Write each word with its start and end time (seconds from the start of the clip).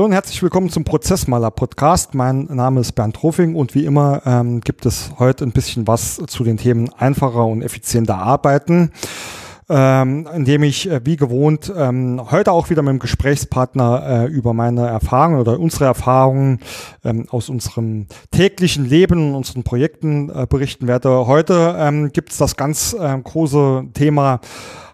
Hallo 0.00 0.06
und 0.06 0.14
herzlich 0.14 0.42
willkommen 0.42 0.70
zum 0.70 0.84
Prozessmaler 0.84 1.50
Podcast. 1.50 2.14
Mein 2.14 2.44
Name 2.44 2.80
ist 2.80 2.92
Bernd 2.92 3.22
Rofing 3.22 3.54
und 3.54 3.74
wie 3.74 3.84
immer 3.84 4.22
ähm, 4.24 4.62
gibt 4.62 4.86
es 4.86 5.10
heute 5.18 5.44
ein 5.44 5.52
bisschen 5.52 5.86
was 5.86 6.22
zu 6.26 6.42
den 6.42 6.56
Themen 6.56 6.90
einfacher 6.94 7.44
und 7.44 7.60
effizienter 7.60 8.16
arbeiten 8.16 8.92
ähm, 9.70 10.28
indem 10.34 10.64
ich 10.64 10.90
äh, 10.90 11.00
wie 11.04 11.16
gewohnt 11.16 11.72
ähm, 11.74 12.20
heute 12.30 12.50
auch 12.50 12.70
wieder 12.70 12.82
mit 12.82 12.90
dem 12.90 12.98
Gesprächspartner 12.98 14.24
äh, 14.24 14.26
über 14.26 14.52
meine 14.52 14.88
Erfahrungen 14.88 15.40
oder 15.40 15.60
unsere 15.60 15.84
Erfahrungen 15.84 16.58
ähm, 17.04 17.26
aus 17.30 17.48
unserem 17.48 18.06
täglichen 18.32 18.84
Leben 18.84 19.28
und 19.28 19.36
unseren 19.36 19.62
Projekten 19.62 20.28
äh, 20.28 20.46
berichten 20.48 20.88
werde. 20.88 21.26
Heute 21.26 21.76
ähm, 21.78 22.12
gibt 22.12 22.32
es 22.32 22.38
das 22.38 22.56
ganz 22.56 22.92
äh, 22.92 23.18
große 23.22 23.84
Thema 23.94 24.40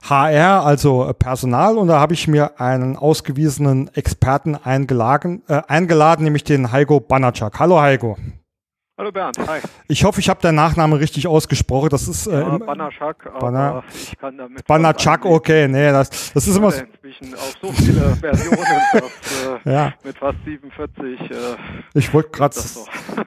HR, 0.03 0.65
also 0.65 1.13
Personal, 1.19 1.79
und 1.79 1.89
da 1.89 1.99
habe 1.99 2.15
ich 2.15 2.29
mir 2.29 2.61
einen 2.61 2.97
ausgewiesenen 2.97 3.91
Experten 3.95 4.55
eingeladen, 4.55 5.43
äh, 5.49 5.63
eingeladen 5.67 6.25
nämlich 6.25 6.45
den 6.45 6.71
Heiko 6.71 7.01
Banacak. 7.01 7.59
Hallo 7.59 7.81
Heiko. 7.81 8.17
Hallo 8.99 9.13
Bernd, 9.13 9.37
hi. 9.47 9.59
Ich 9.89 10.05
hoffe, 10.05 10.21
ich 10.21 10.31
habe 10.31 10.41
deinen 10.41 10.55
Nachnamen 10.55 10.99
richtig 10.99 11.27
ausgesprochen. 11.27 11.91
Das 11.91 12.09
ist 12.09 12.27
äh, 12.29 12.41
ja, 12.41 12.57
Banachak, 12.57 13.31
Banner, 13.41 13.85
ich 13.93 14.17
kann 14.19 14.39
damit 14.39 14.67
Banachak, 14.67 15.27
okay, 15.27 15.69
nee, 15.69 15.91
das, 15.93 16.33
das 16.33 16.49
ist 16.49 16.57
immer 16.57 16.71
so. 16.71 16.81
Inzwischen 16.81 17.35
auf 17.35 17.53
so 17.61 17.73
viele 17.73 18.17
Versionen, 18.21 18.57
dass, 18.95 19.67
äh, 19.67 19.71
ja. 19.71 19.93
mit 20.03 20.17
fast 20.17 20.39
47. 20.47 21.21
Äh, 21.21 21.35
ich 21.93 22.15
wollte 22.15 22.31
gerade. 22.31 22.57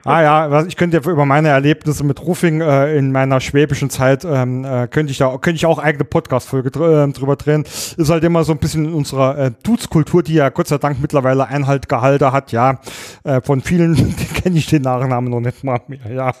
Ah 0.04 0.22
ja, 0.22 0.64
ich 0.64 0.76
könnte 0.76 0.96
ja 0.96 1.10
über 1.10 1.26
meine 1.26 1.48
Erlebnisse 1.48 2.04
mit 2.04 2.20
Roofing 2.22 2.60
äh, 2.60 2.96
in 2.96 3.12
meiner 3.12 3.40
schwäbischen 3.40 3.90
Zeit 3.90 4.24
ähm, 4.24 4.64
äh, 4.64 4.86
könnte 4.88 5.10
ich 5.10 5.18
da 5.18 5.36
könnte 5.36 5.56
ich 5.56 5.66
auch 5.66 5.78
eigene 5.78 6.04
Podcast-Folge 6.04 6.70
dr 6.70 7.04
äh, 7.04 7.12
drüber 7.12 7.36
drehen. 7.36 7.64
Ist 7.64 8.08
halt 8.08 8.24
immer 8.24 8.44
so 8.44 8.52
ein 8.52 8.58
bisschen 8.58 8.86
in 8.86 8.94
unserer 8.94 9.36
äh, 9.36 9.50
Dudes-Kultur, 9.62 10.22
die 10.22 10.34
ja 10.34 10.48
Gott 10.48 10.68
sei 10.68 10.78
Dank 10.78 11.00
mittlerweile 11.00 11.46
Einhalt 11.48 11.88
gehalten 11.88 12.32
hat. 12.32 12.52
Ja, 12.52 12.80
äh, 13.24 13.40
von 13.40 13.60
vielen 13.60 14.16
kenne 14.34 14.56
ich 14.56 14.66
den 14.66 14.82
Nachnamen 14.82 15.30
noch 15.30 15.40
nicht 15.40 15.59
mal 15.62 15.80
mehr, 15.88 16.00
ja. 16.10 16.32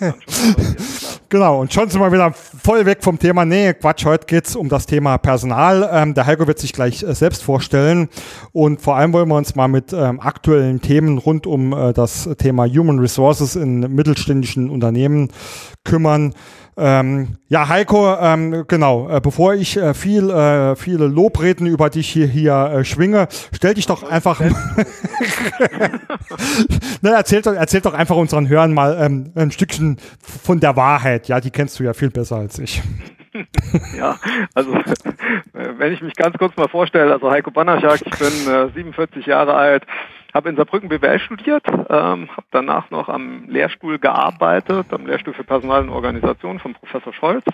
ja 0.00 0.14
genau, 1.30 1.60
und 1.60 1.72
schon 1.72 1.88
sind 1.88 2.00
wir 2.00 2.12
wieder 2.12 2.32
voll 2.32 2.84
weg 2.84 3.02
vom 3.02 3.18
Thema. 3.18 3.46
Nee, 3.46 3.72
Quatsch, 3.72 4.04
heute 4.04 4.26
geht 4.26 4.46
es 4.46 4.56
um 4.56 4.68
das 4.68 4.84
Thema 4.84 5.16
Personal. 5.16 5.88
Ähm, 5.90 6.12
der 6.12 6.26
Heiko 6.26 6.46
wird 6.46 6.58
sich 6.58 6.72
gleich 6.74 7.02
äh, 7.02 7.14
selbst 7.14 7.42
vorstellen. 7.42 8.08
Und 8.52 8.82
vor 8.82 8.96
allem 8.96 9.12
wollen 9.14 9.28
wir 9.28 9.36
uns 9.36 9.54
mal 9.54 9.68
mit 9.68 9.92
ähm, 9.92 10.20
aktuellen 10.20 10.82
Themen 10.82 11.16
rund 11.16 11.46
um 11.46 11.72
äh, 11.72 11.92
das 11.94 12.28
Thema 12.36 12.66
Human 12.66 12.98
Resources 12.98 13.56
in 13.56 13.80
mittelständischen 13.94 14.68
Unternehmen 14.68 15.28
kümmern. 15.84 16.34
Ähm, 16.76 17.36
ja, 17.48 17.68
Heiko, 17.68 18.16
ähm, 18.20 18.64
genau, 18.66 19.10
äh, 19.10 19.20
bevor 19.20 19.54
ich 19.54 19.76
äh, 19.76 19.92
viel, 19.94 20.30
äh, 20.30 20.76
viele 20.76 21.06
Lobreden 21.06 21.66
über 21.66 21.90
dich 21.90 22.08
hier, 22.08 22.26
hier 22.26 22.54
äh, 22.54 22.84
schwinge, 22.84 23.28
stell 23.52 23.74
dich 23.74 23.86
doch 23.86 24.02
einfach, 24.02 24.40
ne, 24.40 24.52
erzähl, 27.10 27.42
doch, 27.42 27.54
erzähl 27.54 27.80
doch 27.80 27.94
einfach 27.94 28.16
unseren 28.16 28.48
Hörern 28.48 28.72
mal 28.72 28.96
ähm, 29.00 29.32
ein 29.34 29.50
Stückchen 29.50 29.98
von 30.22 30.60
der 30.60 30.76
Wahrheit. 30.76 31.28
Ja, 31.28 31.40
die 31.40 31.50
kennst 31.50 31.78
du 31.80 31.84
ja 31.84 31.92
viel 31.92 32.10
besser 32.10 32.36
als 32.36 32.58
ich. 32.58 32.82
ja, 33.96 34.16
also 34.54 34.72
wenn 35.52 35.92
ich 35.92 36.02
mich 36.02 36.14
ganz 36.14 36.36
kurz 36.38 36.56
mal 36.56 36.68
vorstelle, 36.68 37.12
also 37.12 37.30
Heiko 37.30 37.50
Banaschak, 37.50 38.00
ich 38.04 38.18
bin 38.18 38.72
47 38.74 39.26
äh, 39.26 39.30
Jahre 39.30 39.54
alt, 39.54 39.84
habe 40.34 40.48
in 40.48 40.56
Saarbrücken 40.56 40.88
BWL 40.88 41.18
studiert, 41.18 41.64
ähm, 41.68 42.28
habe 42.30 42.46
danach 42.50 42.90
noch 42.90 43.08
am 43.08 43.44
Lehrstuhl 43.48 43.98
gearbeitet, 43.98 44.86
am 44.90 45.06
Lehrstuhl 45.06 45.34
für 45.34 45.44
Personal 45.44 45.82
und 45.82 45.90
Organisation 45.90 46.58
von 46.58 46.74
Professor 46.74 47.12
Scholz, 47.12 47.44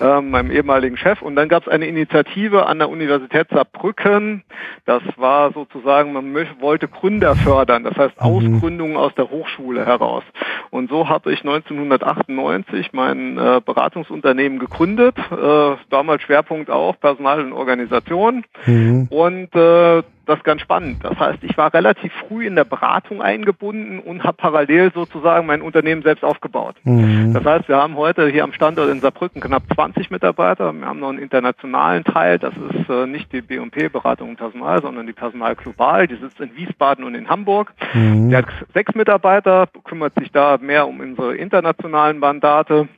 ähm, 0.00 0.30
meinem 0.30 0.50
ehemaligen 0.50 0.96
Chef. 0.96 1.22
Und 1.22 1.36
dann 1.36 1.48
gab 1.48 1.62
es 1.62 1.68
eine 1.68 1.86
Initiative 1.86 2.66
an 2.66 2.78
der 2.78 2.88
Universität 2.88 3.48
Saarbrücken. 3.50 4.42
Das 4.84 5.02
war 5.16 5.52
sozusagen, 5.52 6.12
man 6.12 6.34
wollte 6.60 6.88
Gründer 6.88 7.36
fördern, 7.36 7.84
das 7.84 7.96
heißt 7.96 8.20
mhm. 8.20 8.26
Ausgründungen 8.26 8.96
aus 8.96 9.14
der 9.14 9.30
Hochschule 9.30 9.84
heraus. 9.86 10.24
Und 10.70 10.90
so 10.90 11.08
habe 11.08 11.32
ich 11.32 11.40
1998 11.40 12.92
mein 12.92 13.38
äh, 13.38 13.60
Beratungsunternehmen 13.64 14.58
gegründet, 14.58 15.16
äh, 15.18 15.76
damals 15.90 16.22
Schwerpunkt 16.22 16.70
auch 16.70 16.98
Personal 17.00 17.40
und 17.40 17.52
Organisation. 17.52 18.44
Mhm. 18.66 19.06
Und 19.10 19.54
äh, 19.54 20.02
das 20.28 20.42
ganz 20.44 20.60
spannend. 20.60 21.02
Das 21.02 21.18
heißt, 21.18 21.42
ich 21.42 21.56
war 21.56 21.72
relativ 21.72 22.07
früh 22.08 22.46
in 22.46 22.56
der 22.56 22.64
Beratung 22.64 23.22
eingebunden 23.22 23.98
und 23.98 24.24
habe 24.24 24.36
parallel 24.36 24.92
sozusagen 24.92 25.46
mein 25.46 25.62
Unternehmen 25.62 26.02
selbst 26.02 26.24
aufgebaut. 26.24 26.76
Mhm. 26.84 27.34
Das 27.34 27.44
heißt, 27.44 27.68
wir 27.68 27.76
haben 27.76 27.96
heute 27.96 28.28
hier 28.28 28.44
am 28.44 28.52
Standort 28.52 28.90
in 28.90 29.00
Saarbrücken 29.00 29.40
knapp 29.40 29.62
20 29.74 30.10
Mitarbeiter. 30.10 30.72
Wir 30.72 30.86
haben 30.86 31.00
noch 31.00 31.10
einen 31.10 31.18
internationalen 31.18 32.04
Teil. 32.04 32.38
Das 32.38 32.54
ist 32.54 32.88
äh, 32.88 33.06
nicht 33.06 33.32
die 33.32 33.40
B&P 33.40 33.88
Beratung 33.88 34.30
und 34.30 34.36
Personal, 34.36 34.80
sondern 34.82 35.06
die 35.06 35.12
Personal 35.12 35.54
Global. 35.56 36.06
Die 36.06 36.16
sitzt 36.16 36.40
in 36.40 36.54
Wiesbaden 36.56 37.04
und 37.04 37.14
in 37.14 37.28
Hamburg. 37.28 37.72
Mhm. 37.94 38.30
Der 38.30 38.38
hat 38.38 38.46
sechs 38.74 38.94
Mitarbeiter, 38.94 39.68
kümmert 39.84 40.14
sich 40.18 40.32
da 40.32 40.58
mehr 40.60 40.86
um 40.86 41.00
unsere 41.00 41.36
internationalen 41.36 42.18
Mandate. 42.18 42.88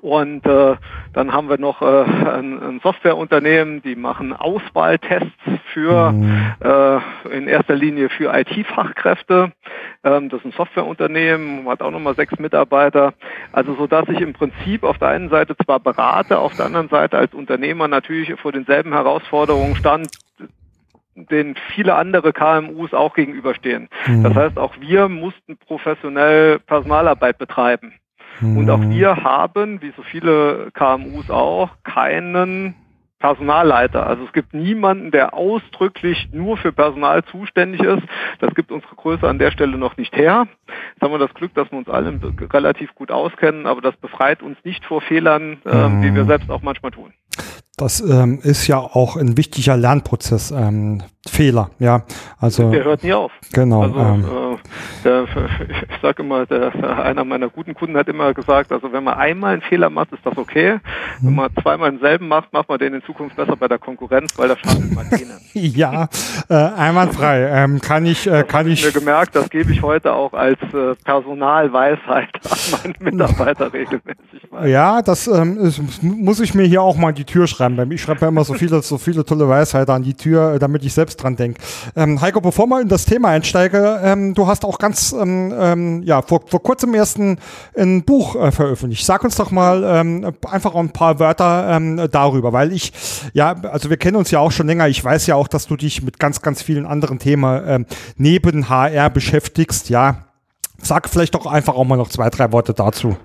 Und 0.00 0.46
äh, 0.46 0.76
dann 1.12 1.32
haben 1.32 1.50
wir 1.50 1.58
noch 1.58 1.82
äh, 1.82 1.84
ein, 1.84 2.58
ein 2.58 2.80
Softwareunternehmen, 2.82 3.82
die 3.82 3.96
machen 3.96 4.32
Auswahltests 4.32 5.28
für 5.74 6.12
mhm. 6.12 6.54
äh, 6.60 7.36
in 7.36 7.46
erster 7.46 7.74
Linie 7.74 8.08
für 8.08 8.32
IT-Fachkräfte. 8.34 9.52
Ähm, 10.02 10.30
das 10.30 10.40
ist 10.40 10.46
ein 10.46 10.52
Softwareunternehmen, 10.52 11.68
hat 11.68 11.82
auch 11.82 11.90
nochmal 11.90 12.14
sechs 12.14 12.38
Mitarbeiter. 12.38 13.12
Also 13.52 13.74
so 13.74 13.86
dass 13.86 14.08
ich 14.08 14.22
im 14.22 14.32
Prinzip 14.32 14.84
auf 14.84 14.96
der 14.96 15.08
einen 15.08 15.28
Seite 15.28 15.54
zwar 15.62 15.80
berate, 15.80 16.38
auf 16.38 16.56
der 16.56 16.66
anderen 16.66 16.88
Seite 16.88 17.18
als 17.18 17.34
Unternehmer 17.34 17.86
natürlich 17.86 18.32
vor 18.40 18.52
denselben 18.52 18.94
Herausforderungen 18.94 19.76
stand, 19.76 20.08
den 21.14 21.56
viele 21.74 21.96
andere 21.96 22.32
KMUs 22.32 22.94
auch 22.94 23.12
gegenüberstehen. 23.12 23.90
Mhm. 24.06 24.22
Das 24.22 24.34
heißt, 24.34 24.58
auch 24.58 24.72
wir 24.80 25.08
mussten 25.08 25.58
professionell 25.58 26.58
Personalarbeit 26.60 27.36
betreiben. 27.36 27.92
Und 28.42 28.70
auch 28.70 28.78
mhm. 28.78 28.90
wir 28.90 29.16
haben, 29.16 29.82
wie 29.82 29.92
so 29.96 30.02
viele 30.02 30.70
KMUs 30.72 31.30
auch, 31.30 31.70
keinen 31.84 32.74
Personalleiter. 33.20 34.06
Also 34.06 34.24
es 34.24 34.32
gibt 34.32 34.54
niemanden, 34.54 35.10
der 35.10 35.34
ausdrücklich 35.34 36.30
nur 36.32 36.56
für 36.56 36.72
Personal 36.72 37.22
zuständig 37.24 37.82
ist. 37.82 38.02
Das 38.40 38.54
gibt 38.54 38.72
unsere 38.72 38.96
Größe 38.96 39.28
an 39.28 39.38
der 39.38 39.50
Stelle 39.50 39.76
noch 39.76 39.98
nicht 39.98 40.16
her. 40.16 40.48
Jetzt 40.92 41.02
haben 41.02 41.12
wir 41.12 41.18
das 41.18 41.34
Glück, 41.34 41.54
dass 41.54 41.70
wir 41.70 41.78
uns 41.78 41.88
alle 41.88 42.18
relativ 42.50 42.94
gut 42.94 43.10
auskennen, 43.10 43.66
aber 43.66 43.82
das 43.82 43.96
befreit 43.98 44.42
uns 44.42 44.56
nicht 44.64 44.84
vor 44.86 45.02
Fehlern, 45.02 45.58
äh, 45.66 45.88
mhm. 45.88 46.02
die 46.02 46.14
wir 46.14 46.24
selbst 46.24 46.50
auch 46.50 46.62
manchmal 46.62 46.92
tun. 46.92 47.12
Das 47.80 48.00
ähm, 48.02 48.40
ist 48.42 48.66
ja 48.66 48.76
auch 48.76 49.16
ein 49.16 49.38
wichtiger 49.38 49.74
Lernprozess. 49.74 50.50
Ähm, 50.50 51.02
Fehler, 51.28 51.70
ja. 51.78 52.02
Also 52.38 52.70
der 52.70 52.84
hört 52.84 53.02
nie 53.02 53.12
auf. 53.12 53.30
Genau. 53.52 53.82
Also, 53.82 53.98
ähm, 53.98 54.24
äh, 55.04 55.22
ich 55.94 56.00
sage 56.00 56.22
immer, 56.22 56.46
der, 56.46 56.72
einer 57.04 57.24
meiner 57.24 57.50
guten 57.50 57.74
Kunden 57.74 57.96
hat 57.96 58.08
immer 58.08 58.32
gesagt, 58.32 58.72
also 58.72 58.90
wenn 58.92 59.04
man 59.04 59.14
einmal 59.14 59.52
einen 59.52 59.62
Fehler 59.62 59.90
macht, 59.90 60.12
ist 60.12 60.24
das 60.24 60.38
okay. 60.38 60.78
Wenn 61.20 61.34
man 61.34 61.50
zweimal 61.60 61.90
denselben 61.90 62.26
macht, 62.26 62.52
macht 62.54 62.70
man 62.70 62.78
den 62.78 62.94
in 62.94 63.02
Zukunft 63.02 63.36
besser 63.36 63.54
bei 63.54 63.68
der 63.68 63.78
Konkurrenz, 63.78 64.32
weil 64.38 64.48
da 64.48 64.56
schadet 64.56 64.94
man 64.94 65.10
denen. 65.10 65.38
ja, 65.52 66.08
äh, 66.48 66.54
einwandfrei. 66.54 67.48
Ähm, 67.50 67.80
kann 67.82 68.06
ich, 68.06 68.26
äh, 68.26 68.42
kann 68.42 68.66
ich. 68.66 68.84
mir 68.84 68.92
gemerkt, 68.92 69.36
das 69.36 69.50
gebe 69.50 69.72
ich 69.72 69.82
heute 69.82 70.14
auch 70.14 70.32
als 70.32 70.60
äh, 70.72 70.94
Personalweisheit 71.04 72.30
an 72.50 72.94
meine 72.98 73.10
Mitarbeiter 73.10 73.72
regelmäßig. 73.72 74.50
Weiter. 74.50 74.66
Ja, 74.66 75.02
das 75.02 75.26
ähm, 75.26 75.58
ist, 75.58 76.02
muss 76.02 76.40
ich 76.40 76.54
mir 76.54 76.64
hier 76.64 76.82
auch 76.82 76.96
mal 76.96 77.12
die 77.12 77.24
Tür 77.24 77.46
schreiben. 77.46 77.69
Ich 77.90 78.02
schreibe 78.02 78.22
ja 78.22 78.28
immer 78.28 78.44
so 78.44 78.54
viele, 78.54 78.82
so 78.82 78.98
viele 78.98 79.24
tolle 79.24 79.48
Weisheiten 79.48 79.94
an 79.94 80.02
die 80.02 80.14
Tür, 80.14 80.58
damit 80.58 80.84
ich 80.84 80.92
selbst 80.92 81.22
dran 81.22 81.36
denke. 81.36 81.60
Ähm, 81.96 82.20
Heiko, 82.20 82.40
bevor 82.40 82.66
wir 82.66 82.80
in 82.80 82.88
das 82.88 83.04
Thema 83.04 83.28
einsteige, 83.28 84.00
ähm, 84.02 84.34
du 84.34 84.46
hast 84.46 84.64
auch 84.64 84.78
ganz, 84.78 85.12
ähm, 85.12 85.52
ähm, 85.56 86.02
ja, 86.02 86.22
vor, 86.22 86.42
vor 86.46 86.62
kurzem 86.62 86.94
erst 86.94 87.18
ein, 87.18 87.38
ein 87.76 88.04
Buch 88.04 88.36
äh, 88.36 88.52
veröffentlicht. 88.52 89.04
Sag 89.04 89.24
uns 89.24 89.36
doch 89.36 89.50
mal 89.50 89.82
ähm, 89.84 90.32
einfach 90.48 90.74
ein 90.74 90.90
paar 90.90 91.18
Wörter 91.18 91.68
ähm, 91.70 92.08
darüber, 92.10 92.52
weil 92.52 92.72
ich, 92.72 92.92
ja, 93.32 93.52
also 93.52 93.90
wir 93.90 93.96
kennen 93.96 94.16
uns 94.16 94.30
ja 94.30 94.38
auch 94.38 94.52
schon 94.52 94.66
länger. 94.66 94.88
Ich 94.88 95.02
weiß 95.02 95.26
ja 95.26 95.34
auch, 95.34 95.48
dass 95.48 95.66
du 95.66 95.76
dich 95.76 96.02
mit 96.02 96.18
ganz, 96.18 96.42
ganz 96.42 96.62
vielen 96.62 96.86
anderen 96.86 97.18
Themen 97.18 97.86
neben 98.16 98.68
HR 98.68 99.10
beschäftigst, 99.10 99.88
ja. 99.88 100.29
Sag 100.82 101.08
vielleicht 101.08 101.34
doch 101.34 101.46
einfach 101.46 101.74
auch 101.74 101.84
mal 101.84 101.96
noch 101.96 102.08
zwei, 102.08 102.30
drei 102.30 102.52
Worte 102.52 102.74
dazu. 102.74 103.16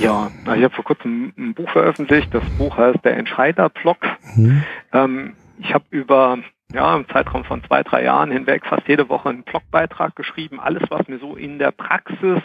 Ja, 0.00 0.30
ich 0.44 0.64
habe 0.64 0.70
vor 0.70 0.84
kurzem 0.84 1.32
ein 1.36 1.54
Buch 1.54 1.70
veröffentlicht. 1.70 2.32
Das 2.32 2.42
Buch 2.58 2.76
heißt 2.76 3.04
Der 3.04 3.16
Entscheider-Blog. 3.16 3.98
Mhm. 4.34 4.64
Ähm, 4.92 5.36
ich 5.58 5.74
habe 5.74 5.84
über 5.90 6.38
ja, 6.72 6.96
im 6.96 7.06
Zeitraum 7.08 7.44
von 7.44 7.62
zwei, 7.64 7.82
drei 7.82 8.04
Jahren 8.04 8.30
hinweg 8.30 8.64
fast 8.66 8.88
jede 8.88 9.08
Woche 9.08 9.28
einen 9.28 9.42
Blogbeitrag 9.42 10.16
geschrieben. 10.16 10.58
Alles, 10.58 10.82
was 10.88 11.06
mir 11.08 11.18
so 11.18 11.36
in 11.36 11.58
der 11.58 11.70
Praxis 11.70 12.40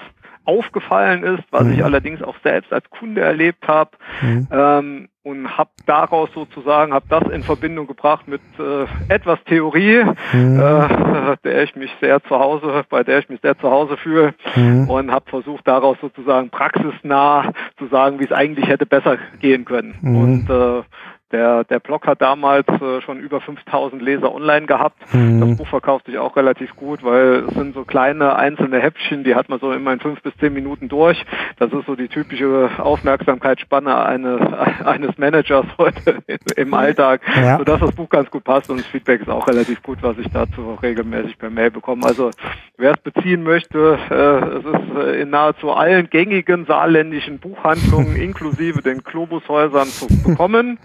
aufgefallen 0.48 1.24
ist, 1.24 1.44
was 1.52 1.64
mhm. 1.64 1.74
ich 1.74 1.84
allerdings 1.84 2.22
auch 2.22 2.36
selbst 2.44 2.72
als 2.72 2.90
Kunde 2.90 3.22
erlebt 3.22 3.68
habe 3.68 3.92
mhm. 4.22 4.48
ähm, 4.52 5.10
und 5.24 5.58
habe 5.58 5.70
daraus 5.86 6.30
sozusagen, 6.34 6.94
habe 6.94 7.06
das 7.10 7.24
in 7.30 7.44
Verbindung 7.44 7.86
gebracht 7.86 8.28
mit 8.28 8.42
äh, 8.58 8.86
etwas 9.14 9.44
Theorie, 9.44 10.06
mhm. 10.32 10.60
äh, 10.60 11.36
der 11.44 11.64
ich 11.64 11.76
mich 11.76 11.92
sehr 12.00 12.24
zu 12.24 12.40
Hause, 12.40 12.86
bei 12.90 13.04
der 13.04 13.20
ich 13.20 13.30
mich 13.30 13.42
sehr 13.42 13.58
zu 13.60 13.70
Hause 13.70 13.98
fühle 13.98 14.34
mhm. 14.56 14.90
und 14.90 15.12
habe 15.12 15.30
versucht 15.30 15.68
daraus 15.68 15.98
sozusagen 16.00 16.50
praxisnah 16.50 17.52
zu 17.78 17.88
sagen, 17.88 18.20
wie 18.20 18.26
es 18.26 18.32
eigentlich 18.32 18.68
hätte 18.68 18.86
besser 18.86 19.18
gehen 19.42 19.66
können. 19.66 19.96
Mhm. 20.02 20.18
Und 20.18 20.50
äh, 20.50 20.84
Der, 21.33 21.65
der 21.65 21.79
Blog 21.79 22.07
hat 22.07 22.21
damals 22.21 22.65
äh, 22.69 23.01
schon 23.01 23.19
über 23.19 23.41
5000 23.41 24.01
Leser 24.01 24.33
online 24.33 24.65
gehabt. 24.65 25.13
Mhm. 25.13 25.41
Das 25.41 25.57
Buch 25.57 25.68
verkauft 25.68 26.06
sich 26.06 26.18
auch 26.18 26.38
relativ 26.38 26.74
gut, 26.77 27.03
weil 27.03 27.44
es 27.50 27.53
sind 27.53 27.74
so 27.74 27.83
kleine 27.83 28.38
einzelne 28.38 28.79
Häppchen, 28.79 29.25
die 29.25 29.35
hat 29.35 29.50
man 29.50 29.59
so 29.59 29.74
immer 29.74 29.91
in 29.91 30.00
fünf 30.00 30.21
bis 30.21 30.33
zehn 30.38 30.53
Minuten 30.53 30.88
durch. 30.88 31.25
Das 31.59 31.74
ist 31.74 31.85
so 31.85 31.95
die 31.95 32.07
typische 32.07 32.69
Aufmerksamkeitsspanne 32.77 34.06
eines, 34.06 34.39
eines 34.85 35.18
Managers 35.18 35.65
heute 35.77 36.19
im 36.56 36.74
Alltag, 36.74 37.19
ja. 37.35 37.57
sodass 37.57 37.81
das 37.81 37.91
Buch 37.91 38.07
ganz 38.07 38.31
gut 38.31 38.45
passt 38.45 38.69
und 38.69 38.79
das 38.79 38.88
Feedback 38.88 39.19
ist 39.19 39.29
auch 39.29 39.50
relativ 39.50 39.83
gut, 39.83 39.97
was 40.01 40.18
ich 40.19 40.29
dazu 40.31 40.77
regelmäßig 40.81 41.38
per 41.38 41.50
Mail 41.50 41.71
bekomme. 41.71 42.06
Also 42.06 42.31
wer 42.77 42.94
es 42.94 43.00
beziehen 43.01 43.44
möchte, 43.44 44.00
äh, 44.09 44.59
es 44.59 44.65
ist 44.65 44.95
äh, 44.95 45.21
in 45.24 45.29
nahezu 45.31 45.71
allen 45.71 46.09
gängigen 46.09 46.65
saarländischen 46.65 47.39
Buchhandlungen 47.39 48.15
inklusive 48.21 48.81
den 48.81 49.00
Globushäusern 49.00 49.88
zu 49.88 50.07
bekommen. 50.24 50.79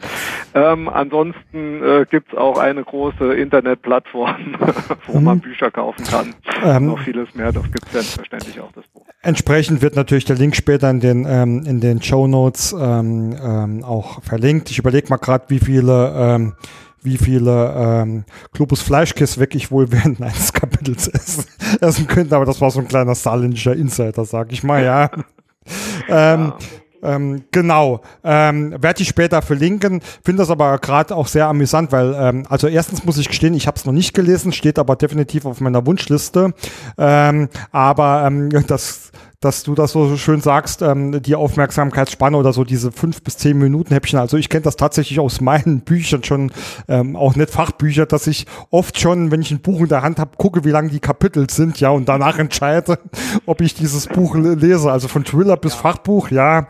Ähm, 0.54 0.88
ansonsten 0.88 1.82
äh, 1.82 2.06
gibt 2.10 2.32
es 2.32 2.38
auch 2.38 2.58
eine 2.58 2.82
große 2.82 3.34
Internetplattform, 3.34 4.56
wo 5.06 5.20
man 5.20 5.38
mhm. 5.38 5.40
Bücher 5.40 5.70
kaufen 5.70 6.04
kann. 6.04 6.34
Ähm, 6.62 6.86
Noch 6.86 7.00
vieles 7.00 7.34
mehr, 7.34 7.52
das 7.52 7.64
gibt 7.64 7.86
es 7.86 7.92
selbstverständlich 7.92 8.60
auch 8.60 8.72
das 8.72 8.84
Buch. 8.88 9.06
Entsprechend 9.22 9.82
wird 9.82 9.96
natürlich 9.96 10.24
der 10.24 10.36
Link 10.36 10.56
später 10.56 10.90
in 10.90 11.00
den, 11.00 11.26
ähm, 11.28 11.64
in 11.66 11.80
den 11.80 12.02
Show 12.02 12.26
Notes 12.26 12.74
ähm, 12.78 13.36
ähm, 13.42 13.84
auch 13.84 14.22
verlinkt. 14.22 14.70
Ich 14.70 14.78
überlege 14.78 15.08
mal 15.08 15.16
gerade, 15.16 15.44
wie 15.48 15.58
viele 15.58 16.12
ähm, 16.16 16.54
wie 17.02 17.18
viele 17.18 17.74
ähm, 17.76 18.24
Globus 18.52 18.80
Fleischkiss 18.80 19.38
weg 19.38 19.54
ich 19.54 19.70
wohl 19.70 19.90
während 19.92 20.20
eines 20.22 20.52
Kapitels 20.52 21.08
essen, 21.08 21.44
essen 21.80 22.06
könnte, 22.06 22.36
aber 22.36 22.44
das 22.44 22.60
war 22.60 22.70
so 22.70 22.80
ein 22.80 22.88
kleiner 22.88 23.14
stalinischer 23.14 23.74
Insider, 23.74 24.24
sag 24.24 24.52
ich 24.52 24.62
mal, 24.62 24.84
ja. 24.84 25.10
ähm, 26.08 26.52
ähm, 27.02 27.44
genau. 27.50 28.02
Ähm, 28.24 28.74
Werde 28.80 29.02
ich 29.02 29.08
später 29.08 29.42
verlinken. 29.42 30.00
Finde 30.24 30.42
das 30.42 30.50
aber 30.50 30.78
gerade 30.78 31.14
auch 31.16 31.26
sehr 31.26 31.48
amüsant, 31.48 31.92
weil, 31.92 32.14
ähm, 32.16 32.46
also 32.48 32.68
erstens 32.68 33.04
muss 33.04 33.18
ich 33.18 33.28
gestehen, 33.28 33.54
ich 33.54 33.66
habe 33.66 33.76
es 33.76 33.84
noch 33.84 33.92
nicht 33.92 34.14
gelesen, 34.14 34.52
steht 34.52 34.78
aber 34.78 34.96
definitiv 34.96 35.44
auf 35.44 35.60
meiner 35.60 35.86
Wunschliste. 35.86 36.54
Ähm, 36.98 37.48
aber 37.72 38.24
ähm, 38.26 38.50
das 38.66 39.10
dass 39.42 39.64
du 39.64 39.74
das 39.74 39.92
so 39.92 40.16
schön 40.16 40.40
sagst, 40.40 40.82
ähm, 40.82 41.20
die 41.20 41.34
Aufmerksamkeitsspanne 41.34 42.36
oder 42.36 42.52
so 42.52 42.64
diese 42.64 42.92
fünf 42.92 43.22
bis 43.22 43.36
zehn 43.36 43.58
Minuten 43.58 43.92
Häppchen. 43.92 44.18
Also 44.18 44.36
ich 44.36 44.48
kenne 44.48 44.62
das 44.62 44.76
tatsächlich 44.76 45.20
aus 45.20 45.40
meinen 45.42 45.82
Büchern 45.82 46.22
schon, 46.24 46.52
ähm, 46.88 47.16
auch 47.16 47.36
nicht 47.36 47.50
Fachbücher, 47.50 48.06
dass 48.06 48.26
ich 48.26 48.46
oft 48.70 48.98
schon, 48.98 49.30
wenn 49.30 49.42
ich 49.42 49.50
ein 49.50 49.60
Buch 49.60 49.80
in 49.80 49.88
der 49.88 50.02
Hand 50.02 50.18
habe, 50.18 50.36
gucke, 50.36 50.64
wie 50.64 50.70
lang 50.70 50.88
die 50.90 51.00
Kapitel 51.00 51.50
sind, 51.50 51.80
ja, 51.80 51.90
und 51.90 52.08
danach 52.08 52.38
entscheide, 52.42 52.98
ob 53.44 53.60
ich 53.60 53.74
dieses 53.74 54.06
Buch 54.06 54.36
lese. 54.36 54.90
Also 54.90 55.08
von 55.08 55.24
Thriller 55.24 55.56
bis 55.56 55.74
Fachbuch, 55.74 56.30
ja, 56.30 56.68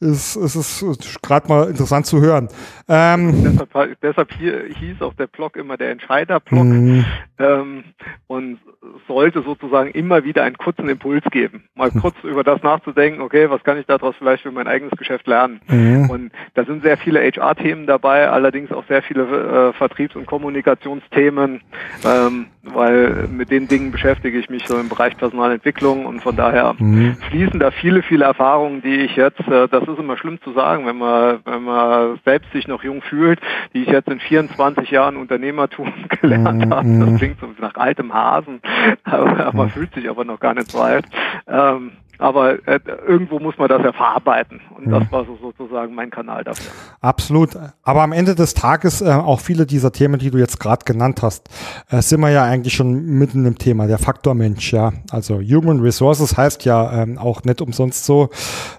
ist, 0.00 0.36
ist 0.36 0.54
es 0.54 0.82
ist 0.82 1.22
gerade 1.22 1.48
mal 1.48 1.68
interessant 1.68 2.06
zu 2.06 2.20
hören. 2.20 2.48
Ähm, 2.88 3.58
deshalb, 3.58 4.00
deshalb 4.00 4.32
hier, 4.32 4.64
hieß 4.78 5.02
auch 5.02 5.14
der 5.14 5.26
Blog 5.26 5.56
immer 5.56 5.76
der 5.76 5.90
Entscheider-Blog 5.90 6.64
mhm. 6.64 7.04
ähm, 7.38 7.84
und 8.26 8.58
sollte 9.06 9.42
sozusagen 9.42 9.90
immer 9.90 10.24
wieder 10.24 10.42
einen 10.42 10.56
kurzen 10.56 10.88
Impuls 10.88 11.24
geben. 11.30 11.64
Mal 11.74 11.90
kurz 11.90 12.16
über 12.22 12.44
das 12.44 12.62
nachzudenken, 12.62 13.20
okay, 13.20 13.50
was 13.50 13.62
kann 13.64 13.78
ich 13.78 13.86
daraus 13.86 14.14
vielleicht 14.18 14.42
für 14.42 14.52
mein 14.52 14.66
eigenes 14.66 14.92
Geschäft 14.98 15.26
lernen? 15.26 15.60
Mhm. 15.68 16.10
Und 16.10 16.32
da 16.54 16.64
sind 16.64 16.82
sehr 16.82 16.96
viele 16.96 17.20
HR-Themen 17.20 17.86
dabei, 17.86 18.28
allerdings 18.28 18.72
auch 18.72 18.84
sehr 18.86 19.02
viele 19.02 19.22
äh, 19.22 19.72
Vertriebs- 19.72 20.16
und 20.16 20.26
Kommunikationsthemen, 20.26 21.60
ähm, 22.04 22.46
weil 22.62 23.28
mit 23.28 23.50
den 23.50 23.68
Dingen 23.68 23.90
beschäftige 23.90 24.38
ich 24.38 24.48
mich 24.48 24.66
so 24.66 24.78
im 24.78 24.88
Bereich 24.88 25.16
Personalentwicklung 25.16 26.06
und 26.06 26.20
von 26.20 26.36
daher 26.36 26.74
mhm. 26.78 27.16
fließen 27.30 27.58
da 27.58 27.70
viele, 27.70 28.02
viele 28.02 28.24
Erfahrungen, 28.24 28.82
die 28.82 28.96
ich 28.96 29.16
jetzt, 29.16 29.40
äh, 29.48 29.68
das 29.68 29.82
ist 29.88 29.98
immer 29.98 30.16
schlimm 30.16 30.40
zu 30.42 30.52
sagen, 30.52 30.86
wenn 30.86 30.98
man, 30.98 31.40
wenn 31.44 31.62
man 31.62 32.20
selbst 32.24 32.52
sich 32.52 32.68
noch 32.68 32.84
jung 32.84 33.02
fühlt, 33.02 33.40
die 33.74 33.82
ich 33.82 33.88
jetzt 33.88 34.08
in 34.08 34.20
24 34.20 34.90
Jahren 34.90 35.16
Unternehmertum 35.16 35.92
gelernt 36.20 36.66
mhm. 36.66 36.74
habe. 36.74 36.98
Das 36.98 37.18
klingt 37.18 37.40
so 37.40 37.48
nach 37.60 37.74
altem 37.76 38.12
Hasen, 38.12 38.60
aber 39.04 39.52
man 39.52 39.70
fühlt 39.70 39.94
sich 39.94 40.08
aber 40.08 40.24
noch 40.24 40.40
gar 40.40 40.54
nicht 40.54 40.70
so 40.70 40.80
alt. 40.80 41.06
Ähm, 41.46 41.92
aber 42.22 42.66
äh, 42.68 42.78
irgendwo 43.06 43.40
muss 43.40 43.58
man 43.58 43.68
das 43.68 43.82
ja 43.82 43.92
verarbeiten. 43.92 44.60
Und 44.76 44.90
das 44.90 45.10
war 45.10 45.24
so 45.24 45.36
sozusagen 45.42 45.94
mein 45.94 46.10
Kanal 46.10 46.44
dafür. 46.44 46.70
Absolut. 47.00 47.50
Aber 47.82 48.02
am 48.02 48.12
Ende 48.12 48.36
des 48.36 48.54
Tages, 48.54 49.02
äh, 49.02 49.10
auch 49.10 49.40
viele 49.40 49.66
dieser 49.66 49.90
Themen, 49.90 50.20
die 50.20 50.30
du 50.30 50.38
jetzt 50.38 50.60
gerade 50.60 50.84
genannt 50.84 51.20
hast, 51.22 51.48
äh, 51.90 52.00
sind 52.00 52.20
wir 52.20 52.30
ja 52.30 52.44
eigentlich 52.44 52.74
schon 52.74 53.18
mitten 53.18 53.44
im 53.44 53.58
Thema, 53.58 53.88
der 53.88 53.98
Faktor 53.98 54.34
Mensch, 54.34 54.72
ja. 54.72 54.92
Also 55.10 55.40
Human 55.40 55.80
Resources 55.80 56.36
heißt 56.36 56.64
ja 56.64 57.02
ähm, 57.02 57.18
auch 57.18 57.42
nicht 57.42 57.60
umsonst 57.60 58.04
so. 58.04 58.30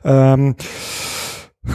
Ähm, 0.06 0.56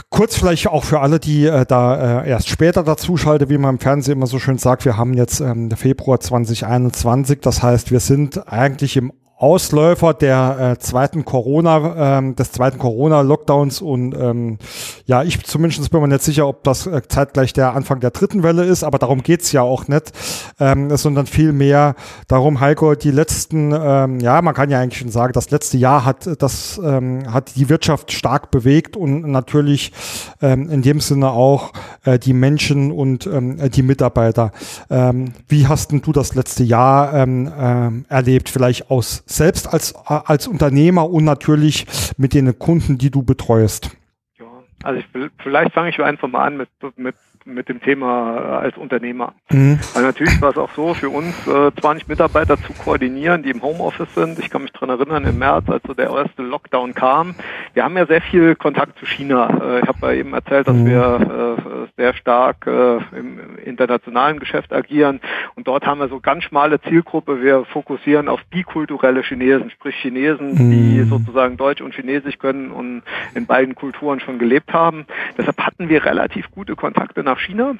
Kurz 0.09 0.35
vielleicht 0.35 0.67
auch 0.67 0.83
für 0.83 0.99
alle, 0.99 1.19
die 1.19 1.45
äh, 1.45 1.65
da 1.65 2.21
äh, 2.21 2.29
erst 2.29 2.49
später 2.49 2.83
dazuschalten, 2.83 3.49
wie 3.49 3.57
man 3.57 3.75
im 3.75 3.79
Fernsehen 3.79 4.17
immer 4.17 4.27
so 4.27 4.37
schön 4.37 4.59
sagt, 4.59 4.85
wir 4.85 4.97
haben 4.97 5.15
jetzt 5.15 5.39
ähm, 5.39 5.71
Februar 5.71 6.19
2021, 6.19 7.39
das 7.41 7.63
heißt, 7.63 7.91
wir 7.91 7.99
sind 7.99 8.51
eigentlich 8.51 8.97
im 8.97 9.11
Ausläufer 9.39 10.13
der 10.13 10.75
äh, 10.77 10.79
zweiten 10.79 11.23
Corona, 11.23 12.17
ähm, 12.17 12.35
des 12.35 12.51
zweiten 12.51 12.77
Corona-Lockdowns 12.77 13.81
und 13.81 14.13
ähm, 14.13 14.57
ja, 15.05 15.23
ich 15.23 15.41
zumindest 15.45 15.89
bin 15.89 16.01
mir 16.01 16.09
nicht 16.09 16.23
sicher, 16.23 16.45
ob 16.45 16.65
das 16.65 16.87
äh, 16.87 17.01
zeitgleich 17.07 17.53
der 17.53 17.73
Anfang 17.73 18.01
der 18.01 18.11
dritten 18.11 18.43
Welle 18.43 18.65
ist, 18.65 18.83
aber 18.83 18.97
darum 18.97 19.23
geht's 19.23 19.53
ja 19.53 19.61
auch 19.61 19.87
nicht, 19.87 20.11
ähm, 20.59 20.95
sondern 20.97 21.25
viel 21.25 21.53
mehr 21.53 21.95
darum, 22.27 22.59
Heiko, 22.59 22.95
die 22.95 23.11
letzten, 23.11 23.71
ähm, 23.73 24.19
ja, 24.19 24.41
man 24.41 24.53
kann 24.53 24.69
ja 24.69 24.81
eigentlich 24.81 24.99
schon 24.99 25.09
sagen, 25.09 25.31
das 25.31 25.51
letzte 25.51 25.77
Jahr 25.77 26.03
hat 26.03 26.29
das 26.41 26.77
ähm, 26.83 27.31
hat 27.31 27.55
die 27.55 27.69
Wirtschaft 27.69 28.11
stark 28.11 28.51
bewegt 28.51 28.97
und 28.97 29.21
natürlich 29.21 29.93
ähm, 30.41 30.69
in 30.69 30.81
dem 30.81 30.99
Sinne 30.99 31.31
auch 31.31 31.71
äh, 32.03 32.19
die 32.19 32.33
Menschen 32.33 32.91
und 32.91 33.25
ähm, 33.25 33.57
die 33.71 33.83
Mitarbeiter. 33.83 34.51
Ähm, 34.89 35.31
wie 35.47 35.67
hast 35.67 35.91
denn 35.91 36.01
du 36.01 36.11
das 36.11 36.35
letzte 36.35 36.63
Jahr 36.63 37.13
ähm, 37.13 37.49
ähm, 37.57 38.05
erlebt? 38.09 38.49
Vielleicht 38.49 38.91
aus 38.91 39.23
selbst 39.29 39.71
als, 39.71 39.95
als 39.95 40.47
Unternehmer 40.47 41.09
und 41.09 41.23
natürlich 41.23 41.85
mit 42.17 42.33
den 42.33 42.57
Kunden, 42.57 42.97
die 42.97 43.11
du 43.11 43.23
betreust? 43.23 43.95
Ja, 44.39 44.45
also 44.83 44.99
ich, 44.99 45.07
vielleicht 45.41 45.73
fange 45.73 45.89
ich 45.89 45.99
einfach 46.01 46.27
mal 46.27 46.45
an 46.45 46.57
mit, 46.57 46.69
mit 46.97 47.15
mit 47.45 47.69
dem 47.69 47.81
Thema 47.81 48.37
äh, 48.37 48.65
als 48.65 48.77
Unternehmer. 48.77 49.33
Mhm. 49.51 49.79
Weil 49.93 50.03
natürlich 50.03 50.41
war 50.41 50.51
es 50.51 50.57
auch 50.57 50.71
so, 50.75 50.93
für 50.93 51.09
uns 51.09 51.35
äh, 51.47 51.71
20 51.79 52.07
Mitarbeiter 52.07 52.57
zu 52.57 52.73
koordinieren, 52.73 53.43
die 53.43 53.49
im 53.49 53.61
Homeoffice 53.61 54.13
sind. 54.15 54.39
Ich 54.39 54.49
kann 54.49 54.63
mich 54.63 54.71
daran 54.71 54.89
erinnern, 54.89 55.25
im 55.25 55.37
März, 55.37 55.69
als 55.69 55.83
so 55.85 55.93
der 55.93 56.09
erste 56.09 56.43
Lockdown 56.43 56.93
kam. 56.93 57.35
Wir 57.73 57.83
haben 57.83 57.97
ja 57.97 58.05
sehr 58.05 58.21
viel 58.21 58.55
Kontakt 58.55 58.99
zu 58.99 59.05
China. 59.05 59.49
Äh, 59.61 59.79
ich 59.81 59.87
habe 59.87 60.07
ja 60.07 60.13
eben 60.13 60.33
erzählt, 60.33 60.67
dass 60.67 60.75
mhm. 60.75 60.85
wir 60.85 61.57
äh, 61.57 62.01
sehr 62.01 62.13
stark 62.13 62.67
äh, 62.67 62.97
im 63.17 63.57
internationalen 63.63 64.39
Geschäft 64.39 64.73
agieren. 64.73 65.19
Und 65.55 65.67
dort 65.67 65.85
haben 65.85 65.99
wir 65.99 66.07
so 66.07 66.19
ganz 66.19 66.43
schmale 66.43 66.81
Zielgruppe. 66.81 67.41
Wir 67.41 67.65
fokussieren 67.65 68.27
auf 68.27 68.43
bikulturelle 68.45 69.21
Chinesen, 69.21 69.69
sprich 69.69 69.95
Chinesen, 69.95 70.53
mhm. 70.53 70.71
die 70.71 71.03
sozusagen 71.03 71.57
Deutsch 71.57 71.81
und 71.81 71.93
Chinesisch 71.93 72.39
können 72.39 72.71
und 72.71 73.03
in 73.35 73.45
beiden 73.45 73.75
Kulturen 73.75 74.19
schon 74.19 74.39
gelebt 74.39 74.73
haben. 74.73 75.05
Deshalb 75.37 75.59
hatten 75.59 75.89
wir 75.89 76.05
relativ 76.05 76.51
gute 76.51 76.75
Kontakte 76.75 77.23
nach 77.29 77.39
China. 77.39 77.75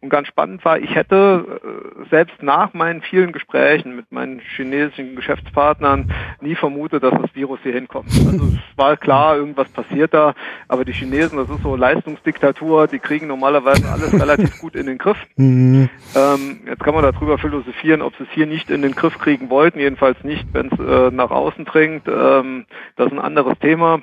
Und 0.00 0.10
ganz 0.10 0.26
spannend 0.26 0.64
war, 0.64 0.78
ich 0.78 0.94
hätte 0.94 1.60
äh, 1.62 2.08
selbst 2.10 2.42
nach 2.42 2.74
meinen 2.74 3.00
vielen 3.00 3.32
Gesprächen 3.32 3.94
mit 3.94 4.10
meinen 4.10 4.40
chinesischen 4.40 5.14
Geschäftspartnern 5.14 6.12
nie 6.40 6.56
vermutet, 6.56 7.04
dass 7.04 7.14
das 7.20 7.34
Virus 7.34 7.60
hier 7.62 7.74
hinkommt. 7.74 8.08
Also 8.26 8.46
es 8.46 8.76
war 8.76 8.96
klar, 8.96 9.36
irgendwas 9.36 9.68
passiert 9.68 10.14
da, 10.14 10.34
aber 10.66 10.84
die 10.84 10.92
Chinesen, 10.92 11.38
das 11.38 11.48
ist 11.48 11.62
so 11.62 11.76
Leistungsdiktatur, 11.76 12.88
die 12.88 12.98
kriegen 12.98 13.28
normalerweise 13.28 13.88
alles 13.88 14.12
relativ 14.20 14.58
gut 14.60 14.74
in 14.74 14.86
den 14.86 14.98
Griff. 14.98 15.18
Mhm. 15.36 15.88
Ähm, 16.16 16.60
jetzt 16.66 16.82
kann 16.82 16.94
man 16.94 17.04
darüber 17.04 17.38
philosophieren, 17.38 18.02
ob 18.02 18.16
sie 18.16 18.24
es 18.24 18.30
hier 18.30 18.46
nicht 18.46 18.70
in 18.70 18.82
den 18.82 18.96
Griff 18.96 19.18
kriegen 19.18 19.50
wollten, 19.50 19.78
jedenfalls 19.78 20.22
nicht, 20.24 20.46
wenn 20.52 20.72
es 20.72 20.78
äh, 20.78 21.10
nach 21.12 21.30
außen 21.30 21.64
dringt. 21.64 22.08
Ähm, 22.08 22.66
das 22.96 23.06
ist 23.06 23.12
ein 23.12 23.20
anderes 23.20 23.56
Thema. 23.60 24.00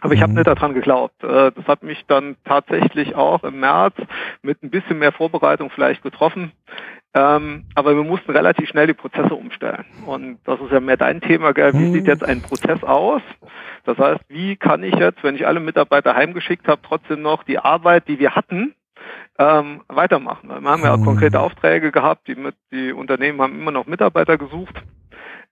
Aber 0.00 0.14
ich 0.14 0.22
habe 0.22 0.32
mhm. 0.32 0.38
nicht 0.38 0.46
daran 0.46 0.74
geglaubt. 0.74 1.22
Äh, 1.22 1.52
das 1.52 1.66
hat 1.66 1.82
mich 1.82 2.04
dann 2.06 2.36
tatsächlich 2.44 3.14
auch 3.14 3.44
im 3.44 3.60
März 3.60 3.94
mit 4.42 4.62
ein 4.62 4.70
bisschen 4.70 4.98
mehr 4.98 5.12
Vorbereitung 5.12 5.70
vielleicht 5.70 6.02
getroffen. 6.02 6.52
Ähm, 7.12 7.64
aber 7.74 7.96
wir 7.96 8.04
mussten 8.04 8.30
relativ 8.30 8.68
schnell 8.68 8.86
die 8.86 8.94
Prozesse 8.94 9.34
umstellen. 9.34 9.84
Und 10.06 10.38
das 10.44 10.60
ist 10.60 10.70
ja 10.70 10.80
mehr 10.80 10.96
dein 10.96 11.20
Thema, 11.20 11.52
gell? 11.52 11.72
Wie 11.74 11.90
sieht 11.90 12.04
mhm. 12.04 12.08
jetzt 12.08 12.24
ein 12.24 12.40
Prozess 12.40 12.82
aus? 12.84 13.22
Das 13.84 13.98
heißt, 13.98 14.20
wie 14.28 14.56
kann 14.56 14.84
ich 14.84 14.94
jetzt, 14.94 15.22
wenn 15.24 15.34
ich 15.34 15.46
alle 15.46 15.60
Mitarbeiter 15.60 16.14
heimgeschickt 16.14 16.68
habe, 16.68 16.80
trotzdem 16.82 17.22
noch 17.22 17.42
die 17.42 17.58
Arbeit, 17.58 18.06
die 18.06 18.20
wir 18.20 18.36
hatten, 18.36 18.74
ähm, 19.38 19.82
weitermachen? 19.88 20.48
Wir 20.48 20.70
haben 20.70 20.84
ja 20.84 20.94
auch 20.94 20.98
mhm. 20.98 21.04
konkrete 21.04 21.40
Aufträge 21.40 21.90
gehabt, 21.90 22.28
die, 22.28 22.36
mit, 22.36 22.54
die 22.70 22.92
Unternehmen 22.92 23.42
haben 23.42 23.58
immer 23.58 23.72
noch 23.72 23.86
Mitarbeiter 23.86 24.38
gesucht 24.38 24.80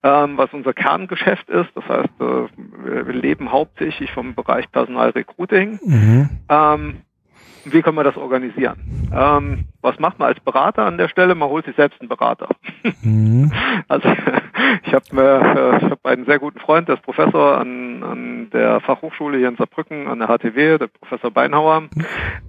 ähm, 0.03 0.39
was 0.39 0.53
unser 0.53 0.73
Kerngeschäft 0.73 1.49
ist. 1.49 1.71
Das 1.75 1.89
heißt, 1.89 2.21
äh, 2.21 3.07
wir 3.07 3.15
leben 3.15 3.53
hauptsächlich 3.53 4.11
vom 4.13 4.35
Bereich 4.35 4.71
Personalrecruiting. 4.71 5.81
Mhm. 5.83 6.29
Ähm, 6.49 7.03
wie 7.65 7.83
können 7.83 7.97
wir 7.97 8.05
das 8.05 8.17
organisieren? 8.17 9.11
Ähm, 9.15 9.67
was 9.83 9.99
macht 9.99 10.19
man 10.19 10.29
als 10.29 10.41
Berater 10.41 10.85
an 10.85 10.99
der 10.99 11.09
Stelle? 11.09 11.35
Man 11.35 11.49
holt 11.49 11.67
sich 11.67 11.77
selbst 11.77 12.01
einen 12.01 12.09
Berater. 12.09 12.49
Mhm. 13.03 13.53
Also 13.89 14.09
ich 14.85 14.93
habe 14.93 15.05
äh, 15.13 15.77
ich 15.77 15.91
hab 15.91 16.05
einen 16.05 16.27
sehr 16.27 16.39
guten 16.39 16.59
Freund, 16.59 16.89
der 16.89 16.97
ist 16.97 17.03
Professor 17.03 17.59
an, 17.59 18.03
an 18.03 18.51
der 18.51 18.81
Fachhochschule 18.81 19.39
hier 19.39 19.49
in 19.49 19.57
Saarbrücken, 19.57 20.09
an 20.09 20.19
der 20.19 20.29
HTW, 20.29 20.79
der 20.79 20.89
Professor 20.89 21.31
Beinhauer. 21.31 21.85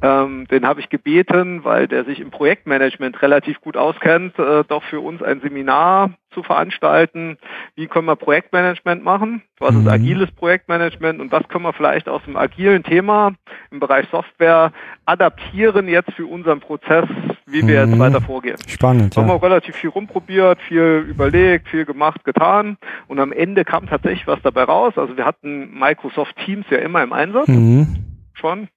Ähm, 0.02 0.48
den 0.48 0.68
habe 0.68 0.82
ich 0.82 0.90
gebeten, 0.90 1.64
weil 1.64 1.88
der 1.88 2.04
sich 2.04 2.20
im 2.20 2.32
Projektmanagement 2.32 3.22
relativ 3.22 3.62
gut 3.62 3.78
auskennt, 3.78 4.38
äh, 4.40 4.64
doch 4.68 4.84
für 4.84 5.00
uns 5.00 5.22
ein 5.22 5.40
Seminar 5.42 6.12
zu 6.40 6.44
veranstalten. 6.44 7.38
Wie 7.76 7.88
können 7.88 8.06
wir 8.06 8.16
Projektmanagement 8.16 9.04
machen? 9.04 9.44
Was 9.60 9.76
ist 9.76 9.82
mhm. 9.82 9.88
agiles 9.90 10.32
Projektmanagement 10.32 11.20
und 11.20 11.32
was 11.32 11.48
können 11.50 11.66
wir 11.66 11.74
vielleicht 11.74 12.08
aus 12.08 12.24
dem 12.24 12.38
agilen 12.38 12.84
Thema 12.84 13.34
im 13.72 13.80
Bereich 13.80 14.08
Software 14.10 14.72
adaptieren 15.06 15.88
jetzt 15.88 16.14
für 16.14 16.26
unseren 16.26 16.62
Prozess, 16.62 17.06
wie 17.46 17.68
wir 17.68 17.86
mhm. 17.86 17.92
jetzt 17.92 18.00
weiter 18.00 18.22
vorgehen? 18.22 18.58
Spannend. 18.68 19.16
Haben 19.18 19.28
ja. 19.28 19.36
wir 19.36 19.44
relativ 19.44 19.76
viel 19.76 19.90
rumprobiert, 19.90 20.62
viel 20.62 21.06
überlegt, 21.10 21.68
viel 21.68 21.86
gemacht, 21.86 22.24
getan 22.24 22.78
und 23.08 23.20
am 23.20 23.34
Ende 23.34 23.66
kam 23.66 23.88
tatsächlich 23.88 24.28
was 24.28 24.42
dabei 24.42 24.64
raus. 24.64 24.94
Also 24.96 25.18
wir 25.18 25.26
hatten 25.26 25.78
Microsoft 25.78 26.36
Teams 26.46 26.66
ja 26.70 26.78
immer 26.78 27.04
im 27.04 27.12
Einsatz. 27.12 27.48
Mhm. 27.48 27.96
Schon 28.34 28.70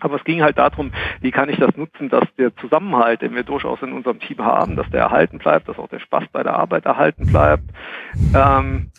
aber 0.00 0.16
es 0.16 0.24
ging 0.24 0.42
halt 0.42 0.58
darum, 0.58 0.92
wie 1.20 1.30
kann 1.30 1.48
ich 1.48 1.58
das 1.58 1.76
nutzen, 1.76 2.08
dass 2.08 2.24
der 2.36 2.54
Zusammenhalt, 2.56 3.22
den 3.22 3.34
wir 3.34 3.42
durchaus 3.42 3.80
in 3.82 3.92
unserem 3.92 4.20
Team 4.20 4.38
haben, 4.38 4.76
dass 4.76 4.88
der 4.90 5.02
erhalten 5.02 5.38
bleibt, 5.38 5.68
dass 5.68 5.78
auch 5.78 5.88
der 5.88 6.00
Spaß 6.00 6.24
bei 6.32 6.42
der 6.42 6.54
Arbeit 6.54 6.86
erhalten 6.86 7.26
bleibt. 7.26 7.64
Ähm, 8.34 8.90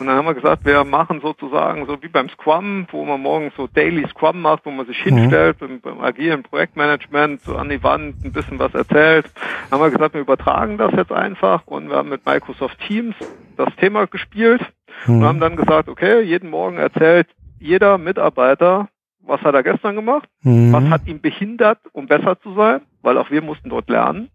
und 0.00 0.08
dann 0.08 0.16
haben 0.16 0.26
wir 0.26 0.34
gesagt, 0.34 0.64
wir 0.64 0.82
machen 0.82 1.20
sozusagen 1.20 1.86
so 1.86 2.02
wie 2.02 2.08
beim 2.08 2.28
Scrum, 2.28 2.86
wo 2.90 3.04
man 3.04 3.20
morgens 3.20 3.54
so 3.56 3.68
Daily 3.68 4.06
Scrum 4.08 4.42
macht, 4.42 4.66
wo 4.66 4.70
man 4.70 4.86
sich 4.86 5.04
mhm. 5.04 5.16
hinstellt 5.16 5.58
beim, 5.60 5.80
beim 5.80 6.00
agilen 6.00 6.42
Projektmanagement, 6.42 7.42
so 7.42 7.56
an 7.56 7.68
die 7.68 7.82
Wand 7.82 8.24
ein 8.24 8.32
bisschen 8.32 8.58
was 8.58 8.74
erzählt. 8.74 9.26
Dann 9.70 9.78
haben 9.78 9.86
wir 9.86 9.92
gesagt, 9.92 10.14
wir 10.14 10.20
übertragen 10.20 10.78
das 10.78 10.92
jetzt 10.94 11.12
einfach 11.12 11.66
und 11.66 11.88
wir 11.90 11.96
haben 11.96 12.08
mit 12.08 12.26
Microsoft 12.26 12.78
Teams 12.80 13.14
das 13.56 13.74
Thema 13.76 14.06
gespielt 14.06 14.62
mhm. 15.06 15.18
und 15.18 15.24
haben 15.24 15.40
dann 15.40 15.54
gesagt, 15.54 15.88
okay, 15.88 16.22
jeden 16.22 16.50
Morgen 16.50 16.76
erzählt 16.76 17.28
jeder 17.60 17.96
Mitarbeiter, 17.96 18.88
was 19.26 19.40
hat 19.42 19.54
er 19.54 19.62
gestern 19.62 19.96
gemacht, 19.96 20.28
mhm. 20.42 20.72
was 20.72 20.84
hat 20.84 21.06
ihn 21.06 21.20
behindert, 21.20 21.78
um 21.92 22.06
besser 22.06 22.40
zu 22.40 22.54
sein, 22.54 22.82
weil 23.02 23.18
auch 23.18 23.30
wir 23.30 23.42
mussten 23.42 23.70
dort 23.70 23.88
lernen. 23.88 24.30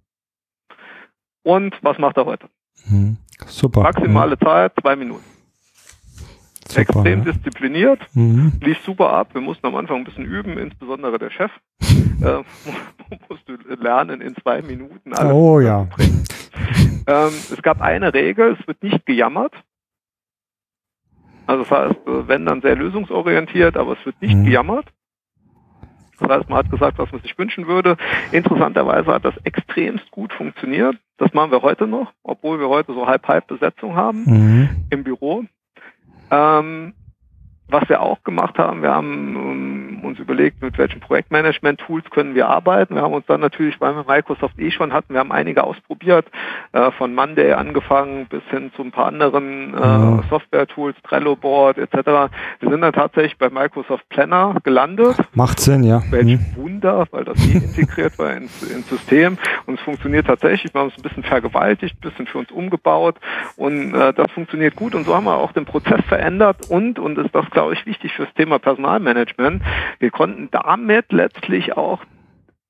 Und 1.44 1.76
was 1.82 1.98
macht 1.98 2.18
er 2.18 2.26
heute? 2.26 2.48
Mhm. 2.88 3.18
Super. 3.48 3.82
Maximale 3.82 4.36
mhm. 4.40 4.46
Zeit, 4.46 4.74
zwei 4.82 4.96
Minuten. 4.96 5.24
Super, 6.68 6.82
Extrem 6.82 7.24
ja. 7.24 7.32
diszipliniert, 7.32 8.00
mhm. 8.14 8.54
lief 8.62 8.78
super 8.86 9.12
ab. 9.12 9.30
Wir 9.34 9.42
mussten 9.42 9.66
am 9.66 9.76
Anfang 9.76 9.98
ein 9.98 10.04
bisschen 10.04 10.26
üben, 10.26 10.58
insbesondere 10.58 11.18
der 11.18 11.32
Chef. 11.32 11.52
äh, 11.82 12.44
musste 13.30 13.58
lernen 13.82 14.22
in 14.22 14.36
zwei 14.36 14.62
Minuten. 14.62 15.14
Alles 15.14 15.34
oh 15.34 15.60
ja. 15.60 15.88
Ähm, 17.08 17.32
es 17.52 17.62
gab 17.64 17.82
eine 17.82 18.14
Regel, 18.14 18.56
es 18.60 18.68
wird 18.68 18.84
nicht 18.84 19.06
gejammert. 19.06 19.54
Also 21.50 21.64
das 21.64 21.72
heißt, 21.72 22.08
äh, 22.08 22.28
wenn 22.28 22.46
dann 22.46 22.62
sehr 22.62 22.76
lösungsorientiert, 22.76 23.76
aber 23.76 23.94
es 23.94 24.06
wird 24.06 24.22
nicht 24.22 24.36
mhm. 24.36 24.46
gejammert. 24.46 24.86
Das 26.20 26.30
heißt, 26.30 26.50
man 26.50 26.60
hat 26.60 26.70
gesagt, 26.70 27.00
was 27.00 27.12
man 27.12 27.22
sich 27.22 27.36
wünschen 27.40 27.66
würde. 27.66 27.98
Interessanterweise 28.32 29.12
hat 29.12 29.26
das 29.26 29.34
extremst 29.46 30.12
gut 30.12 30.32
funktioniert. 30.32 30.98
Das 31.18 31.34
machen 31.34 31.50
wir 31.50 31.64
heute 31.64 31.88
noch, 31.88 32.14
obwohl 32.22 32.60
wir 32.60 32.70
heute 32.70 32.94
so 32.94 33.08
halb-halb 33.08 33.48
Besetzung 33.48 33.96
haben 33.96 34.26
mhm. 34.26 34.70
im 34.92 35.04
Büro. 35.04 35.44
Ähm, 36.30 36.94
was 37.68 37.90
wir 37.90 38.00
auch 38.00 38.24
gemacht 38.24 38.60
haben, 38.60 38.84
wir 38.84 38.92
haben 38.92 39.89
um, 40.00 40.10
uns 40.10 40.20
überlegt, 40.20 40.62
mit 40.62 40.78
welchen 40.78 41.00
Projektmanagement-Tools 41.00 42.10
können 42.10 42.36
wir 42.36 42.48
arbeiten. 42.48 42.96
Wir 42.96 43.02
haben 43.02 43.14
uns 43.14 43.26
dann 43.26 43.42
natürlich, 43.42 43.80
weil 43.80 43.96
wir 43.96 44.06
Microsoft 44.08 44.60
eh 44.60 44.72
schon 44.72 44.94
hatten, 44.94 45.14
wir 45.14 45.20
haben 45.20 45.32
einige 45.32 45.64
ausprobiert, 45.64 46.26
äh, 46.72 46.92
von 46.92 47.14
Monday 47.14 47.54
angefangen 47.54 48.28
bis 48.28 48.44
hin 48.50 48.72
zu 48.76 48.84
ein 48.84 48.92
paar 48.92 49.08
anderen 49.08 49.74
äh, 49.74 49.98
mhm. 49.98 50.24
Software-Tools, 50.30 50.96
Trello-Board 51.04 51.78
etc. 51.78 52.32
Wir 52.60 52.70
sind 52.70 52.82
dann 52.82 52.94
tatsächlich 52.94 53.38
bei 53.38 53.50
Microsoft 53.50 54.08
Planner 54.10 54.56
gelandet. 54.64 55.16
Macht 55.34 55.60
Sinn, 55.60 55.84
ja. 55.84 56.02
Welch 56.10 56.26
mhm. 56.26 56.46
Wunder, 56.56 57.06
weil 57.12 57.26
das 57.26 57.38
eh 57.48 57.58
integriert 57.58 58.18
war 58.18 58.34
ins, 58.34 58.64
ins 58.64 58.90
System 58.90 59.38
und 59.66 59.80
es 59.80 59.82
funktioniert 59.82 60.28
tatsächlich. 60.28 60.74
Wir 60.74 60.82
haben 60.82 60.90
es 60.90 60.98
ein 60.98 61.04
bisschen 61.04 61.24
vergewaltigt, 61.24 61.96
ein 61.98 62.10
bisschen 62.10 62.28
für 62.28 62.40
uns 62.40 62.52
umgebaut 62.52 63.16
und 63.56 63.94
äh, 63.94 64.14
das 64.14 64.32
funktioniert 64.32 64.76
gut 64.76 64.96
und 64.96 65.06
so 65.06 65.16
haben 65.16 65.26
wir 65.26 65.38
auch 65.38 65.52
den 65.52 65.66
Prozess 65.66 66.02
verändert 66.08 66.70
und, 66.70 67.00
und 67.00 67.18
ist 67.18 67.34
das 67.34 67.50
glaube 67.52 67.74
ich, 67.74 67.86
wichtig 67.86 68.14
fürs 68.14 68.34
Thema 68.36 68.60
Personalmanagement. 68.60 69.62
Wir 69.98 70.12
konnten 70.12 70.50
damit 70.52 71.12
letztlich 71.12 71.76
auch 71.76 72.04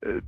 äh, 0.01 0.21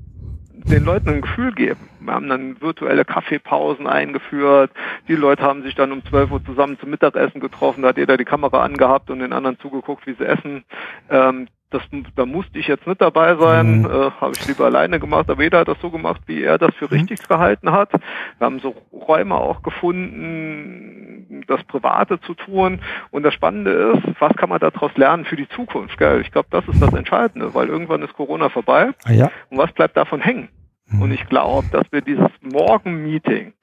den 0.63 0.85
Leuten 0.85 1.09
ein 1.09 1.21
Gefühl 1.21 1.53
geben. 1.53 1.89
Wir 1.99 2.13
haben 2.13 2.29
dann 2.29 2.61
virtuelle 2.61 3.05
Kaffeepausen 3.05 3.87
eingeführt. 3.87 4.71
Die 5.07 5.15
Leute 5.15 5.43
haben 5.43 5.63
sich 5.63 5.75
dann 5.75 5.91
um 5.91 6.05
12 6.05 6.31
Uhr 6.31 6.45
zusammen 6.45 6.77
zum 6.79 6.89
Mittagessen 6.89 7.39
getroffen. 7.39 7.81
Da 7.81 7.89
hat 7.89 7.97
jeder 7.97 8.17
die 8.17 8.25
Kamera 8.25 8.63
angehabt 8.63 9.09
und 9.09 9.19
den 9.19 9.33
anderen 9.33 9.59
zugeguckt, 9.59 10.05
wie 10.05 10.13
sie 10.13 10.25
essen. 10.25 10.63
Ähm, 11.09 11.47
das, 11.71 11.81
da 12.15 12.25
musste 12.25 12.59
ich 12.59 12.67
jetzt 12.67 12.85
nicht 12.85 13.01
dabei 13.01 13.35
sein, 13.35 13.79
mhm. 13.79 13.85
äh, 13.85 14.11
habe 14.21 14.33
ich 14.35 14.47
lieber 14.47 14.65
alleine 14.65 14.99
gemacht, 14.99 15.29
aber 15.29 15.41
jeder 15.41 15.59
hat 15.59 15.67
das 15.67 15.79
so 15.81 15.89
gemacht, 15.89 16.21
wie 16.27 16.43
er 16.43 16.57
das 16.57 16.75
für 16.75 16.85
mhm. 16.85 17.01
richtig 17.01 17.27
gehalten 17.27 17.71
hat. 17.71 17.91
Wir 17.91 18.45
haben 18.45 18.59
so 18.59 18.75
Räume 18.91 19.35
auch 19.35 19.63
gefunden, 19.63 21.43
das 21.47 21.63
Private 21.63 22.19
zu 22.21 22.33
tun. 22.33 22.81
Und 23.11 23.23
das 23.23 23.33
Spannende 23.33 23.93
ist, 23.95 24.19
was 24.19 24.35
kann 24.35 24.49
man 24.49 24.59
daraus 24.59 24.95
lernen 24.95 25.25
für 25.25 25.35
die 25.35 25.47
Zukunft? 25.49 25.97
Gell? 25.97 26.21
Ich 26.21 26.31
glaube, 26.31 26.47
das 26.51 26.67
ist 26.67 26.81
das 26.81 26.93
Entscheidende, 26.93 27.53
weil 27.53 27.67
irgendwann 27.67 28.01
ist 28.01 28.13
Corona 28.13 28.49
vorbei. 28.49 28.91
Ah, 29.05 29.11
ja. 29.11 29.31
Und 29.49 29.57
was 29.57 29.71
bleibt 29.71 29.97
davon 29.97 30.21
hängen? 30.21 30.49
Mhm. 30.87 31.01
Und 31.01 31.11
ich 31.11 31.25
glaube, 31.27 31.67
dass 31.71 31.85
wir 31.91 32.01
dieses 32.01 32.29
Morgen-Meeting, 32.41 33.53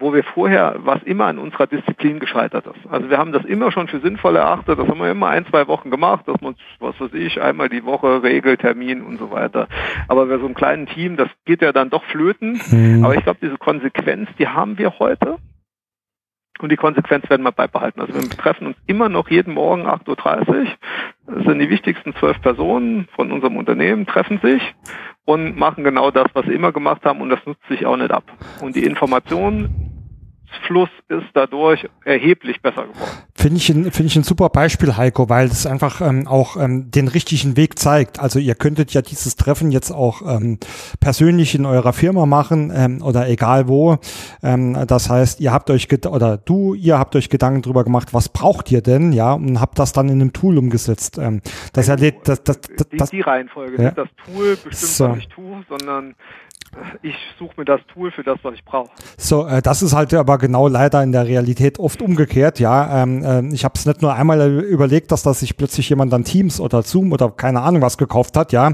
wo 0.00 0.12
wir 0.14 0.24
vorher, 0.24 0.76
was 0.78 1.02
immer 1.02 1.26
an 1.26 1.38
unserer 1.38 1.66
Disziplin 1.66 2.18
gescheitert 2.18 2.66
ist. 2.66 2.90
Also 2.90 3.10
wir 3.10 3.18
haben 3.18 3.32
das 3.32 3.44
immer 3.44 3.70
schon 3.70 3.86
für 3.86 4.00
sinnvoll 4.00 4.36
erachtet, 4.36 4.78
das 4.78 4.88
haben 4.88 4.98
wir 4.98 5.10
immer 5.10 5.28
ein, 5.28 5.46
zwei 5.46 5.68
Wochen 5.68 5.90
gemacht, 5.90 6.26
dass 6.26 6.40
man, 6.40 6.56
was 6.78 6.98
weiß 7.00 7.12
ich, 7.14 7.40
einmal 7.40 7.68
die 7.68 7.84
Woche 7.84 8.22
Regeltermin 8.22 9.02
und 9.02 9.18
so 9.18 9.30
weiter. 9.30 9.68
Aber 10.08 10.26
bei 10.26 10.38
so 10.38 10.46
einem 10.46 10.54
kleinen 10.54 10.86
Team, 10.86 11.16
das 11.16 11.28
geht 11.44 11.62
ja 11.62 11.72
dann 11.72 11.90
doch 11.90 12.02
flöten. 12.04 12.60
Mhm. 12.70 13.04
Aber 13.04 13.14
ich 13.14 13.22
glaube, 13.22 13.38
diese 13.42 13.58
Konsequenz, 13.58 14.28
die 14.38 14.48
haben 14.48 14.78
wir 14.78 14.98
heute. 14.98 15.36
Und 16.60 16.70
die 16.70 16.76
Konsequenz 16.76 17.28
werden 17.30 17.42
wir 17.42 17.52
beibehalten. 17.52 18.00
Also 18.00 18.14
wir 18.14 18.28
treffen 18.30 18.66
uns 18.66 18.76
immer 18.86 19.08
noch 19.08 19.30
jeden 19.30 19.54
Morgen 19.54 19.86
8.30 19.86 20.48
Uhr. 20.48 20.66
Das 21.26 21.44
sind 21.44 21.58
die 21.58 21.70
wichtigsten 21.70 22.14
zwölf 22.16 22.40
Personen 22.42 23.08
von 23.16 23.32
unserem 23.32 23.56
Unternehmen, 23.56 24.06
treffen 24.06 24.40
sich 24.42 24.62
und 25.24 25.56
machen 25.56 25.84
genau 25.84 26.10
das, 26.10 26.26
was 26.34 26.44
sie 26.46 26.52
immer 26.52 26.72
gemacht 26.72 27.04
haben 27.04 27.20
und 27.22 27.30
das 27.30 27.44
nutzt 27.46 27.66
sich 27.68 27.86
auch 27.86 27.96
nicht 27.96 28.10
ab. 28.10 28.24
Und 28.60 28.76
die 28.76 28.84
Information 28.84 29.89
Fluss 30.66 30.88
ist 31.08 31.26
dadurch 31.34 31.88
erheblich 32.04 32.60
besser 32.62 32.82
geworden. 32.86 33.10
Finde 33.34 33.56
ich, 33.56 33.68
ein, 33.70 33.90
finde 33.90 34.06
ich 34.06 34.16
ein 34.16 34.22
super 34.22 34.48
Beispiel, 34.48 34.96
Heiko, 34.96 35.28
weil 35.28 35.46
es 35.46 35.66
einfach 35.66 36.00
ähm, 36.00 36.26
auch 36.26 36.56
ähm, 36.56 36.90
den 36.90 37.08
richtigen 37.08 37.56
Weg 37.56 37.78
zeigt. 37.78 38.20
Also 38.20 38.38
ihr 38.38 38.54
könntet 38.54 38.92
ja 38.92 39.02
dieses 39.02 39.36
Treffen 39.36 39.72
jetzt 39.72 39.90
auch 39.90 40.22
ähm, 40.22 40.58
persönlich 41.00 41.54
in 41.54 41.66
eurer 41.66 41.92
Firma 41.92 42.26
machen 42.26 42.72
ähm, 42.74 43.02
oder 43.02 43.28
egal 43.28 43.68
wo. 43.68 43.98
Ähm, 44.42 44.76
das 44.86 45.08
heißt, 45.08 45.40
ihr 45.40 45.52
habt 45.52 45.70
euch 45.70 45.88
oder 46.06 46.36
du, 46.36 46.74
ihr 46.74 46.98
habt 46.98 47.16
euch 47.16 47.28
Gedanken 47.30 47.62
drüber 47.62 47.84
gemacht, 47.84 48.12
was 48.12 48.28
braucht 48.28 48.70
ihr 48.70 48.82
denn, 48.82 49.12
ja, 49.12 49.32
und 49.32 49.60
habt 49.60 49.78
das 49.78 49.92
dann 49.92 50.08
in 50.08 50.20
einem 50.20 50.32
Tool 50.32 50.58
umgesetzt. 50.58 51.18
Ähm, 51.18 51.40
das 51.72 51.88
erlebt, 51.88 52.28
das, 52.28 52.42
das, 52.44 52.60
das, 52.60 52.88
das, 52.90 53.10
die, 53.10 53.16
die 53.16 53.22
Reihenfolge, 53.22 53.76
ja. 53.76 53.84
nicht 53.84 53.98
das 53.98 54.08
Tool 54.24 54.56
bestimmt, 54.56 54.92
so. 54.92 55.16
ich 55.18 55.28
tue, 55.28 55.64
sondern 55.68 56.14
ich 57.02 57.16
suche 57.38 57.52
mir 57.56 57.64
das 57.64 57.80
Tool 57.92 58.10
für 58.10 58.22
das, 58.22 58.38
was 58.42 58.54
ich 58.54 58.64
brauche. 58.64 58.90
So, 59.16 59.46
äh, 59.46 59.62
das 59.62 59.82
ist 59.82 59.94
halt 59.94 60.14
aber 60.14 60.38
genau 60.38 60.68
leider 60.68 61.02
in 61.02 61.12
der 61.12 61.26
Realität 61.26 61.78
oft 61.78 62.02
umgekehrt, 62.02 62.60
ja. 62.60 63.02
Ähm, 63.02 63.24
äh, 63.24 63.54
ich 63.54 63.64
habe 63.64 63.74
es 63.76 63.86
nicht 63.86 64.02
nur 64.02 64.14
einmal 64.14 64.60
überlegt, 64.60 65.10
dass 65.12 65.22
da 65.22 65.34
sich 65.34 65.56
plötzlich 65.56 65.88
jemand 65.88 66.12
dann 66.12 66.24
Teams 66.24 66.60
oder 66.60 66.82
Zoom 66.82 67.12
oder 67.12 67.30
keine 67.30 67.62
Ahnung 67.62 67.82
was 67.82 67.98
gekauft 67.98 68.36
hat, 68.36 68.52
ja. 68.52 68.72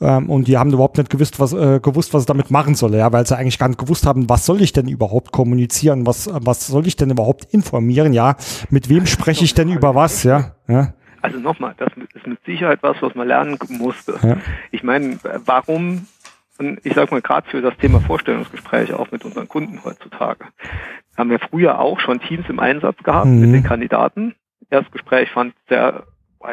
Ähm, 0.00 0.28
und 0.28 0.48
die 0.48 0.58
haben 0.58 0.72
überhaupt 0.72 0.98
nicht 0.98 1.10
gewusst, 1.10 1.40
was, 1.40 1.52
äh, 1.52 1.80
gewusst, 1.80 2.12
was 2.14 2.22
sie 2.22 2.26
damit 2.26 2.50
machen 2.50 2.74
soll, 2.74 2.94
ja, 2.94 3.12
weil 3.12 3.26
sie 3.26 3.36
eigentlich 3.36 3.58
gar 3.58 3.68
nicht 3.68 3.80
gewusst 3.80 4.06
haben, 4.06 4.28
was 4.28 4.44
soll 4.44 4.60
ich 4.60 4.72
denn 4.72 4.88
überhaupt 4.88 5.32
kommunizieren, 5.32 6.06
was, 6.06 6.28
was 6.32 6.66
soll 6.66 6.86
ich 6.86 6.96
denn 6.96 7.10
überhaupt 7.10 7.46
informieren, 7.52 8.12
ja. 8.12 8.36
Mit 8.70 8.88
wem 8.88 9.06
spreche 9.06 9.44
ich 9.44 9.54
denn 9.54 9.70
über 9.70 9.94
was, 9.94 10.22
ja. 10.22 10.52
ja. 10.68 10.92
Also 11.20 11.38
nochmal, 11.38 11.74
das 11.78 11.90
ist 12.14 12.26
mit 12.26 12.38
Sicherheit 12.44 12.78
was, 12.82 12.96
was 13.00 13.14
man 13.14 13.26
lernen 13.26 13.58
musste. 13.68 14.18
Ja. 14.22 14.36
Ich 14.70 14.82
meine, 14.82 15.18
warum 15.44 16.06
und 16.58 16.84
ich 16.84 16.94
sage 16.94 17.12
mal, 17.12 17.22
gerade 17.22 17.48
für 17.48 17.62
das 17.62 17.76
Thema 17.78 18.00
Vorstellungsgespräche, 18.00 18.98
auch 18.98 19.10
mit 19.10 19.24
unseren 19.24 19.48
Kunden 19.48 19.82
heutzutage, 19.84 20.46
haben 21.16 21.30
wir 21.30 21.38
früher 21.38 21.78
auch 21.78 22.00
schon 22.00 22.20
Teams 22.20 22.48
im 22.48 22.58
Einsatz 22.58 23.02
gehabt 23.02 23.26
mhm. 23.26 23.40
mit 23.40 23.52
den 23.52 23.62
Kandidaten. 23.62 24.34
Erstgespräch 24.70 25.30
fand 25.30 25.54
sehr 25.68 26.04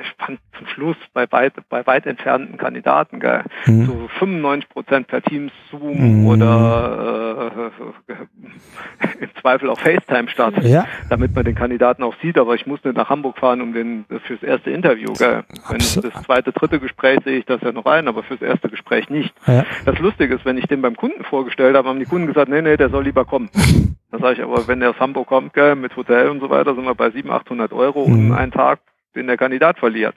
ich 0.02 0.26
fand 0.26 0.40
zum 0.58 0.68
Schluss 0.68 0.98
bei 1.14 1.32
weit, 1.32 1.54
bei 1.70 1.86
weit 1.86 2.06
entfernten 2.06 2.58
Kandidaten, 2.58 3.20
gell, 3.20 3.44
mhm. 3.66 3.86
so 3.86 4.08
95 4.20 4.70
Prozent 4.70 5.08
per 5.08 5.22
Teams 5.22 5.52
Zoom 5.70 6.22
mhm. 6.22 6.28
oder 6.28 7.72
äh, 8.10 8.14
im 9.24 9.30
Zweifel 9.42 9.70
auch 9.70 9.80
FaceTime 9.80 10.28
statt, 10.30 10.56
ja. 10.64 10.86
damit 11.10 11.36
man 11.36 11.46
den 11.46 11.56
Kandidaten 11.56 12.04
auch 12.04 12.16
sieht. 12.22 12.38
Aber 12.38 12.56
ich 12.56 12.66
muss 12.66 12.84
nicht 12.84 12.98
nach 12.98 13.10
Hamburg 13.10 13.38
fahren, 13.38 13.62
um 13.62 13.74
den 13.74 14.06
fürs 14.26 14.42
erste 14.42 14.72
Interview. 14.72 15.14
Gell. 15.14 15.44
Wenn 15.70 15.78
das 15.78 16.24
zweite, 16.24 16.52
dritte 16.52 16.80
Gespräch 16.80 17.20
sehe 17.24 17.38
ich 17.40 17.46
das 17.46 17.62
ja 17.62 17.72
noch 17.72 17.86
ein, 17.86 18.08
aber 18.08 18.24
fürs 18.24 18.42
erste 18.42 18.70
Gespräch 18.70 19.10
nicht. 19.10 19.34
Ja. 19.46 19.66
Das 19.86 20.00
Lustige 20.00 20.36
ist, 20.36 20.46
wenn 20.46 20.58
ich 20.58 20.66
den 20.66 20.82
beim 20.82 20.96
Kunden 20.96 21.24
vorgestellt 21.24 21.76
habe, 21.76 21.88
haben 21.88 22.00
die 22.00 22.06
Kunden 22.06 22.28
gesagt, 22.28 22.50
nee, 22.50 22.62
nee, 22.62 22.78
der 22.78 22.90
soll 22.90 23.04
lieber 23.04 23.26
kommen. 23.26 23.50
Da 24.12 24.20
sage 24.22 24.36
ich 24.36 24.44
aber, 24.44 24.66
wenn 24.70 24.80
der 24.80 24.92
aus 24.92 25.00
Hamburg 25.00 25.28
kommt, 25.28 25.54
gell, 25.54 25.76
mit 25.76 25.98
Hotel 25.98 26.30
und 26.30 26.40
so 26.40 26.50
weiter, 26.50 26.74
sind 26.74 26.86
wir 26.86 26.96
bei 26.96 27.10
700, 27.10 27.42
800 27.42 27.74
Euro 27.74 28.08
mhm. 28.08 28.32
und 28.32 28.38
einen 28.38 28.52
Tag 28.52 28.80
den 29.16 29.28
der 29.28 29.38
Kandidat 29.38 29.80
verliert. 29.80 30.16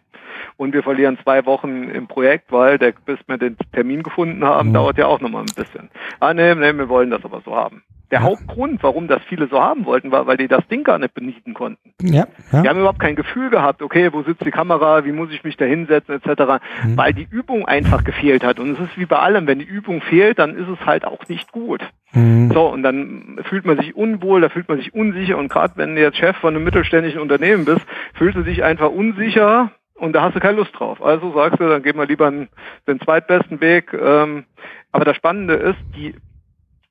Und 0.56 0.72
wir 0.72 0.82
verlieren 0.82 1.18
zwei 1.22 1.44
Wochen 1.46 1.84
im 1.84 2.06
Projekt, 2.06 2.50
weil 2.52 2.78
der, 2.78 2.92
bis 3.04 3.18
wir 3.26 3.38
den 3.38 3.56
Termin 3.72 4.02
gefunden 4.02 4.44
haben, 4.44 4.70
mhm. 4.70 4.74
dauert 4.74 4.98
ja 4.98 5.06
auch 5.06 5.20
nochmal 5.20 5.42
ein 5.42 5.54
bisschen. 5.54 5.90
Ah, 6.20 6.34
nee, 6.34 6.54
nee, 6.54 6.72
wir 6.72 6.88
wollen 6.88 7.10
das 7.10 7.24
aber 7.24 7.40
so 7.44 7.54
haben. 7.54 7.82
Der 8.10 8.20
ja. 8.20 8.24
Hauptgrund, 8.24 8.82
warum 8.82 9.06
das 9.06 9.20
viele 9.28 9.48
so 9.48 9.60
haben 9.60 9.84
wollten, 9.84 10.10
war, 10.10 10.26
weil 10.26 10.38
die 10.38 10.48
das 10.48 10.66
Ding 10.68 10.82
gar 10.82 10.98
nicht 10.98 11.12
benieten 11.12 11.52
konnten. 11.52 11.92
Ja, 12.00 12.26
ja. 12.52 12.62
Die 12.62 12.68
haben 12.68 12.78
überhaupt 12.78 13.00
kein 13.00 13.16
Gefühl 13.16 13.50
gehabt, 13.50 13.82
okay, 13.82 14.10
wo 14.12 14.22
sitzt 14.22 14.44
die 14.46 14.50
Kamera, 14.50 15.04
wie 15.04 15.12
muss 15.12 15.30
ich 15.30 15.44
mich 15.44 15.58
da 15.58 15.66
hinsetzen, 15.66 16.14
etc., 16.14 16.60
mhm. 16.84 16.96
weil 16.96 17.12
die 17.12 17.28
Übung 17.30 17.68
einfach 17.68 18.04
gefehlt 18.04 18.44
hat. 18.44 18.60
Und 18.60 18.72
es 18.72 18.80
ist 18.80 18.96
wie 18.96 19.04
bei 19.04 19.18
allem, 19.18 19.46
wenn 19.46 19.58
die 19.58 19.66
Übung 19.66 20.00
fehlt, 20.00 20.38
dann 20.38 20.56
ist 20.56 20.68
es 20.68 20.86
halt 20.86 21.04
auch 21.04 21.28
nicht 21.28 21.52
gut. 21.52 21.82
Mhm. 22.12 22.50
So, 22.50 22.68
und 22.68 22.82
dann 22.82 23.40
fühlt 23.42 23.66
man 23.66 23.76
sich 23.76 23.94
unwohl, 23.94 24.40
da 24.40 24.48
fühlt 24.48 24.68
man 24.70 24.78
sich 24.78 24.94
unsicher. 24.94 25.36
Und 25.36 25.48
gerade 25.48 25.74
wenn 25.76 25.94
du 25.94 26.00
jetzt 26.00 26.16
Chef 26.16 26.36
von 26.38 26.54
einem 26.54 26.64
mittelständischen 26.64 27.20
Unternehmen 27.20 27.66
bist, 27.66 27.84
fühlst 28.14 28.38
du 28.38 28.42
dich 28.42 28.64
einfach 28.64 28.90
unsicher 28.90 29.70
und 29.98 30.12
da 30.12 30.22
hast 30.22 30.36
du 30.36 30.40
keine 30.40 30.58
Lust 30.58 30.78
drauf. 30.78 31.02
Also 31.02 31.32
sagst 31.32 31.60
du, 31.60 31.68
dann 31.68 31.82
gehen 31.82 31.96
wir 31.96 32.06
lieber 32.06 32.30
den 32.30 33.00
zweitbesten 33.04 33.60
Weg. 33.60 33.92
Ähm, 33.92 34.44
aber 34.92 35.04
das 35.04 35.16
Spannende 35.16 35.54
ist, 35.54 35.78
die 35.96 36.14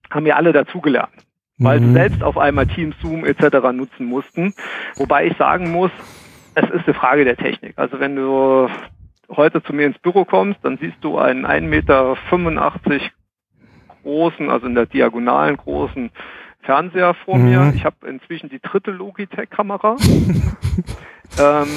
haben 0.09 0.25
ja 0.25 0.35
alle 0.35 0.53
dazugelernt, 0.53 1.13
weil 1.57 1.79
mhm. 1.79 1.87
sie 1.87 1.93
selbst 1.93 2.23
auf 2.23 2.37
einmal 2.37 2.67
Teams, 2.67 2.95
Zoom 3.01 3.25
etc. 3.25 3.71
nutzen 3.73 4.05
mussten. 4.05 4.53
Wobei 4.95 5.25
ich 5.27 5.37
sagen 5.37 5.71
muss, 5.71 5.91
es 6.55 6.69
ist 6.69 6.85
eine 6.85 6.93
Frage 6.93 7.23
der 7.23 7.37
Technik. 7.37 7.73
Also 7.77 7.99
wenn 7.99 8.15
du 8.15 8.69
heute 9.29 9.61
zu 9.63 9.73
mir 9.73 9.87
ins 9.87 9.99
Büro 9.99 10.25
kommst, 10.25 10.59
dann 10.63 10.77
siehst 10.77 10.97
du 11.01 11.17
einen 11.17 11.45
1,85 11.45 11.61
Meter 11.61 12.17
großen, 14.03 14.49
also 14.49 14.67
in 14.67 14.75
der 14.75 14.85
diagonalen 14.85 15.57
großen 15.57 16.11
Fernseher 16.61 17.13
vor 17.13 17.37
mhm. 17.37 17.49
mir. 17.49 17.73
Ich 17.75 17.85
habe 17.85 18.07
inzwischen 18.07 18.49
die 18.49 18.59
dritte 18.59 18.91
Logitech-Kamera. 18.91 19.95
ähm, 21.39 21.67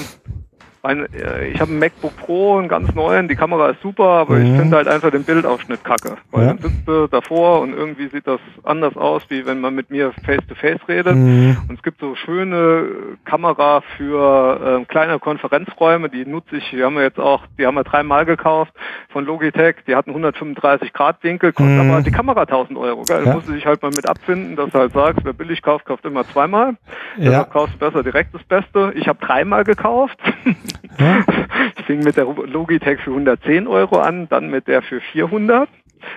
ein, 0.82 1.06
äh, 1.12 1.48
ich 1.48 1.60
habe 1.60 1.72
ein 1.72 1.78
MacBook 1.78 2.16
Pro, 2.16 2.58
einen 2.58 2.68
ganz 2.68 2.94
neuen, 2.94 3.28
die 3.28 3.36
Kamera 3.36 3.70
ist 3.70 3.82
super, 3.82 4.04
aber 4.04 4.36
mhm. 4.36 4.46
ich 4.46 4.60
finde 4.60 4.76
halt 4.76 4.88
einfach 4.88 5.10
den 5.10 5.24
Bildausschnitt 5.24 5.84
kacke. 5.84 6.16
Weil 6.30 6.42
ja. 6.42 6.48
dann 6.48 6.58
sitzt 6.58 6.88
du 6.88 7.06
davor 7.06 7.60
und 7.60 7.74
irgendwie 7.74 8.08
sieht 8.08 8.26
das 8.26 8.40
anders 8.64 8.96
aus, 8.96 9.22
wie 9.28 9.44
wenn 9.44 9.60
man 9.60 9.74
mit 9.74 9.90
mir 9.90 10.12
face-to-face 10.24 10.80
-face 10.80 10.88
redet. 10.88 11.16
Mhm. 11.16 11.58
Und 11.68 11.76
es 11.76 11.82
gibt 11.82 12.00
so 12.00 12.14
schöne 12.14 12.86
Kamera 13.24 13.82
für 13.96 14.80
äh, 14.80 14.84
kleine 14.86 15.18
Konferenzräume, 15.18 16.08
die 16.08 16.24
nutze 16.24 16.56
ich, 16.56 16.70
die 16.70 16.82
haben 16.82 16.94
wir 16.94 17.02
jetzt 17.02 17.20
auch, 17.20 17.42
die 17.58 17.66
haben 17.66 17.74
wir 17.74 17.84
dreimal 17.84 18.24
gekauft 18.24 18.72
von 19.10 19.26
Logitech, 19.26 19.76
die 19.86 19.94
hatten 19.94 20.10
135 20.10 20.92
Grad 20.92 21.22
Winkel, 21.22 21.52
kostet 21.52 21.74
mhm. 21.74 21.90
aber 21.90 22.02
die 22.02 22.10
Kamera 22.10 22.42
1000 22.42 22.78
Euro. 22.78 23.02
Gell? 23.02 23.18
Ja. 23.18 23.24
Da 23.24 23.34
musst 23.34 23.48
du 23.48 23.52
dich 23.52 23.66
halt 23.66 23.82
mal 23.82 23.90
mit 23.94 24.08
abfinden, 24.08 24.56
dass 24.56 24.70
du 24.70 24.78
halt 24.78 24.92
sagst, 24.92 25.24
wer 25.24 25.32
billig 25.34 25.60
kauft, 25.62 25.84
kauft 25.84 26.04
immer 26.06 26.24
zweimal. 26.24 26.76
Ja. 27.16 27.30
Deshalb 27.30 27.50
kaufst 27.50 27.74
du 27.74 27.78
besser 27.78 28.02
direkt 28.02 28.34
das 28.34 28.42
Beste. 28.44 28.92
Ich 28.94 29.08
habe 29.08 29.18
dreimal 29.24 29.64
gekauft. 29.64 30.18
Ja. 30.98 31.24
Ich 31.78 31.84
fing 31.84 32.00
mit 32.02 32.16
der 32.16 32.24
Logitech 32.24 33.00
für 33.00 33.10
110 33.10 33.66
Euro 33.66 34.00
an, 34.00 34.28
dann 34.28 34.50
mit 34.50 34.68
der 34.68 34.82
für 34.82 35.00
400 35.00 35.68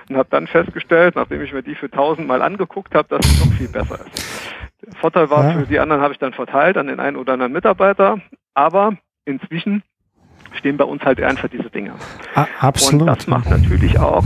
und 0.08 0.16
habe 0.16 0.28
dann 0.30 0.46
festgestellt, 0.46 1.16
nachdem 1.16 1.42
ich 1.42 1.52
mir 1.52 1.62
die 1.62 1.74
für 1.74 1.86
1000 1.86 2.26
mal 2.26 2.42
angeguckt 2.42 2.94
habe, 2.94 3.08
dass 3.08 3.26
es 3.26 3.44
noch 3.44 3.52
viel 3.54 3.68
besser 3.68 3.98
ist. 4.06 4.54
Der 4.84 4.94
Vorteil 4.94 5.30
war, 5.30 5.44
ja. 5.44 5.58
für 5.58 5.66
die 5.66 5.78
anderen 5.78 6.02
habe 6.02 6.12
ich 6.12 6.18
dann 6.18 6.32
verteilt 6.32 6.76
an 6.76 6.86
den 6.86 7.00
einen 7.00 7.16
oder 7.16 7.34
anderen 7.34 7.52
Mitarbeiter, 7.52 8.18
aber 8.54 8.96
inzwischen 9.24 9.82
stehen 10.58 10.76
bei 10.76 10.84
uns 10.84 11.02
halt 11.02 11.20
einfach 11.22 11.48
diese 11.48 11.70
Dinge. 11.70 11.92
Ah, 12.34 12.46
absolut. 12.60 13.02
Und 13.02 13.06
das 13.08 13.26
macht 13.26 13.50
natürlich 13.50 13.98
auch 13.98 14.24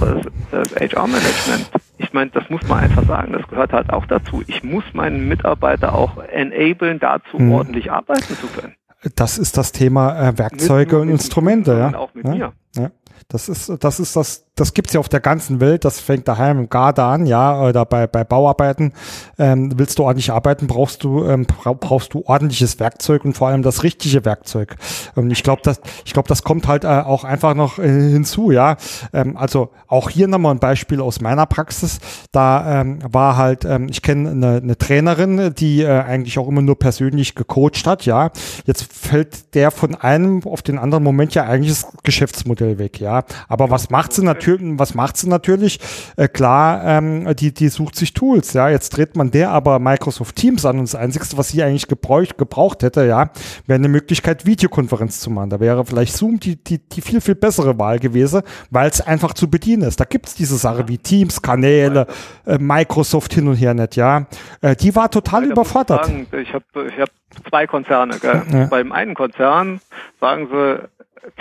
das 0.50 0.74
HR-Management. 0.74 1.70
Ich 1.98 2.12
meine, 2.12 2.30
das 2.30 2.48
muss 2.50 2.66
man 2.68 2.80
einfach 2.80 3.04
sagen, 3.04 3.32
das 3.32 3.46
gehört 3.48 3.72
halt 3.72 3.90
auch 3.90 4.06
dazu. 4.06 4.42
Ich 4.46 4.62
muss 4.62 4.84
meinen 4.92 5.26
Mitarbeiter 5.28 5.94
auch 5.94 6.18
enablen, 6.18 6.98
dazu 7.00 7.38
hm. 7.38 7.52
ordentlich 7.52 7.90
arbeiten 7.90 8.36
zu 8.36 8.46
können. 8.48 8.74
Das 9.14 9.38
ist 9.38 9.56
das 9.56 9.72
Thema 9.72 10.28
äh, 10.28 10.38
Werkzeuge 10.38 10.98
und 10.98 11.08
Instrumente, 11.08 11.72
ja. 11.72 11.98
Auch 11.98 12.12
mit 12.14 12.26
ja? 12.26 12.34
mir. 12.34 12.52
Ja. 12.76 12.90
Das 13.28 13.48
ist, 13.48 13.72
das 13.80 14.00
ist 14.00 14.16
das, 14.16 14.44
das 14.54 14.74
gibt's 14.74 14.92
ja 14.92 15.00
auf 15.00 15.08
der 15.08 15.20
ganzen 15.20 15.60
Welt. 15.60 15.84
Das 15.84 16.00
fängt 16.00 16.28
daheim 16.28 16.58
im 16.58 16.68
Garde 16.68 17.02
an, 17.02 17.26
ja, 17.26 17.60
oder 17.62 17.84
bei, 17.84 18.06
bei 18.06 18.24
Bauarbeiten. 18.24 18.92
Ähm, 19.38 19.72
willst 19.76 19.98
du 19.98 20.04
ordentlich 20.04 20.30
arbeiten, 20.30 20.66
brauchst 20.66 21.04
du, 21.04 21.24
ähm, 21.24 21.46
brauchst 21.46 22.14
du 22.14 22.22
ordentliches 22.26 22.80
Werkzeug 22.80 23.24
und 23.24 23.34
vor 23.34 23.48
allem 23.48 23.62
das 23.62 23.82
richtige 23.82 24.24
Werkzeug. 24.24 24.76
Und 25.14 25.30
ich 25.30 25.42
glaube, 25.42 25.62
das, 25.64 25.80
ich 26.04 26.12
glaube, 26.12 26.28
das 26.28 26.42
kommt 26.42 26.66
halt 26.66 26.84
äh, 26.84 26.88
auch 26.88 27.24
einfach 27.24 27.54
noch 27.54 27.78
äh, 27.78 27.88
hinzu, 27.88 28.50
ja. 28.50 28.76
Ähm, 29.12 29.36
also 29.36 29.70
auch 29.86 30.10
hier 30.10 30.28
nochmal 30.28 30.54
ein 30.54 30.60
Beispiel 30.60 31.00
aus 31.00 31.20
meiner 31.20 31.46
Praxis. 31.46 31.98
Da 32.32 32.80
ähm, 32.80 32.98
war 33.10 33.36
halt, 33.36 33.64
ähm, 33.64 33.88
ich 33.88 34.02
kenne 34.02 34.30
eine, 34.30 34.56
eine 34.56 34.78
Trainerin, 34.78 35.54
die 35.54 35.82
äh, 35.82 36.00
eigentlich 36.00 36.38
auch 36.38 36.48
immer 36.48 36.62
nur 36.62 36.78
persönlich 36.78 37.34
gecoacht 37.34 37.86
hat, 37.86 38.06
ja. 38.06 38.30
Jetzt 38.64 38.92
fällt 38.92 39.54
der 39.54 39.70
von 39.70 39.94
einem 39.94 40.42
auf 40.44 40.62
den 40.62 40.78
anderen 40.78 41.04
Moment 41.04 41.34
ja 41.34 41.44
eigentlich 41.44 41.70
das 41.70 41.88
Geschäftsmodell 42.02 42.78
weg, 42.78 43.00
ja. 43.00 43.07
Aber 43.48 43.70
was 43.70 43.90
macht 43.90 44.12
sie 44.12 44.24
natürlich, 44.24 44.78
was 44.78 44.94
macht 44.94 45.16
sie 45.16 45.28
natürlich? 45.28 45.80
Äh, 46.16 46.28
klar, 46.28 46.84
ähm, 46.84 47.34
die, 47.36 47.52
die 47.52 47.68
sucht 47.68 47.96
sich 47.96 48.14
Tools, 48.14 48.52
ja. 48.52 48.68
Jetzt 48.68 48.90
dreht 48.90 49.16
man 49.16 49.30
der 49.30 49.50
aber 49.50 49.78
Microsoft 49.78 50.36
Teams 50.36 50.64
an 50.64 50.78
und 50.78 50.88
das 50.88 50.94
Einzige, 50.94 51.24
was 51.36 51.48
sie 51.48 51.62
eigentlich 51.62 51.88
gebraucht, 51.88 52.38
gebraucht 52.38 52.82
hätte, 52.82 53.04
ja, 53.04 53.30
wäre 53.66 53.78
eine 53.78 53.88
Möglichkeit, 53.88 54.46
Videokonferenz 54.46 55.20
zu 55.20 55.30
machen. 55.30 55.50
Da 55.50 55.60
wäre 55.60 55.84
vielleicht 55.84 56.16
Zoom 56.16 56.40
die, 56.40 56.62
die, 56.62 56.78
die 56.78 57.00
viel, 57.00 57.20
viel 57.20 57.34
bessere 57.34 57.78
Wahl 57.78 57.98
gewesen, 57.98 58.42
weil 58.70 58.88
es 58.88 59.00
einfach 59.00 59.34
zu 59.34 59.50
bedienen 59.50 59.82
ist. 59.82 60.00
Da 60.00 60.04
gibt 60.04 60.28
es 60.28 60.34
diese 60.34 60.56
Sache 60.56 60.88
wie 60.88 60.98
Teams, 60.98 61.42
Kanäle, 61.42 62.06
äh, 62.46 62.58
Microsoft 62.58 63.34
hin 63.34 63.48
und 63.48 63.56
her 63.56 63.74
nicht, 63.74 63.96
ja. 63.96 64.26
Äh, 64.60 64.76
die 64.76 64.94
war 64.94 65.10
total 65.10 65.44
ja, 65.44 65.52
überfordert. 65.52 66.06
Sagen, 66.06 66.26
ich 66.32 66.52
habe 66.52 66.64
ich 66.88 67.00
hab 67.00 67.10
zwei 67.48 67.66
Konzerne. 67.66 68.18
Gell? 68.18 68.42
Ja. 68.52 68.66
Beim 68.66 68.92
einen 68.92 69.14
Konzern 69.14 69.80
sagen 70.20 70.48
sie, 70.50 70.88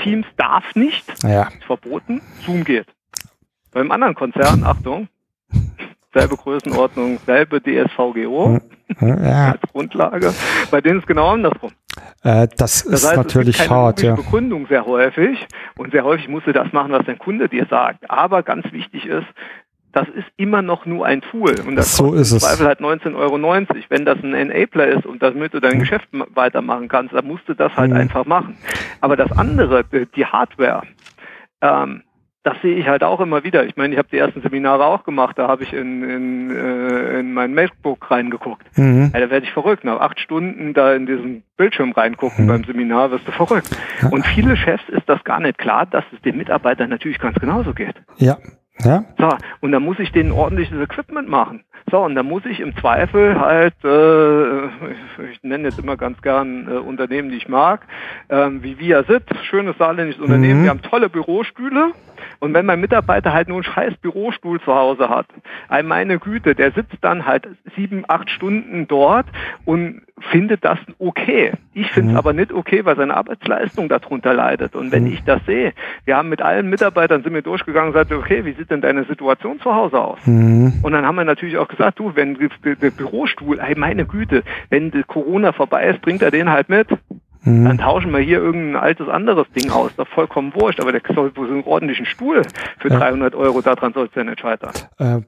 Teams 0.03 0.25
darf 0.37 0.75
nicht, 0.75 1.05
ja. 1.23 1.47
ist 1.47 1.63
verboten, 1.65 2.21
Zoom 2.45 2.63
geht. 2.63 2.87
Beim 3.71 3.91
anderen 3.91 4.15
Konzern, 4.15 4.63
Achtung, 4.63 5.07
selbe 6.13 6.37
Größenordnung, 6.37 7.19
selbe 7.25 7.61
DSVGO 7.61 8.59
ja. 9.01 9.51
als 9.51 9.61
Grundlage, 9.71 10.33
bei 10.71 10.81
denen 10.81 10.97
ist 10.97 11.03
es 11.03 11.07
genau 11.07 11.29
andersrum. 11.29 11.71
Äh, 12.23 12.47
das, 12.57 12.83
das 12.83 12.85
ist 12.85 13.07
heißt, 13.07 13.17
natürlich 13.17 13.59
es 13.59 13.69
hart, 13.69 14.01
ja. 14.01 14.15
Begründung 14.15 14.67
sehr 14.67 14.85
häufig 14.85 15.45
und 15.77 15.91
sehr 15.91 16.03
häufig 16.03 16.27
musst 16.27 16.47
du 16.47 16.53
das 16.53 16.71
machen, 16.73 16.91
was 16.91 17.05
dein 17.05 17.19
Kunde 17.19 17.49
dir 17.49 17.67
sagt. 17.69 18.09
Aber 18.09 18.43
ganz 18.43 18.71
wichtig 18.71 19.05
ist, 19.05 19.27
das 19.97 20.07
ist 20.09 20.27
immer 20.37 20.61
noch 20.61 20.85
nur 20.85 21.07
ein 21.07 21.21
Tool 21.21 21.55
und 21.67 21.75
das 21.75 21.97
so 21.97 22.11
kostet 22.11 22.33
im 22.33 22.39
Zweifel 22.39 22.67
halt 22.67 22.81
19,90 22.81 23.15
Euro. 23.15 23.41
Wenn 23.89 24.05
das 24.05 24.19
ein 24.21 24.35
Enabler 24.35 24.87
ist 24.89 25.07
und 25.07 25.23
damit 25.23 25.55
du 25.55 25.59
dein 25.59 25.77
mhm. 25.77 25.79
Geschäft 25.79 26.07
weitermachen 26.35 26.87
kannst, 26.87 27.15
dann 27.15 27.25
musst 27.25 27.49
du 27.49 27.55
das 27.55 27.75
halt 27.75 27.89
mhm. 27.89 27.97
einfach 27.97 28.25
machen. 28.27 28.57
Aber 29.01 29.15
das 29.15 29.31
andere, 29.31 29.83
die 29.83 30.25
Hardware, 30.25 30.83
ähm, 31.61 32.03
das 32.43 32.61
sehe 32.61 32.75
ich 32.75 32.87
halt 32.87 33.03
auch 33.03 33.19
immer 33.21 33.43
wieder. 33.43 33.65
Ich 33.65 33.75
meine, 33.75 33.93
ich 33.93 33.97
habe 33.97 34.07
die 34.09 34.19
ersten 34.19 34.41
Seminare 34.41 34.85
auch 34.85 35.03
gemacht, 35.03 35.39
da 35.39 35.47
habe 35.47 35.63
ich 35.63 35.73
in, 35.73 36.03
in, 36.03 36.55
äh, 36.55 37.19
in 37.19 37.33
mein 37.33 37.55
MacBook 37.55 38.11
reingeguckt. 38.11 38.65
Mhm. 38.77 39.09
Ja, 39.15 39.19
da 39.19 39.31
werde 39.31 39.47
ich 39.47 39.51
verrückt. 39.51 39.83
Nach 39.83 39.99
acht 39.99 40.19
Stunden 40.19 40.75
da 40.75 40.93
in 40.93 41.07
diesen 41.07 41.41
Bildschirm 41.57 41.91
reingucken 41.91 42.45
mhm. 42.45 42.49
beim 42.49 42.63
Seminar 42.65 43.09
wirst 43.09 43.27
du 43.27 43.31
verrückt. 43.31 43.75
Und 44.11 44.27
viele 44.27 44.55
Chefs 44.55 44.87
ist 44.89 45.09
das 45.09 45.23
gar 45.23 45.39
nicht 45.39 45.57
klar, 45.57 45.87
dass 45.87 46.05
es 46.13 46.21
den 46.21 46.37
Mitarbeitern 46.37 46.91
natürlich 46.91 47.17
ganz 47.17 47.39
genauso 47.39 47.73
geht. 47.73 47.95
Ja, 48.17 48.37
ja. 48.83 49.05
So, 49.17 49.29
und 49.61 49.71
dann 49.71 49.83
muss 49.83 49.99
ich 49.99 50.11
denen 50.11 50.31
ordentliches 50.31 50.79
Equipment 50.79 51.29
machen. 51.29 51.63
So, 51.89 51.99
und 51.99 52.15
dann 52.15 52.25
muss 52.25 52.45
ich 52.45 52.59
im 52.59 52.75
Zweifel 52.75 53.39
halt, 53.39 53.73
äh, 53.85 54.65
ich 55.31 55.41
nenne 55.41 55.69
jetzt 55.69 55.79
immer 55.79 55.95
ganz 55.95 56.21
gern 56.21 56.67
äh, 56.67 56.71
Unternehmen, 56.77 57.29
die 57.29 57.37
ich 57.37 57.47
mag, 57.47 57.81
äh, 58.27 58.49
wie 58.61 58.77
Via 58.77 59.03
Sit, 59.03 59.23
schönes 59.43 59.77
saarländisches 59.77 60.21
Unternehmen, 60.21 60.59
mhm. 60.59 60.63
wir 60.63 60.69
haben 60.71 60.81
tolle 60.81 61.09
Bürostühle, 61.09 61.93
und 62.39 62.53
wenn 62.53 62.65
mein 62.65 62.79
Mitarbeiter 62.79 63.33
halt 63.33 63.47
nur 63.47 63.57
einen 63.57 63.63
scheiß 63.63 63.95
Bürostuhl 63.97 64.61
zu 64.61 64.73
Hause 64.73 65.09
hat, 65.09 65.27
meine 65.83 66.19
Güte, 66.19 66.55
der 66.55 66.71
sitzt 66.71 66.97
dann 67.01 67.25
halt 67.25 67.47
sieben, 67.75 68.03
acht 68.07 68.29
Stunden 68.29 68.87
dort 68.87 69.25
und 69.65 70.01
findet 70.31 70.65
das 70.65 70.79
okay. 70.99 71.53
Ich 71.73 71.91
finde 71.91 72.09
es 72.09 72.13
mhm. 72.13 72.17
aber 72.17 72.33
nicht 72.33 72.51
okay, 72.51 72.85
weil 72.85 72.95
seine 72.95 73.15
Arbeitsleistung 73.15 73.87
darunter 73.87 74.33
leidet. 74.33 74.75
Und 74.75 74.91
wenn 74.91 75.03
mhm. 75.03 75.13
ich 75.13 75.23
das 75.23 75.45
sehe, 75.45 75.73
wir 76.05 76.17
haben 76.17 76.29
mit 76.29 76.41
allen 76.41 76.69
Mitarbeitern 76.69 77.23
sind 77.23 77.33
wir 77.33 77.43
durchgegangen 77.43 77.89
und 77.89 77.93
gesagt, 77.93 78.11
okay, 78.11 78.45
wie 78.45 78.53
sieht 78.53 78.66
denn 78.71 78.81
deine 78.81 79.05
Situation 79.05 79.59
zu 79.59 79.73
Hause 79.73 79.99
aus? 79.99 80.19
Mhm. 80.25 80.73
Und 80.81 80.91
dann 80.91 81.05
haben 81.05 81.15
wir 81.15 81.25
natürlich 81.25 81.57
auch 81.57 81.67
gesagt, 81.67 81.99
du, 81.99 82.11
wenn 82.15 82.37
der 82.63 82.91
Bürostuhl, 82.91 83.59
ey, 83.59 83.75
meine 83.75 84.05
Güte, 84.05 84.43
wenn 84.69 84.91
Corona 85.07 85.53
vorbei 85.53 85.87
ist, 85.87 86.01
bringt 86.01 86.21
er 86.21 86.31
den 86.31 86.49
halt 86.49 86.69
mit. 86.69 86.87
Mhm. 87.47 87.63
Dann 87.63 87.77
tauschen 87.77 88.11
wir 88.11 88.19
hier 88.19 88.39
irgendein 88.39 88.81
altes 88.81 89.07
anderes 89.07 89.47
Ding 89.55 89.71
aus, 89.71 89.91
das 89.95 90.07
ist 90.07 90.13
vollkommen 90.13 90.53
wurscht, 90.53 90.81
aber 90.81 90.91
der 90.91 91.01
soll 91.13 91.31
so 91.33 91.43
einen 91.43 91.63
ordentlichen 91.63 92.05
Stuhl 92.05 92.41
für 92.79 92.89
ja. 92.89 92.99
300 92.99 93.35
Euro, 93.35 93.61
daran 93.61 93.93
soll 93.93 94.07
es 94.07 94.15
ja 94.15 94.25
nicht 94.25 94.41
scheitern. 94.41 94.71
Äh, 94.97 95.21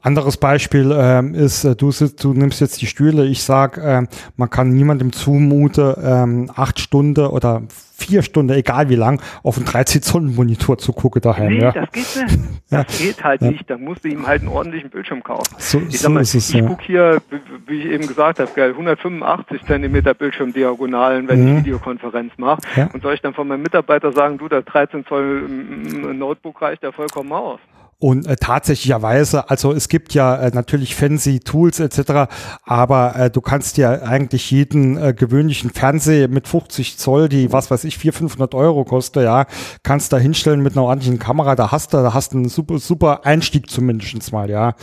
anderes 0.00 0.38
Beispiel 0.38 0.90
äh, 0.90 1.22
ist, 1.36 1.64
äh, 1.64 1.76
du, 1.76 1.90
sitzt, 1.90 2.24
du 2.24 2.32
nimmst 2.32 2.62
jetzt 2.62 2.80
die 2.80 2.86
Stühle, 2.86 3.26
ich 3.26 3.42
sag, 3.42 3.76
äh, 3.76 4.06
man 4.36 4.48
kann 4.48 4.70
niemandem 4.70 5.12
zumuten, 5.12 5.94
ähm, 6.02 6.50
acht 6.54 6.80
Stunden 6.80 7.26
oder 7.26 7.62
vier 7.96 8.22
Stunden, 8.22 8.52
egal 8.54 8.88
wie 8.88 8.94
lang, 8.94 9.22
auf 9.42 9.56
einen 9.56 9.66
13 9.66 10.02
Zoll 10.02 10.22
Monitor 10.22 10.78
zu 10.78 10.92
gucken 10.92 11.22
daheim. 11.22 11.48
Nee, 11.48 11.60
ja. 11.60 11.72
das 11.72 11.90
geht 11.90 12.16
nicht. 12.16 12.38
Das 12.68 12.98
ja. 12.98 13.06
geht 13.06 13.22
halt 13.22 13.42
ja. 13.42 13.50
nicht. 13.52 13.70
Da 13.70 13.78
musst 13.78 14.04
du 14.04 14.08
ihm 14.08 14.26
halt 14.26 14.40
einen 14.40 14.50
ordentlichen 14.50 14.90
Bildschirm 14.90 15.22
kaufen. 15.22 15.54
So, 15.58 15.80
ich 15.88 16.00
sag 16.00 16.10
mal, 16.10 16.20
ist 16.20 16.34
es, 16.34 16.52
ich 16.52 16.66
gucke 16.66 16.82
hier, 16.84 17.22
wie 17.66 17.78
ich 17.78 17.86
eben 17.86 18.08
gesagt 18.08 18.40
habe, 18.40 18.50
185 18.60 19.64
Zentimeter 19.66 20.14
Bildschirmdiagonalen, 20.14 21.28
wenn 21.28 21.42
mhm. 21.42 21.48
ich 21.48 21.64
Videokonferenz 21.64 22.32
mache. 22.38 22.60
Und 22.92 23.02
soll 23.02 23.14
ich 23.14 23.20
dann 23.20 23.34
von 23.34 23.46
meinem 23.46 23.62
Mitarbeiter 23.62 24.12
sagen, 24.12 24.38
du, 24.38 24.48
das 24.48 24.64
13 24.64 25.06
Zoll 25.06 25.42
Notebook 25.42 26.60
reicht 26.60 26.82
ja 26.82 26.90
vollkommen 26.90 27.32
aus. 27.32 27.60
Und 27.98 28.26
äh, 28.26 28.36
tatsächlicherweise, 28.36 29.48
also 29.48 29.72
es 29.72 29.88
gibt 29.88 30.12
ja 30.12 30.36
äh, 30.36 30.50
natürlich 30.52 30.94
fancy 30.94 31.40
Tools 31.40 31.80
etc., 31.80 32.30
aber 32.62 33.16
äh, 33.16 33.30
du 33.30 33.40
kannst 33.40 33.78
ja 33.78 34.02
eigentlich 34.02 34.50
jeden 34.50 34.98
äh, 34.98 35.14
gewöhnlichen 35.14 35.70
Fernseher 35.70 36.28
mit 36.28 36.46
50 36.46 36.98
Zoll, 36.98 37.30
die 37.30 37.54
was 37.54 37.70
weiß 37.70 37.84
ich, 37.84 37.96
400, 37.96 38.18
500 38.18 38.54
Euro 38.54 38.84
kostet, 38.84 39.24
ja, 39.24 39.46
kannst 39.82 40.12
da 40.12 40.18
hinstellen 40.18 40.62
mit 40.62 40.74
einer 40.74 40.84
ordentlichen 40.84 41.18
Kamera, 41.18 41.56
da 41.56 41.72
hast 41.72 41.94
du, 41.94 41.96
da 41.96 42.12
hast 42.12 42.34
du 42.34 42.36
einen 42.36 42.50
super, 42.50 42.78
super 42.78 43.24
Einstieg 43.24 43.70
zumindest 43.70 44.30
mal, 44.30 44.50
ja. 44.50 44.74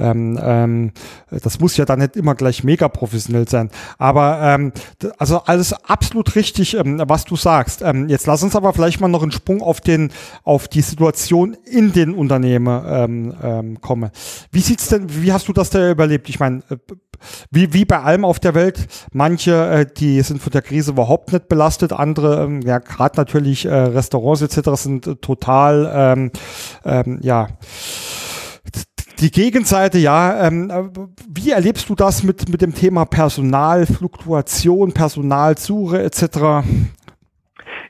Ähm, 0.00 0.40
ähm, 0.42 0.92
das 1.28 1.60
muss 1.60 1.76
ja 1.76 1.84
dann 1.84 1.98
nicht 1.98 2.16
immer 2.16 2.34
gleich 2.34 2.64
mega 2.64 2.88
professionell 2.88 3.46
sein. 3.46 3.68
Aber 3.98 4.40
ähm, 4.40 4.72
also 5.18 5.42
alles 5.44 5.74
absolut 5.84 6.34
richtig, 6.34 6.74
ähm, 6.78 7.02
was 7.06 7.26
du 7.26 7.36
sagst. 7.36 7.82
Ähm, 7.82 8.08
jetzt 8.08 8.26
lass 8.26 8.42
uns 8.42 8.56
aber 8.56 8.72
vielleicht 8.72 9.02
mal 9.02 9.08
noch 9.08 9.22
einen 9.22 9.32
Sprung 9.32 9.60
auf 9.60 9.82
den, 9.82 10.10
auf 10.44 10.66
die 10.66 10.80
Situation 10.80 11.58
in 11.66 11.92
den 11.92 12.14
Unternehmen 12.14 12.53
Unternehmen 12.54 12.84
ähm, 12.86 13.34
ähm, 13.42 13.80
komme. 13.80 14.10
Wie 14.50 14.60
sieht's 14.60 14.88
denn, 14.88 15.06
wie 15.08 15.32
hast 15.32 15.48
du 15.48 15.52
das 15.52 15.70
da 15.70 15.90
überlebt? 15.90 16.28
Ich 16.28 16.40
meine, 16.40 16.62
äh, 16.70 16.76
wie, 17.50 17.72
wie 17.72 17.84
bei 17.84 18.00
allem 18.00 18.24
auf 18.24 18.40
der 18.40 18.54
Welt, 18.54 18.86
manche, 19.12 19.66
äh, 19.66 19.86
die 19.86 20.20
sind 20.22 20.42
von 20.42 20.52
der 20.52 20.62
Krise 20.62 20.92
überhaupt 20.92 21.32
nicht 21.32 21.48
belastet, 21.48 21.92
andere, 21.92 22.44
ähm, 22.44 22.60
ja, 22.62 22.78
gerade 22.78 23.16
natürlich 23.16 23.64
äh, 23.66 23.74
Restaurants 23.74 24.42
etc. 24.42 24.70
sind 24.74 25.06
äh, 25.06 25.16
total, 25.16 25.90
ähm, 25.94 26.30
ähm, 26.84 27.18
ja, 27.22 27.48
die 29.20 29.30
Gegenseite, 29.30 29.98
ja, 29.98 30.46
ähm, 30.46 30.90
wie 31.28 31.52
erlebst 31.52 31.88
du 31.88 31.94
das 31.94 32.24
mit, 32.24 32.48
mit 32.48 32.60
dem 32.60 32.74
Thema 32.74 33.04
Personalfluktuation, 33.04 34.92
Personalsuche 34.92 36.02
etc.? 36.02 36.66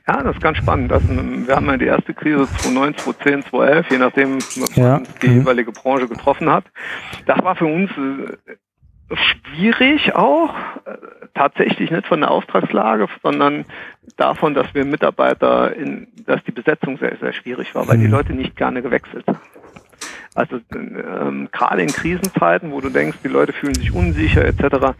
Ja, 0.07 0.21
das 0.21 0.35
ist 0.35 0.41
ganz 0.41 0.57
spannend. 0.57 0.91
Das, 0.91 1.01
wir 1.07 1.55
haben 1.55 1.65
ja 1.65 1.77
die 1.77 1.85
erste 1.85 2.13
Krise 2.13 2.47
2009, 2.47 2.97
2010, 2.97 3.43
2011, 3.49 3.91
je 3.91 3.97
nachdem, 3.97 4.37
ja. 4.75 5.01
die 5.21 5.27
mhm. 5.27 5.39
jeweilige 5.39 5.71
Branche 5.71 6.07
getroffen 6.07 6.49
hat. 6.49 6.65
Das 7.25 7.41
war 7.41 7.55
für 7.55 7.65
uns 7.65 7.89
äh, 7.91 9.15
schwierig 9.15 10.13
auch, 10.15 10.53
äh, 10.85 10.97
tatsächlich 11.33 11.89
nicht 11.89 12.05
von 12.05 12.21
der 12.21 12.29
Auftragslage, 12.29 13.07
sondern 13.23 13.65
davon, 14.17 14.53
dass 14.53 14.73
wir 14.75 14.85
Mitarbeiter 14.85 15.75
in, 15.75 16.07
dass 16.25 16.43
die 16.43 16.51
Besetzung 16.51 16.99
sehr, 16.99 17.17
sehr 17.17 17.33
schwierig 17.33 17.73
war, 17.73 17.87
weil 17.87 17.97
die 17.97 18.05
mhm. 18.05 18.11
Leute 18.11 18.33
nicht 18.33 18.55
gerne 18.55 18.83
gewechselt 18.83 19.25
haben. 19.27 19.39
Also 20.35 20.59
ähm, 20.75 21.47
gerade 21.51 21.81
in 21.81 21.87
Krisenzeiten, 21.87 22.71
wo 22.71 22.81
du 22.81 22.89
denkst, 22.89 23.19
die 23.23 23.29
Leute 23.29 23.53
fühlen 23.53 23.73
sich 23.73 23.93
unsicher 23.93 24.43
etc., 24.43 24.93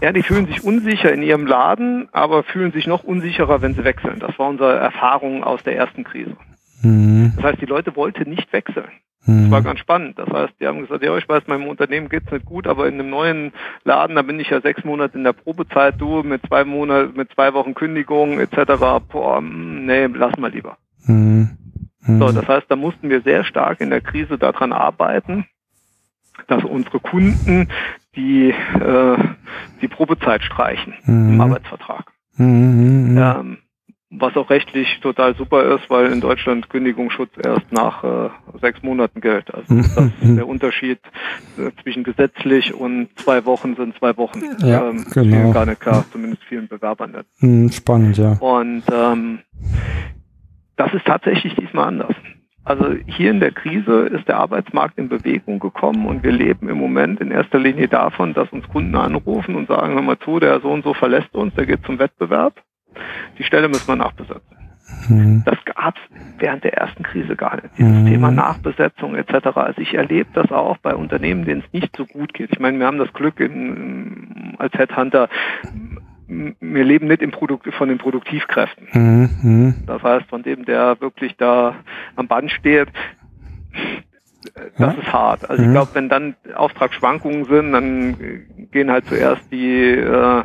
ja, 0.00 0.12
die 0.12 0.22
fühlen 0.22 0.46
sich 0.46 0.62
unsicher 0.62 1.12
in 1.12 1.22
ihrem 1.22 1.46
Laden, 1.46 2.08
aber 2.12 2.42
fühlen 2.42 2.72
sich 2.72 2.86
noch 2.86 3.04
unsicherer, 3.04 3.62
wenn 3.62 3.74
sie 3.74 3.84
wechseln. 3.84 4.18
Das 4.20 4.38
war 4.38 4.48
unsere 4.48 4.76
Erfahrung 4.76 5.44
aus 5.44 5.62
der 5.62 5.76
ersten 5.76 6.04
Krise. 6.04 6.36
Mhm. 6.82 7.32
Das 7.36 7.44
heißt, 7.44 7.60
die 7.60 7.66
Leute 7.66 7.96
wollten 7.96 8.28
nicht 8.28 8.52
wechseln. 8.52 8.88
Mhm. 9.26 9.42
Das 9.42 9.50
war 9.50 9.62
ganz 9.62 9.80
spannend. 9.80 10.18
Das 10.18 10.28
heißt, 10.28 10.54
die 10.60 10.66
haben 10.66 10.80
gesagt, 10.80 11.02
ja, 11.02 11.16
ich 11.16 11.28
weiß, 11.28 11.46
meinem 11.46 11.68
Unternehmen 11.68 12.08
geht's 12.08 12.30
nicht 12.30 12.44
gut, 12.44 12.66
aber 12.66 12.86
in 12.86 12.94
einem 12.94 13.10
neuen 13.10 13.52
Laden, 13.84 14.16
da 14.16 14.22
bin 14.22 14.38
ich 14.38 14.50
ja 14.50 14.60
sechs 14.60 14.84
Monate 14.84 15.18
in 15.18 15.24
der 15.24 15.32
Probezeit, 15.32 15.94
du 15.98 16.22
mit 16.22 16.42
zwei 16.46 16.64
Monaten, 16.64 17.16
mit 17.16 17.32
zwei 17.32 17.52
Wochen 17.54 17.74
Kündigung 17.74 18.38
etc. 18.38 18.74
Boah, 19.08 19.40
mm, 19.40 19.86
nee, 19.86 20.06
lass 20.06 20.36
mal 20.36 20.50
lieber. 20.50 20.76
Mhm. 21.06 21.50
So, 22.06 22.30
das 22.30 22.46
heißt, 22.46 22.66
da 22.68 22.76
mussten 22.76 23.10
wir 23.10 23.20
sehr 23.22 23.42
stark 23.42 23.80
in 23.80 23.90
der 23.90 24.00
Krise 24.00 24.38
daran 24.38 24.72
arbeiten, 24.72 25.46
dass 26.46 26.62
unsere 26.62 27.00
Kunden 27.00 27.68
die 28.16 28.50
äh, 28.50 29.18
die 29.80 29.88
Probezeit 29.88 30.42
streichen 30.42 30.94
mhm. 31.04 31.34
im 31.34 31.40
Arbeitsvertrag. 31.40 32.12
Mhm. 32.36 33.12
mhm. 33.12 33.18
Ähm, 33.18 33.58
was 34.10 34.36
auch 34.36 34.50
rechtlich 34.50 35.00
total 35.00 35.34
super 35.34 35.64
ist, 35.74 35.90
weil 35.90 36.12
in 36.12 36.20
Deutschland 36.20 36.70
Kündigungsschutz 36.70 37.30
erst 37.42 37.70
nach 37.72 38.04
äh, 38.04 38.30
sechs 38.60 38.82
Monaten 38.82 39.20
gilt. 39.20 39.52
Also 39.52 39.74
mhm. 39.74 39.82
das 39.96 40.06
ist 40.20 40.36
der 40.36 40.48
Unterschied 40.48 41.00
äh, 41.58 41.70
zwischen 41.82 42.04
gesetzlich 42.04 42.72
und 42.72 43.08
zwei 43.16 43.44
Wochen 43.44 43.74
sind 43.76 43.96
zwei 43.98 44.16
Wochen. 44.16 44.42
Ja, 44.60 44.88
ähm, 44.88 45.04
genau. 45.12 45.52
Gar 45.52 45.66
nicht 45.66 45.80
klar, 45.80 46.04
zumindest 46.12 46.42
vielen 46.44 46.68
Bewerbern 46.68 47.12
nicht. 47.12 47.24
Mhm, 47.40 47.72
spannend, 47.72 48.16
ja. 48.16 48.32
Und 48.38 48.84
ähm, 48.92 49.40
das 50.76 50.94
ist 50.94 51.04
tatsächlich 51.04 51.54
diesmal 51.56 51.88
anders. 51.88 52.14
Also 52.66 52.96
hier 53.06 53.30
in 53.30 53.38
der 53.38 53.52
Krise 53.52 54.08
ist 54.08 54.26
der 54.26 54.38
Arbeitsmarkt 54.38 54.98
in 54.98 55.08
Bewegung 55.08 55.60
gekommen 55.60 56.04
und 56.04 56.24
wir 56.24 56.32
leben 56.32 56.68
im 56.68 56.78
Moment 56.78 57.20
in 57.20 57.30
erster 57.30 57.60
Linie 57.60 57.86
davon, 57.86 58.34
dass 58.34 58.50
uns 58.50 58.68
Kunden 58.68 58.96
anrufen 58.96 59.54
und 59.54 59.68
sagen, 59.68 59.94
hör 59.94 60.02
mal 60.02 60.18
zu, 60.18 60.40
der 60.40 60.60
so 60.60 60.72
und 60.72 60.82
so 60.82 60.92
verlässt 60.92 61.32
uns, 61.32 61.54
der 61.54 61.64
geht 61.64 61.86
zum 61.86 62.00
Wettbewerb. 62.00 62.54
Die 63.38 63.44
Stelle 63.44 63.68
müssen 63.68 63.86
wir 63.86 63.94
nachbesetzen. 63.94 64.56
Mhm. 65.08 65.42
Das 65.44 65.58
gab 65.64 65.94
es 65.94 66.02
während 66.38 66.64
der 66.64 66.74
ersten 66.74 67.04
Krise 67.04 67.36
gar 67.36 67.54
nicht. 67.54 67.68
Dieses 67.78 68.02
mhm. 68.02 68.06
Thema 68.06 68.32
Nachbesetzung 68.32 69.14
etc. 69.14 69.46
Also 69.54 69.80
ich 69.80 69.94
erlebe 69.94 70.30
das 70.32 70.50
auch 70.50 70.78
bei 70.78 70.96
Unternehmen, 70.96 71.44
denen 71.44 71.62
es 71.64 71.72
nicht 71.72 71.94
so 71.96 72.04
gut 72.04 72.34
geht. 72.34 72.50
Ich 72.50 72.58
meine, 72.58 72.80
wir 72.80 72.86
haben 72.86 72.98
das 72.98 73.12
Glück 73.12 73.38
in, 73.38 74.56
als 74.58 74.72
Headhunter 74.74 75.28
wir 76.28 76.84
leben 76.84 77.06
nicht 77.06 77.22
im 77.22 77.30
Produkt, 77.30 77.72
von 77.74 77.88
den 77.88 77.98
Produktivkräften. 77.98 78.88
Mhm. 78.92 79.74
Das 79.86 80.02
heißt, 80.02 80.26
von 80.28 80.42
dem, 80.42 80.64
der 80.64 81.00
wirklich 81.00 81.36
da 81.36 81.76
am 82.16 82.26
Band 82.26 82.50
steht, 82.50 82.88
das 84.54 84.94
ja. 84.94 85.00
ist 85.00 85.12
hart. 85.12 85.48
Also 85.48 85.62
mhm. 85.62 85.68
ich 85.68 85.74
glaube, 85.74 85.90
wenn 85.94 86.08
dann 86.08 86.34
Auftragsschwankungen 86.54 87.44
sind, 87.44 87.72
dann 87.72 88.16
gehen 88.70 88.90
halt 88.90 89.06
zuerst 89.06 89.42
die 89.50 89.90
äh, 89.90 90.42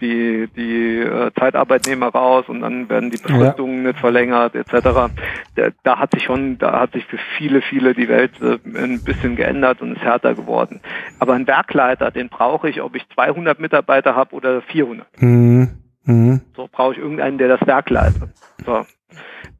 die 0.00 0.48
die 0.56 0.98
äh, 0.98 1.30
Zeitarbeitnehmer 1.38 2.08
raus 2.08 2.44
und 2.48 2.60
dann 2.60 2.88
werden 2.88 3.10
die 3.10 3.18
Befristungen 3.18 3.82
ja. 3.82 3.88
nicht 3.88 4.00
verlängert 4.00 4.54
etc. 4.54 5.12
Da, 5.54 5.68
da, 5.82 5.98
hat 5.98 6.12
sich 6.12 6.24
schon, 6.24 6.58
da 6.58 6.80
hat 6.80 6.92
sich 6.92 7.04
für 7.06 7.18
viele 7.36 7.62
viele 7.62 7.94
die 7.94 8.08
Welt 8.08 8.32
äh, 8.40 8.58
ein 8.76 9.02
bisschen 9.02 9.36
geändert 9.36 9.82
und 9.82 9.92
ist 9.92 10.02
härter 10.02 10.34
geworden. 10.34 10.80
Aber 11.18 11.34
ein 11.34 11.46
Werkleiter, 11.46 12.10
den 12.10 12.28
brauche 12.28 12.68
ich, 12.68 12.80
ob 12.82 12.96
ich 12.96 13.08
200 13.14 13.60
Mitarbeiter 13.60 14.16
habe 14.16 14.34
oder 14.34 14.62
400. 14.62 15.06
Mhm. 15.20 15.68
Mhm. 16.04 16.40
So 16.56 16.68
brauche 16.70 16.92
ich 16.92 16.98
irgendeinen, 16.98 17.38
der 17.38 17.48
das 17.48 17.66
Werk 17.66 17.90
leitet. 17.90 18.30
So. 18.64 18.86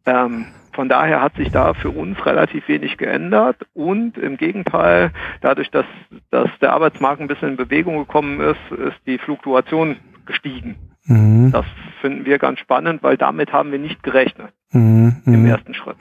Ähm, 0.07 0.47
von 0.73 0.89
daher 0.89 1.21
hat 1.21 1.37
sich 1.37 1.51
da 1.51 1.75
für 1.75 1.91
uns 1.91 2.25
relativ 2.25 2.69
wenig 2.69 2.97
geändert 2.97 3.57
und 3.75 4.17
im 4.19 4.37
Gegenteil, 4.37 5.13
dadurch, 5.41 5.71
dass, 5.71 5.87
dass 6.31 6.49
der 6.61 6.73
Arbeitsmarkt 6.73 7.21
ein 7.21 7.29
bisschen 7.29 7.51
in 7.51 7.57
Bewegung 7.57 7.99
gekommen 7.99 8.41
ist, 8.41 8.79
ist 8.79 8.97
die 9.07 9.19
Fluktuation 9.19 9.97
gestiegen. 10.27 10.77
Mhm. 11.05 11.51
Das 11.53 11.67
finden 12.01 12.25
wir 12.25 12.39
ganz 12.39 12.61
spannend, 12.61 13.03
weil 13.03 13.17
damit 13.17 13.53
haben 13.53 13.73
wir 13.73 13.79
nicht 13.79 14.03
gerechnet 14.03 14.53
mhm. 14.71 15.23
im 15.27 15.43
mhm. 15.43 15.47
ersten 15.47 15.75
Schritt. 15.75 15.97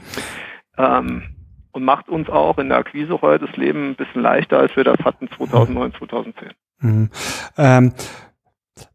Ähm, 0.77 1.23
und 1.71 1.83
macht 1.83 2.09
uns 2.09 2.29
auch 2.29 2.57
in 2.57 2.69
der 2.69 2.79
Akquise 2.79 3.21
heute 3.21 3.45
das 3.45 3.55
Leben 3.55 3.91
ein 3.91 3.95
bisschen 3.95 4.21
leichter, 4.21 4.59
als 4.59 4.75
wir 4.75 4.83
das 4.83 4.99
hatten 4.99 5.29
2009, 5.29 5.93
2010. 5.93 6.49
Mhm. 6.81 7.09
Ähm, 7.57 7.93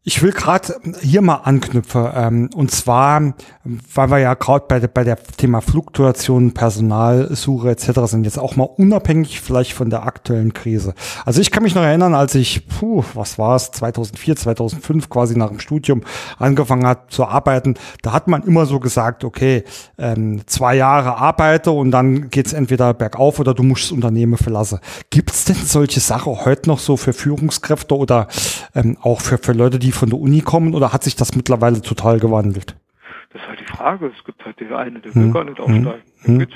ich 0.07 0.21
will 0.21 0.31
gerade 0.31 0.75
hier 1.01 1.23
mal 1.23 1.37
anknüpfen. 1.37 2.07
Ähm, 2.13 2.49
und 2.53 2.69
zwar, 2.69 3.33
weil 3.63 4.09
wir 4.11 4.19
ja 4.19 4.35
gerade 4.35 4.65
bei, 4.67 4.79
bei 4.79 5.03
der 5.03 5.17
Thema 5.17 5.61
Fluktuation, 5.61 6.53
Personalsuche 6.53 7.71
etc. 7.71 8.01
sind, 8.05 8.23
jetzt 8.23 8.37
auch 8.37 8.55
mal 8.55 8.65
unabhängig 8.65 9.41
vielleicht 9.41 9.73
von 9.73 9.89
der 9.89 10.03
aktuellen 10.03 10.53
Krise. 10.53 10.93
Also 11.25 11.41
ich 11.41 11.49
kann 11.49 11.63
mich 11.63 11.73
noch 11.73 11.81
erinnern, 11.81 12.13
als 12.13 12.35
ich, 12.35 12.67
puh, 12.67 13.03
was 13.15 13.39
war 13.39 13.55
es, 13.55 13.71
2004, 13.71 14.35
2005 14.35 15.09
quasi 15.09 15.35
nach 15.35 15.49
dem 15.49 15.59
Studium 15.59 16.03
angefangen 16.37 16.85
hat 16.85 17.11
zu 17.11 17.25
arbeiten, 17.25 17.73
da 18.03 18.13
hat 18.13 18.27
man 18.27 18.43
immer 18.43 18.67
so 18.67 18.79
gesagt, 18.79 19.23
okay, 19.23 19.63
ähm, 19.97 20.41
zwei 20.45 20.75
Jahre 20.75 21.17
arbeite 21.17 21.71
und 21.71 21.89
dann 21.89 22.29
geht's 22.29 22.53
entweder 22.53 22.93
bergauf 22.93 23.39
oder 23.39 23.55
du 23.55 23.63
musst 23.63 23.85
das 23.85 23.91
Unternehmen 23.91 24.37
verlassen. 24.37 24.79
Gibt's 25.09 25.45
denn 25.45 25.55
solche 25.55 25.99
Sachen 25.99 26.45
heute 26.45 26.69
noch 26.69 26.79
so 26.79 26.95
für 26.95 27.13
Führungskräfte 27.13 27.95
oder 27.95 28.27
ähm, 28.75 28.97
auch 29.01 29.21
für, 29.21 29.39
für 29.39 29.53
Leute, 29.53 29.74
die 29.79 29.91
von 29.91 30.09
der 30.09 30.19
Uni 30.19 30.41
kommen 30.41 30.73
oder 30.73 30.93
hat 30.93 31.03
sich 31.03 31.15
das 31.15 31.35
mittlerweile 31.35 31.81
total 31.81 32.19
gewandelt? 32.19 32.75
Das 33.31 33.41
ist 33.41 33.47
halt 33.49 33.59
die 33.59 33.65
Frage. 33.65 34.11
Es 34.17 34.23
gibt 34.23 34.45
halt 34.45 34.59
der 34.59 34.77
eine, 34.77 34.99
der 34.99 35.13
will 35.13 35.23
hm. 35.23 35.33
gar 35.33 35.43
nicht 35.43 35.57
hm. 35.57 35.65
aufsteigen. 35.65 36.01
Hm. 36.21 36.39
Ja, 36.39 36.47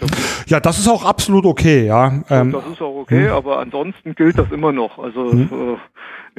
ja, 0.47 0.60
das 0.60 0.79
ist 0.79 0.88
auch 0.88 1.05
absolut 1.05 1.45
okay, 1.45 1.86
ja. 1.86 2.23
Ähm, 2.29 2.51
das 2.51 2.65
ist 2.67 2.82
auch 2.82 2.95
okay, 3.01 3.27
hm. 3.27 3.34
aber 3.34 3.60
ansonsten 3.60 4.15
gilt 4.15 4.38
das 4.38 4.51
immer 4.51 4.71
noch. 4.71 4.97
Also 4.97 5.32
hm. 5.32 5.49
äh, 5.51 5.77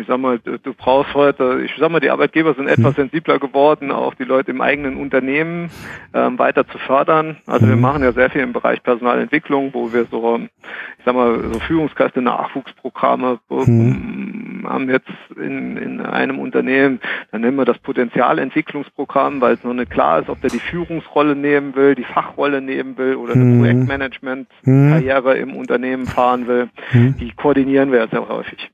ich 0.01 0.07
sag 0.07 0.19
mal, 0.19 0.39
du, 0.39 0.75
brauchst 0.75 1.15
heute, 1.15 1.61
ich 1.65 1.73
sag 1.79 1.91
mal, 1.91 2.01
die 2.01 2.11
Arbeitgeber 2.11 2.55
sind 2.55 2.69
etwas 2.69 2.97
mhm. 2.97 3.03
sensibler 3.03 3.39
geworden, 3.39 3.91
auch 3.91 4.15
die 4.15 4.25
Leute 4.25 4.51
im 4.51 4.61
eigenen 4.61 4.97
Unternehmen 4.97 5.71
ähm, 6.15 6.39
weiter 6.39 6.67
zu 6.67 6.79
fördern. 6.79 7.37
Also 7.47 7.69
wir 7.69 7.77
mhm. 7.77 7.83
machen 7.83 8.03
ja 8.03 8.13
sehr 8.13 8.31
viel 8.31 8.41
im 8.41 8.53
Bereich 8.53 8.83
Personalentwicklung, 8.83 9.75
wo 9.75 9.93
wir 9.93 10.07
so, 10.11 10.39
ich 10.39 11.05
sag 11.05 11.15
mal, 11.15 11.39
so 11.53 11.61
Führungskräfte, 11.61 12.23
Nachwuchsprogramme 12.23 13.41
mhm. 13.51 14.67
haben 14.67 14.89
jetzt 14.89 15.11
in, 15.37 15.77
in 15.77 16.01
einem 16.01 16.39
Unternehmen, 16.39 17.01
dann 17.31 17.43
nennen 17.43 17.57
wir 17.57 17.67
das 17.67 17.79
Potenzialentwicklungsprogramm, 17.79 19.41
weil 19.41 19.55
es 19.55 19.65
noch 19.65 19.75
nicht 19.75 19.91
klar 19.91 20.21
ist, 20.21 20.31
ob 20.31 20.41
der 20.41 20.51
die 20.51 20.59
Führungsrolle 20.59 21.37
nehmen 21.37 21.77
will, 21.77 21.95
die 21.95 22.05
Fachrolle 22.05 22.63
nehmen 22.63 22.97
will 22.97 23.17
oder 23.17 23.35
eine 23.35 23.45
mhm. 23.45 23.61
Projektmanagement-Karriere 23.61 25.37
im 25.37 25.55
Unternehmen 25.55 26.07
fahren 26.07 26.47
will. 26.47 26.71
Die 26.93 27.33
koordinieren 27.33 27.93
wir 27.93 28.09
sehr 28.09 28.27
häufig. 28.29 28.71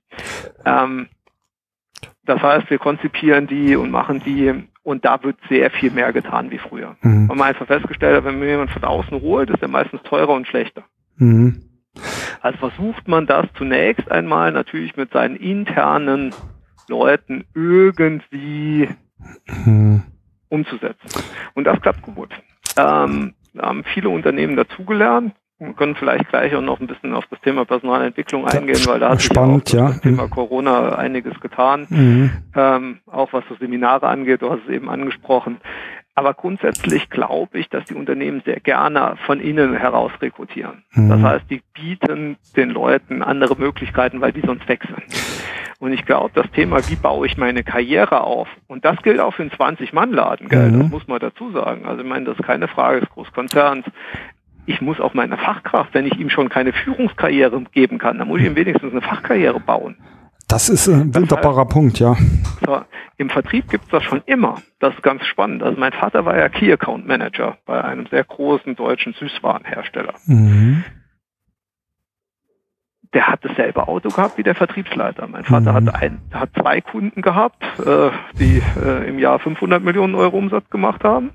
Ähm, 0.64 1.08
das 2.26 2.42
heißt, 2.42 2.70
wir 2.70 2.78
konzipieren 2.78 3.46
die 3.46 3.76
und 3.76 3.90
machen 3.90 4.20
die 4.24 4.52
und 4.82 5.04
da 5.04 5.22
wird 5.22 5.36
sehr 5.48 5.70
viel 5.70 5.90
mehr 5.90 6.12
getan 6.12 6.50
wie 6.50 6.58
früher. 6.58 6.96
Mhm. 7.02 7.30
Und 7.30 7.38
man 7.38 7.48
einfach 7.48 7.66
festgestellt 7.66 8.16
hat, 8.16 8.24
wenn 8.24 8.38
man 8.38 8.48
jemand 8.48 8.70
von 8.70 8.84
außen 8.84 9.20
holt, 9.20 9.50
ist 9.50 9.62
er 9.62 9.68
meistens 9.68 10.02
teurer 10.02 10.34
und 10.34 10.46
schlechter. 10.46 10.84
Mhm. 11.16 11.62
Also 12.40 12.58
versucht 12.58 13.08
man 13.08 13.26
das 13.26 13.46
zunächst 13.54 14.10
einmal 14.10 14.52
natürlich 14.52 14.96
mit 14.96 15.12
seinen 15.12 15.36
internen 15.36 16.34
Leuten 16.88 17.44
irgendwie 17.54 18.88
mhm. 19.64 20.02
umzusetzen. 20.48 21.24
Und 21.54 21.64
das 21.64 21.80
klappt 21.80 22.02
gut. 22.02 22.30
Ähm, 22.76 23.34
haben 23.58 23.84
viele 23.84 24.10
Unternehmen 24.10 24.56
dazugelernt. 24.56 25.34
Wir 25.58 25.72
können 25.72 25.94
vielleicht 25.96 26.28
gleich 26.28 26.54
auch 26.54 26.60
noch 26.60 26.80
ein 26.80 26.86
bisschen 26.86 27.14
auf 27.14 27.24
das 27.30 27.40
Thema 27.40 27.64
Personalentwicklung 27.64 28.46
eingehen, 28.46 28.84
weil 28.84 29.00
da 29.00 29.10
hat 29.10 29.20
sich 29.20 29.26
Spannend, 29.26 29.68
auch 29.68 29.72
ja. 29.72 29.86
das 29.88 30.00
Thema 30.02 30.28
Corona 30.28 30.96
einiges 30.96 31.40
getan. 31.40 31.86
Mhm. 31.88 32.30
Ähm, 32.54 32.98
auch 33.06 33.32
was 33.32 33.42
das 33.48 33.58
Seminare 33.58 34.06
angeht, 34.06 34.42
du 34.42 34.50
hast 34.50 34.60
es 34.66 34.74
eben 34.74 34.90
angesprochen. 34.90 35.58
Aber 36.14 36.34
grundsätzlich 36.34 37.08
glaube 37.08 37.58
ich, 37.58 37.70
dass 37.70 37.84
die 37.86 37.94
Unternehmen 37.94 38.42
sehr 38.44 38.60
gerne 38.60 39.16
von 39.24 39.40
innen 39.40 39.74
heraus 39.74 40.12
rekrutieren. 40.20 40.82
Mhm. 40.92 41.08
Das 41.08 41.22
heißt, 41.22 41.44
die 41.50 41.62
bieten 41.72 42.36
den 42.56 42.70
Leuten 42.70 43.22
andere 43.22 43.56
Möglichkeiten, 43.56 44.20
weil 44.20 44.32
die 44.32 44.40
sonst 44.40 44.68
wechseln. 44.68 45.02
Und 45.78 45.92
ich 45.92 46.06
glaube, 46.06 46.30
das 46.34 46.50
Thema, 46.52 46.78
wie 46.88 46.96
baue 46.96 47.26
ich 47.26 47.36
meine 47.36 47.62
Karriere 47.62 48.22
auf, 48.22 48.48
und 48.66 48.84
das 48.86 48.96
gilt 49.02 49.20
auch 49.20 49.34
für 49.34 49.42
einen 49.42 49.50
20-Mann-Laden, 49.50 50.48
mhm. 50.48 50.80
das 50.80 50.90
muss 50.90 51.06
man 51.06 51.18
dazu 51.18 51.50
sagen. 51.50 51.84
Also 51.84 52.02
ich 52.02 52.08
meine, 52.08 52.24
das 52.24 52.38
ist 52.38 52.46
keine 52.46 52.66
Frage 52.66 53.00
des 53.00 53.10
Großkonzerns 53.10 53.84
ich 54.66 54.80
muss 54.80 55.00
auch 55.00 55.14
meiner 55.14 55.38
Fachkraft, 55.38 55.94
wenn 55.94 56.06
ich 56.06 56.18
ihm 56.18 56.30
schon 56.30 56.48
keine 56.48 56.72
Führungskarriere 56.72 57.62
geben 57.72 57.98
kann, 57.98 58.18
dann 58.18 58.28
muss 58.28 58.40
ich 58.40 58.46
ihm 58.46 58.56
wenigstens 58.56 58.92
eine 58.92 59.00
Fachkarriere 59.00 59.60
bauen. 59.60 59.96
Das 60.48 60.68
ist 60.68 60.86
ein 60.86 61.12
wunderbarer 61.14 61.62
heißt, 61.62 61.70
Punkt, 61.70 61.98
ja. 61.98 62.16
So, 62.64 62.80
Im 63.16 63.30
Vertrieb 63.30 63.68
gibt 63.68 63.84
es 63.86 63.90
das 63.90 64.04
schon 64.04 64.22
immer. 64.26 64.62
Das 64.78 64.94
ist 64.94 65.02
ganz 65.02 65.24
spannend. 65.26 65.62
Also 65.62 65.78
mein 65.78 65.92
Vater 65.92 66.24
war 66.24 66.36
ja 66.36 66.48
Key 66.48 66.72
Account 66.72 67.06
Manager 67.06 67.58
bei 67.66 67.82
einem 67.82 68.06
sehr 68.06 68.22
großen 68.22 68.76
deutschen 68.76 69.12
Süßwarenhersteller. 69.14 70.14
Mhm. 70.26 70.84
Der 73.12 73.26
hat 73.26 73.44
dasselbe 73.44 73.88
Auto 73.88 74.10
gehabt 74.10 74.38
wie 74.38 74.42
der 74.42 74.54
Vertriebsleiter. 74.54 75.26
Mein 75.26 75.44
Vater 75.44 75.72
mhm. 75.72 75.86
hat, 75.86 75.94
ein, 76.02 76.20
hat 76.32 76.50
zwei 76.54 76.80
Kunden 76.80 77.22
gehabt, 77.22 77.62
äh, 77.84 78.10
die 78.38 78.62
äh, 78.80 79.08
im 79.08 79.18
Jahr 79.18 79.40
500 79.40 79.82
Millionen 79.82 80.14
Euro 80.14 80.36
Umsatz 80.36 80.68
gemacht 80.70 81.02
haben. 81.02 81.32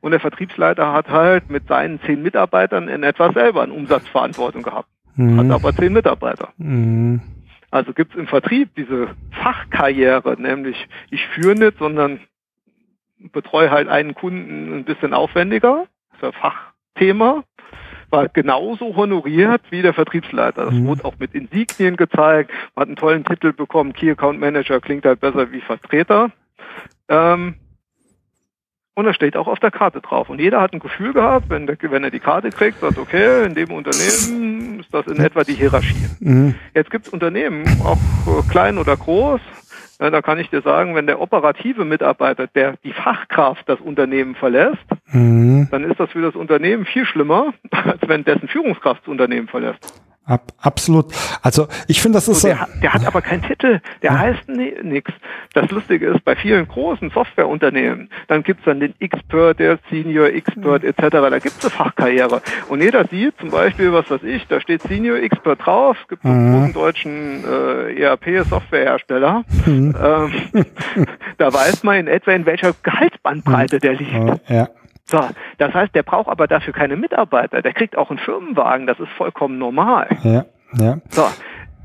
Und 0.00 0.12
der 0.12 0.20
Vertriebsleiter 0.20 0.92
hat 0.92 1.08
halt 1.08 1.50
mit 1.50 1.68
seinen 1.68 2.00
zehn 2.02 2.22
Mitarbeitern 2.22 2.88
in 2.88 3.02
etwa 3.02 3.32
selber 3.32 3.62
eine 3.62 3.72
Umsatzverantwortung 3.72 4.62
gehabt. 4.62 4.88
Mhm. 5.16 5.38
Hat 5.38 5.50
aber 5.50 5.74
zehn 5.74 5.92
Mitarbeiter. 5.92 6.50
Mhm. 6.58 7.20
Also 7.70 7.92
gibt 7.92 8.14
es 8.14 8.18
im 8.18 8.26
Vertrieb 8.26 8.70
diese 8.76 9.08
Fachkarriere, 9.42 10.40
nämlich 10.40 10.88
ich 11.10 11.26
führe 11.26 11.54
nicht, 11.54 11.78
sondern 11.78 12.20
betreue 13.18 13.70
halt 13.70 13.88
einen 13.88 14.14
Kunden 14.14 14.78
ein 14.78 14.84
bisschen 14.84 15.12
aufwendiger. 15.12 15.86
Das 16.12 16.30
ist 16.30 16.36
ein 16.36 16.40
Fachthema. 16.40 17.44
War 18.10 18.28
genauso 18.28 18.96
honoriert 18.96 19.60
wie 19.68 19.82
der 19.82 19.92
Vertriebsleiter. 19.92 20.66
Das 20.66 20.74
mhm. 20.74 20.86
wurde 20.86 21.04
auch 21.04 21.18
mit 21.18 21.34
Insignien 21.34 21.96
gezeigt. 21.96 22.50
Man 22.74 22.82
hat 22.82 22.88
einen 22.88 22.96
tollen 22.96 23.24
Titel 23.24 23.52
bekommen. 23.52 23.92
Key 23.92 24.10
Account 24.10 24.40
Manager 24.40 24.80
klingt 24.80 25.04
halt 25.04 25.20
besser 25.20 25.52
wie 25.52 25.60
Vertreter. 25.60 26.30
Ähm, 27.08 27.56
und 28.98 29.04
das 29.04 29.14
steht 29.14 29.36
auch 29.36 29.46
auf 29.46 29.60
der 29.60 29.70
Karte 29.70 30.00
drauf. 30.00 30.28
Und 30.28 30.40
jeder 30.40 30.60
hat 30.60 30.72
ein 30.72 30.80
Gefühl 30.80 31.12
gehabt, 31.12 31.50
wenn, 31.50 31.68
der, 31.68 31.76
wenn 31.80 32.02
er 32.02 32.10
die 32.10 32.18
Karte 32.18 32.50
kriegt, 32.50 32.80
sagt, 32.80 32.98
okay, 32.98 33.46
in 33.46 33.54
dem 33.54 33.70
Unternehmen 33.70 34.80
ist 34.80 34.92
das 34.92 35.06
in 35.06 35.20
etwa 35.20 35.44
die 35.44 35.54
Hierarchie. 35.54 36.08
Mhm. 36.18 36.56
Jetzt 36.74 36.90
gibt 36.90 37.06
es 37.06 37.12
Unternehmen, 37.12 37.64
auch 37.84 37.96
klein 38.50 38.76
oder 38.76 38.96
groß, 38.96 39.40
ja, 40.00 40.10
da 40.10 40.20
kann 40.20 40.40
ich 40.40 40.50
dir 40.50 40.62
sagen, 40.62 40.96
wenn 40.96 41.06
der 41.06 41.20
operative 41.20 41.84
Mitarbeiter, 41.84 42.48
der 42.48 42.76
die 42.82 42.92
Fachkraft 42.92 43.68
das 43.68 43.80
Unternehmen 43.80 44.34
verlässt, 44.34 44.84
mhm. 45.12 45.68
dann 45.70 45.84
ist 45.84 46.00
das 46.00 46.10
für 46.10 46.22
das 46.22 46.34
Unternehmen 46.34 46.84
viel 46.84 47.04
schlimmer, 47.04 47.54
als 47.70 48.00
wenn 48.08 48.24
dessen 48.24 48.48
Führungskraft 48.48 49.02
das 49.02 49.08
Unternehmen 49.08 49.46
verlässt. 49.46 50.02
Ab, 50.28 50.52
absolut. 50.60 51.06
Also 51.42 51.68
ich 51.86 52.02
finde, 52.02 52.16
das 52.16 52.28
ist 52.28 52.42
so. 52.42 52.48
Der, 52.48 52.68
der 52.82 52.92
hat 52.92 53.06
aber 53.06 53.22
keinen 53.22 53.42
Titel, 53.42 53.80
der 54.02 54.12
ja. 54.12 54.18
heißt 54.18 54.48
nichts. 54.48 55.10
Das 55.54 55.70
Lustige 55.70 56.08
ist, 56.08 56.22
bei 56.24 56.36
vielen 56.36 56.68
großen 56.68 57.08
Softwareunternehmen, 57.10 58.10
dann 58.26 58.42
gibt's 58.42 58.64
dann 58.66 58.78
den 58.78 58.94
Expert, 59.00 59.58
der 59.58 59.78
Senior 59.90 60.26
Expert 60.26 60.84
etc. 60.84 61.06
Da 61.10 61.38
gibt's 61.38 61.64
eine 61.64 61.70
Fachkarriere. 61.70 62.42
Und 62.68 62.82
jeder 62.82 63.06
sieht 63.06 63.38
zum 63.38 63.50
Beispiel, 63.50 63.92
was 63.94 64.10
weiß 64.10 64.22
ich, 64.22 64.46
da 64.48 64.60
steht 64.60 64.82
Senior 64.82 65.16
Expert 65.16 65.64
drauf, 65.64 65.96
gibt 66.10 66.24
mhm. 66.24 66.30
einen 66.30 66.52
großen 66.52 66.72
deutschen 66.74 67.44
äh, 67.44 68.02
ERP-Softwarehersteller. 68.02 69.44
Mhm. 69.64 69.94
Ähm, 69.98 70.66
da 71.38 71.52
weiß 71.52 71.84
man 71.84 71.96
in 71.96 72.06
etwa, 72.06 72.32
in 72.32 72.44
welcher 72.44 72.74
Gehaltsbandbreite 72.82 73.76
mhm. 73.76 73.80
der 73.80 73.94
liegt. 73.94 74.48
Ja. 74.48 74.68
So, 75.10 75.20
das 75.56 75.72
heißt, 75.72 75.94
der 75.94 76.02
braucht 76.02 76.28
aber 76.28 76.46
dafür 76.46 76.74
keine 76.74 76.96
Mitarbeiter. 76.96 77.62
Der 77.62 77.72
kriegt 77.72 77.96
auch 77.96 78.10
einen 78.10 78.18
Firmenwagen. 78.18 78.86
Das 78.86 79.00
ist 79.00 79.10
vollkommen 79.12 79.58
normal. 79.58 80.08
Ja, 80.22 80.44
ja. 80.78 80.98
So. 81.08 81.26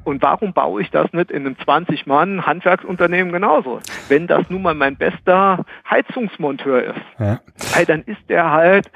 Und 0.04 0.22
warum 0.22 0.52
baue 0.52 0.82
ich 0.82 0.92
das 0.92 1.14
nicht 1.14 1.32
in 1.32 1.46
einem 1.46 1.56
20-Mann-Handwerksunternehmen 1.56 3.32
genauso? 3.32 3.80
Wenn 4.10 4.28
das 4.28 4.50
nun 4.50 4.62
mal 4.62 4.74
mein 4.74 4.98
bester 4.98 5.64
Heizungsmonteur 5.90 6.84
ist, 6.84 7.06
ja. 7.18 7.40
Weil 7.74 7.86
dann 7.86 8.02
ist 8.02 8.30
der 8.30 8.52
halt 8.52 8.92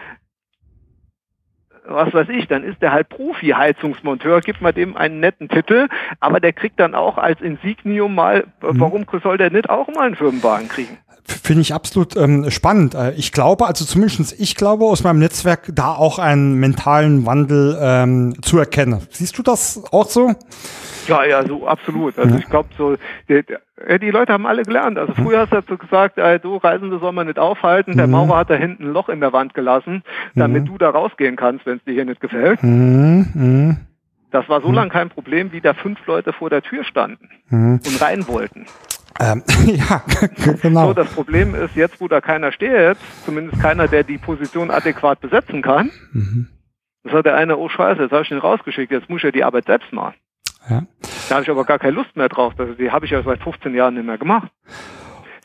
was 1.89 2.13
weiß 2.13 2.27
ich, 2.29 2.47
dann 2.47 2.63
ist 2.63 2.81
der 2.81 2.91
halt 2.91 3.07
Profi-Heizungsmonteur, 3.09 4.41
gibt 4.41 4.61
man 4.61 4.73
dem 4.73 4.97
einen 4.97 5.21
netten 5.21 5.47
Titel, 5.47 5.87
aber 6.19 6.41
der 6.41 6.51
kriegt 6.51 6.79
dann 6.79 6.95
auch 6.95 7.17
als 7.17 7.39
Insignium 7.41 8.13
mal, 8.13 8.45
mhm. 8.61 8.79
warum 8.79 9.05
soll 9.23 9.37
der 9.37 9.51
nicht 9.51 9.69
auch 9.69 9.87
mal 9.87 10.07
einen 10.07 10.15
Firmenwagen 10.15 10.67
kriegen? 10.67 10.97
Finde 11.27 11.61
ich 11.61 11.73
absolut 11.73 12.15
ähm, 12.15 12.49
spannend. 12.49 12.95
Äh, 12.95 13.11
ich 13.13 13.31
glaube, 13.31 13.67
also 13.67 13.83
zumindest 13.83 14.39
ich 14.39 14.55
glaube 14.55 14.85
aus 14.85 15.03
meinem 15.03 15.19
Netzwerk 15.19 15.69
da 15.73 15.93
auch 15.93 16.19
einen 16.19 16.55
mentalen 16.55 17.25
Wandel 17.25 17.77
ähm, 17.81 18.41
zu 18.41 18.57
erkennen. 18.57 19.01
Siehst 19.11 19.37
du 19.37 19.43
das 19.43 19.83
auch 19.91 20.07
so? 20.07 20.33
Ja, 21.07 21.25
ja, 21.25 21.45
so 21.45 21.67
absolut. 21.67 22.17
Also 22.17 22.35
ja. 22.35 22.39
ich 22.39 22.49
glaube 22.49 22.69
so, 22.77 22.95
die, 23.29 23.43
die, 23.99 24.09
Leute 24.09 24.33
haben 24.33 24.45
alle 24.45 24.63
gelernt. 24.63 24.97
Also 24.97 25.13
früher 25.13 25.39
hast 25.39 25.51
du 25.51 25.57
dazu 25.57 25.77
gesagt, 25.77 26.17
ey, 26.17 26.39
du 26.39 26.57
Reisende 26.57 26.99
soll 26.99 27.11
man 27.11 27.27
nicht 27.27 27.39
aufhalten. 27.39 27.97
Der 27.97 28.07
mhm. 28.07 28.13
Maurer 28.13 28.37
hat 28.37 28.49
da 28.49 28.55
hinten 28.55 28.85
ein 28.85 28.93
Loch 28.93 29.09
in 29.09 29.19
der 29.19 29.33
Wand 29.33 29.53
gelassen, 29.53 30.03
damit 30.35 30.63
mhm. 30.63 30.67
du 30.67 30.77
da 30.77 30.89
rausgehen 30.89 31.35
kannst, 31.35 31.65
wenn 31.65 31.77
es 31.77 31.83
dir 31.83 31.93
hier 31.93 32.05
nicht 32.05 32.21
gefällt. 32.21 32.61
Mhm. 32.63 33.27
mhm. 33.33 33.77
Das 34.29 34.49
war 34.49 34.61
so 34.61 34.67
mhm. 34.67 34.75
lange 34.75 34.89
kein 34.89 35.09
Problem, 35.09 35.53
wie 35.53 35.61
da 35.61 35.73
fünf 35.73 36.05
Leute 36.05 36.33
vor 36.33 36.49
der 36.49 36.61
Tür 36.61 36.83
standen 36.83 37.29
mhm. 37.49 37.79
und 37.85 38.01
rein 38.01 38.27
wollten. 38.27 38.65
Ähm, 39.19 39.43
ja, 39.65 40.01
genau. 40.61 40.87
So, 40.87 40.93
das 40.93 41.09
Problem 41.09 41.55
ist, 41.55 41.75
jetzt 41.75 41.99
wo 41.99 42.07
da 42.07 42.21
keiner 42.21 42.51
steht, 42.51 42.97
zumindest 43.25 43.61
keiner, 43.61 43.87
der 43.87 44.03
die 44.03 44.17
Position 44.17 44.71
adäquat 44.71 45.19
besetzen 45.21 45.61
kann, 45.61 45.91
mhm. 46.11 46.47
das 47.03 47.13
hat 47.13 47.25
der 47.25 47.35
eine, 47.35 47.57
oh 47.57 47.69
scheiße, 47.69 48.03
jetzt 48.03 48.11
habe 48.11 48.23
ich 48.23 48.29
den 48.29 48.37
rausgeschickt, 48.37 48.91
jetzt 48.91 49.09
muss 49.09 49.19
ich 49.19 49.23
ja 49.23 49.31
die 49.31 49.43
Arbeit 49.43 49.65
selbst 49.65 49.91
machen. 49.91 50.15
Ja. 50.69 50.83
Da 51.29 51.35
habe 51.35 51.43
ich 51.43 51.49
aber 51.49 51.65
gar 51.65 51.79
keine 51.79 51.95
Lust 51.95 52.15
mehr 52.15 52.29
drauf, 52.29 52.53
das, 52.57 52.69
die 52.77 52.91
habe 52.91 53.05
ich 53.05 53.11
ja 53.11 53.23
seit 53.23 53.41
15 53.41 53.73
Jahren 53.73 53.95
nicht 53.95 54.05
mehr 54.05 54.17
gemacht. 54.17 54.49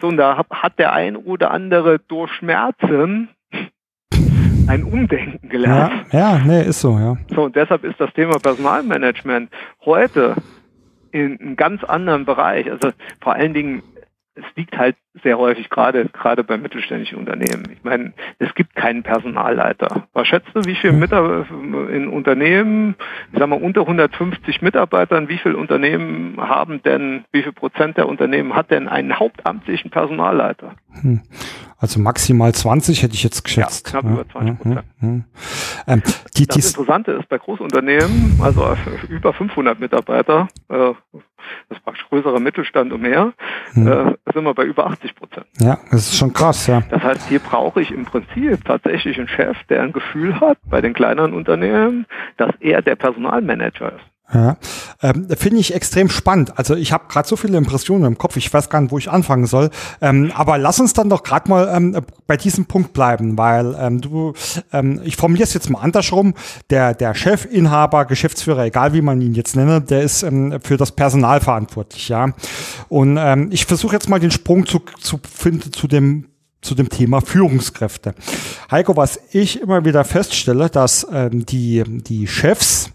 So, 0.00 0.08
und 0.08 0.16
da 0.16 0.44
hat 0.50 0.78
der 0.78 0.92
ein 0.92 1.16
oder 1.16 1.52
andere 1.52 2.00
durch 2.00 2.32
Schmerzen 2.32 3.28
ein 4.66 4.84
Umdenken 4.84 5.48
gelernt. 5.48 6.06
Ja, 6.12 6.36
ja, 6.36 6.44
nee, 6.44 6.62
ist 6.62 6.80
so, 6.80 6.98
ja. 6.98 7.16
So, 7.34 7.44
und 7.44 7.56
deshalb 7.56 7.84
ist 7.84 8.00
das 8.00 8.12
Thema 8.12 8.38
Personalmanagement 8.38 9.50
heute 9.84 10.34
in 11.12 11.38
einem 11.40 11.56
ganz 11.56 11.84
anderen 11.84 12.24
Bereich. 12.24 12.70
Also 12.70 12.90
vor 13.20 13.34
allen 13.34 13.54
Dingen, 13.54 13.82
es 14.34 14.44
liegt 14.56 14.76
halt 14.76 14.96
sehr 15.22 15.38
häufig 15.38 15.68
gerade 15.68 16.06
gerade 16.06 16.42
bei 16.42 16.56
mittelständischen 16.56 17.18
Unternehmen. 17.18 17.64
Ich 17.72 17.84
meine, 17.84 18.14
es 18.38 18.54
gibt 18.54 18.74
keinen 18.74 19.02
Personalleiter. 19.02 20.08
Was 20.12 20.26
schätzt 20.26 20.48
du, 20.54 20.64
wie 20.64 20.74
viele 20.74 20.94
Mitarbeiter 20.94 21.46
in 21.90 22.08
Unternehmen, 22.08 22.94
ich 23.32 23.38
sag 23.38 23.48
mal 23.48 23.60
unter 23.60 23.82
150 23.82 24.62
Mitarbeitern, 24.62 25.28
wie 25.28 25.38
viele 25.38 25.56
Unternehmen 25.56 26.36
haben 26.38 26.82
denn, 26.82 27.24
wie 27.32 27.42
viel 27.42 27.52
Prozent 27.52 27.98
der 27.98 28.08
Unternehmen 28.08 28.54
hat 28.54 28.70
denn 28.70 28.88
einen 28.88 29.18
hauptamtlichen 29.18 29.90
Personalleiter? 29.90 30.76
Hm. 31.02 31.22
Also 31.82 31.98
maximal 31.98 32.54
20 32.54 33.02
hätte 33.02 33.14
ich 33.14 33.24
jetzt 33.24 33.42
geschätzt. 33.42 33.92
Ja, 33.92 34.00
knapp 34.00 34.04
ja, 34.04 34.12
über 34.12 34.28
20 34.28 34.56
Prozent. 34.56 34.84
Ja, 35.02 35.92
Ähm, 35.92 36.02
das 36.46 36.68
Interessante 36.68 37.12
ist 37.12 37.28
bei 37.28 37.38
Großunternehmen, 37.38 38.40
also 38.40 38.76
über 39.08 39.32
500 39.32 39.80
Mitarbeiter, 39.80 40.48
äh, 40.68 40.92
das 41.68 41.80
praktisch 41.80 42.06
größerer 42.08 42.40
Mittelstand 42.40 42.92
und 42.92 43.02
mehr, 43.02 43.32
hm. 43.72 43.86
äh, 43.86 44.32
sind 44.32 44.44
wir 44.44 44.54
bei 44.54 44.64
über 44.64 44.86
80 44.86 45.14
Prozent. 45.14 45.46
Ja, 45.58 45.78
das 45.90 46.08
ist 46.08 46.18
schon 46.18 46.32
krass, 46.32 46.66
ja. 46.66 46.82
Das 46.90 47.02
heißt, 47.02 47.28
hier 47.28 47.40
brauche 47.40 47.80
ich 47.80 47.90
im 47.90 48.04
Prinzip 48.04 48.64
tatsächlich 48.64 49.18
einen 49.18 49.28
Chef, 49.28 49.56
der 49.68 49.82
ein 49.82 49.92
Gefühl 49.92 50.40
hat 50.40 50.58
bei 50.68 50.80
den 50.80 50.92
kleineren 50.92 51.34
Unternehmen, 51.34 52.06
dass 52.36 52.50
er 52.60 52.82
der 52.82 52.96
Personalmanager 52.96 53.92
ist. 53.92 54.11
Ja, 54.34 54.56
ähm, 55.02 55.28
finde 55.36 55.60
ich 55.60 55.74
extrem 55.74 56.08
spannend. 56.08 56.58
Also 56.58 56.74
ich 56.74 56.92
habe 56.92 57.04
gerade 57.08 57.28
so 57.28 57.36
viele 57.36 57.58
Impressionen 57.58 58.06
im 58.06 58.16
Kopf, 58.16 58.36
ich 58.38 58.52
weiß 58.52 58.70
gar 58.70 58.80
nicht, 58.80 58.90
wo 58.90 58.96
ich 58.96 59.10
anfangen 59.10 59.44
soll. 59.44 59.68
Ähm, 60.00 60.32
aber 60.34 60.56
lass 60.56 60.80
uns 60.80 60.94
dann 60.94 61.10
doch 61.10 61.22
gerade 61.22 61.50
mal 61.50 61.70
ähm, 61.74 61.98
bei 62.26 62.38
diesem 62.38 62.64
Punkt 62.64 62.94
bleiben, 62.94 63.36
weil 63.36 63.76
ähm, 63.78 64.00
du, 64.00 64.32
ähm, 64.72 65.02
ich 65.04 65.16
formuliere 65.16 65.44
es 65.44 65.52
jetzt 65.52 65.68
mal 65.68 65.80
andersrum. 65.80 66.32
Der, 66.70 66.94
der 66.94 67.14
Chefinhaber, 67.14 68.06
Geschäftsführer, 68.06 68.64
egal 68.64 68.94
wie 68.94 69.02
man 69.02 69.20
ihn 69.20 69.34
jetzt 69.34 69.54
nenne, 69.54 69.82
der 69.82 70.00
ist 70.02 70.22
ähm, 70.22 70.58
für 70.62 70.78
das 70.78 70.92
Personal 70.92 71.40
verantwortlich, 71.40 72.08
ja. 72.08 72.32
Und 72.88 73.18
ähm, 73.20 73.50
ich 73.52 73.66
versuche 73.66 73.92
jetzt 73.92 74.08
mal 74.08 74.20
den 74.20 74.30
Sprung 74.30 74.64
zu, 74.64 74.80
zu 74.98 75.20
finden 75.22 75.72
zu 75.72 75.88
dem 75.88 76.28
zu 76.62 76.76
dem 76.76 76.88
Thema 76.88 77.20
Führungskräfte. 77.20 78.14
Heiko, 78.70 78.96
was 78.96 79.18
ich 79.32 79.60
immer 79.60 79.84
wieder 79.84 80.04
feststelle, 80.04 80.70
dass 80.70 81.04
ähm, 81.12 81.44
die, 81.44 81.82
die 81.84 82.28
Chefs 82.28 82.91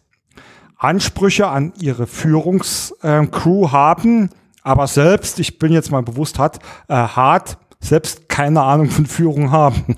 Ansprüche 0.78 1.48
an 1.48 1.74
ihre 1.80 2.08
Führungskrew 2.08 3.72
haben, 3.72 4.30
aber 4.62 4.88
selbst, 4.88 5.40
ich 5.40 5.60
bin 5.60 5.72
jetzt 5.72 5.92
mal 5.92 6.04
bewusst 6.04 6.40
hat, 6.40 6.60
äh, 6.88 6.94
hart, 6.94 7.58
selbst 7.80 8.30
keine 8.30 8.62
Ahnung 8.62 8.90
von 8.90 9.06
Führung 9.06 9.52
haben. 9.52 9.98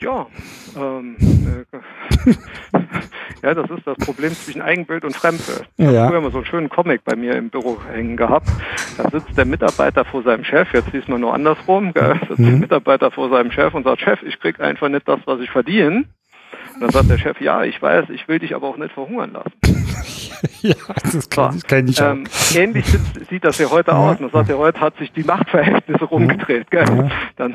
Ja, 0.00 0.26
ähm, 0.76 1.16
äh, 1.20 1.78
ja, 3.42 3.54
das 3.54 3.70
ist 3.70 3.86
das 3.86 3.96
Problem 3.98 4.32
zwischen 4.32 4.60
Eigenbild 4.60 5.04
und 5.04 5.14
Fremdbild. 5.14 5.68
Ich 5.76 5.84
ja. 5.84 5.92
habe 5.92 6.08
früher 6.08 6.20
mal 6.22 6.32
so 6.32 6.38
einen 6.38 6.46
schönen 6.46 6.68
Comic 6.68 7.04
bei 7.04 7.14
mir 7.14 7.36
im 7.36 7.50
Büro 7.50 7.78
hängen 7.88 8.16
gehabt. 8.16 8.48
Da 8.96 9.08
sitzt 9.10 9.36
der 9.36 9.44
Mitarbeiter 9.44 10.04
vor 10.04 10.24
seinem 10.24 10.44
Chef, 10.44 10.72
jetzt 10.72 10.92
diesmal 10.92 11.20
nur 11.20 11.32
andersrum, 11.32 11.92
gell? 11.92 12.18
sitzt 12.28 12.40
mhm. 12.40 12.44
der 12.44 12.56
Mitarbeiter 12.58 13.10
vor 13.12 13.30
seinem 13.30 13.52
Chef 13.52 13.74
und 13.74 13.84
sagt, 13.84 14.00
Chef, 14.00 14.22
ich 14.24 14.40
krieg 14.40 14.60
einfach 14.60 14.88
nicht 14.88 15.06
das, 15.06 15.20
was 15.24 15.40
ich 15.40 15.50
verdiene. 15.50 16.04
Und 16.82 16.92
dann 16.92 17.04
sagt 17.04 17.10
der 17.10 17.18
Chef, 17.18 17.40
ja, 17.40 17.62
ich 17.62 17.80
weiß, 17.80 18.10
ich 18.10 18.26
will 18.26 18.40
dich 18.40 18.56
aber 18.56 18.66
auch 18.66 18.76
nicht 18.76 18.92
verhungern 18.92 19.34
lassen. 19.34 19.52
ja, 20.62 20.74
das 21.12 21.30
kann, 21.30 21.52
so, 21.52 21.66
kann 21.68 21.86
ich 21.86 22.02
auch. 22.02 22.10
Ähm, 22.10 22.24
ähnlich 22.56 22.86
sieht, 22.86 23.28
sieht, 23.30 23.44
das 23.44 23.58
ja 23.58 23.70
heute 23.70 23.92
ja. 23.92 23.98
aus. 23.98 24.18
Man 24.18 24.30
sagt 24.30 24.48
ja, 24.48 24.56
heute 24.56 24.80
hat 24.80 24.96
sich 24.96 25.12
die 25.12 25.22
Machtverhältnisse 25.22 26.04
rumgedreht. 26.04 26.72
Gell? 26.72 26.84
Ja. 26.84 27.08
Dann, 27.36 27.54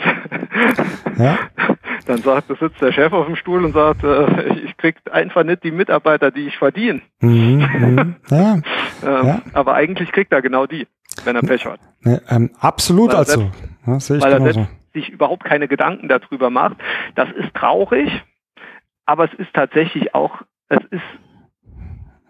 ja. 1.17 1.39
dann 2.05 2.21
sagt, 2.21 2.49
da 2.49 2.55
sitzt 2.55 2.81
der 2.81 2.93
Chef 2.93 3.11
auf 3.11 3.25
dem 3.25 3.35
Stuhl 3.35 3.65
und 3.65 3.73
sagt, 3.73 4.01
äh, 4.05 4.53
ich 4.63 4.77
krieg 4.77 4.95
einfach 5.11 5.43
nicht 5.43 5.61
die 5.65 5.71
Mitarbeiter, 5.71 6.31
die 6.31 6.47
ich 6.47 6.57
verdiene. 6.57 7.01
Mhm, 7.19 7.67
mhm. 7.67 8.15
ähm, 9.05 9.41
aber 9.51 9.73
eigentlich 9.73 10.13
kriegt 10.13 10.31
er 10.31 10.41
genau 10.41 10.67
die, 10.67 10.87
wenn 11.25 11.35
er 11.35 11.41
Pech 11.41 11.65
hat. 11.65 11.81
Ähm, 12.29 12.51
absolut 12.61 13.09
weil 13.09 13.17
also. 13.17 13.51
Selbst, 13.97 14.23
weil 14.23 14.31
er 14.31 14.53
selbst 14.53 14.71
sich 14.93 15.09
überhaupt 15.09 15.43
keine 15.43 15.67
Gedanken 15.67 16.07
darüber 16.07 16.49
macht. 16.49 16.77
Das 17.15 17.27
ist 17.37 17.53
traurig, 17.53 18.23
aber 19.07 19.25
es 19.25 19.33
ist 19.39 19.53
tatsächlich 19.53 20.13
auch, 20.13 20.41
es 20.69 20.83
ist, 20.91 21.01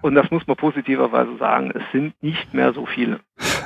und 0.01 0.15
das 0.15 0.31
muss 0.31 0.47
man 0.47 0.55
positiverweise 0.55 1.35
sagen, 1.37 1.71
es 1.71 1.83
sind 1.91 2.13
nicht 2.23 2.53
mehr 2.53 2.71
so 2.71 2.85
viele. 2.85 3.19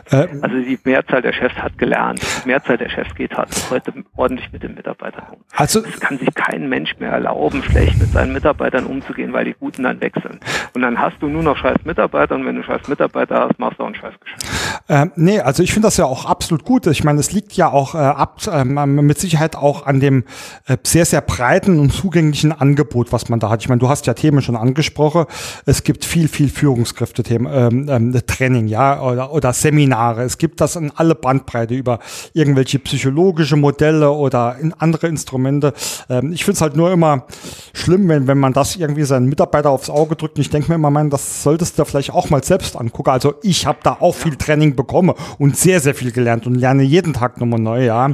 Äh, 0.10 0.28
also 0.42 0.56
die 0.58 0.80
Mehrzahl 0.84 1.22
der 1.22 1.34
Chefs 1.34 1.56
hat 1.56 1.78
gelernt. 1.78 2.22
Die 2.44 2.48
Mehrzahl 2.48 2.78
der 2.78 2.90
Chefs 2.90 3.14
geht 3.16 3.36
halt 3.36 3.50
heute 3.70 3.94
ordentlich 4.16 4.52
mit 4.52 4.64
den 4.64 4.76
Mitarbeitern 4.76 5.24
um. 5.32 5.40
Also 5.56 5.84
es 5.84 6.00
kann 6.00 6.18
sich 6.18 6.34
kein 6.34 6.70
Mensch 6.70 6.98
mehr 7.00 7.12
erlauben, 7.12 7.64
schlecht 7.64 8.00
mit 8.00 8.12
seinen 8.12 8.34
Mitarbeitern 8.34 8.86
umzugehen, 8.86 9.34
weil 9.34 9.46
die 9.46 9.54
Guten 9.54 9.84
dann 9.84 10.02
wechseln. 10.02 10.40
Und 10.74 10.82
dann 10.82 11.00
hast 11.00 11.18
du 11.22 11.28
nur 11.28 11.44
noch 11.44 11.58
scheiß 11.58 11.78
Mitarbeiter 11.86 12.36
und 12.36 12.46
wenn 12.46 12.56
du 12.56 12.64
scheiß 12.64 12.88
Mitarbeiter 12.88 13.48
hast, 13.48 13.60
machst 13.60 13.80
du 13.80 13.84
auch 13.84 13.88
ein 13.88 13.96
scheiß 13.96 14.14
Geschäft. 14.20 14.82
Äh, 14.88 15.08
nee, 15.16 15.40
also 15.40 15.64
ich 15.64 15.74
finde 15.74 15.88
das 15.88 15.98
ja 15.98 16.06
auch 16.06 16.26
absolut 16.26 16.66
gut. 16.66 16.88
Ich 16.88 17.04
meine, 17.04 17.20
es 17.20 17.32
liegt 17.32 17.54
ja 17.54 17.70
auch 17.72 17.96
äh, 17.96 17.98
ab, 17.98 18.42
äh, 18.52 18.64
mit 18.64 19.20
Sicherheit 19.20 19.56
auch 19.56 19.86
an 19.86 20.00
dem 20.00 20.24
äh, 20.68 20.78
sehr, 20.84 21.06
sehr 21.06 21.22
breiten 21.22 21.80
und 21.80 21.92
zugänglichen 21.92 22.52
Angebot, 22.52 23.12
was 23.12 23.30
man 23.30 23.40
da 23.40 23.50
hat. 23.50 23.62
Ich 23.62 23.70
meine, 23.70 23.80
du 23.80 23.90
hast 23.90 24.08
ja 24.08 24.14
Themen 24.14 24.42
schon 24.42 24.56
angesprochen. 24.56 25.26
Es 25.66 25.84
gibt 25.84 26.06
viel, 26.06 26.28
viel 26.28 26.50
Führungskräfte-Themen, 26.50 27.52
ähm, 27.54 27.90
ähm, 27.90 28.22
Training, 28.26 28.68
ja, 28.68 29.02
oder, 29.02 29.34
oder 29.34 29.54
Seminar 29.54 29.91
Seminare. 29.92 30.24
Es 30.24 30.38
gibt 30.38 30.62
das 30.62 30.76
in 30.76 30.92
alle 30.96 31.16
Bandbreite 31.16 31.74
über 31.74 32.00
irgendwelche 32.34 32.80
psychologische 32.80 33.56
Modelle 33.56 34.12
oder 34.12 34.56
in 34.60 34.74
andere 34.74 35.08
Instrumente. 35.08 35.74
Ähm, 36.10 36.32
ich 36.32 36.46
finde 36.46 36.56
es 36.56 36.62
halt 36.62 36.76
nur 36.76 36.92
immer 36.92 37.26
schlimm, 37.74 38.08
wenn, 38.08 38.28
wenn 38.28 38.38
man 38.38 38.54
das 38.54 38.76
irgendwie 38.76 39.04
seinen 39.04 39.28
Mitarbeiter 39.28 39.70
aufs 39.70 39.90
Auge 39.90 40.16
drückt. 40.16 40.38
Und 40.38 40.42
ich 40.42 40.50
denke 40.50 40.70
mir 40.70 40.76
immer, 40.76 40.90
man, 40.90 41.10
das 41.10 41.44
solltest 41.44 41.78
du 41.78 41.86
vielleicht 41.86 42.12
auch 42.12 42.30
mal 42.30 42.44
selbst 42.44 42.76
angucken. 42.78 43.10
Also 43.10 43.36
ich 43.44 43.66
habe 43.66 43.80
da 43.84 43.98
auch 44.00 44.16
viel 44.16 44.36
Training 44.36 44.76
bekommen 44.76 45.14
und 45.38 45.58
sehr, 45.58 45.80
sehr 45.80 45.94
viel 45.94 46.12
gelernt 46.12 46.48
und 46.48 46.56
lerne 46.56 46.84
jeden 46.84 47.14
Tag 47.14 47.40
nochmal 47.40 47.60
neu, 47.60 47.86
ja. 47.86 48.12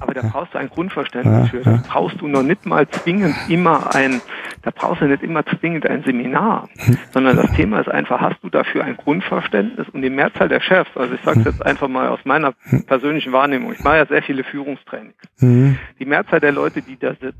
Aber 0.00 0.14
da 0.14 0.22
brauchst 0.22 0.54
du 0.54 0.58
ein 0.58 0.68
Grundverständnis 0.68 1.50
für. 1.50 1.60
Da 1.60 1.82
brauchst 1.88 2.20
du 2.20 2.28
noch 2.28 2.42
nicht 2.42 2.64
mal 2.66 2.88
zwingend 2.88 3.36
immer 3.48 3.94
ein, 3.94 4.20
da 4.64 4.70
brauchst 4.70 5.02
du 5.02 5.06
nicht 5.06 5.22
immer 5.22 5.44
zwingend 5.44 5.86
ein 5.86 6.02
Seminar, 6.04 6.68
sondern 7.12 7.36
das 7.36 7.52
Thema 7.52 7.80
ist 7.80 7.88
einfach, 7.88 8.20
hast 8.20 8.42
du 8.42 8.48
dafür 8.48 8.84
ein 8.84 8.96
Grundverständnis 8.96 9.88
und 9.90 10.02
die 10.02 10.10
Mehrzahl 10.10 10.48
der 10.48 10.60
Chefs, 10.60 10.96
also 10.96 11.14
ich 11.14 11.20
sage 11.20 11.40
es 11.40 11.44
jetzt 11.44 11.64
einfach 11.64 11.88
mal 11.88 12.08
aus 12.08 12.20
meiner 12.24 12.54
persönlichen 12.86 13.32
Wahrnehmung. 13.32 13.72
Ich 13.72 13.84
mache 13.84 13.96
ja 13.96 14.06
sehr 14.06 14.22
viele 14.22 14.42
Führungstrainings. 14.44 15.14
Mhm. 15.38 15.78
Die 15.98 16.06
Mehrzahl 16.06 16.40
der 16.40 16.52
Leute, 16.52 16.82
die 16.82 16.98
da 16.98 17.14
sitzt, 17.14 17.36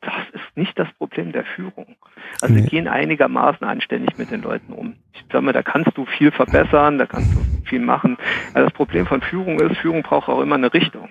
das 0.00 0.14
ist 0.32 0.56
nicht 0.56 0.78
das 0.78 0.88
Problem 0.94 1.32
der 1.32 1.44
Führung. 1.44 1.96
Also 2.40 2.54
nee. 2.54 2.62
gehen 2.62 2.88
einigermaßen 2.88 3.66
anständig 3.66 4.16
mit 4.16 4.30
den 4.30 4.42
Leuten 4.42 4.72
um. 4.72 4.96
Ich 5.12 5.24
sage 5.30 5.44
mal, 5.44 5.52
da 5.52 5.62
kannst 5.62 5.96
du 5.96 6.06
viel 6.06 6.30
verbessern, 6.30 6.96
da 6.96 7.06
kannst 7.06 7.34
du 7.34 7.40
viel 7.66 7.80
machen. 7.80 8.16
Also 8.54 8.68
das 8.68 8.72
Problem 8.72 9.06
von 9.06 9.20
Führung 9.20 9.60
ist, 9.60 9.78
Führung 9.78 10.02
braucht 10.02 10.28
auch 10.28 10.40
immer 10.40 10.54
eine 10.54 10.72
Richtung. 10.72 11.10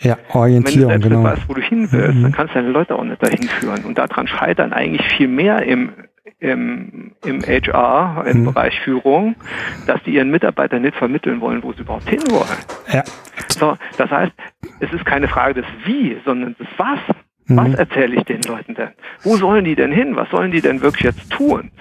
Ja, 0.00 0.16
Orientierung, 0.32 0.92
Wenn 0.92 1.00
du 1.00 1.08
genau. 1.08 1.24
weißt, 1.24 1.48
wo 1.48 1.54
du 1.54 1.60
hin 1.60 1.88
willst, 1.90 2.14
mhm. 2.18 2.22
dann 2.22 2.32
kannst 2.32 2.54
du 2.54 2.60
deine 2.60 2.70
Leute 2.70 2.94
auch 2.94 3.04
nicht 3.04 3.22
dahin 3.22 3.48
führen. 3.48 3.84
Und 3.84 3.98
daran 3.98 4.28
scheitern 4.28 4.72
eigentlich 4.72 5.04
viel 5.16 5.26
mehr 5.26 5.62
im, 5.62 5.92
im, 6.38 7.12
im 7.24 7.40
HR, 7.42 8.24
im 8.26 8.40
mhm. 8.40 8.44
Bereich 8.46 8.78
Führung, 8.80 9.34
dass 9.86 10.00
die 10.04 10.14
ihren 10.14 10.30
Mitarbeitern 10.30 10.82
nicht 10.82 10.96
vermitteln 10.96 11.40
wollen, 11.40 11.62
wo 11.64 11.72
sie 11.72 11.80
überhaupt 11.80 12.08
hin 12.08 12.22
wollen. 12.30 12.58
Ja. 12.92 13.02
So, 13.58 13.76
das 13.96 14.10
heißt, 14.10 14.32
es 14.78 14.92
ist 14.92 15.04
keine 15.04 15.26
Frage 15.26 15.54
des 15.54 15.66
Wie, 15.84 16.16
sondern 16.24 16.54
des 16.58 16.68
Was. 16.76 17.00
Mhm. 17.46 17.56
Was 17.56 17.74
erzähle 17.74 18.16
ich 18.16 18.24
den 18.24 18.42
Leuten 18.42 18.74
denn? 18.74 18.90
Wo 19.22 19.36
sollen 19.36 19.64
die 19.64 19.74
denn 19.74 19.90
hin? 19.90 20.14
Was 20.14 20.30
sollen 20.30 20.52
die 20.52 20.60
denn 20.60 20.80
wirklich 20.80 21.04
jetzt 21.04 21.30
tun? 21.32 21.72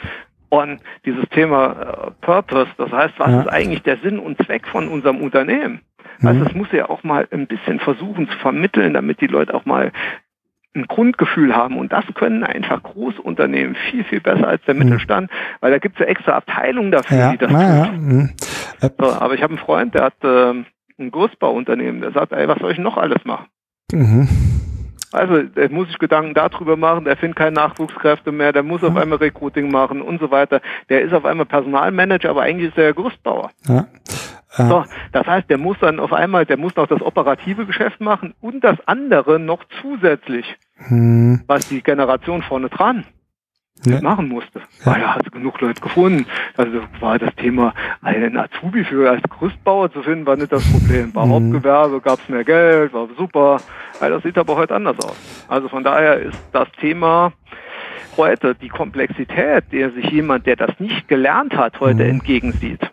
Und 0.50 0.80
dieses 1.06 1.28
Thema 1.30 1.72
äh, 2.08 2.12
Purpose, 2.22 2.70
das 2.78 2.92
heißt, 2.92 3.16
was 3.18 3.32
ja. 3.32 3.42
ist 3.42 3.48
eigentlich 3.50 3.84
der 3.84 3.98
Sinn 3.98 4.18
und 4.18 4.42
Zweck 4.44 4.66
von 4.68 4.88
unserem 4.88 5.18
Unternehmen? 5.18 5.82
Also 6.24 6.46
es 6.46 6.54
muss 6.56 6.72
ja 6.72 6.90
auch 6.90 7.04
mal 7.04 7.28
ein 7.32 7.48
bisschen 7.48 7.80
versuchen 7.80 8.30
zu 8.30 8.38
vermitteln, 8.40 8.94
damit 8.94 9.22
die 9.22 9.28
Leute 9.28 9.54
auch 9.54 9.66
mal 9.66 9.92
ein 10.76 10.86
Grundgefühl 10.86 11.56
haben. 11.56 11.78
Und 11.78 11.92
das 11.92 12.06
können 12.16 12.44
einfach 12.44 12.82
Großunternehmen 12.84 13.76
viel, 13.90 14.04
viel 14.04 14.22
besser 14.22 14.48
als 14.48 14.64
der 14.66 14.76
mhm. 14.76 14.84
Mittelstand, 14.84 15.32
weil 15.60 15.72
da 15.72 15.80
gibt 15.80 15.96
es 15.96 16.00
ja 16.00 16.06
extra 16.06 16.34
Abteilungen 16.34 16.92
dafür, 16.92 17.18
ja, 17.18 17.32
die 17.32 17.38
das 17.38 17.52
tun. 17.52 17.60
Ja. 17.60 17.92
Mhm. 17.92 18.30
So, 18.80 19.12
aber 19.12 19.34
ich 19.34 19.42
habe 19.42 19.54
einen 19.54 19.64
Freund, 19.64 19.96
der 19.96 20.04
hat 20.04 20.24
äh, 20.24 20.52
ein 21.00 21.12
Gerüstbauunternehmen, 21.12 22.02
der 22.02 22.12
sagt, 22.12 22.32
ey, 22.32 22.48
was 22.48 22.60
soll 22.60 22.72
ich 22.72 22.78
noch 22.78 22.98
alles 22.98 23.24
machen? 23.26 23.48
Mhm. 23.92 24.28
Also, 25.14 25.42
der 25.42 25.72
muss 25.72 25.88
sich 25.88 26.00
Gedanken 26.00 26.34
darüber 26.34 26.76
machen, 26.76 27.06
der 27.06 27.16
findet 27.16 27.38
keine 27.38 27.54
Nachwuchskräfte 27.54 28.32
mehr, 28.32 28.52
der 28.52 28.64
muss 28.64 28.84
auf 28.84 28.92
mhm. 28.92 28.98
einmal 28.98 29.18
Recruiting 29.20 29.72
machen 29.72 30.02
und 30.02 30.20
so 30.20 30.32
weiter. 30.32 30.62
Der 30.90 31.02
ist 31.02 31.14
auf 31.14 31.24
einmal 31.24 31.46
Personalmanager, 31.46 32.30
aber 32.30 32.42
eigentlich 32.42 32.70
ist 32.70 32.78
er 32.78 32.86
ja 32.86 32.92
Gerüstbauer. 32.92 33.52
Ja. 33.68 33.88
So, 34.58 34.86
das 35.12 35.28
heißt, 35.28 35.50
der 35.50 35.58
muss 35.58 35.78
dann 35.80 36.00
auf 36.00 36.14
einmal, 36.14 36.46
der 36.46 36.58
muss 36.58 36.76
noch 36.76 36.88
das 36.88 37.02
operative 37.02 37.66
Geschäft 37.66 38.02
machen 38.02 38.34
und 38.42 38.64
das 38.64 38.78
andere 38.88 39.40
noch 39.40 39.64
zusätzlich, 39.82 40.46
hm. 40.76 41.44
was 41.48 41.70
die 41.70 41.82
Generation 41.82 42.42
vorne 42.42 42.70
dran 42.70 43.06
ja. 43.86 44.02
machen 44.02 44.28
musste. 44.28 44.60
Ja. 44.60 44.92
Weil 44.92 45.02
er 45.02 45.16
hat 45.16 45.32
genug 45.32 45.60
Leute 45.62 45.82
gefunden. 45.82 46.26
Also 46.56 46.82
war 47.00 47.20
das 47.20 47.34
Thema, 47.36 47.74
einen 48.02 48.38
Azubi 48.38 48.84
für 48.84 49.10
als 49.10 49.22
Gerüstbauer 49.24 49.92
zu 49.92 50.04
finden, 50.04 50.26
war 50.26 50.36
nicht 50.36 50.52
das 50.52 50.70
Problem. 50.72 51.12
Bei 51.12 51.26
mhm. 51.26 51.32
Hauptgewerbe 51.32 52.02
gab 52.02 52.20
es 52.20 52.30
mehr 52.30 52.44
Geld, 52.44 52.94
war 52.94 53.08
super. 53.18 53.58
Weil 54.00 54.12
das 54.12 54.24
sieht 54.24 54.38
aber 54.38 54.56
heute 54.56 54.76
anders 54.76 54.98
aus. 55.00 55.46
Also 55.48 55.70
von 55.70 55.84
daher 55.84 56.20
ist 56.20 56.40
das 56.52 56.72
Thema 56.80 57.34
heute 58.16 58.56
die 58.56 58.70
Komplexität, 58.70 59.66
der 59.72 59.92
sich 59.92 60.10
jemand, 60.10 60.48
der 60.48 60.56
das 60.56 60.80
nicht 60.80 61.08
gelernt 61.08 61.56
hat, 61.56 61.80
heute 61.80 62.04
mhm. 62.04 62.10
entgegensieht. 62.10 62.92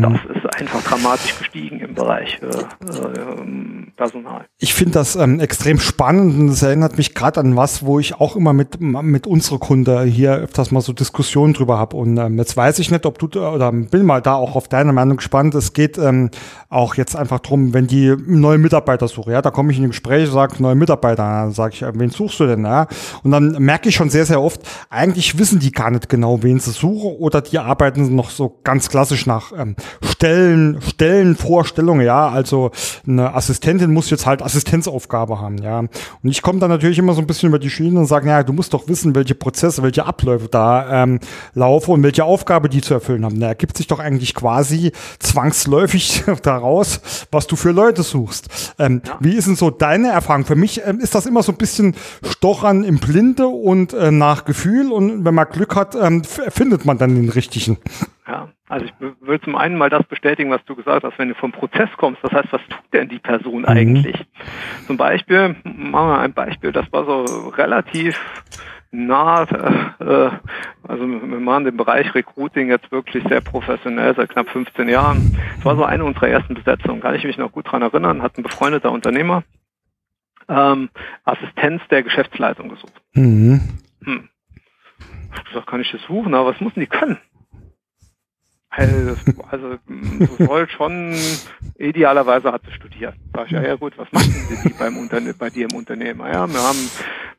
Das 0.00 0.36
ist 0.36 0.60
einfach 0.60 0.82
dramatisch 0.82 1.38
gestiegen 1.38 1.80
im 1.80 1.94
Bereich 1.94 2.40
äh, 2.42 2.46
äh, 2.46 3.92
Personal. 3.96 4.46
Ich 4.58 4.74
finde 4.74 4.94
das 4.94 5.16
ähm, 5.16 5.40
extrem 5.40 5.78
spannend 5.78 6.38
und 6.38 6.48
es 6.48 6.62
erinnert 6.62 6.96
mich 6.96 7.14
gerade 7.14 7.40
an 7.40 7.56
was, 7.56 7.84
wo 7.84 7.98
ich 7.98 8.14
auch 8.14 8.36
immer 8.36 8.52
mit, 8.52 8.80
mit 8.80 9.26
unserer 9.26 9.58
Kunde 9.58 10.02
hier 10.02 10.34
öfters 10.34 10.70
mal 10.70 10.80
so 10.80 10.92
Diskussionen 10.92 11.52
drüber 11.52 11.78
habe. 11.78 11.96
Und 11.96 12.16
ähm, 12.16 12.38
jetzt 12.38 12.56
weiß 12.56 12.78
ich 12.78 12.90
nicht, 12.90 13.06
ob 13.06 13.18
du 13.18 13.26
oder 13.26 13.72
bin 13.72 14.04
mal 14.04 14.22
da 14.22 14.34
auch 14.34 14.56
auf 14.56 14.68
deine 14.68 14.92
Meinung 14.92 15.16
gespannt. 15.16 15.54
Es 15.54 15.72
geht 15.72 15.98
ähm, 15.98 16.30
auch 16.68 16.94
jetzt 16.94 17.16
einfach 17.16 17.40
drum, 17.40 17.74
wenn 17.74 17.86
die 17.86 18.14
neue 18.26 18.58
Mitarbeiter 18.58 19.08
suchen, 19.08 19.32
ja, 19.32 19.42
da 19.42 19.50
komme 19.50 19.72
ich 19.72 19.78
in 19.78 19.84
ein 19.84 19.90
Gespräch 19.90 20.26
und 20.28 20.32
sage, 20.32 20.62
neue 20.62 20.74
Mitarbeiter, 20.74 21.22
dann 21.22 21.52
sage 21.52 21.74
ich, 21.74 21.82
wen 21.82 22.10
suchst 22.10 22.40
du 22.40 22.46
denn? 22.46 22.64
Ja? 22.64 22.86
Und 23.22 23.30
dann 23.30 23.52
merke 23.62 23.88
ich 23.88 23.94
schon 23.94 24.10
sehr, 24.10 24.24
sehr 24.24 24.40
oft, 24.40 24.60
eigentlich 24.90 25.38
wissen 25.38 25.60
die 25.60 25.70
gar 25.70 25.90
nicht 25.90 26.08
genau, 26.08 26.42
wen 26.42 26.60
sie 26.60 26.70
suchen 26.70 27.16
oder 27.18 27.42
die 27.42 27.58
arbeiten 27.58 28.14
noch 28.14 28.30
so 28.30 28.58
ganz 28.64 28.88
klassisch 28.88 29.26
nach 29.26 29.52
ähm, 29.56 29.76
Stellen, 30.02 30.80
Stellenvorstellungen, 30.80 32.04
ja, 32.04 32.28
also 32.28 32.70
eine 33.06 33.34
Assistentin 33.34 33.92
muss 33.92 34.10
jetzt 34.10 34.26
halt 34.26 34.42
Assistenzaufgabe 34.42 35.40
haben, 35.40 35.58
ja. 35.58 35.78
Und 35.80 35.90
ich 36.22 36.42
komme 36.42 36.58
dann 36.58 36.70
natürlich 36.70 36.98
immer 36.98 37.14
so 37.14 37.20
ein 37.20 37.26
bisschen 37.26 37.48
über 37.48 37.58
die 37.58 37.70
Schiene 37.70 37.98
und 37.98 38.06
sage, 38.06 38.28
ja, 38.28 38.42
du 38.42 38.52
musst 38.52 38.72
doch 38.74 38.88
wissen, 38.88 39.14
welche 39.14 39.34
Prozesse, 39.34 39.82
welche 39.82 40.06
Abläufe 40.06 40.48
da 40.48 41.02
ähm, 41.02 41.20
laufen 41.54 41.92
und 41.92 42.02
welche 42.02 42.24
Aufgabe 42.24 42.68
die 42.68 42.80
zu 42.80 42.94
erfüllen 42.94 43.24
haben. 43.24 43.40
Da 43.40 43.48
ergibt 43.48 43.76
sich 43.76 43.86
doch 43.86 43.98
eigentlich 43.98 44.34
quasi 44.34 44.92
zwangsläufig 45.18 46.24
daraus, 46.42 47.00
was 47.30 47.46
du 47.46 47.56
für 47.56 47.72
Leute 47.72 48.02
suchst. 48.02 48.48
Ähm, 48.78 49.02
ja. 49.04 49.16
Wie 49.20 49.34
ist 49.34 49.48
denn 49.48 49.56
so 49.56 49.70
deine 49.70 50.08
Erfahrung? 50.08 50.44
Für 50.44 50.56
mich 50.56 50.82
ähm, 50.86 51.00
ist 51.00 51.14
das 51.14 51.26
immer 51.26 51.42
so 51.42 51.52
ein 51.52 51.58
bisschen 51.58 51.94
Stochern 52.28 52.84
im 52.84 52.98
Blinde 52.98 53.46
und 53.46 53.92
äh, 53.92 54.10
nach 54.10 54.44
Gefühl 54.44 54.92
und 54.92 55.24
wenn 55.24 55.34
man 55.34 55.48
Glück 55.48 55.74
hat, 55.74 55.94
ähm, 55.94 56.22
findet 56.24 56.84
man 56.84 56.98
dann 56.98 57.14
den 57.14 57.28
richtigen. 57.28 57.78
Ja, 58.32 58.48
also 58.66 58.86
ich 58.86 58.94
will 59.20 59.38
zum 59.42 59.56
einen 59.56 59.76
mal 59.76 59.90
das 59.90 60.04
bestätigen, 60.04 60.50
was 60.50 60.64
du 60.64 60.74
gesagt 60.74 61.04
hast, 61.04 61.18
wenn 61.18 61.28
du 61.28 61.34
vom 61.34 61.52
Prozess 61.52 61.90
kommst, 61.98 62.24
das 62.24 62.32
heißt, 62.32 62.50
was 62.50 62.62
tut 62.66 62.80
denn 62.94 63.10
die 63.10 63.18
Person 63.18 63.60
mhm. 63.60 63.68
eigentlich? 63.68 64.24
Zum 64.86 64.96
Beispiel, 64.96 65.54
machen 65.64 66.08
wir 66.08 66.18
ein 66.18 66.32
Beispiel, 66.32 66.72
das 66.72 66.90
war 66.92 67.04
so 67.04 67.48
relativ 67.50 68.18
nah, 68.90 69.42
äh, 69.42 70.30
also 70.88 71.06
wir 71.06 71.40
machen 71.40 71.64
den 71.64 71.76
Bereich 71.76 72.14
Recruiting 72.14 72.70
jetzt 72.70 72.90
wirklich 72.90 73.22
sehr 73.28 73.42
professionell 73.42 74.14
seit 74.16 74.30
knapp 74.30 74.48
15 74.48 74.88
Jahren. 74.88 75.36
Es 75.58 75.64
war 75.66 75.76
so 75.76 75.84
eine 75.84 76.02
unserer 76.02 76.28
ersten 76.28 76.54
Besetzungen, 76.54 77.02
kann 77.02 77.14
ich 77.14 77.24
mich 77.24 77.36
noch 77.36 77.52
gut 77.52 77.70
dran 77.70 77.82
erinnern, 77.82 78.22
hat 78.22 78.38
ein 78.38 78.42
befreundeter 78.44 78.92
Unternehmer 78.92 79.44
ähm, 80.48 80.88
Assistenz 81.24 81.82
der 81.90 82.02
Geschäftsleitung 82.02 82.70
gesucht. 82.70 83.02
Mhm. 83.12 83.60
Hm. 84.04 84.30
Ich 85.32 85.38
habe 85.38 85.48
gesagt, 85.48 85.66
kann 85.66 85.80
ich 85.82 85.92
das 85.92 86.02
suchen, 86.04 86.32
aber 86.32 86.50
was 86.50 86.60
müssen 86.62 86.80
die 86.80 86.86
können? 86.86 87.18
Also 89.50 89.76
du 89.86 90.46
soll 90.46 90.68
schon 90.68 91.14
idealerweise 91.76 92.52
hat 92.52 92.62
sie 92.64 92.72
studiert. 92.72 93.14
Sag 93.34 93.46
ich, 93.46 93.52
ja, 93.52 93.62
ja 93.62 93.74
gut, 93.74 93.92
was 93.98 94.10
machen 94.12 94.32
Sie 94.32 94.68
die 94.68 94.74
beim 94.74 94.96
Unterne 94.96 95.34
bei 95.34 95.50
dir 95.50 95.68
im 95.70 95.76
Unternehmen? 95.76 96.20
Ja, 96.20 96.48
wir 96.48 96.62
haben, 96.62 96.90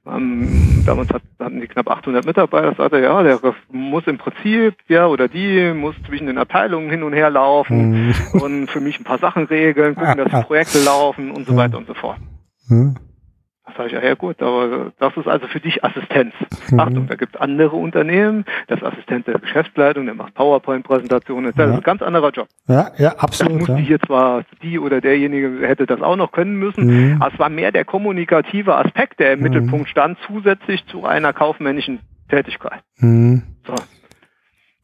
haben 0.05 0.83
damals 0.85 1.09
hat, 1.09 1.23
hatten 1.39 1.59
die 1.59 1.67
knapp 1.67 1.89
800 1.89 2.25
Mitarbeiter, 2.25 2.75
sagte 2.75 2.99
ja, 2.99 3.23
der 3.23 3.39
muss 3.71 4.05
im 4.05 4.19
Prinzip, 4.19 4.75
ja 4.87 5.07
oder 5.07 5.27
die, 5.27 5.73
muss 5.73 5.95
zwischen 6.07 6.27
den 6.27 6.37
Abteilungen 6.37 6.91
hin 6.91 7.01
und 7.01 7.13
her 7.13 7.31
laufen 7.31 8.09
mhm. 8.09 8.13
und 8.33 8.67
für 8.69 8.79
mich 8.79 8.99
ein 8.99 9.03
paar 9.03 9.19
Sachen 9.19 9.45
regeln, 9.45 9.95
gucken, 9.95 10.17
dass 10.17 10.31
die 10.31 10.45
Projekte 10.45 10.83
laufen 10.83 11.31
und 11.31 11.47
so 11.47 11.55
weiter 11.55 11.77
und 11.77 11.87
so 11.87 11.95
fort. 11.95 12.19
Mhm. 12.67 12.95
Da 13.65 13.71
sage 13.77 13.87
ich, 13.87 13.93
ja, 13.93 14.03
ja 14.03 14.13
gut, 14.15 14.41
aber 14.41 14.91
das 14.99 15.15
ist 15.15 15.27
also 15.27 15.47
für 15.47 15.61
dich 15.61 15.83
Assistenz. 15.85 16.33
Mhm. 16.69 16.79
Achtung, 16.79 17.07
da 17.07 17.15
gibt 17.15 17.35
es 17.35 17.41
andere 17.41 17.77
Unternehmen, 17.77 18.43
das 18.67 18.79
ist 18.79 18.85
Assistent 18.85 19.25
der 19.25 19.39
Geschäftsleitung, 19.39 20.05
der 20.05 20.15
macht 20.15 20.33
PowerPoint-Präsentationen, 20.33 21.53
das 21.55 21.69
ist 21.69 21.75
ein 21.75 21.81
ganz 21.81 22.01
anderer 22.01 22.31
Job. 22.31 22.47
Ja, 22.67 22.91
ja, 22.97 23.15
absolut. 23.17 23.53
Das 23.53 23.59
musste 23.59 23.81
ja. 23.81 23.87
hier 23.87 23.99
zwar 24.01 24.43
die 24.61 24.79
oder 24.79 24.99
derjenige 24.99 25.65
hätte 25.65 25.85
das 25.85 26.01
auch 26.01 26.17
noch 26.17 26.33
können 26.33 26.57
müssen, 26.57 26.87
mhm. 26.87 27.21
aber 27.21 27.33
es 27.33 27.39
war 27.39 27.49
mehr 27.49 27.71
der 27.71 27.85
kommunikative 27.85 28.75
Aspekt, 28.75 29.19
der 29.19 29.33
im 29.33 29.39
mhm. 29.39 29.43
Mittelpunkt 29.43 29.87
stand, 29.87 30.17
zusätzlich 30.27 30.85
zu 30.87 31.05
einer 31.05 31.31
kaufmännischen 31.31 31.99
Tätigkeit. 32.29 32.81
Mhm. 32.97 33.43
So. 33.65 33.75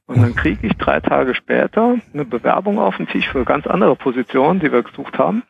Und 0.08 0.22
dann 0.24 0.36
kriege 0.36 0.66
ich 0.66 0.74
drei 0.78 1.02
Tage 1.02 1.36
später 1.36 1.98
eine 2.14 2.26
Bewerbung 2.26 2.80
auf 2.80 2.98
den 2.98 3.08
Tisch 3.08 3.30
für 3.30 3.46
ganz 3.46 3.68
andere 3.68 3.96
Positionen, 3.96 4.60
die 4.60 4.72
wir 4.72 4.82
gesucht 4.82 5.20
haben. 5.20 5.44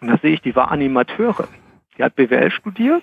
Und 0.00 0.08
da 0.08 0.16
sehe 0.16 0.32
ich, 0.32 0.40
die 0.40 0.56
war 0.56 0.72
Animateurin. 0.72 1.46
Die 2.00 2.04
hat 2.04 2.16
BWL 2.16 2.50
studiert 2.50 3.02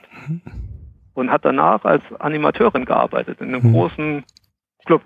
und 1.13 1.29
hat 1.29 1.45
danach 1.45 1.85
als 1.85 2.01
Animateurin 2.17 2.83
gearbeitet 2.83 3.39
in 3.41 3.53
einem 3.53 3.67
mhm. 3.67 3.73
großen 3.73 4.23
Club. 4.85 5.03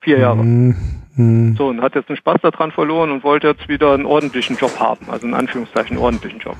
Vier 0.00 0.20
Jahre. 0.20 0.42
Mhm. 0.42 1.54
So, 1.54 1.68
und 1.68 1.82
hat 1.82 1.96
jetzt 1.96 2.08
einen 2.08 2.16
Spaß 2.16 2.40
daran 2.40 2.72
verloren 2.72 3.10
und 3.10 3.22
wollte 3.22 3.48
jetzt 3.48 3.68
wieder 3.68 3.92
einen 3.92 4.06
ordentlichen 4.06 4.56
Job 4.56 4.80
haben, 4.80 5.10
also 5.10 5.26
in 5.26 5.34
Anführungszeichen 5.34 5.96
einen 5.96 6.02
ordentlichen 6.02 6.40
Job. 6.40 6.56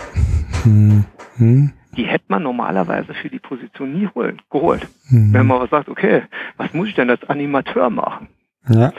Mhm. 0.66 1.72
Die 1.96 2.04
hätte 2.04 2.26
man 2.28 2.42
normalerweise 2.42 3.14
für 3.14 3.30
die 3.30 3.38
Position 3.38 3.94
nie 3.94 4.06
holen, 4.14 4.42
geholt. 4.50 4.86
Mhm. 5.08 5.32
Wenn 5.32 5.46
man 5.46 5.56
aber 5.56 5.68
sagt, 5.68 5.88
okay, 5.88 6.24
was 6.58 6.74
muss 6.74 6.88
ich 6.88 6.94
denn 6.94 7.08
als 7.08 7.24
Animateur 7.26 7.88
machen? 7.88 8.28
Ja. 8.68 8.92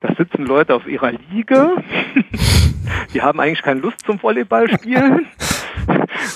Da 0.00 0.14
sitzen 0.16 0.44
Leute 0.44 0.74
auf 0.74 0.86
ihrer 0.86 1.12
Liege, 1.12 1.82
die 3.14 3.22
haben 3.22 3.40
eigentlich 3.40 3.62
keine 3.62 3.80
Lust 3.80 4.00
zum 4.04 4.22
Volleyball 4.22 4.68
spielen. 4.68 5.26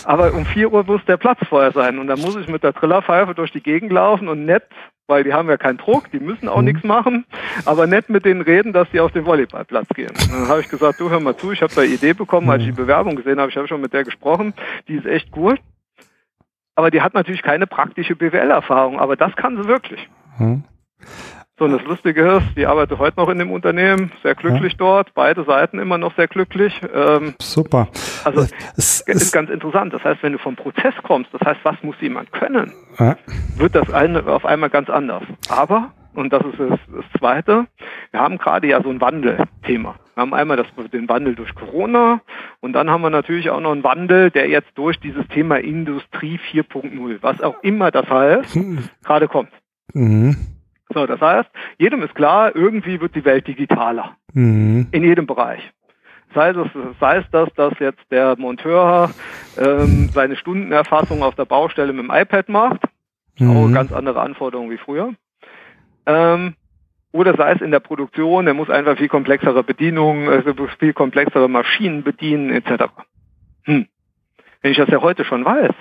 Aber 0.05 0.35
um 0.35 0.45
4 0.47 0.73
Uhr 0.73 0.85
muss 0.85 1.05
der 1.07 1.17
Platz 1.17 1.39
vorher 1.49 1.73
sein 1.73 1.99
und 1.99 2.07
dann 2.07 2.21
muss 2.21 2.37
ich 2.37 2.49
mit 2.49 2.63
der 2.63 2.73
Trillerpfeife 2.73 3.35
durch 3.35 3.53
die 3.53 3.63
Gegend 3.63 3.93
laufen 3.93 4.29
und 4.29 4.45
nett, 4.45 4.65
weil 5.07 5.25
die 5.25 5.33
haben 5.33 5.49
ja 5.49 5.57
keinen 5.57 5.79
Druck, 5.79 6.11
die 6.11 6.21
müssen 6.21 6.49
auch 6.49 6.59
mhm. 6.59 6.65
nichts 6.65 6.85
machen, 6.85 7.25
aber 7.65 7.87
nett 7.87 8.09
mit 8.09 8.25
denen 8.25 8.41
reden, 8.41 8.73
dass 8.73 8.91
die 8.91 9.01
auf 9.01 9.13
den 9.13 9.27
Volleyballplatz 9.27 9.89
gehen. 9.89 10.11
Und 10.11 10.33
dann 10.33 10.49
habe 10.49 10.61
ich 10.61 10.69
gesagt, 10.69 11.01
du 11.01 11.11
hör 11.11 11.21
mal 11.21 11.37
zu, 11.37 11.53
ich 11.53 11.63
habe 11.63 11.75
da 11.75 11.83
eine 11.83 11.91
Idee 11.91 12.15
bekommen, 12.15 12.49
als 12.51 12.63
ich 12.63 12.69
die 12.69 12.73
mhm. 12.73 12.77
Bewerbung 12.77 13.17
gesehen 13.17 13.39
habe, 13.39 13.51
ich 13.51 13.57
habe 13.57 13.69
schon 13.69 13.81
mit 13.81 13.93
der 13.93 14.05
gesprochen, 14.05 14.55
die 14.89 14.95
ist 14.95 15.07
echt 15.07 15.31
gut. 15.31 15.59
Aber 16.77 16.91
die 16.91 17.03
hat 17.03 17.15
natürlich 17.15 17.43
keine 17.43 17.67
praktische 17.67 18.17
BWL-Erfahrung, 18.17 18.99
aber 18.99 19.17
das 19.17 19.37
kann 19.37 19.57
sie 19.57 19.69
wirklich. 19.69 20.09
Mhm. 20.39 20.65
So, 21.57 21.67
und 21.67 21.73
das 21.73 21.85
Lustige 21.85 22.39
ist, 22.39 22.57
die 22.57 22.67
arbeitet 22.67 22.99
heute 22.99 23.17
noch 23.17 23.29
in 23.29 23.39
dem 23.39 23.53
Unternehmen, 23.53 24.11
sehr 24.25 24.35
glücklich 24.35 24.73
ja. 24.73 24.79
dort, 24.79 25.15
beide 25.15 25.45
Seiten 25.45 25.79
immer 25.79 25.99
noch 25.99 26.17
sehr 26.17 26.27
glücklich. 26.27 26.81
Ähm, 26.93 27.35
Super. 27.41 27.87
Also 28.25 28.41
es, 28.77 29.05
es 29.07 29.23
ist 29.23 29.33
ganz 29.33 29.51
interessant. 29.51 29.95
Das 29.95 30.03
heißt, 30.03 30.21
wenn 30.25 30.33
du 30.33 30.39
vom 30.39 30.57
Prozess 30.57 30.95
kommst, 31.05 31.33
das 31.33 31.43
heißt, 31.43 31.61
was 31.63 31.81
muss 31.83 31.95
jemand 32.01 32.33
können, 32.33 32.73
ja. 32.99 33.17
wird 33.57 33.77
das 33.77 33.89
eine 33.93 34.27
auf 34.27 34.45
einmal 34.45 34.69
ganz 34.69 34.91
anders. 34.91 35.23
Aber, 35.49 35.93
und 36.15 36.33
das 36.33 36.45
ist 36.45 36.59
das, 36.59 36.81
das 36.93 37.21
Zweite, 37.21 37.67
wir 38.11 38.19
haben 38.19 38.39
gerade 38.39 38.67
ja 38.67 38.83
so 38.83 38.91
ein 38.91 39.01
Wandelthema. 39.01 39.95
Wir 40.15 40.21
haben 40.21 40.35
einmal 40.35 40.57
das, 40.57 40.67
den 40.93 41.09
Wandel 41.09 41.37
durch 41.37 41.55
Corona 41.55 42.21
und 42.59 42.73
dann 42.73 42.91
haben 42.91 43.03
wir 43.03 43.11
natürlich 43.11 43.51
auch 43.51 43.61
noch 43.61 43.71
einen 43.71 43.85
Wandel, 43.85 44.33
der 44.33 44.49
jetzt 44.49 44.71
durch 44.75 44.99
dieses 44.99 45.25
Thema 45.29 45.59
Industrie 45.59 46.41
4.0, 46.53 47.19
was 47.21 47.41
auch 47.41 47.63
immer 47.63 47.93
das 47.93 48.11
heißt, 48.11 48.57
hm. 48.57 48.89
gerade 49.05 49.29
kommt. 49.29 49.51
Mhm. 49.93 50.54
So, 50.93 51.07
das 51.07 51.21
heißt, 51.21 51.49
jedem 51.79 52.03
ist 52.03 52.15
klar, 52.15 52.55
irgendwie 52.55 53.01
wird 53.01 53.15
die 53.15 53.25
Welt 53.25 53.47
digitaler. 53.47 54.17
Mhm. 54.33 54.89
In 54.91 55.03
jedem 55.03 55.27
Bereich. 55.27 55.73
Sei 56.35 56.51
es, 56.51 56.57
sei 57.01 57.19
es 57.19 57.25
das, 57.31 57.49
dass 57.55 57.79
jetzt 57.79 58.03
der 58.11 58.37
Monteur 58.37 59.11
ähm, 59.57 60.11
seine 60.13 60.37
Stundenerfassung 60.37 61.23
auf 61.23 61.37
der 61.37 61.45
Baustelle 61.45 61.93
mit 61.93 62.05
dem 62.05 62.11
iPad 62.11 62.49
macht. 62.49 62.81
Mhm. 63.39 63.51
Auch 63.51 63.73
ganz 63.73 63.93
andere 63.93 64.21
Anforderungen 64.21 64.71
wie 64.71 64.79
früher. 64.79 65.15
Ähm, 66.07 66.55
oder 67.13 67.37
sei 67.37 67.53
es 67.53 67.61
in 67.61 67.71
der 67.71 67.81
Produktion, 67.81 68.45
der 68.45 68.55
muss 68.55 68.69
einfach 68.69 68.99
viel 68.99 69.09
komplexere 69.09 69.63
Bedienungen, 69.63 70.29
also 70.29 70.53
viel 70.81 70.93
komplexere 70.93 71.49
Maschinen 71.49 72.03
bedienen, 72.03 72.51
etc. 72.51 72.87
Hm. 73.63 73.87
Wenn 74.61 74.71
ich 74.73 74.79
das 74.79 74.89
ja 74.89 75.01
heute 75.01 75.25
schon 75.25 75.45
weiß, 75.45 75.73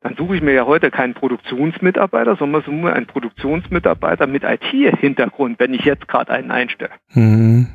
dann 0.00 0.14
suche 0.16 0.36
ich 0.36 0.42
mir 0.42 0.52
ja 0.52 0.66
heute 0.66 0.90
keinen 0.90 1.14
Produktionsmitarbeiter, 1.14 2.36
sondern 2.36 2.62
suche 2.62 2.92
einen 2.92 3.06
Produktionsmitarbeiter 3.06 4.26
mit 4.26 4.44
IT-Hintergrund, 4.44 5.58
wenn 5.58 5.74
ich 5.74 5.84
jetzt 5.84 6.06
gerade 6.06 6.32
einen 6.32 6.50
einstelle. 6.50 6.92
Mhm. 7.12 7.68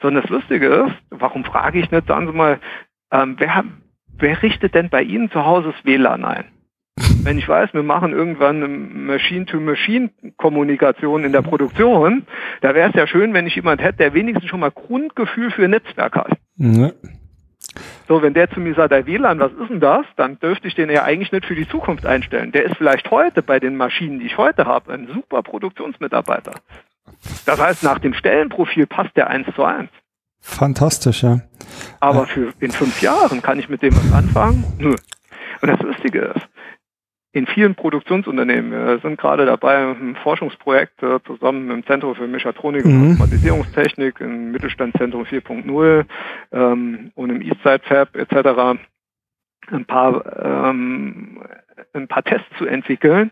Sondern 0.00 0.22
das 0.22 0.30
Lustige 0.30 0.66
ist, 0.66 0.94
warum 1.10 1.44
frage 1.44 1.80
ich 1.80 1.90
nicht, 1.90 2.06
sagen 2.06 2.26
Sie 2.26 2.32
mal, 2.32 2.60
ähm, 3.10 3.36
wer, 3.38 3.64
wer 4.18 4.42
richtet 4.42 4.74
denn 4.74 4.90
bei 4.90 5.02
Ihnen 5.02 5.30
zu 5.30 5.44
Hause 5.44 5.72
das 5.72 5.84
WLAN 5.84 6.24
ein? 6.24 6.44
Wenn 7.22 7.38
ich 7.38 7.48
weiß, 7.48 7.72
wir 7.74 7.82
machen 7.82 8.12
irgendwann 8.12 8.62
eine 8.62 8.68
Machine-to-Machine-Kommunikation 8.68 11.24
in 11.24 11.32
der 11.32 11.42
Produktion, 11.42 12.26
da 12.60 12.74
wäre 12.74 12.90
es 12.90 12.94
ja 12.94 13.06
schön, 13.06 13.32
wenn 13.34 13.46
ich 13.46 13.56
jemand 13.56 13.82
hätte, 13.82 13.98
der 13.98 14.14
wenigstens 14.14 14.48
schon 14.48 14.60
mal 14.60 14.70
Grundgefühl 14.70 15.50
für 15.50 15.68
Netzwerk 15.68 16.16
hat. 16.16 16.38
Mhm. 16.56 16.92
So, 18.08 18.22
wenn 18.22 18.32
der 18.32 18.50
zu 18.50 18.58
mir 18.58 18.74
sagt, 18.74 18.90
der 18.90 19.06
WLAN, 19.06 19.38
was 19.38 19.52
ist 19.52 19.68
denn 19.68 19.80
das? 19.80 20.06
Dann 20.16 20.38
dürfte 20.38 20.66
ich 20.66 20.74
den 20.74 20.88
ja 20.88 21.04
eigentlich 21.04 21.30
nicht 21.30 21.44
für 21.44 21.54
die 21.54 21.68
Zukunft 21.68 22.06
einstellen. 22.06 22.52
Der 22.52 22.64
ist 22.64 22.76
vielleicht 22.76 23.10
heute 23.10 23.42
bei 23.42 23.60
den 23.60 23.76
Maschinen, 23.76 24.18
die 24.18 24.26
ich 24.26 24.38
heute 24.38 24.64
habe, 24.64 24.94
ein 24.94 25.08
super 25.12 25.42
Produktionsmitarbeiter. 25.42 26.54
Das 27.44 27.60
heißt, 27.60 27.82
nach 27.82 27.98
dem 27.98 28.14
Stellenprofil 28.14 28.86
passt 28.86 29.14
der 29.16 29.28
eins 29.28 29.46
zu 29.54 29.62
eins. 29.62 29.90
Fantastisch, 30.40 31.22
ja. 31.22 31.40
Aber 32.00 32.26
für 32.26 32.52
in 32.60 32.70
fünf 32.70 33.02
Jahren 33.02 33.42
kann 33.42 33.58
ich 33.58 33.68
mit 33.68 33.82
dem 33.82 33.94
was 33.94 34.12
anfangen? 34.12 34.64
Nö. 34.78 34.94
Und 35.60 35.68
das 35.68 35.80
Lustige 35.80 36.32
ist, 36.34 36.48
in 37.38 37.46
vielen 37.46 37.74
Produktionsunternehmen. 37.74 38.70
Wir 38.70 38.98
sind 38.98 39.18
gerade 39.18 39.46
dabei, 39.46 39.90
ein 39.90 40.16
Forschungsprojekt 40.22 41.02
äh, 41.02 41.20
zusammen 41.24 41.66
mit 41.66 41.76
dem 41.76 41.86
Zentrum 41.86 42.14
für 42.14 42.26
Mechatronik 42.26 42.84
und 42.84 42.92
mhm. 42.92 43.12
Automatisierungstechnik 43.12 44.20
im 44.20 44.50
Mittelstandszentrum 44.52 45.22
4.0 45.22 46.04
ähm, 46.52 47.12
und 47.14 47.30
im 47.30 47.40
Eastside 47.42 47.80
Fab 47.84 48.16
etc. 48.16 48.78
ein 49.70 49.84
paar 49.86 50.68
ähm, 50.70 51.42
ein 51.92 52.08
paar 52.08 52.24
Tests 52.24 52.48
zu 52.58 52.66
entwickeln, 52.66 53.30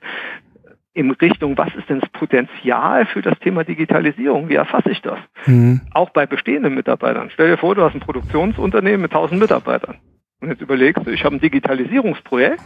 in 0.96 1.10
Richtung, 1.10 1.58
was 1.58 1.74
ist 1.74 1.90
denn 1.90 2.00
das 2.00 2.08
Potenzial 2.10 3.04
für 3.06 3.20
das 3.20 3.38
Thema 3.40 3.64
Digitalisierung? 3.64 4.48
Wie 4.48 4.54
erfasse 4.54 4.90
ich 4.90 5.02
das? 5.02 5.18
Mhm. 5.44 5.82
Auch 5.92 6.08
bei 6.10 6.24
bestehenden 6.24 6.74
Mitarbeitern. 6.74 7.28
Stell 7.34 7.50
dir 7.50 7.58
vor, 7.58 7.74
du 7.74 7.82
hast 7.82 7.94
ein 7.94 8.00
Produktionsunternehmen 8.00 9.02
mit 9.02 9.12
1000 9.12 9.38
Mitarbeitern. 9.38 9.96
Und 10.40 10.48
jetzt 10.48 10.62
überlegst 10.62 11.06
du, 11.06 11.10
ich 11.10 11.22
habe 11.24 11.36
ein 11.36 11.40
Digitalisierungsprojekt. 11.40 12.62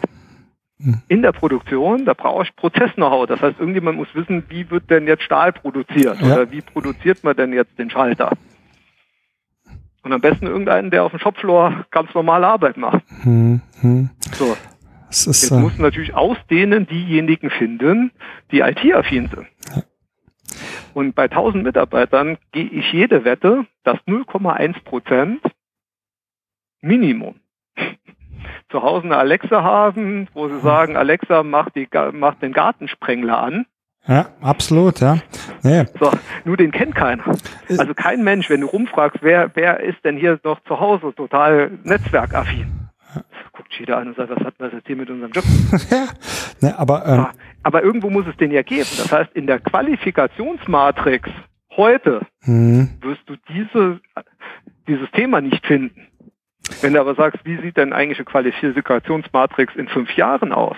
In 1.09 1.23
der 1.23 1.33
Produktion, 1.33 2.05
da 2.05 2.15
brauche 2.15 2.45
ich 2.45 2.57
Prozess-Know-how. 2.57 3.27
Das 3.27 3.41
heißt, 3.41 3.59
irgendjemand 3.59 3.99
muss 3.99 4.09
wissen, 4.15 4.45
wie 4.49 4.71
wird 4.71 4.89
denn 4.91 5.07
jetzt 5.07 5.23
Stahl 5.23 5.53
produziert? 5.53 6.21
Ja. 6.21 6.35
Oder 6.35 6.51
wie 6.51 6.63
produziert 6.63 7.23
man 7.23 7.37
denn 7.37 7.53
jetzt 7.53 7.79
den 7.79 7.91
Schalter? 7.91 8.33
Und 10.03 10.13
am 10.13 10.21
besten 10.21 10.47
irgendeinen, 10.47 10.91
der 10.91 11.05
auf 11.05 11.11
dem 11.11 11.21
Shopfloor 11.21 11.85
ganz 11.91 12.15
normale 12.15 12.47
Arbeit 12.47 12.79
macht. 12.79 13.03
Mhm. 13.25 13.61
So. 14.33 14.57
Es 15.11 15.27
ist, 15.27 15.43
Jetzt 15.43 15.51
äh, 15.51 15.61
muss 15.61 15.77
natürlich 15.77 16.15
aus 16.15 16.39
denen 16.49 16.87
diejenigen 16.87 17.51
finden, 17.51 18.13
die 18.53 18.61
IT-affin 18.61 19.29
sind. 19.29 19.47
Ja. 19.75 19.83
Und 20.95 21.15
bei 21.15 21.25
1000 21.25 21.63
Mitarbeitern 21.63 22.39
gehe 22.53 22.69
ich 22.69 22.93
jede 22.93 23.25
Wette, 23.25 23.67
dass 23.85 23.99
0,1 24.07 24.83
Prozent 24.85 25.41
Minimum 26.81 27.35
zu 28.71 28.83
Hause 28.83 29.07
eine 29.07 29.17
Alexa 29.17 29.63
haben, 29.63 30.29
wo 30.35 30.49
sie 30.49 30.61
sagen, 30.61 30.97
Alexa 30.97 31.43
macht, 31.43 31.77
die, 31.77 31.89
macht 32.13 32.43
den 32.43 32.53
Gartensprengler 32.53 33.39
an. 33.39 33.67
Ja, 34.07 34.27
absolut, 34.41 35.01
ja. 35.01 35.19
Nee. 35.63 35.85
So, 35.99 36.11
nur 36.45 36.57
den 36.57 36.71
kennt 36.71 36.95
keiner. 36.95 37.25
Also 37.69 37.95
kein 37.95 38.25
Mensch, 38.25 38.49
wenn 38.49 38.63
du 38.63 38.67
rumfragst, 38.67 39.19
wer, 39.23 39.51
wer 39.55 39.81
ist 39.81 40.05
denn 40.05 40.17
hier 40.17 40.41
noch 40.43 40.61
zu 40.65 40.81
Hause 40.81 41.13
total 41.15 41.79
netzwerkaffin? 41.85 42.81
guckt 43.61 43.75
jeder 43.79 43.99
an 43.99 44.09
und 44.09 44.17
sagt, 44.17 44.31
was 44.31 44.45
hat 44.45 44.55
das 44.59 44.73
jetzt 44.73 44.87
hier 44.87 44.97
mit 44.97 45.11
unserem 45.11 45.33
Job? 45.33 45.45
ja, 45.91 46.07
ne, 46.61 46.79
aber, 46.79 47.07
ähm, 47.07 47.17
ja, 47.17 47.31
aber 47.63 47.83
irgendwo 47.83 48.09
muss 48.09 48.27
es 48.27 48.37
den 48.37 48.51
ja 48.51 48.63
geben. 48.63 48.89
Das 48.97 49.13
heißt, 49.13 49.33
in 49.35 49.47
der 49.47 49.59
Qualifikationsmatrix 49.61 51.29
heute 51.77 52.23
mhm. 52.43 52.91
wirst 53.01 53.23
du 53.27 53.37
diese, 53.49 54.01
dieses 54.89 55.11
Thema 55.13 55.41
nicht 55.41 55.67
finden. 55.67 56.07
Wenn 56.81 56.95
du 56.95 57.01
aber 57.01 57.15
sagst, 57.15 57.45
wie 57.45 57.61
sieht 57.61 57.77
denn 57.77 57.93
eigentlich 57.93 58.19
eine 58.19 58.27
Qualifikationsmatrix 58.27 59.75
in 59.77 59.89
fünf 59.89 60.15
Jahren 60.17 60.53
aus? 60.53 60.77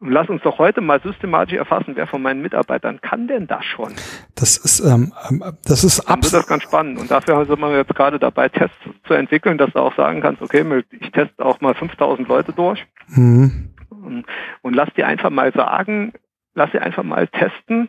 lass 0.00 0.28
uns 0.28 0.42
doch 0.42 0.58
heute 0.58 0.80
mal 0.80 1.00
systematisch 1.00 1.54
erfassen, 1.54 1.96
wer 1.96 2.06
von 2.06 2.22
meinen 2.22 2.42
Mitarbeitern 2.42 3.00
kann 3.00 3.28
denn 3.28 3.46
das 3.46 3.64
schon? 3.64 3.92
Das 4.34 4.56
ist, 4.56 4.80
ähm, 4.80 5.12
ähm 5.28 5.42
das 5.64 5.84
ist 5.84 6.00
absolut. 6.00 6.42
Das 6.42 6.48
ganz 6.48 6.62
spannend. 6.62 6.98
Und 6.98 7.10
dafür 7.10 7.44
sind 7.46 7.60
wir 7.60 7.76
jetzt 7.76 7.94
gerade 7.94 8.18
dabei, 8.18 8.48
Tests 8.48 8.76
zu 9.06 9.14
entwickeln, 9.14 9.58
dass 9.58 9.72
du 9.72 9.78
auch 9.78 9.96
sagen 9.96 10.20
kannst, 10.20 10.42
okay, 10.42 10.64
ich 11.00 11.10
teste 11.12 11.44
auch 11.44 11.60
mal 11.60 11.74
5000 11.74 12.28
Leute 12.28 12.52
durch. 12.52 12.84
Mhm. 13.08 13.70
Und, 13.90 14.24
und 14.62 14.74
lass 14.74 14.92
dir 14.94 15.06
einfach 15.06 15.30
mal 15.30 15.52
sagen, 15.52 16.12
lass 16.54 16.70
dir 16.72 16.82
einfach 16.82 17.02
mal 17.02 17.26
testen, 17.28 17.88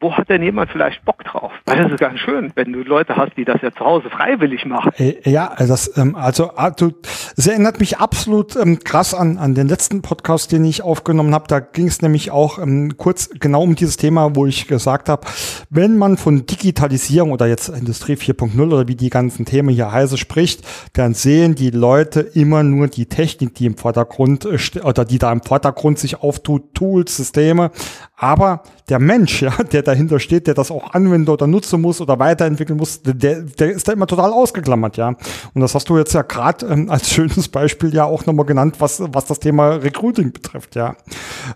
wo 0.00 0.12
hat 0.14 0.28
denn 0.28 0.42
jemand 0.42 0.70
vielleicht 0.70 1.04
Bock 1.04 1.24
drauf? 1.24 1.52
Weil 1.64 1.82
das 1.82 1.92
ist 1.92 2.00
ganz 2.00 2.20
schön, 2.20 2.52
wenn 2.54 2.72
du 2.72 2.80
Leute 2.82 3.16
hast, 3.16 3.36
die 3.36 3.44
das 3.44 3.62
ja 3.62 3.72
zu 3.72 3.80
Hause 3.80 4.10
freiwillig 4.10 4.66
machen. 4.66 4.92
Äh, 4.98 5.14
ja, 5.24 5.48
also 5.48 5.72
das, 5.72 5.96
ähm, 5.96 6.14
also, 6.14 6.50
also 6.50 6.92
es 7.36 7.46
erinnert 7.46 7.80
mich 7.80 7.98
absolut 7.98 8.56
ähm, 8.56 8.78
krass 8.80 9.14
an, 9.14 9.38
an 9.38 9.54
den 9.54 9.68
letzten 9.68 10.02
Podcast, 10.02 10.52
den 10.52 10.64
ich 10.64 10.82
aufgenommen 10.82 11.34
habe. 11.34 11.46
Da 11.48 11.60
ging 11.60 11.86
es 11.86 12.02
nämlich 12.02 12.30
auch 12.30 12.58
ähm, 12.58 12.96
kurz 12.98 13.30
genau 13.40 13.62
um 13.62 13.74
dieses 13.74 13.96
Thema, 13.96 14.36
wo 14.36 14.46
ich 14.46 14.68
gesagt 14.68 15.08
habe, 15.08 15.26
wenn 15.70 15.96
man 15.96 16.18
von 16.18 16.44
Digitalisierung 16.44 17.32
oder 17.32 17.46
jetzt 17.46 17.70
Industrie 17.70 18.14
4.0 18.14 18.60
oder 18.66 18.88
wie 18.88 18.96
die 18.96 19.10
ganzen 19.10 19.46
Themen 19.46 19.70
hier 19.70 19.92
heiße 19.92 20.18
spricht, 20.18 20.66
dann 20.92 21.14
sehen 21.14 21.54
die 21.54 21.70
Leute 21.70 22.20
immer 22.20 22.62
nur 22.62 22.88
die 22.88 23.06
Technik, 23.06 23.54
die 23.54 23.66
im 23.66 23.76
Vordergrund 23.76 24.44
äh, 24.44 24.80
oder 24.80 25.06
die 25.06 25.18
da 25.18 25.32
im 25.32 25.42
Vordergrund 25.42 25.98
sich 25.98 26.20
auftut, 26.20 26.74
Tools, 26.74 27.16
Systeme, 27.16 27.70
aber 28.16 28.62
der 28.88 28.98
Mensch, 28.98 29.42
ja, 29.46 29.52
der 29.72 29.85
dahinter 29.86 30.20
steht, 30.20 30.46
der 30.46 30.54
das 30.54 30.70
auch 30.70 30.92
anwenden 30.92 31.30
oder 31.30 31.46
nutzen 31.46 31.80
muss 31.80 32.00
oder 32.00 32.18
weiterentwickeln 32.18 32.78
muss, 32.78 33.02
der, 33.02 33.42
der 33.42 33.70
ist 33.70 33.88
da 33.88 33.92
immer 33.92 34.06
total 34.06 34.32
ausgeklammert, 34.32 34.96
ja. 34.96 35.08
Und 35.54 35.60
das 35.60 35.74
hast 35.74 35.88
du 35.88 35.98
jetzt 35.98 36.12
ja 36.14 36.22
gerade 36.22 36.66
ähm, 36.66 36.90
als 36.90 37.10
schönes 37.10 37.48
Beispiel 37.48 37.94
ja 37.94 38.04
auch 38.04 38.26
nochmal 38.26 38.46
genannt, 38.46 38.76
was, 38.78 39.02
was 39.12 39.26
das 39.26 39.40
Thema 39.40 39.70
Recruiting 39.76 40.32
betrifft, 40.32 40.74
ja. 40.76 40.96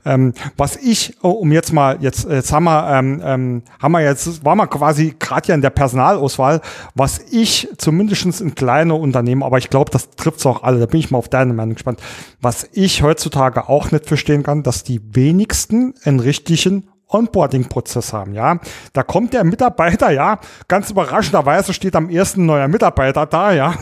Ähm, 0.04 0.32
was 0.56 0.76
ich, 0.76 1.16
oh, 1.22 1.30
um 1.30 1.52
jetzt 1.52 1.72
mal, 1.72 1.98
jetzt, 2.00 2.28
jetzt 2.28 2.52
haben 2.52 2.64
wir, 2.64 2.88
ähm, 2.90 3.22
ähm, 3.24 3.62
haben 3.80 3.92
wir 3.92 4.00
jetzt, 4.00 4.44
waren 4.44 4.58
wir 4.58 4.66
quasi 4.66 5.14
gerade 5.18 5.48
ja 5.48 5.54
in 5.54 5.62
der 5.62 5.70
Personalauswahl, 5.70 6.60
was 6.94 7.20
ich 7.30 7.68
zumindestens 7.78 8.40
in 8.40 8.54
kleine 8.54 8.94
Unternehmen, 8.94 9.42
aber 9.42 9.58
ich 9.58 9.70
glaube, 9.70 9.90
das 9.90 10.10
trifft 10.10 10.38
es 10.38 10.46
auch 10.46 10.62
alle, 10.62 10.78
da 10.78 10.86
bin 10.86 11.00
ich 11.00 11.10
mal 11.10 11.18
auf 11.18 11.28
deine 11.28 11.52
Meinung 11.52 11.74
gespannt, 11.74 12.00
was 12.40 12.68
ich 12.72 13.02
heutzutage 13.02 13.68
auch 13.68 13.90
nicht 13.90 14.06
verstehen 14.06 14.42
kann, 14.42 14.62
dass 14.62 14.84
die 14.84 15.00
wenigsten 15.14 15.94
einen 16.04 16.20
richtigen 16.20 16.88
Onboarding-Prozess 17.10 18.12
haben, 18.12 18.34
ja. 18.34 18.58
Da 18.92 19.02
kommt 19.02 19.32
der 19.32 19.44
Mitarbeiter, 19.44 20.10
ja, 20.10 20.38
ganz 20.68 20.90
überraschenderweise 20.90 21.72
steht 21.72 21.96
am 21.96 22.08
ersten 22.08 22.46
neuer 22.46 22.68
Mitarbeiter 22.68 23.26
da, 23.26 23.52
ja. 23.52 23.74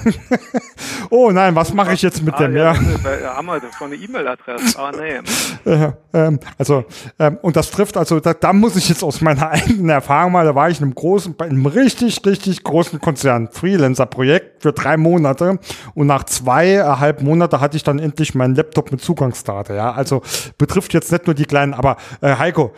oh 1.10 1.30
nein, 1.30 1.54
was 1.54 1.72
mache 1.72 1.92
ich 1.92 2.02
jetzt 2.02 2.22
mit 2.22 2.34
ah, 2.34 2.38
dem? 2.38 2.56
Ja, 2.56 2.72
ja. 2.72 3.36
haben 3.36 3.46
wir 3.46 3.60
schon 3.76 3.92
eine 3.92 3.96
E-Mail-Adresse. 3.96 4.78
Ah, 4.78 4.92
nee. 4.92 5.20
Äh, 5.68 5.92
ähm, 6.14 6.40
also, 6.56 6.84
ähm, 7.18 7.38
und 7.42 7.56
das 7.56 7.70
trifft, 7.70 7.96
also 7.96 8.20
da, 8.20 8.32
da 8.32 8.52
muss 8.52 8.76
ich 8.76 8.88
jetzt 8.88 9.02
aus 9.02 9.20
meiner 9.20 9.50
eigenen 9.50 9.90
Erfahrung 9.90 10.32
mal, 10.32 10.44
da 10.44 10.54
war 10.54 10.70
ich 10.70 10.78
in 10.78 10.84
einem 10.84 10.94
großen, 10.94 11.36
bei 11.36 11.46
einem 11.46 11.66
richtig, 11.66 12.24
richtig 12.24 12.64
großen 12.64 13.00
Konzern, 13.00 13.48
Freelancer-Projekt 13.48 14.62
für 14.62 14.72
drei 14.72 14.96
Monate 14.96 15.58
und 15.94 16.06
nach 16.06 16.24
zweieinhalb 16.24 17.22
Monate 17.22 17.60
hatte 17.60 17.76
ich 17.76 17.82
dann 17.82 17.98
endlich 17.98 18.34
meinen 18.34 18.54
Laptop 18.54 18.90
mit 18.90 19.00
Zugangsdaten, 19.02 19.76
ja. 19.76 19.92
Also 19.92 20.22
betrifft 20.56 20.94
jetzt 20.94 21.12
nicht 21.12 21.26
nur 21.26 21.34
die 21.34 21.44
kleinen, 21.44 21.74
aber 21.74 21.96
äh, 22.20 22.36
Heiko, 22.36 22.72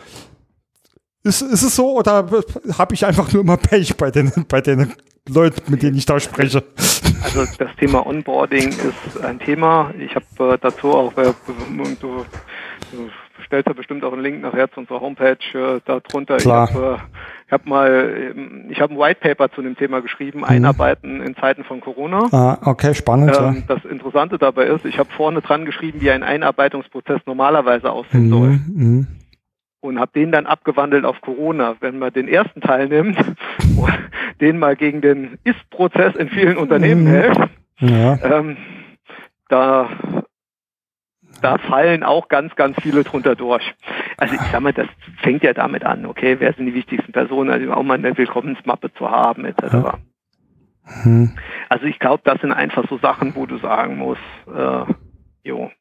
ist, 1.23 1.41
ist 1.41 1.63
es 1.63 1.75
so 1.75 1.97
oder 1.97 2.27
habe 2.77 2.93
ich 2.93 3.05
einfach 3.05 3.31
nur 3.31 3.43
immer 3.43 3.57
Pech 3.57 3.95
bei 3.97 4.11
den, 4.11 4.31
bei 4.47 4.61
den 4.61 4.93
Leuten, 5.29 5.71
mit 5.71 5.83
denen 5.83 5.97
ich 5.97 6.05
da 6.05 6.19
spreche? 6.19 6.63
Also 7.23 7.45
das 7.57 7.75
Thema 7.77 8.05
Onboarding 8.05 8.69
ist 8.69 9.23
ein 9.23 9.39
Thema. 9.39 9.93
Ich 9.99 10.15
habe 10.15 10.53
äh, 10.53 10.57
dazu 10.59 10.91
auch, 10.91 11.15
äh, 11.17 11.33
du, 12.01 12.25
du 12.91 13.09
stellst 13.45 13.67
ja 13.67 13.73
bestimmt 13.73 14.03
auch 14.03 14.13
einen 14.13 14.23
Link 14.23 14.41
nachher 14.41 14.71
zu 14.71 14.79
unserer 14.79 15.01
Homepage 15.01 15.37
äh, 15.53 15.79
darunter. 15.85 16.37
Klar. 16.37 16.69
Ich 16.69 16.75
habe 16.75 16.97
äh, 16.97 17.51
hab 17.51 17.65
mal, 17.67 18.33
ähm, 18.35 18.65
ich 18.69 18.81
habe 18.81 18.93
ein 18.93 18.99
White 18.99 19.19
Paper 19.19 19.51
zu 19.51 19.61
dem 19.61 19.75
Thema 19.75 20.01
geschrieben, 20.01 20.39
mhm. 20.39 20.45
Einarbeiten 20.45 21.21
in 21.21 21.35
Zeiten 21.35 21.63
von 21.63 21.81
Corona. 21.81 22.27
Ah, 22.31 22.57
okay, 22.65 22.95
spannend. 22.95 23.37
Ähm, 23.37 23.63
ja. 23.67 23.75
Das 23.75 23.85
Interessante 23.85 24.39
dabei 24.39 24.65
ist, 24.65 24.85
ich 24.85 24.97
habe 24.97 25.09
vorne 25.15 25.41
dran 25.41 25.65
geschrieben, 25.65 26.01
wie 26.01 26.09
ein 26.09 26.23
Einarbeitungsprozess 26.23 27.21
normalerweise 27.27 27.91
aussehen 27.91 28.25
mhm. 28.25 28.29
soll. 28.29 28.49
Mhm 28.49 29.07
und 29.81 29.99
habe 29.99 30.11
den 30.13 30.31
dann 30.31 30.45
abgewandelt 30.45 31.05
auf 31.05 31.19
Corona. 31.21 31.75
Wenn 31.79 31.99
man 31.99 32.13
den 32.13 32.27
ersten 32.27 32.61
Teil 32.61 32.87
nimmt, 32.87 33.17
den 34.41 34.57
mal 34.57 34.75
gegen 34.75 35.01
den 35.01 35.37
Ist-Prozess 35.43 36.15
in 36.15 36.29
vielen 36.29 36.57
Unternehmen 36.57 37.03
mhm. 37.03 37.07
hält, 37.07 37.37
ja. 37.79 38.19
ähm, 38.23 38.57
da, 39.49 39.89
da 41.41 41.57
fallen 41.57 42.03
auch 42.03 42.29
ganz, 42.29 42.55
ganz 42.55 42.77
viele 42.81 43.03
drunter 43.03 43.35
durch. 43.35 43.63
Also 44.17 44.35
ich 44.35 44.41
sag 44.51 44.61
mal, 44.61 44.71
das 44.71 44.87
fängt 45.21 45.43
ja 45.43 45.53
damit 45.53 45.83
an, 45.83 46.05
okay, 46.05 46.37
wer 46.39 46.53
sind 46.53 46.67
die 46.67 46.75
wichtigsten 46.75 47.11
Personen, 47.11 47.49
also 47.49 47.73
auch 47.73 47.83
mal 47.83 47.97
eine 47.97 48.17
Willkommensmappe 48.17 48.93
zu 48.93 49.09
haben, 49.09 49.45
etc. 49.45 49.63
Ja. 49.73 49.97
Hm. 51.03 51.35
Also 51.69 51.85
ich 51.85 51.99
glaube, 51.99 52.21
das 52.23 52.39
sind 52.41 52.51
einfach 52.51 52.87
so 52.89 52.97
Sachen, 52.99 53.35
wo 53.35 53.45
du 53.45 53.57
sagen 53.57 53.97
musst, 53.97 54.21
äh, 54.47 54.85
jo. 55.43 55.71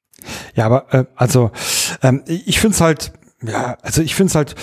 Ja, 0.54 0.66
aber 0.66 0.86
äh, 0.90 1.04
also 1.16 1.50
ähm, 2.02 2.22
ich 2.26 2.60
finde 2.60 2.74
es 2.74 2.80
halt, 2.80 3.12
ja, 3.42 3.78
also 3.82 4.02
ich 4.02 4.14
finde 4.14 4.28
es 4.28 4.34
halt, 4.34 4.54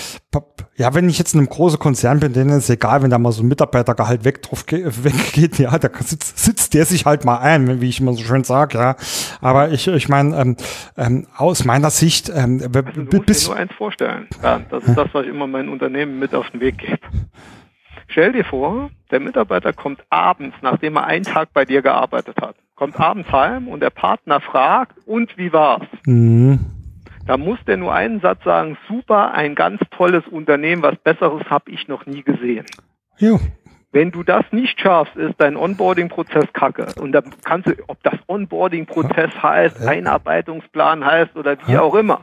ja, 0.76 0.94
wenn 0.94 1.08
ich 1.08 1.18
jetzt 1.18 1.34
in 1.34 1.40
einem 1.40 1.48
großen 1.48 1.80
Konzern 1.80 2.20
bin, 2.20 2.32
denen 2.32 2.50
ist 2.50 2.64
es 2.64 2.70
egal, 2.70 3.02
wenn 3.02 3.10
da 3.10 3.18
mal 3.18 3.32
so 3.32 3.42
ein 3.42 3.48
Mitarbeitergehalt 3.48 4.24
weg 4.24 4.42
drauf 4.42 4.64
weggeht, 4.68 5.58
ja, 5.58 5.76
da 5.78 5.88
sitzt, 5.98 6.38
sitzt 6.38 6.74
der 6.74 6.84
sich 6.84 7.04
halt 7.04 7.24
mal 7.24 7.38
ein, 7.38 7.80
wie 7.80 7.88
ich 7.88 8.00
immer 8.00 8.12
so 8.12 8.22
schön 8.22 8.44
sage, 8.44 8.78
ja. 8.78 8.96
Aber 9.40 9.70
ich, 9.70 9.88
ich 9.88 10.08
meine, 10.08 10.36
ähm, 10.36 10.56
ähm, 10.96 11.26
aus 11.36 11.64
meiner 11.64 11.90
Sicht, 11.90 12.28
ähm, 12.28 12.62
also 12.62 12.82
du 12.82 13.16
musst 13.16 13.46
dir 13.46 13.48
nur 13.48 13.56
eins 13.56 13.72
vorstellen. 13.72 14.28
Ja, 14.42 14.60
das 14.70 14.84
ist 14.84 14.96
das, 14.96 15.08
was 15.12 15.24
ich 15.24 15.30
immer 15.30 15.48
meinen 15.48 15.70
Unternehmen 15.70 16.20
mit 16.20 16.34
auf 16.34 16.48
den 16.50 16.60
Weg 16.60 16.78
gebe. 16.78 17.00
Stell 18.06 18.32
dir 18.32 18.44
vor, 18.44 18.90
der 19.10 19.20
Mitarbeiter 19.20 19.72
kommt 19.72 20.02
abends, 20.08 20.56
nachdem 20.62 20.96
er 20.96 21.06
einen 21.06 21.24
Tag 21.24 21.48
bei 21.52 21.64
dir 21.64 21.82
gearbeitet 21.82 22.40
hat, 22.40 22.54
kommt 22.76 22.98
abends 22.98 23.30
heim 23.32 23.66
und 23.66 23.80
der 23.80 23.90
Partner 23.90 24.40
fragt, 24.40 24.96
und 25.04 25.36
wie 25.36 25.52
war's? 25.52 25.86
Mhm 26.06 26.77
da 27.28 27.36
muss 27.36 27.58
der 27.66 27.76
nur 27.76 27.94
einen 27.94 28.20
Satz 28.20 28.42
sagen, 28.42 28.78
super, 28.88 29.34
ein 29.34 29.54
ganz 29.54 29.80
tolles 29.90 30.26
Unternehmen, 30.26 30.82
was 30.82 30.96
Besseres 30.96 31.44
habe 31.50 31.70
ich 31.70 31.86
noch 31.86 32.06
nie 32.06 32.22
gesehen. 32.22 32.64
Jo. 33.18 33.38
Wenn 33.92 34.10
du 34.10 34.22
das 34.22 34.44
nicht 34.50 34.80
schaffst, 34.80 35.14
ist 35.16 35.34
dein 35.38 35.56
Onboarding-Prozess 35.56 36.52
kacke. 36.54 36.86
Und 37.00 37.12
da 37.12 37.22
kannst 37.44 37.68
du, 37.68 37.74
ob 37.86 38.02
das 38.02 38.14
Onboarding-Prozess 38.26 39.30
heißt, 39.42 39.86
Einarbeitungsplan 39.86 41.04
heißt 41.04 41.36
oder 41.36 41.58
wie 41.66 41.76
auch 41.76 41.94
immer 41.94 42.22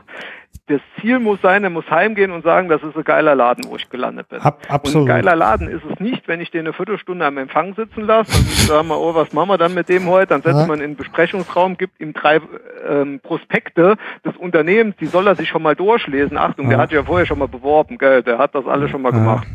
das 0.66 0.80
Ziel 1.00 1.18
muss 1.18 1.40
sein, 1.42 1.64
er 1.64 1.70
muss 1.70 1.88
heimgehen 1.90 2.30
und 2.30 2.42
sagen, 2.42 2.68
das 2.68 2.82
ist 2.82 2.96
ein 2.96 3.04
geiler 3.04 3.34
Laden, 3.34 3.64
wo 3.68 3.76
ich 3.76 3.88
gelandet 3.88 4.28
bin. 4.28 4.40
Ab, 4.40 4.62
absolut. 4.68 5.04
Und 5.04 5.10
ein 5.10 5.22
geiler 5.22 5.36
Laden 5.36 5.68
ist 5.68 5.82
es 5.90 6.00
nicht, 6.00 6.26
wenn 6.28 6.40
ich 6.40 6.50
den 6.50 6.60
eine 6.60 6.72
Viertelstunde 6.72 7.24
am 7.24 7.38
Empfang 7.38 7.74
sitzen 7.74 8.02
lasse 8.02 8.36
und 8.36 8.46
sagen 8.46 8.88
wir, 8.88 8.98
oh, 8.98 9.14
was 9.14 9.32
machen 9.32 9.48
wir 9.48 9.58
dann 9.58 9.74
mit 9.74 9.88
dem 9.88 10.06
heute? 10.06 10.28
Dann 10.28 10.42
setzt 10.42 10.60
ja. 10.60 10.66
man 10.66 10.80
in 10.80 10.92
den 10.92 10.96
Besprechungsraum, 10.96 11.76
gibt 11.76 12.00
ihm 12.00 12.12
drei 12.12 12.40
ähm, 12.88 13.20
Prospekte 13.22 13.96
des 14.24 14.36
Unternehmens, 14.36 14.96
die 14.96 15.06
soll 15.06 15.26
er 15.26 15.36
sich 15.36 15.48
schon 15.48 15.62
mal 15.62 15.76
durchlesen. 15.76 16.36
Achtung, 16.36 16.66
ja. 16.66 16.70
der 16.70 16.78
hat 16.78 16.92
ja 16.92 17.04
vorher 17.04 17.26
schon 17.26 17.38
mal 17.38 17.48
beworben, 17.48 17.98
gell, 17.98 18.22
der 18.22 18.38
hat 18.38 18.54
das 18.54 18.66
alles 18.66 18.90
schon 18.90 19.02
mal 19.02 19.12
ja. 19.12 19.18
gemacht 19.18 19.46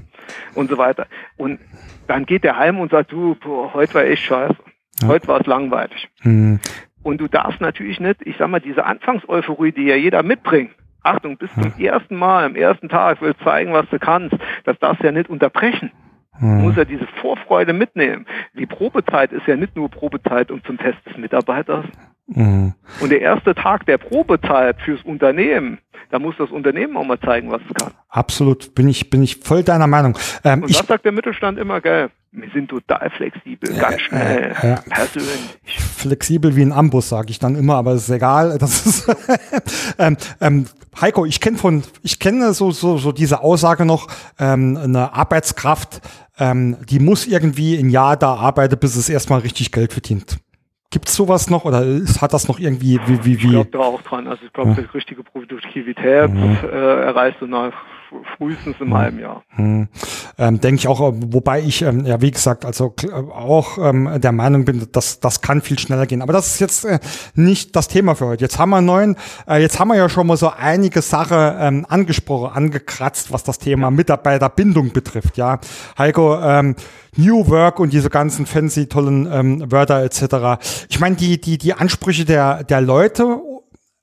und 0.56 0.70
so 0.70 0.78
weiter. 0.78 1.08
Und 1.38 1.60
dann 2.08 2.26
geht 2.26 2.43
der 2.43 2.58
heim 2.58 2.80
und 2.80 2.91
sagt, 2.91 3.12
du, 3.12 3.36
boah, 3.36 3.74
heute 3.74 3.93
war 3.93 4.04
echt 4.04 4.24
scheiße. 4.24 4.58
Heute 5.06 5.28
war 5.28 5.41
es 5.41 5.47
langweilig. 5.47 6.10
Mhm. 6.24 6.60
Und 7.04 7.20
du 7.20 7.28
darfst 7.28 7.62
natürlich 7.62 7.99
nicht, 7.99 8.22
ich 8.24 8.36
sag 8.38 8.49
mal, 8.49 8.60
diese 8.60 8.86
Anfangseuphorie, 8.86 9.72
die 9.72 9.86
ja 9.86 9.95
jeder 9.95 10.22
mitbringt, 10.22 10.72
Achtung, 11.04 11.38
bis 11.38 11.49
zum 11.54 11.74
ersten 11.80 12.16
Mal, 12.16 12.45
am 12.45 12.56
ersten 12.56 12.89
Tag 12.89 13.22
will 13.22 13.36
zeigen, 13.43 13.74
was 13.74 13.89
du 13.89 13.99
kannst. 13.99 14.36
Das 14.66 14.78
darfst 14.80 15.02
du 15.02 15.08
ja 15.08 15.12
nicht 15.12 15.30
unterbrechen. 15.30 15.91
Du 16.39 16.47
musst 16.47 16.78
ja 16.78 16.86
diese 16.86 17.06
Vorfreude 17.22 17.72
mitnehmen. 17.72 18.26
Die 18.58 18.66
Probezeit 18.66 19.32
ist 19.32 19.45
ja 19.45 19.56
nicht 19.56 19.76
nur 19.76 19.89
Probezeit 19.89 20.49
und 20.49 20.66
zum 20.66 20.78
Test 20.80 20.97
des 21.06 21.16
Mitarbeiters. 21.18 21.86
Mhm. 22.28 22.74
Und 22.99 23.12
der 23.12 23.22
erste 23.22 23.54
Tag 23.54 23.86
der 23.86 23.99
Probezeit 23.99 24.82
fürs 24.82 25.04
Unternehmen, 25.04 25.78
da 26.10 26.18
muss 26.18 26.36
das 26.38 26.49
Unternehmen 26.49 26.97
auch 26.97 27.04
mal 27.04 27.20
zeigen, 27.20 27.52
was 27.52 27.62
es 27.68 27.74
kann. 27.76 27.93
Absolut, 28.10 28.74
bin 28.74 28.88
ich, 28.88 29.12
bin 29.12 29.22
ich 29.22 29.38
voll 29.38 29.64
deiner 29.64 29.88
Meinung. 29.88 30.18
Ähm, 30.43 30.64
und 30.64 30.72
das 30.72 30.88
sagt 30.88 31.06
der 31.06 31.12
Mittelstand 31.12 31.60
immer, 31.60 31.80
gell? 31.80 32.10
Wir 32.34 32.49
sind 32.53 32.69
total 32.69 33.09
flexibel, 33.09 33.73
ganz 33.77 33.99
schnell, 33.99 34.55
äh, 34.61 34.71
äh, 34.71 34.77
persönlich. 34.89 35.57
Flexibel 35.65 36.55
wie 36.55 36.61
ein 36.61 36.71
Ambus, 36.71 37.09
sage 37.09 37.29
ich 37.29 37.39
dann 37.39 37.55
immer, 37.55 37.75
aber 37.75 37.93
ist 37.93 38.09
egal. 38.09 38.57
Das 38.61 38.86
ist 38.86 39.95
ähm, 39.99 40.15
ähm, 40.39 40.65
Heiko, 40.99 41.25
ich 41.25 41.41
kenne 41.41 41.57
von, 41.57 41.84
ich 42.03 42.19
kenne 42.19 42.53
so, 42.53 42.71
so, 42.71 42.97
so 42.97 43.11
diese 43.11 43.41
Aussage 43.41 43.86
noch, 43.86 44.07
ähm, 44.39 44.77
eine 44.77 45.13
Arbeitskraft, 45.13 45.99
ähm, 46.39 46.77
die 46.89 46.99
muss 46.99 47.27
irgendwie 47.27 47.77
ein 47.77 47.89
Jahr 47.89 48.15
da 48.15 48.36
arbeiten, 48.36 48.79
bis 48.79 48.95
es 48.95 49.09
erstmal 49.09 49.41
richtig 49.41 49.73
Geld 49.73 49.91
verdient. 49.91 50.38
Gibt 50.89 51.09
es 51.09 51.15
sowas 51.15 51.49
noch 51.49 51.65
oder 51.65 51.84
ist, 51.84 52.21
hat 52.21 52.34
das 52.34 52.47
noch 52.47 52.59
irgendwie 52.59 52.99
wie 53.07 53.25
wie 53.25 53.41
wie? 53.41 53.45
Ich 53.45 53.51
glaube 53.51 53.69
da 53.71 53.79
auch 53.79 54.01
dran. 54.03 54.27
Also 54.27 54.45
ich 54.45 54.53
glaube, 54.53 54.71
ja. 54.71 54.75
die 54.77 54.88
richtige 54.93 55.23
Produktivität 55.23 56.34
mhm. 56.34 56.57
äh, 56.63 56.67
erreichst 56.67 57.41
du 57.41 57.47
nach 57.47 57.73
frühestens 58.38 58.76
im 58.80 58.89
mhm. 58.89 58.97
halben 58.97 59.20
Jahr. 59.20 59.43
Mhm. 59.57 59.88
Ähm, 60.38 60.59
Denke 60.59 60.80
ich 60.80 60.88
auch, 60.88 60.99
wobei 60.99 61.62
ich 61.62 61.82
ähm, 61.82 62.05
ja 62.05 62.22
wie 62.22 62.32
gesagt 62.32 62.66
also 62.66 62.93
auch 63.34 63.78
ähm, 63.78 64.09
der 64.22 64.32
Meinung 64.32 64.66
bin, 64.66 64.88
dass 64.91 65.20
das 65.20 65.41
kann 65.41 65.62
viel 65.62 65.80
schneller 65.80 66.05
gehen. 66.05 66.22
Aber 66.22 66.34
das 66.34 66.47
ist 66.47 66.59
jetzt 66.59 66.86
äh, 66.86 66.99
nicht 67.36 67.76
das 67.76 67.88
Thema 67.88 68.16
für 68.16 68.28
heute. 68.28 68.43
Jetzt 68.43 68.59
haben 68.59 68.70
wir 68.70 68.82
neuen, 68.82 69.16
äh, 69.47 69.62
jetzt 69.62 69.80
haben 69.80 69.89
wir 69.89 69.95
ja 69.95 70.09
schon 70.09 70.28
mal 70.28 70.38
so 70.38 70.49
einige 70.49 71.01
Sachen 71.01 71.38
ähm, 71.59 71.86
angesprochen, 71.88 72.51
angekratzt, 72.53 73.32
was 73.32 73.43
das 73.43 73.59
Thema 73.59 73.91
Mitarbeiterbindung 73.91 74.91
betrifft. 74.91 75.38
Ja, 75.38 75.59
Heiko. 75.97 76.39
Ähm, 76.41 76.76
New 77.18 77.49
Work 77.49 77.80
und 77.80 77.91
diese 77.91 78.09
ganzen 78.09 78.45
fancy 78.45 78.88
tollen 78.88 79.30
ähm, 79.30 79.70
Wörter 79.70 80.01
etc. 80.03 80.64
Ich 80.89 81.01
meine, 81.01 81.18
die, 81.18 81.41
die, 81.41 81.57
die 81.57 81.74
Ansprüche 81.74 82.24
der, 82.24 82.64
der 82.64 82.80
Leute 82.80 83.41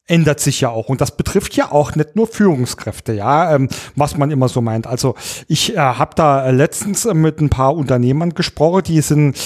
ändert 0.08 0.40
sich 0.40 0.60
ja 0.60 0.70
auch 0.70 0.88
und 0.88 1.00
das 1.00 1.16
betrifft 1.16 1.54
ja 1.54 1.70
auch 1.70 1.94
nicht 1.94 2.16
nur 2.16 2.26
Führungskräfte, 2.26 3.12
ja, 3.12 3.54
ähm, 3.54 3.68
was 3.94 4.16
man 4.16 4.30
immer 4.30 4.48
so 4.48 4.60
meint. 4.60 4.86
Also 4.86 5.14
ich 5.46 5.74
äh, 5.74 5.78
habe 5.78 6.14
da 6.16 6.48
letztens 6.50 7.04
mit 7.04 7.40
ein 7.40 7.50
paar 7.50 7.76
Unternehmern 7.76 8.34
gesprochen, 8.34 8.82
die 8.84 9.00
sind, 9.02 9.36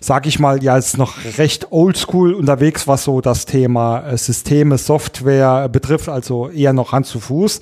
sag 0.00 0.26
ich 0.26 0.38
mal, 0.38 0.62
ja 0.62 0.76
jetzt 0.76 0.98
noch 0.98 1.16
recht 1.38 1.68
oldschool 1.70 2.34
unterwegs, 2.34 2.88
was 2.88 3.04
so 3.04 3.20
das 3.20 3.46
Thema 3.46 4.00
äh, 4.00 4.18
Systeme, 4.18 4.78
Software 4.78 5.68
betrifft, 5.68 6.08
also 6.08 6.50
eher 6.50 6.72
noch 6.72 6.92
Hand 6.92 7.06
zu 7.06 7.20
Fuß. 7.20 7.60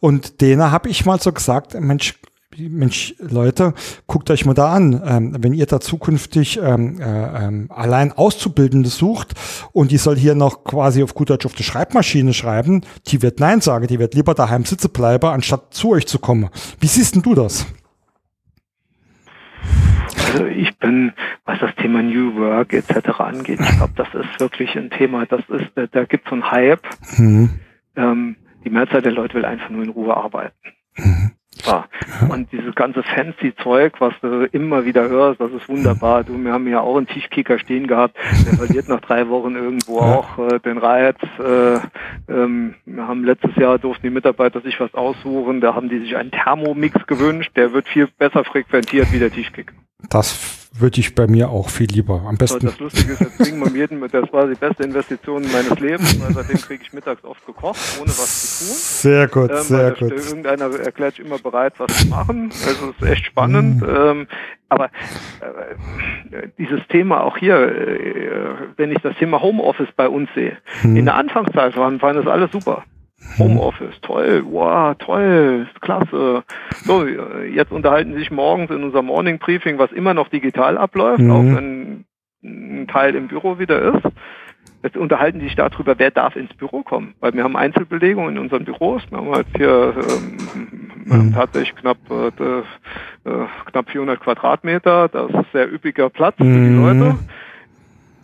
Und 0.00 0.40
denen 0.40 0.70
habe 0.70 0.88
ich 0.88 1.04
mal 1.04 1.20
so 1.20 1.32
gesagt, 1.32 1.78
Mensch, 1.78 2.14
Mensch, 2.58 3.14
Leute, 3.18 3.74
guckt 4.06 4.30
euch 4.30 4.44
mal 4.44 4.54
da 4.54 4.72
an. 4.72 5.00
Ähm, 5.04 5.36
wenn 5.38 5.54
ihr 5.54 5.66
da 5.66 5.80
zukünftig 5.80 6.58
ähm, 6.62 7.00
äh, 7.00 7.46
ähm, 7.46 7.66
allein 7.70 8.12
Auszubildende 8.12 8.88
sucht 8.88 9.34
und 9.72 9.90
die 9.90 9.98
soll 9.98 10.16
hier 10.16 10.34
noch 10.34 10.64
quasi 10.64 11.02
auf 11.02 11.14
gut 11.14 11.30
Deutsch 11.30 11.46
auf 11.46 11.54
die 11.54 11.62
Schreibmaschine 11.62 12.34
schreiben, 12.34 12.82
die 13.06 13.22
wird 13.22 13.40
Nein 13.40 13.60
sagen, 13.60 13.86
die 13.86 13.98
wird 13.98 14.14
lieber 14.14 14.34
daheim 14.34 14.64
sitzen 14.64 14.90
bleiben, 14.90 15.26
anstatt 15.26 15.72
zu 15.74 15.90
euch 15.90 16.06
zu 16.06 16.18
kommen. 16.18 16.48
Wie 16.80 16.86
siehst 16.86 17.14
denn 17.14 17.22
du 17.22 17.34
das? 17.34 17.66
Also 20.32 20.46
ich 20.46 20.76
bin, 20.78 21.12
was 21.44 21.58
das 21.60 21.74
Thema 21.76 22.02
New 22.02 22.36
Work 22.36 22.72
etc. 22.72 23.20
angeht, 23.20 23.60
ich 23.60 23.76
glaube, 23.76 23.92
das 23.96 24.08
ist 24.14 24.40
wirklich 24.40 24.76
ein 24.76 24.90
Thema, 24.90 25.26
das 25.26 25.40
ist, 25.48 25.70
da, 25.74 25.86
da 25.86 26.04
gibt 26.04 26.24
es 26.24 26.30
so 26.30 26.34
einen 26.34 26.50
Hype. 26.50 26.82
Mhm. 27.16 27.50
Ähm, 27.96 28.36
die 28.64 28.70
Mehrzahl 28.70 29.02
der 29.02 29.12
Leute 29.12 29.34
will 29.34 29.44
einfach 29.44 29.70
nur 29.70 29.84
in 29.84 29.90
Ruhe 29.90 30.16
arbeiten. 30.16 30.56
Mhm. 30.96 31.32
Ja. 31.66 31.86
Und 32.28 32.50
dieses 32.52 32.74
ganze 32.74 33.02
fancy 33.02 33.54
Zeug, 33.62 33.94
was 33.98 34.14
du 34.20 34.44
immer 34.52 34.84
wieder 34.84 35.08
hörst, 35.08 35.40
das 35.40 35.52
ist 35.52 35.68
wunderbar. 35.68 36.24
Du, 36.24 36.36
wir 36.38 36.52
haben 36.52 36.68
ja 36.68 36.80
auch 36.80 36.96
einen 36.96 37.06
Tischkicker 37.06 37.58
stehen 37.58 37.86
gehabt, 37.86 38.16
der 38.46 38.54
verliert 38.54 38.88
nach 38.88 39.00
drei 39.00 39.28
Wochen 39.28 39.54
irgendwo 39.54 40.00
auch 40.00 40.38
äh, 40.38 40.58
den 40.60 40.78
Reiz. 40.78 41.16
Äh, 41.38 41.78
ähm, 42.32 42.74
wir 42.84 43.06
haben 43.06 43.24
letztes 43.24 43.54
Jahr 43.56 43.78
durften 43.78 44.06
die 44.06 44.10
Mitarbeiter 44.10 44.60
sich 44.60 44.78
was 44.80 44.92
aussuchen, 44.94 45.60
da 45.60 45.74
haben 45.74 45.88
die 45.88 45.98
sich 46.00 46.16
einen 46.16 46.30
Thermomix 46.30 47.06
gewünscht, 47.06 47.52
der 47.56 47.72
wird 47.72 47.88
viel 47.88 48.08
besser 48.18 48.44
frequentiert 48.44 49.12
wie 49.12 49.18
der 49.18 49.30
Tischkicker. 49.30 49.74
Das 50.10 50.57
würde 50.72 51.00
ich 51.00 51.14
bei 51.14 51.26
mir 51.26 51.50
auch 51.50 51.70
viel 51.70 51.88
lieber. 51.88 52.22
Am 52.26 52.36
besten. 52.36 52.66
Das 52.66 52.78
Lustige 52.78 53.12
ist, 53.12 53.20
jetzt 53.20 53.38
kriegen 53.38 53.60
wir 53.60 53.70
jedem, 53.70 54.00
das 54.08 54.32
war 54.32 54.46
die 54.46 54.54
beste 54.54 54.84
Investition 54.84 55.42
meines 55.52 55.78
Lebens, 55.78 56.20
weil 56.20 56.32
seitdem 56.34 56.60
kriege 56.60 56.82
ich 56.82 56.92
mittags 56.92 57.24
oft 57.24 57.44
gekocht, 57.46 57.78
ohne 58.00 58.08
was 58.08 58.58
zu 58.58 58.64
tun. 58.64 58.74
Sehr 58.76 59.28
gut, 59.28 59.50
ähm, 59.50 59.62
sehr 59.62 59.90
gut. 59.92 60.12
Irgendeiner 60.12 60.80
erklärt 60.80 61.18
immer 61.18 61.38
bereit, 61.38 61.74
was 61.78 61.96
zu 61.98 62.08
machen. 62.08 62.50
Also 62.66 62.90
es 62.90 63.02
ist 63.02 63.08
echt 63.08 63.26
spannend. 63.26 63.82
Mhm. 63.82 63.88
Ähm, 63.88 64.28
aber 64.68 64.86
äh, 64.86 66.48
dieses 66.58 66.80
Thema 66.88 67.22
auch 67.22 67.36
hier, 67.36 67.56
äh, 67.56 68.54
wenn 68.76 68.92
ich 68.92 68.98
das 69.02 69.16
Thema 69.16 69.40
Homeoffice 69.40 69.88
bei 69.96 70.08
uns 70.08 70.28
sehe, 70.34 70.58
mhm. 70.82 70.96
in 70.96 71.04
der 71.06 71.14
Anfangszeit 71.14 71.76
waren, 71.76 72.00
waren 72.02 72.16
das 72.16 72.26
alles 72.26 72.52
super. 72.52 72.84
Homeoffice, 73.36 74.00
toll, 74.02 74.42
wow, 74.46 74.96
toll, 74.98 75.66
klasse. 75.80 76.44
So, 76.84 77.06
jetzt 77.06 77.72
unterhalten 77.72 78.12
Sie 78.12 78.20
sich 78.20 78.30
morgens 78.30 78.70
in 78.70 78.82
unserem 78.82 79.06
Morning 79.06 79.38
Briefing, 79.38 79.78
was 79.78 79.92
immer 79.92 80.14
noch 80.14 80.28
digital 80.28 80.78
abläuft, 80.78 81.20
mhm. 81.20 81.30
auch 81.30 81.56
wenn 81.56 82.04
ein 82.42 82.86
Teil 82.88 83.14
im 83.14 83.28
Büro 83.28 83.58
wieder 83.58 83.94
ist. 83.94 84.04
Jetzt 84.82 84.96
unterhalten 84.96 85.40
Sie 85.40 85.46
sich 85.46 85.56
darüber, 85.56 85.98
wer 85.98 86.10
darf 86.10 86.36
ins 86.36 86.54
Büro 86.54 86.82
kommen. 86.82 87.14
Weil 87.20 87.34
wir 87.34 87.42
haben 87.42 87.56
Einzelbelegung 87.56 88.28
in 88.28 88.38
unseren 88.38 88.64
Büros. 88.64 89.02
Wir 89.10 89.18
haben 89.18 89.30
halt 89.30 89.46
hier 89.56 89.94
ähm, 89.96 91.26
mhm. 91.26 91.34
tatsächlich 91.34 91.74
knapp, 91.74 91.98
äh, 92.10 92.28
äh, 92.28 93.46
knapp 93.66 93.90
400 93.90 94.20
Quadratmeter. 94.20 95.08
Das 95.08 95.30
ist 95.30 95.52
sehr 95.52 95.72
üppiger 95.72 96.10
Platz 96.10 96.36
für 96.36 96.44
die 96.44 96.50
mhm. 96.50 96.82
Leute. 96.82 97.18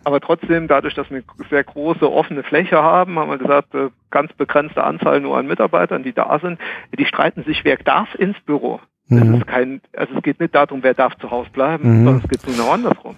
Aber 0.05 0.21
trotzdem, 0.21 0.67
dadurch, 0.67 0.93
dass 0.93 1.09
wir 1.09 1.17
eine 1.17 1.49
sehr 1.49 1.63
große 1.63 2.09
offene 2.09 2.43
Fläche 2.43 2.81
haben, 2.81 3.17
haben 3.17 3.31
wir 3.31 3.39
gesagt, 3.39 3.73
äh, 3.73 3.89
ganz 4.11 4.31
begrenzte 4.33 4.83
Anzahl 4.83 5.19
nur 5.19 5.35
an 5.35 5.47
Mitarbeitern, 5.47 6.03
die 6.03 6.13
da 6.13 6.37
sind. 6.39 6.59
Die 6.97 7.05
streiten 7.05 7.43
sich, 7.43 7.65
wer 7.65 7.77
darf 7.77 8.13
ins 8.13 8.39
Büro. 8.41 8.79
Mhm. 9.07 9.17
Es 9.17 9.39
ist 9.39 9.47
kein, 9.47 9.81
also 9.97 10.13
es 10.15 10.21
geht 10.21 10.39
nicht 10.39 10.53
darum, 10.53 10.83
wer 10.83 10.93
darf 10.93 11.15
zu 11.17 11.31
Hause 11.31 11.49
bleiben, 11.49 11.89
mhm. 11.89 12.05
sondern 12.05 12.23
es 12.23 12.29
geht 12.29 12.57
noch 12.57 12.71
andersrum. 12.71 13.15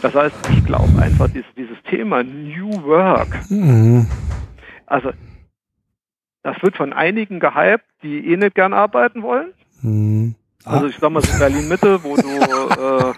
Das 0.00 0.14
heißt, 0.14 0.34
ich 0.50 0.64
glaube 0.64 0.90
einfach, 1.00 1.28
dieses, 1.28 1.52
dieses 1.54 1.76
Thema 1.90 2.22
New 2.22 2.82
Work, 2.84 3.50
mhm. 3.50 4.06
also 4.86 5.10
das 6.42 6.56
wird 6.62 6.76
von 6.76 6.94
einigen 6.94 7.40
gehypt, 7.40 7.84
die 8.02 8.32
eh 8.32 8.36
nicht 8.38 8.54
gern 8.54 8.72
arbeiten 8.72 9.22
wollen. 9.22 9.52
Mhm. 9.82 10.34
Also 10.64 10.86
ich 10.86 10.96
sag 10.98 11.10
mal 11.10 11.22
so 11.22 11.38
Berlin 11.38 11.68
Mitte, 11.68 12.02
wo 12.02 12.16
du, 12.16 12.28
äh, 13.10 13.12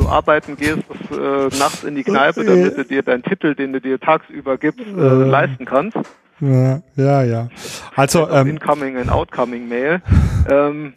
du 0.00 0.08
arbeiten 0.08 0.56
gehst, 0.56 0.84
äh, 1.10 1.56
nachts 1.58 1.84
in 1.84 1.94
die 1.94 2.04
Kneipe, 2.04 2.44
damit 2.44 2.76
du 2.76 2.84
dir 2.84 3.02
deinen 3.02 3.22
Titel, 3.22 3.54
den 3.54 3.72
du 3.72 3.80
dir 3.80 4.00
tagsüber 4.00 4.58
gibst, 4.58 4.86
äh, 4.86 4.92
leisten 4.92 5.64
kannst. 5.64 5.98
Ja, 6.40 6.80
ja. 6.96 7.22
ja. 7.22 7.48
Also 7.96 8.28
ähm, 8.30 8.48
Incoming 8.48 8.96
and 8.96 9.10
Outcoming 9.10 9.68
Mail. 9.68 10.02
Ähm, 10.48 10.94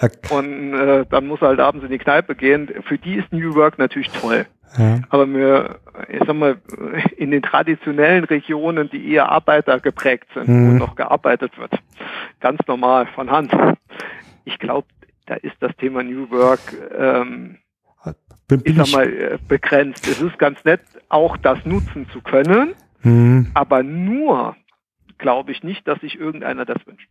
okay. 0.00 0.34
Und 0.34 0.72
äh, 0.72 1.04
dann 1.10 1.26
muss 1.26 1.42
halt 1.42 1.60
abends 1.60 1.84
in 1.84 1.90
die 1.90 1.98
Kneipe 1.98 2.34
gehen. 2.34 2.70
Für 2.88 2.96
die 2.96 3.16
ist 3.16 3.30
New 3.30 3.54
Work 3.54 3.78
natürlich 3.78 4.08
toll. 4.08 4.46
Ja. 4.78 5.00
Aber 5.10 5.26
mir, 5.26 5.80
ich 6.08 6.20
sag 6.26 6.34
mal, 6.34 6.56
in 7.16 7.30
den 7.30 7.42
traditionellen 7.42 8.24
Regionen, 8.24 8.88
die 8.88 9.12
eher 9.12 9.28
Arbeiter 9.28 9.80
geprägt 9.80 10.28
sind, 10.32 10.48
mhm. 10.48 10.70
wo 10.70 10.72
noch 10.78 10.96
gearbeitet 10.96 11.58
wird, 11.58 11.72
ganz 12.40 12.58
normal 12.66 13.06
von 13.14 13.30
Hand. 13.30 13.52
Ich 14.46 14.58
glaube, 14.58 14.88
da 15.26 15.34
ist 15.34 15.56
das 15.60 15.76
Thema 15.76 16.02
New 16.02 16.30
Work, 16.30 16.60
ähm, 16.98 17.58
bin, 18.48 18.62
bin 18.62 18.80
ich 18.80 18.90
sag 18.90 18.92
mal, 18.92 19.06
äh, 19.06 19.38
begrenzt. 19.48 20.06
Es 20.06 20.20
ist 20.20 20.38
ganz 20.38 20.62
nett, 20.64 20.80
auch 21.08 21.36
das 21.36 21.58
nutzen 21.64 22.06
zu 22.12 22.20
können, 22.20 22.74
mhm. 23.02 23.50
aber 23.54 23.82
nur 23.82 24.56
glaube 25.18 25.52
ich 25.52 25.62
nicht, 25.62 25.86
dass 25.86 26.00
sich 26.00 26.18
irgendeiner 26.18 26.64
das 26.64 26.78
wünscht. 26.86 27.08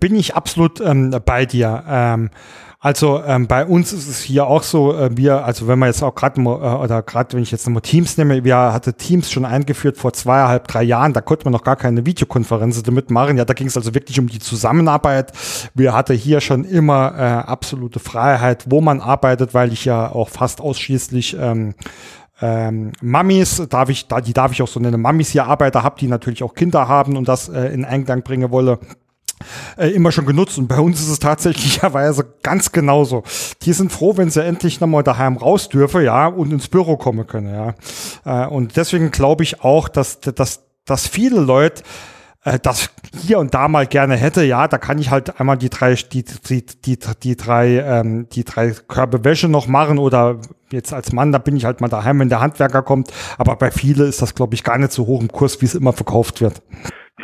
Bin 0.00 0.14
ich 0.14 0.34
absolut 0.34 0.80
ähm, 0.80 1.14
bei 1.24 1.46
dir. 1.46 1.84
Ähm, 1.86 2.30
Also 2.84 3.22
ähm, 3.24 3.46
bei 3.46 3.64
uns 3.64 3.92
ist 3.92 4.08
es 4.08 4.22
hier 4.22 4.48
auch 4.48 4.64
so, 4.64 4.92
äh, 4.92 5.16
wir, 5.16 5.44
also 5.44 5.68
wenn 5.68 5.78
man 5.78 5.86
jetzt 5.86 6.02
auch 6.02 6.16
gerade 6.16 6.40
äh, 6.40 6.44
oder 6.44 7.02
gerade 7.02 7.34
wenn 7.34 7.42
ich 7.44 7.52
jetzt 7.52 7.64
nochmal 7.64 7.82
Teams 7.82 8.18
nehme, 8.18 8.42
wir 8.42 8.56
hatte 8.56 8.94
Teams 8.94 9.30
schon 9.30 9.44
eingeführt 9.44 9.96
vor 9.96 10.12
zweieinhalb, 10.12 10.66
drei 10.66 10.82
Jahren, 10.82 11.12
da 11.12 11.20
konnte 11.20 11.44
man 11.44 11.52
noch 11.52 11.62
gar 11.62 11.76
keine 11.76 12.04
Videokonferenzen 12.04 12.82
damit 12.82 13.12
machen. 13.12 13.38
Ja, 13.38 13.44
da 13.44 13.54
ging 13.54 13.68
es 13.68 13.76
also 13.76 13.94
wirklich 13.94 14.18
um 14.18 14.26
die 14.26 14.40
Zusammenarbeit. 14.40 15.30
Wir 15.74 15.94
hatte 15.94 16.12
hier 16.12 16.40
schon 16.40 16.64
immer 16.64 17.14
äh, 17.16 17.22
absolute 17.48 18.00
Freiheit, 18.00 18.64
wo 18.68 18.80
man 18.80 19.00
arbeitet, 19.00 19.54
weil 19.54 19.72
ich 19.72 19.84
ja 19.84 20.10
auch 20.10 20.28
fast 20.28 20.60
ausschließlich 20.60 21.36
ähm, 21.38 21.76
ähm, 22.40 22.90
Mamis, 23.00 23.62
darf 23.70 23.90
ich, 23.90 24.08
da, 24.08 24.20
die 24.20 24.32
darf 24.32 24.50
ich 24.50 24.60
auch 24.60 24.66
so 24.66 24.80
nennen, 24.80 25.00
Mamis 25.00 25.30
hier 25.30 25.46
arbeite, 25.46 25.84
habe, 25.84 26.00
die 26.00 26.08
natürlich 26.08 26.42
auch 26.42 26.54
Kinder 26.54 26.88
haben 26.88 27.16
und 27.16 27.28
das 27.28 27.48
äh, 27.48 27.66
in 27.66 27.84
Einklang 27.84 28.22
bringen 28.22 28.50
wolle 28.50 28.80
äh, 29.76 29.88
immer 29.88 30.12
schon 30.12 30.26
genutzt 30.26 30.58
und 30.58 30.68
bei 30.68 30.78
uns 30.78 31.00
ist 31.00 31.08
es 31.08 31.18
tatsächlicherweise 31.18 32.26
ganz 32.42 32.72
genauso. 32.72 33.22
Die 33.62 33.72
sind 33.72 33.92
froh, 33.92 34.16
wenn 34.16 34.30
sie 34.30 34.44
endlich 34.44 34.80
nochmal 34.80 35.02
daheim 35.02 35.36
raus 35.36 35.68
dürfe, 35.68 36.02
ja, 36.02 36.26
und 36.26 36.52
ins 36.52 36.68
Büro 36.68 36.96
kommen 36.96 37.26
können, 37.26 37.54
ja. 37.54 37.74
Äh, 38.44 38.48
und 38.48 38.76
deswegen 38.76 39.10
glaube 39.10 39.42
ich 39.42 39.62
auch, 39.62 39.88
dass, 39.88 40.20
dass, 40.20 40.62
dass 40.84 41.06
viele 41.06 41.40
Leute 41.40 41.82
äh, 42.44 42.58
das 42.58 42.90
hier 43.16 43.38
und 43.38 43.54
da 43.54 43.68
mal 43.68 43.86
gerne 43.86 44.16
hätte, 44.16 44.44
ja, 44.44 44.68
da 44.68 44.78
kann 44.78 44.98
ich 44.98 45.10
halt 45.10 45.38
einmal 45.38 45.58
die 45.58 45.70
drei, 45.70 45.94
die, 45.94 46.24
die, 46.24 46.64
die, 46.66 46.98
die 47.22 47.36
drei, 47.36 47.78
ähm, 47.78 48.28
die 48.30 48.44
drei 48.44 48.72
Körbe 48.72 49.24
Wäsche 49.24 49.48
noch 49.48 49.66
machen 49.66 49.98
oder 49.98 50.38
jetzt 50.70 50.92
als 50.92 51.12
Mann, 51.12 51.32
da 51.32 51.38
bin 51.38 51.56
ich 51.56 51.64
halt 51.64 51.80
mal 51.80 51.88
daheim, 51.88 52.18
wenn 52.18 52.28
der 52.28 52.40
Handwerker 52.40 52.82
kommt. 52.82 53.12
Aber 53.38 53.56
bei 53.56 53.70
vielen 53.70 54.08
ist 54.08 54.22
das, 54.22 54.34
glaube 54.34 54.54
ich, 54.54 54.64
gar 54.64 54.78
nicht 54.78 54.92
so 54.92 55.06
hoch 55.06 55.20
im 55.20 55.28
Kurs, 55.28 55.60
wie 55.60 55.66
es 55.66 55.74
immer 55.74 55.92
verkauft 55.92 56.40
wird. 56.40 56.62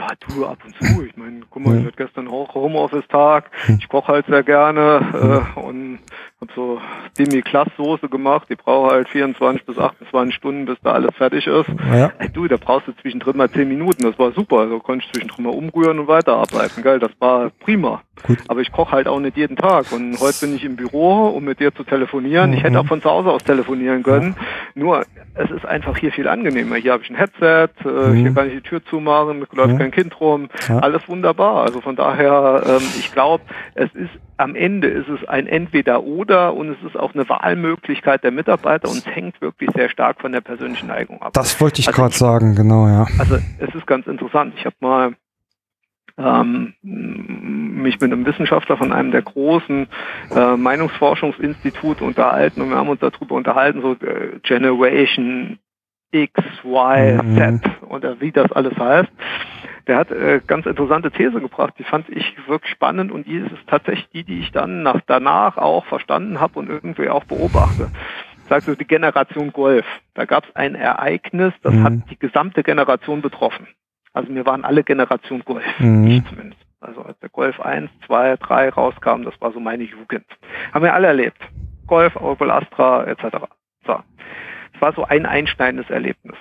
Ja, 0.09 0.15
du 0.27 0.47
ab 0.47 0.59
und 0.65 0.75
zu. 0.77 1.05
Ich 1.05 1.17
meine, 1.17 1.41
guck 1.51 1.67
mal, 1.67 1.79
ich 1.79 1.87
hatte 1.87 1.97
gestern 1.97 2.29
auch 2.29 2.55
Homeoffice-Tag. 2.55 3.51
Hm. 3.67 3.79
Ich 3.79 3.89
koche 3.89 4.13
halt 4.13 4.27
sehr 4.27 4.43
gerne 4.43 5.45
äh, 5.57 5.61
und 5.61 5.99
habe 6.41 6.53
so 6.55 6.81
Demi-Class-Soße 7.19 8.09
gemacht. 8.09 8.49
Die 8.49 8.55
braucht 8.55 8.93
halt 8.93 9.09
24 9.09 9.67
bis 9.67 9.79
28 9.79 10.35
Stunden, 10.35 10.67
bis 10.67 10.77
da 10.83 10.93
alles 10.93 11.15
fertig 11.17 11.47
ist. 11.47 11.69
Ja. 11.93 12.13
Ey, 12.19 12.29
du, 12.29 12.47
da 12.47 12.57
brauchst 12.57 12.87
du 12.87 12.93
zwischendrin 12.93 13.37
mal 13.37 13.51
10 13.51 13.69
Minuten. 13.69 14.05
Das 14.05 14.19
war 14.19 14.33
super. 14.33 14.59
Also 14.59 14.79
konnte 14.79 15.05
ich 15.05 15.13
zwischendrin 15.13 15.45
mal 15.45 15.55
umrühren 15.55 15.99
und 15.99 16.07
weiterarbeiten. 16.07 16.83
Geil, 16.83 17.01
das 17.01 17.11
war 17.19 17.51
prima. 17.61 18.03
Gut. 18.25 18.39
Aber 18.49 18.61
ich 18.61 18.71
koche 18.71 18.93
halt 18.93 19.09
auch 19.09 19.19
nicht 19.19 19.37
jeden 19.37 19.57
Tag. 19.57 19.91
Und 19.91 20.19
heute 20.21 20.47
bin 20.47 20.55
ich 20.55 20.65
im 20.65 20.77
Büro, 20.77 21.29
um 21.29 21.45
mit 21.45 21.59
dir 21.59 21.75
zu 21.75 21.83
telefonieren. 21.83 22.51
Mhm. 22.51 22.57
Ich 22.57 22.63
hätte 22.63 22.75
mhm. 22.75 22.79
auch 22.79 22.87
von 22.87 23.03
zu 23.03 23.11
Hause 23.11 23.31
aus 23.31 23.43
telefonieren 23.43 24.05
können. 24.05 24.37
Ja. 24.39 24.47
Nur, 24.75 25.03
es 25.35 25.51
ist 25.51 25.67
einfach 25.67 25.97
hier 25.97 26.13
viel 26.13 26.29
angenehmer. 26.29 26.77
Hier 26.77 26.93
habe 26.93 27.03
ich 27.03 27.11
ein 27.11 27.17
Headset, 27.17 27.71
äh, 27.85 27.89
mhm. 27.89 28.15
hier 28.15 28.35
kann 28.35 28.47
ich 28.47 28.55
die 28.55 28.61
Tür 28.61 28.85
zumachen, 28.85 29.45
läuft 29.53 29.73
ja. 29.73 29.79
kein 29.79 29.91
Kind 29.91 30.21
rum. 30.21 30.49
Alles 30.69 31.09
wunderbar. 31.09 31.65
Also 31.65 31.81
von 31.81 31.97
daher, 31.97 32.63
ähm, 32.65 32.83
ich 32.99 33.13
glaube, 33.13 33.43
es 33.75 33.93
ist 33.95 34.11
am 34.39 34.55
Ende 34.55 34.89
ist 34.89 35.09
es 35.09 35.29
ein 35.29 35.47
Entweder-Oder 35.47 36.55
und 36.55 36.71
es 36.71 36.83
ist 36.85 36.97
auch 36.97 37.13
eine 37.15 37.29
Wahlmöglichkeit 37.29 38.23
der 38.23 38.31
Mitarbeiter 38.31 38.89
und 38.89 38.99
es 38.99 39.07
hängt 39.07 39.41
wirklich 39.41 39.71
sehr 39.75 39.91
stark 39.91 40.21
von 40.21 40.33
der 40.33 40.41
persönlichen 40.41 40.87
Neigung 40.87 41.21
ab. 41.21 41.33
Das 41.35 41.61
wollte 41.61 41.81
ich 41.81 41.89
also 41.89 42.01
gerade 42.01 42.15
sagen, 42.15 42.55
genau, 42.55 42.87
ja. 42.87 43.07
Also 43.19 43.37
es 43.59 43.75
ist 43.75 43.87
ganz 43.87 44.07
interessant. 44.07 44.55
Ich 44.57 44.65
habe 44.65 44.77
mal 44.81 45.15
ähm, 46.17 46.75
mich 46.83 48.01
mit 48.01 48.13
einem 48.13 48.25
Wissenschaftler 48.27 48.77
von 48.77 48.93
einem 48.93 49.11
der 49.11 49.23
großen 49.23 49.89
äh, 50.35 50.57
Meinungsforschungsinstitute 50.57 52.05
unterhalten 52.05 52.63
und 52.63 52.71
wir 52.71 52.77
haben 52.77 52.89
uns 52.89 53.01
darüber 53.01 53.35
unterhalten, 53.35 53.83
so 53.83 53.93
äh, 53.93 54.39
Generation 54.43 55.59
X, 56.13 56.33
Y, 56.65 57.17
mhm. 57.17 57.37
Z 57.37 57.71
oder 57.89 58.21
wie 58.21 58.33
das 58.33 58.51
alles 58.53 58.77
heißt 58.79 59.11
der 59.89 59.97
hat 59.97 60.11
äh, 60.11 60.41
ganz 60.47 60.67
interessante 60.67 61.11
These 61.11 61.41
gebracht, 61.41 61.75
die 61.79 61.85
fand 61.85 62.09
ich 62.11 62.37
wirklich 62.47 62.71
spannend 62.71 63.11
und 63.11 63.27
die 63.27 63.39
ist 63.39 63.51
tatsächlich 63.67 64.09
die, 64.11 64.23
die 64.23 64.41
ich 64.41 64.53
dann 64.53 64.83
nach, 64.83 65.01
danach 65.07 65.57
auch 65.57 65.87
verstanden 65.87 66.41
habe 66.41 66.59
und 66.59 66.69
irgendwie 66.69 67.09
auch 67.09 67.25
beobachte. 67.25 67.91
Sagst 68.49 68.69
du, 68.69 68.75
die 68.75 68.87
Generation 68.87 69.53
Golf. 69.53 69.87
Da 70.15 70.27
gab 70.27 70.45
es 70.45 70.57
ein 70.57 70.75
Ereignis, 70.75 71.55
das 71.63 71.75
mhm. 71.75 71.83
hat 71.83 71.93
die 72.11 72.19
gesamte 72.19 72.63
Generation 72.63 73.23
betroffen. 73.23 73.67
Also 74.13 74.35
wir 74.35 74.47
waren 74.47 74.65
alle 74.65 74.85
Generation 74.85 75.43
Golf, 75.45 75.65
mhm. 75.79 76.07
ich 76.07 76.25
zumindest. 76.27 76.61
Also 76.81 77.03
als 77.03 77.19
der 77.21 77.31
Golf 77.31 77.59
1, 77.59 77.91
2, 78.07 78.37
3 78.37 78.69
rauskam, 78.69 79.23
das 79.23 79.35
war 79.41 79.53
so 79.53 79.59
meine 79.59 79.85
Jugend. 79.85 80.27
Haben 80.73 80.85
wir 80.85 80.95
alle 80.95 81.09
erlebt. 81.09 81.41
Golf, 81.87 82.15
Opel 82.17 82.51
Astra 82.51 83.05
etc. 83.05 83.47
So. 83.87 84.01
Es 84.75 84.81
war 84.81 84.93
so 84.93 85.05
ein 85.05 85.27
einschneidendes 85.27 85.91
Erlebnis. 85.91 86.37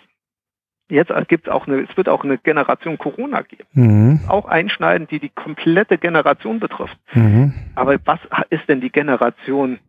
Jetzt 0.89 1.11
gibt 1.27 1.49
auch 1.49 1.67
eine, 1.67 1.81
es 1.81 1.97
wird 1.97 2.07
auch 2.07 2.23
eine 2.23 2.37
Generation 2.37 2.97
Corona 2.97 3.41
geben. 3.41 3.65
Mhm. 3.73 4.19
Auch 4.27 4.45
einschneidend, 4.45 5.11
die 5.11 5.19
die 5.19 5.29
komplette 5.29 5.97
Generation 5.97 6.59
betrifft. 6.59 6.97
Mhm. 7.13 7.53
Aber 7.75 7.97
was 8.05 8.19
ist 8.49 8.67
denn 8.69 8.79
die 8.79 8.89
Generation 8.89 9.79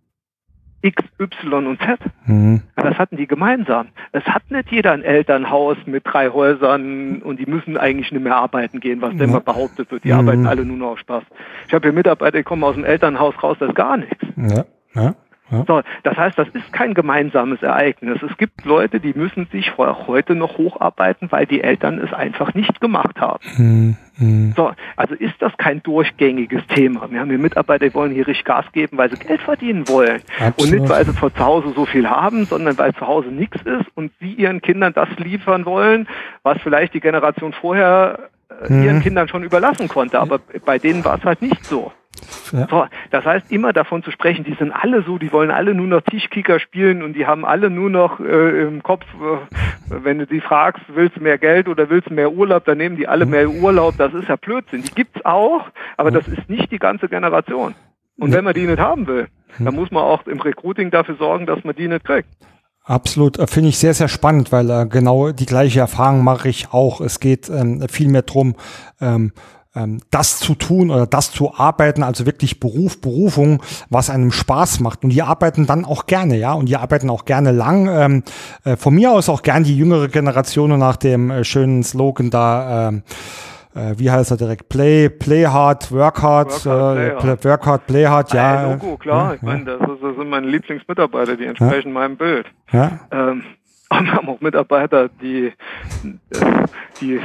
X, 0.83 1.03
Y 1.21 1.67
und 1.67 1.81
Z? 1.81 2.01
Mhm. 2.27 2.63
Das 2.75 2.99
hatten 2.99 3.17
die 3.17 3.29
gemeinsam. 3.29 3.89
Es 4.11 4.25
hat 4.25 4.51
nicht 4.51 4.71
jeder 4.73 4.93
ein 4.93 5.03
Elternhaus 5.03 5.77
mit 5.87 6.05
drei 6.05 6.31
Häusern 6.31 7.23
und 7.23 7.39
die 7.39 7.47
müssen 7.47 7.77
eigentlich 7.77 8.11
nicht 8.11 8.23
mehr 8.23 8.37
arbeiten 8.37 8.81
gehen, 8.81 9.01
was 9.01 9.15
ja. 9.15 9.25
immer 9.25 9.41
behauptet 9.41 9.91
wird. 9.93 10.03
Die 10.03 10.13
mhm. 10.13 10.19
arbeiten 10.19 10.47
alle 10.47 10.65
nur 10.65 10.77
noch 10.77 10.91
auf 10.93 10.99
Spaß. 10.99 11.23
Ich 11.69 11.75
habe 11.75 11.87
hier 11.87 11.93
Mitarbeiter, 11.93 12.39
die 12.39 12.45
kommen 12.45 12.65
aus 12.65 12.75
dem 12.75 12.85
Elternhaus 12.85 13.41
raus, 13.43 13.57
das 13.61 13.69
ist 13.69 13.75
gar 13.77 13.97
nichts. 13.97 14.25
Ja. 14.37 14.65
Ja. 14.95 15.15
Ja. 15.51 15.65
So, 15.67 15.83
das 16.03 16.17
heißt, 16.17 16.39
das 16.39 16.49
ist 16.49 16.73
kein 16.73 16.95
gemeinsames 16.95 17.63
Ereignis. 17.63 18.23
Es 18.23 18.37
gibt 18.37 18.65
Leute, 18.65 19.01
die 19.01 19.15
müssen 19.15 19.47
sich 19.51 19.77
heute 19.79 20.35
noch 20.35 20.59
hocharbeiten, 20.59 21.31
weil 21.33 21.47
die 21.47 21.63
Eltern 21.63 21.99
es 21.99 22.13
einfach 22.13 22.55
nicht 22.55 22.81
gemacht 22.81 23.21
haben. 23.21 23.45
Mhm. 23.57 23.97
Mhm. 24.19 24.53
So, 24.57 24.73
also 24.97 25.15
ist 25.15 25.35
das 25.39 25.57
kein 25.57 25.83
durchgängiges 25.83 26.67
Thema. 26.67 27.11
Wir 27.11 27.21
haben 27.21 27.31
hier 27.31 27.39
Mitarbeiter, 27.39 27.89
die 27.89 27.95
wollen 27.95 28.13
hier 28.13 28.27
richtig 28.27 28.45
Gas 28.45 28.67
geben, 28.73 28.99
weil 28.99 29.11
sie 29.11 29.17
Geld 29.17 29.41
verdienen 29.41 29.89
wollen. 29.89 30.21
Absolut. 30.39 30.59
Und 30.59 30.81
nicht, 30.81 30.91
weil 30.91 31.05
sie 31.07 31.13
von 31.13 31.35
zu 31.35 31.45
Hause 31.45 31.73
so 31.75 31.87
viel 31.87 32.09
haben, 32.09 32.45
sondern 32.45 32.77
weil 32.79 32.95
zu 32.95 33.07
Hause 33.07 33.29
nichts 33.29 33.61
ist 33.63 33.87
und 33.95 34.13
sie 34.21 34.33
ihren 34.33 34.61
Kindern 34.61 34.93
das 34.93 35.09
liefern 35.19 35.65
wollen, 35.65 36.09
was 36.43 36.61
vielleicht 36.63 36.95
die 36.95 37.01
Generation 37.01 37.53
vorher 37.53 38.29
mhm. 38.69 38.83
ihren 38.83 39.01
Kindern 39.01 39.29
schon 39.29 39.45
überlassen 39.45 39.89
konnte. 39.89 40.19
Aber 40.19 40.41
bei 40.65 40.79
denen 40.79 41.05
war 41.05 41.19
es 41.19 41.25
halt 41.25 41.41
nicht 41.41 41.65
so. 41.65 41.93
Ja. 42.53 42.67
So, 42.69 42.87
das 43.11 43.25
heißt, 43.25 43.51
immer 43.53 43.73
davon 43.73 44.03
zu 44.03 44.11
sprechen, 44.11 44.45
die 44.45 44.55
sind 44.55 44.73
alle 44.73 45.03
so, 45.03 45.19
die 45.19 45.33
wollen 45.33 45.51
alle 45.51 45.75
nur 45.75 45.87
noch 45.87 46.03
Tischkicker 46.03 46.61
spielen 46.61 47.03
und 47.03 47.15
die 47.15 47.27
haben 47.27 47.45
alle 47.45 47.71
nur 47.71 47.91
noch 47.91 48.21
äh, 48.21 48.63
im 48.63 48.83
Kopf, 48.83 49.05
äh, 49.15 50.05
wenn 50.05 50.19
du 50.19 50.27
die 50.27 50.41
fragst, 50.41 50.83
willst 50.89 51.17
du 51.17 51.21
mehr 51.21 51.39
Geld 51.39 51.69
oder 51.69 51.91
willst 51.91 52.11
du 52.11 52.15
mehr 52.15 52.33
Urlaub, 52.33 52.65
dann 52.65 52.79
nehmen 52.79 52.97
die 52.97 53.09
alle 53.09 53.25
mhm. 53.25 53.31
mehr 53.31 53.51
Urlaub. 53.51 53.95
Das 53.99 54.15
ist 54.15 54.29
ja 54.29 54.37
Blödsinn. 54.37 54.83
Die 54.83 54.95
gibt's 54.95 55.25
auch, 55.25 55.67
aber 55.97 56.11
das 56.11 56.27
ist 56.29 56.49
nicht 56.49 56.71
die 56.71 56.79
ganze 56.79 57.09
Generation. 57.09 57.75
Und 58.19 58.33
wenn 58.33 58.45
man 58.45 58.55
die 58.55 58.67
nicht 58.67 58.81
haben 58.81 59.07
will, 59.07 59.29
dann 59.59 59.75
muss 59.75 59.91
man 59.91 60.03
auch 60.03 60.27
im 60.27 60.41
Recruiting 60.41 60.91
dafür 60.91 61.17
sorgen, 61.17 61.47
dass 61.47 61.63
man 61.65 61.75
die 61.75 61.89
nicht 61.89 62.05
kriegt. 62.05 62.29
Absolut, 62.89 63.39
äh, 63.39 63.47
finde 63.47 63.69
ich 63.69 63.79
sehr, 63.79 63.93
sehr 63.93 64.09
spannend, 64.09 64.51
weil 64.51 64.71
äh, 64.71 64.87
genau 64.87 65.31
die 65.31 65.45
gleiche 65.45 65.81
Erfahrung 65.81 66.25
mache 66.25 66.49
ich 66.49 66.73
auch. 66.73 67.03
Es 67.03 67.21
geht 67.21 67.51
ähm, 67.51 67.87
viel 67.91 68.09
mehr 68.09 68.23
drum, 68.23 68.57
ähm, 69.01 69.33
das 70.11 70.39
zu 70.39 70.55
tun 70.55 70.91
oder 70.91 71.07
das 71.07 71.31
zu 71.31 71.55
arbeiten, 71.55 72.03
also 72.03 72.27
wirklich 72.27 72.59
Beruf, 72.59 73.01
Berufung, 73.01 73.63
was 73.91 74.11
einem 74.11 74.33
Spaß 74.33 74.81
macht. 74.81 75.05
Und 75.05 75.11
die 75.11 75.23
arbeiten 75.23 75.67
dann 75.67 75.85
auch 75.85 76.07
gerne, 76.07 76.37
ja, 76.37 76.53
und 76.53 76.69
die 76.69 76.77
arbeiten 76.77 77.11
auch 77.11 77.25
gerne 77.25 77.53
lang. 77.53 77.89
Ähm, 77.89 78.23
äh, 78.65 78.77
von 78.77 78.95
mir 78.95 79.13
aus 79.13 79.29
auch 79.29 79.43
gern 79.43 79.65
die 79.65 79.77
jüngere 79.77 80.09
Generation 80.09 80.79
nach 80.79 80.97
dem 80.97 81.31
äh, 81.31 81.45
schönen 81.45 81.83
Slogan 81.83 82.31
da, 82.31 82.89
ähm, 82.89 83.03
äh, 83.75 83.95
wie 83.99 84.11
heißt 84.11 84.31
er 84.31 84.37
direkt? 84.37 84.69
Play, 84.69 85.09
play 85.09 85.47
hard, 85.47 85.93
work 85.93 86.23
hard, 86.23 86.65
work 86.65 86.67
hard, 86.67 86.99
äh, 86.99 87.11
play, 87.11 87.31
hard. 87.31 87.45
Work 87.45 87.67
hard, 87.67 87.87
play 87.87 88.07
hard 88.07 88.33
ja. 88.33 88.63
ja 88.63 88.73
Logo, 88.73 88.97
klar. 88.97 89.29
Ja, 89.29 89.35
ich 89.35 89.43
meine, 89.43 89.65
das, 89.65 89.79
das, 89.79 90.17
sind 90.17 90.29
meine 90.29 90.47
Lieblingsmitarbeiter, 90.47 91.37
die 91.37 91.45
entsprechen 91.45 91.89
ja. 91.89 91.95
meinem 91.95 92.17
Bild. 92.17 92.47
Ja. 92.73 93.01
Ähm, 93.11 93.43
und 93.91 94.05
wir 94.05 94.13
haben 94.13 94.29
auch 94.29 94.41
Mitarbeiter, 94.41 95.09
die, 95.09 95.53
die, 97.01 97.21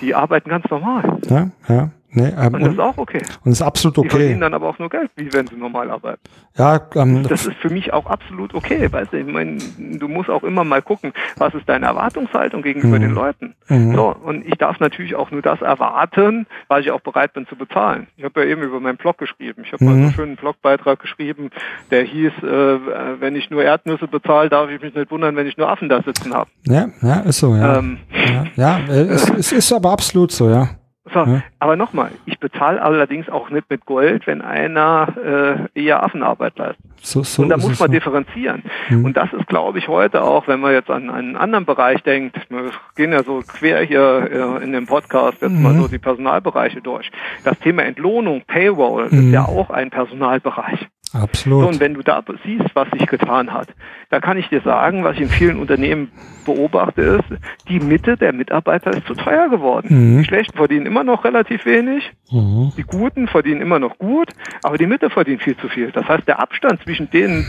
die 0.00 0.14
arbeiten 0.14 0.50
ganz 0.50 0.64
normal. 0.70 1.18
Ja, 1.28 1.50
ja. 1.68 1.90
Nee, 2.16 2.32
ähm, 2.38 2.54
und 2.54 2.60
das 2.60 2.72
ist 2.74 2.78
auch 2.78 2.96
okay. 2.96 3.22
Und 3.44 3.50
ist 3.50 3.60
absolut 3.60 3.98
okay. 3.98 4.08
Die 4.08 4.16
verdienen 4.16 4.40
dann 4.40 4.54
aber 4.54 4.68
auch 4.68 4.78
nur 4.78 4.88
Geld, 4.88 5.10
wie 5.16 5.32
wenn 5.32 5.48
sie 5.48 5.56
normal 5.56 5.90
arbeiten. 5.90 6.20
Ja, 6.56 6.80
ähm, 6.94 7.24
das 7.24 7.44
ist 7.44 7.56
für 7.56 7.70
mich 7.70 7.92
auch 7.92 8.06
absolut 8.06 8.54
okay. 8.54 8.90
Weißt 8.90 9.12
du, 9.12 9.18
ich 9.18 9.26
meine, 9.26 9.58
du 9.78 10.06
musst 10.06 10.30
auch 10.30 10.44
immer 10.44 10.62
mal 10.62 10.80
gucken, 10.80 11.12
was 11.36 11.52
ist 11.54 11.68
deine 11.68 11.86
Erwartungshaltung 11.86 12.62
gegenüber 12.62 12.98
mhm. 12.98 13.02
den 13.02 13.14
Leuten. 13.14 13.54
Mhm. 13.68 13.96
So, 13.96 14.14
und 14.24 14.46
ich 14.46 14.54
darf 14.58 14.78
natürlich 14.78 15.16
auch 15.16 15.32
nur 15.32 15.42
das 15.42 15.60
erwarten, 15.60 16.46
was 16.68 16.82
ich 16.82 16.92
auch 16.92 17.00
bereit 17.00 17.32
bin 17.32 17.48
zu 17.48 17.56
bezahlen. 17.56 18.06
Ich 18.16 18.22
habe 18.22 18.42
ja 18.42 18.46
eben 18.46 18.62
über 18.62 18.78
meinen 18.78 18.96
Blog 18.96 19.18
geschrieben. 19.18 19.64
Ich 19.66 19.72
habe 19.72 19.84
mhm. 19.84 19.90
mal 19.90 19.96
einen 19.96 20.12
schönen 20.12 20.36
Blogbeitrag 20.36 21.00
geschrieben, 21.00 21.50
der 21.90 22.04
hieß, 22.04 22.32
äh, 22.42 23.20
wenn 23.20 23.34
ich 23.34 23.50
nur 23.50 23.64
Erdnüsse 23.64 24.06
bezahle, 24.06 24.50
darf 24.50 24.70
ich 24.70 24.80
mich 24.80 24.94
nicht 24.94 25.10
wundern, 25.10 25.34
wenn 25.34 25.48
ich 25.48 25.56
nur 25.56 25.68
Affen 25.68 25.88
da 25.88 26.00
sitzen 26.02 26.32
habe. 26.32 26.48
Ja, 26.66 26.86
ja, 27.02 27.20
ist 27.20 27.40
so, 27.40 27.56
ja. 27.56 27.78
Ähm, 27.78 27.98
ja, 28.14 28.44
ja 28.54 28.80
es, 28.88 29.28
es 29.30 29.50
ist 29.50 29.72
aber 29.72 29.90
absolut 29.90 30.30
so, 30.30 30.48
ja. 30.48 30.68
So, 31.12 31.18
ja. 31.18 31.42
aber 31.58 31.76
nochmal, 31.76 32.12
ich 32.24 32.38
bezahle 32.38 32.80
allerdings 32.80 33.28
auch 33.28 33.50
nicht 33.50 33.68
mit 33.68 33.84
Gold, 33.84 34.26
wenn 34.26 34.40
einer 34.40 35.68
äh, 35.74 35.80
eher 35.80 36.02
Affenarbeit 36.02 36.56
leistet. 36.56 36.84
So, 37.02 37.22
so 37.22 37.42
und 37.42 37.50
da 37.50 37.58
muss 37.58 37.78
man 37.78 37.88
so. 37.88 37.92
differenzieren. 37.92 38.62
Mhm. 38.88 39.04
Und 39.04 39.16
das 39.16 39.30
ist, 39.34 39.46
glaube 39.46 39.78
ich, 39.78 39.88
heute 39.88 40.22
auch, 40.22 40.48
wenn 40.48 40.60
man 40.60 40.72
jetzt 40.72 40.90
an 40.90 41.10
einen 41.10 41.36
anderen 41.36 41.66
Bereich 41.66 42.02
denkt, 42.02 42.38
wir 42.48 42.70
gehen 42.96 43.12
ja 43.12 43.22
so 43.22 43.42
quer 43.46 43.82
hier 43.82 44.30
äh, 44.60 44.64
in 44.64 44.72
dem 44.72 44.86
Podcast 44.86 45.42
jetzt 45.42 45.52
mhm. 45.52 45.62
mal 45.62 45.74
so 45.74 45.88
die 45.88 45.98
Personalbereiche 45.98 46.80
durch. 46.80 47.10
Das 47.44 47.58
Thema 47.58 47.82
Entlohnung, 47.82 48.42
Payroll, 48.46 49.08
mhm. 49.10 49.18
ist 49.18 49.32
ja 49.32 49.44
auch 49.44 49.68
ein 49.68 49.90
Personalbereich. 49.90 50.88
Absolut. 51.14 51.62
So, 51.62 51.68
und 51.68 51.80
wenn 51.80 51.94
du 51.94 52.02
da 52.02 52.22
siehst, 52.44 52.74
was 52.74 52.88
sich 52.90 53.06
getan 53.06 53.52
hat, 53.52 53.68
da 54.10 54.20
kann 54.20 54.36
ich 54.36 54.48
dir 54.48 54.60
sagen, 54.62 55.04
was 55.04 55.14
ich 55.14 55.22
in 55.22 55.28
vielen 55.28 55.58
Unternehmen 55.58 56.10
beobachte, 56.44 57.02
ist, 57.02 57.40
die 57.68 57.78
Mitte 57.78 58.16
der 58.16 58.32
Mitarbeiter 58.32 58.90
ist 58.90 59.06
zu 59.06 59.14
teuer 59.14 59.48
geworden. 59.48 59.88
Mhm. 59.90 60.18
Die 60.18 60.24
Schlechten 60.24 60.56
verdienen 60.56 60.86
immer 60.86 61.04
noch 61.04 61.24
relativ 61.24 61.64
wenig, 61.66 62.12
mhm. 62.30 62.72
die 62.76 62.82
Guten 62.82 63.28
verdienen 63.28 63.60
immer 63.60 63.78
noch 63.78 63.98
gut, 63.98 64.30
aber 64.62 64.76
die 64.76 64.86
Mitte 64.86 65.08
verdient 65.08 65.42
viel 65.42 65.56
zu 65.56 65.68
viel. 65.68 65.92
Das 65.92 66.08
heißt, 66.08 66.26
der 66.26 66.40
Abstand 66.40 66.82
zwischen 66.82 67.08
denen 67.10 67.46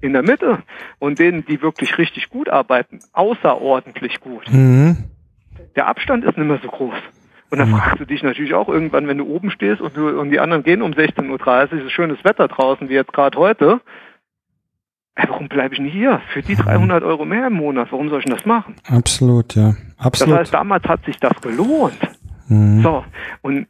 in 0.00 0.12
der 0.12 0.22
Mitte 0.22 0.58
und 1.00 1.18
denen, 1.18 1.44
die 1.44 1.60
wirklich 1.60 1.98
richtig 1.98 2.30
gut 2.30 2.48
arbeiten, 2.48 3.00
außerordentlich 3.12 4.20
gut. 4.20 4.50
Mhm. 4.52 4.96
Der 5.74 5.88
Abstand 5.88 6.24
ist 6.24 6.38
nicht 6.38 6.46
mehr 6.46 6.60
so 6.62 6.68
groß. 6.68 6.94
Und 7.50 7.58
dann 7.58 7.70
mhm. 7.70 7.76
fragst 7.76 8.00
du 8.00 8.04
dich 8.04 8.22
natürlich 8.22 8.54
auch 8.54 8.68
irgendwann, 8.68 9.08
wenn 9.08 9.18
du 9.18 9.26
oben 9.26 9.50
stehst 9.50 9.80
und, 9.80 9.96
du, 9.96 10.20
und 10.20 10.30
die 10.30 10.40
anderen 10.40 10.62
gehen 10.62 10.82
um 10.82 10.92
16.30 10.92 11.72
Uhr, 11.72 11.86
ist 11.86 11.92
schönes 11.92 12.22
Wetter 12.24 12.48
draußen, 12.48 12.88
wie 12.88 12.94
jetzt 12.94 13.12
gerade 13.12 13.38
heute. 13.38 13.80
Ey, 15.14 15.28
warum 15.28 15.48
bleibe 15.48 15.74
ich 15.74 15.80
nicht 15.80 15.94
hier? 15.94 16.20
Für 16.32 16.42
die 16.42 16.54
300 16.54 17.02
Euro 17.02 17.24
mehr 17.24 17.48
im 17.48 17.54
Monat, 17.54 17.88
warum 17.90 18.08
soll 18.08 18.20
ich 18.20 18.26
denn 18.26 18.36
das 18.36 18.46
machen? 18.46 18.76
Absolut, 18.86 19.54
ja. 19.54 19.74
Absolut. 19.96 20.32
Das 20.32 20.40
heißt, 20.40 20.54
damals 20.54 20.84
hat 20.84 21.04
sich 21.06 21.18
das 21.18 21.40
gelohnt. 21.40 21.98
Mhm. 22.48 22.82
So, 22.82 23.04
und 23.42 23.66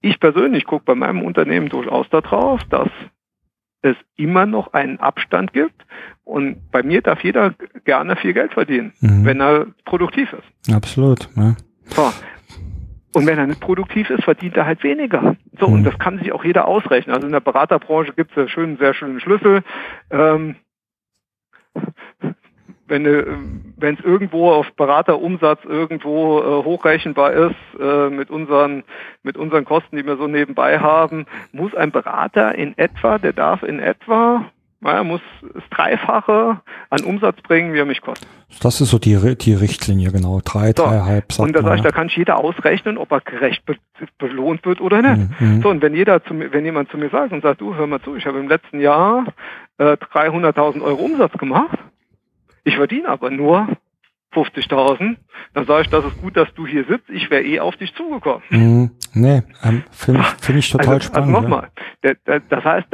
ich 0.00 0.18
persönlich 0.20 0.64
gucke 0.64 0.84
bei 0.84 0.94
meinem 0.94 1.22
Unternehmen 1.22 1.68
durchaus 1.68 2.08
darauf, 2.10 2.62
dass 2.64 2.88
es 3.82 3.96
immer 4.16 4.46
noch 4.46 4.72
einen 4.72 4.98
Abstand 5.00 5.52
gibt. 5.52 5.86
Und 6.24 6.70
bei 6.70 6.82
mir 6.82 7.02
darf 7.02 7.24
jeder 7.24 7.54
gerne 7.84 8.16
viel 8.16 8.32
Geld 8.32 8.52
verdienen, 8.52 8.92
mhm. 9.00 9.24
wenn 9.24 9.40
er 9.40 9.66
produktiv 9.84 10.32
ist. 10.32 10.74
Absolut, 10.74 11.28
ja. 11.36 11.56
So, 11.86 12.12
und 13.12 13.26
wenn 13.26 13.38
er 13.38 13.46
nicht 13.46 13.60
produktiv 13.60 14.10
ist, 14.10 14.24
verdient 14.24 14.56
er 14.56 14.66
halt 14.66 14.82
weniger. 14.84 15.36
So, 15.58 15.68
mhm. 15.68 15.74
und 15.74 15.84
das 15.84 15.98
kann 15.98 16.18
sich 16.18 16.32
auch 16.32 16.44
jeder 16.44 16.68
ausrechnen. 16.68 17.14
Also 17.14 17.26
in 17.26 17.32
der 17.32 17.40
Beraterbranche 17.40 18.12
gibt 18.12 18.30
es 18.30 18.36
ja 18.36 18.48
schön, 18.48 18.76
sehr 18.76 18.94
schönen 18.94 19.20
Schlüssel. 19.20 19.62
Ähm, 20.10 20.56
wenn 22.86 23.94
es 23.94 24.04
irgendwo 24.04 24.50
auf 24.50 24.72
Beraterumsatz 24.72 25.64
irgendwo 25.64 26.40
äh, 26.40 26.64
hochrechenbar 26.64 27.32
ist 27.32 27.80
äh, 27.80 28.10
mit 28.10 28.30
unseren 28.30 28.82
mit 29.22 29.36
unseren 29.36 29.64
Kosten, 29.64 29.96
die 29.96 30.04
wir 30.04 30.16
so 30.16 30.26
nebenbei 30.26 30.80
haben, 30.80 31.26
muss 31.52 31.74
ein 31.74 31.92
Berater 31.92 32.54
in 32.56 32.76
etwa, 32.76 33.18
der 33.18 33.32
darf 33.32 33.62
in 33.62 33.78
etwa 33.78 34.50
er 34.82 35.04
muss 35.04 35.20
das 35.42 35.62
Dreifache 35.70 36.60
an 36.88 37.04
Umsatz 37.04 37.40
bringen, 37.42 37.74
wie 37.74 37.78
er 37.78 37.84
mich 37.84 38.00
kostet. 38.00 38.28
Das 38.62 38.80
ist 38.80 38.90
so 38.90 38.98
die, 38.98 39.16
die 39.36 39.54
Richtlinie, 39.54 40.10
genau. 40.10 40.40
Drei, 40.44 40.68
so. 40.68 40.84
dreieinhalb. 40.84 41.38
Und 41.38 41.54
da 41.54 41.62
sage 41.62 41.76
ich, 41.76 41.82
da 41.82 41.90
kann 41.90 42.08
jeder 42.08 42.38
ausrechnen, 42.38 42.98
ob 42.98 43.12
er 43.12 43.20
gerecht 43.20 43.64
be 43.64 43.76
belohnt 44.18 44.64
wird 44.64 44.80
oder 44.80 45.02
nicht. 45.02 45.40
Mhm. 45.40 45.62
So, 45.62 45.68
und 45.68 45.82
wenn 45.82 45.94
jeder 45.94 46.24
zu 46.24 46.32
mir, 46.32 46.52
wenn 46.52 46.64
jemand 46.64 46.90
zu 46.90 46.96
mir 46.96 47.10
sagt 47.10 47.32
und 47.32 47.42
sagt, 47.42 47.60
du, 47.60 47.74
hör 47.74 47.86
mal 47.86 48.00
zu, 48.00 48.16
ich 48.16 48.24
habe 48.24 48.38
im 48.38 48.48
letzten 48.48 48.80
Jahr 48.80 49.26
äh, 49.78 49.92
300.000 49.92 50.82
Euro 50.82 51.02
Umsatz 51.02 51.32
gemacht, 51.34 51.78
ich 52.64 52.76
verdiene 52.76 53.08
aber 53.08 53.30
nur 53.30 53.68
50.000, 54.34 55.16
dann 55.54 55.66
sage 55.66 55.82
ich, 55.82 55.88
das 55.90 56.04
ist 56.04 56.20
gut, 56.20 56.36
dass 56.36 56.52
du 56.54 56.66
hier 56.66 56.84
sitzt, 56.84 57.10
ich 57.10 57.30
wäre 57.30 57.42
eh 57.42 57.60
auf 57.60 57.76
dich 57.76 57.94
zugekommen. 57.94 58.42
Mhm. 58.50 58.90
Nee, 59.12 59.42
ähm, 59.62 59.82
finde 59.90 60.20
ich, 60.20 60.26
find 60.40 60.58
ich 60.58 60.70
total 60.70 60.94
also, 60.94 61.12
also 61.12 61.30
spannend. 61.30 61.36
Also 61.36 61.48
nochmal, 61.48 61.68
ja. 62.04 62.38
das 62.48 62.64
heißt, 62.64 62.86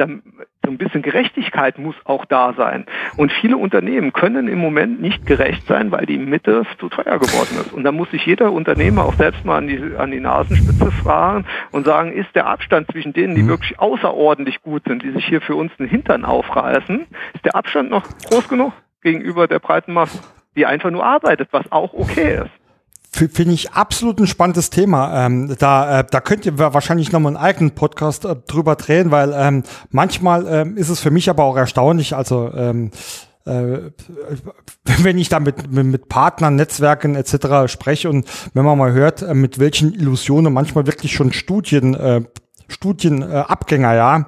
so 0.67 0.71
ein 0.71 0.77
bisschen 0.77 1.01
Gerechtigkeit 1.01 1.79
muss 1.79 1.95
auch 2.03 2.25
da 2.25 2.53
sein. 2.53 2.85
Und 3.15 3.31
viele 3.31 3.55
Unternehmen 3.55 4.11
können 4.11 4.49
im 4.49 4.59
Moment 4.59 5.01
nicht 5.01 5.25
gerecht 5.25 5.65
sein, 5.65 5.91
weil 5.91 6.05
die 6.05 6.17
Mitte 6.17 6.63
zu 6.77 6.89
teuer 6.89 7.19
geworden 7.19 7.55
ist. 7.61 7.71
Und 7.71 7.85
da 7.85 7.93
muss 7.93 8.11
sich 8.11 8.25
jeder 8.25 8.51
Unternehmer 8.51 9.05
auch 9.05 9.13
selbst 9.13 9.45
mal 9.45 9.59
an 9.59 9.67
die, 9.67 9.81
an 9.97 10.11
die 10.11 10.19
Nasenspitze 10.19 10.91
fragen 10.91 11.45
und 11.71 11.85
sagen, 11.85 12.11
ist 12.11 12.35
der 12.35 12.47
Abstand 12.47 12.91
zwischen 12.91 13.13
denen, 13.13 13.33
die 13.33 13.43
mhm. 13.43 13.47
wirklich 13.47 13.79
außerordentlich 13.79 14.61
gut 14.61 14.83
sind, 14.85 15.03
die 15.03 15.11
sich 15.11 15.25
hier 15.25 15.39
für 15.39 15.55
uns 15.55 15.71
den 15.77 15.87
Hintern 15.87 16.25
aufreißen, 16.25 17.05
ist 17.33 17.45
der 17.45 17.55
Abstand 17.55 17.89
noch 17.89 18.03
groß 18.29 18.49
genug 18.49 18.73
gegenüber 19.01 19.47
der 19.47 19.59
breiten 19.59 19.93
Masse, 19.93 20.19
die 20.57 20.65
einfach 20.65 20.91
nur 20.91 21.05
arbeitet, 21.05 21.47
was 21.51 21.71
auch 21.71 21.93
okay 21.93 22.41
ist? 22.43 22.66
Finde 23.11 23.53
ich 23.53 23.71
absolut 23.71 24.19
ein 24.19 24.27
spannendes 24.27 24.69
Thema. 24.69 25.25
Ähm, 25.25 25.55
da, 25.57 25.99
äh, 25.99 26.05
da 26.09 26.21
könnt 26.21 26.45
ihr 26.45 26.59
wahrscheinlich 26.59 27.11
nochmal 27.11 27.35
einen 27.35 27.43
eigenen 27.43 27.71
Podcast 27.71 28.25
äh, 28.25 28.35
drüber 28.47 28.75
drehen, 28.75 29.11
weil 29.11 29.33
ähm, 29.35 29.63
manchmal 29.89 30.45
ähm, 30.47 30.77
ist 30.77 30.89
es 30.89 30.99
für 30.99 31.09
mich 31.09 31.29
aber 31.29 31.43
auch 31.43 31.57
erstaunlich, 31.57 32.15
also 32.15 32.51
ähm, 32.53 32.91
äh, 33.45 33.79
wenn 35.01 35.17
ich 35.17 35.29
da 35.29 35.39
mit, 35.39 35.71
mit 35.71 36.09
Partnern, 36.09 36.55
Netzwerken 36.55 37.15
etc. 37.15 37.71
spreche 37.71 38.09
und 38.09 38.27
wenn 38.53 38.65
man 38.65 38.77
mal 38.77 38.91
hört, 38.91 39.21
äh, 39.21 39.33
mit 39.33 39.57
welchen 39.57 39.93
Illusionen 39.93 40.53
manchmal 40.53 40.85
wirklich 40.85 41.13
schon 41.13 41.33
Studien 41.33 41.95
äh, 41.95 42.21
Studienabgänger, 42.67 43.93
ja, 43.93 44.25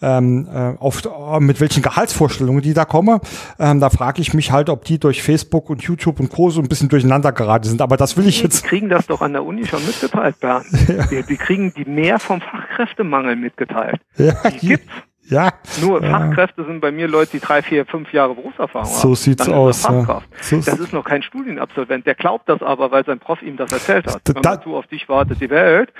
ähm, 0.00 0.48
äh, 0.52 0.74
auf, 0.78 1.02
äh, 1.04 1.40
mit 1.40 1.60
welchen 1.60 1.82
Gehaltsvorstellungen 1.82 2.62
die 2.62 2.74
da 2.74 2.84
kommen. 2.84 3.20
Ähm, 3.58 3.80
da 3.80 3.90
frage 3.90 4.20
ich 4.20 4.34
mich 4.34 4.52
halt, 4.52 4.68
ob 4.68 4.84
die 4.84 4.98
durch 4.98 5.22
Facebook 5.22 5.70
und 5.70 5.82
YouTube 5.82 6.20
und 6.20 6.30
Co. 6.30 6.50
so 6.50 6.60
ein 6.60 6.68
bisschen 6.68 6.88
durcheinander 6.88 7.32
geraten 7.32 7.68
sind. 7.68 7.80
Aber 7.80 7.96
das 7.96 8.16
will 8.16 8.26
ich 8.26 8.42
jetzt. 8.42 8.64
Die 8.64 8.68
kriegen 8.68 8.88
das 8.88 9.06
doch 9.06 9.22
an 9.22 9.32
der 9.32 9.44
Uni 9.44 9.66
schon 9.66 9.84
mitgeteilt, 9.84 10.38
Bernd. 10.40 10.66
Ja. 10.88 11.06
Die, 11.06 11.22
die, 11.22 11.36
kriegen 11.36 11.72
die 11.74 11.84
mehr 11.84 12.18
vom 12.18 12.40
Fachkräftemangel 12.40 13.36
mitgeteilt. 13.36 14.00
Ja, 14.16 14.32
die 14.50 14.68
gibt's. 14.68 14.92
Ja. 15.28 15.52
Nur. 15.80 16.02
Fachkräfte 16.02 16.64
sind 16.64 16.80
bei 16.80 16.90
mir 16.90 17.06
Leute, 17.06 17.32
die 17.32 17.40
drei, 17.40 17.62
vier, 17.62 17.84
fünf 17.84 18.12
Jahre 18.12 18.34
Berufserfahrung 18.34 18.88
haben. 18.88 19.00
So 19.00 19.14
sieht's 19.14 19.48
aus. 19.48 19.82
Ja. 19.84 20.22
So 20.40 20.56
das 20.56 20.78
ist 20.78 20.92
noch 20.92 21.04
kein 21.04 21.22
Studienabsolvent. 21.22 22.06
Der 22.06 22.14
glaubt 22.14 22.48
das 22.48 22.62
aber, 22.62 22.90
weil 22.90 23.04
sein 23.04 23.18
Prof 23.18 23.42
ihm 23.42 23.56
das 23.56 23.70
erzählt 23.70 24.06
hat. 24.06 24.22
Da, 24.24 24.34
Wenn 24.34 24.42
man 24.42 24.62
zu 24.62 24.74
auf 24.74 24.86
dich 24.86 25.08
wartet 25.08 25.40
die 25.40 25.50
Welt, 25.50 25.92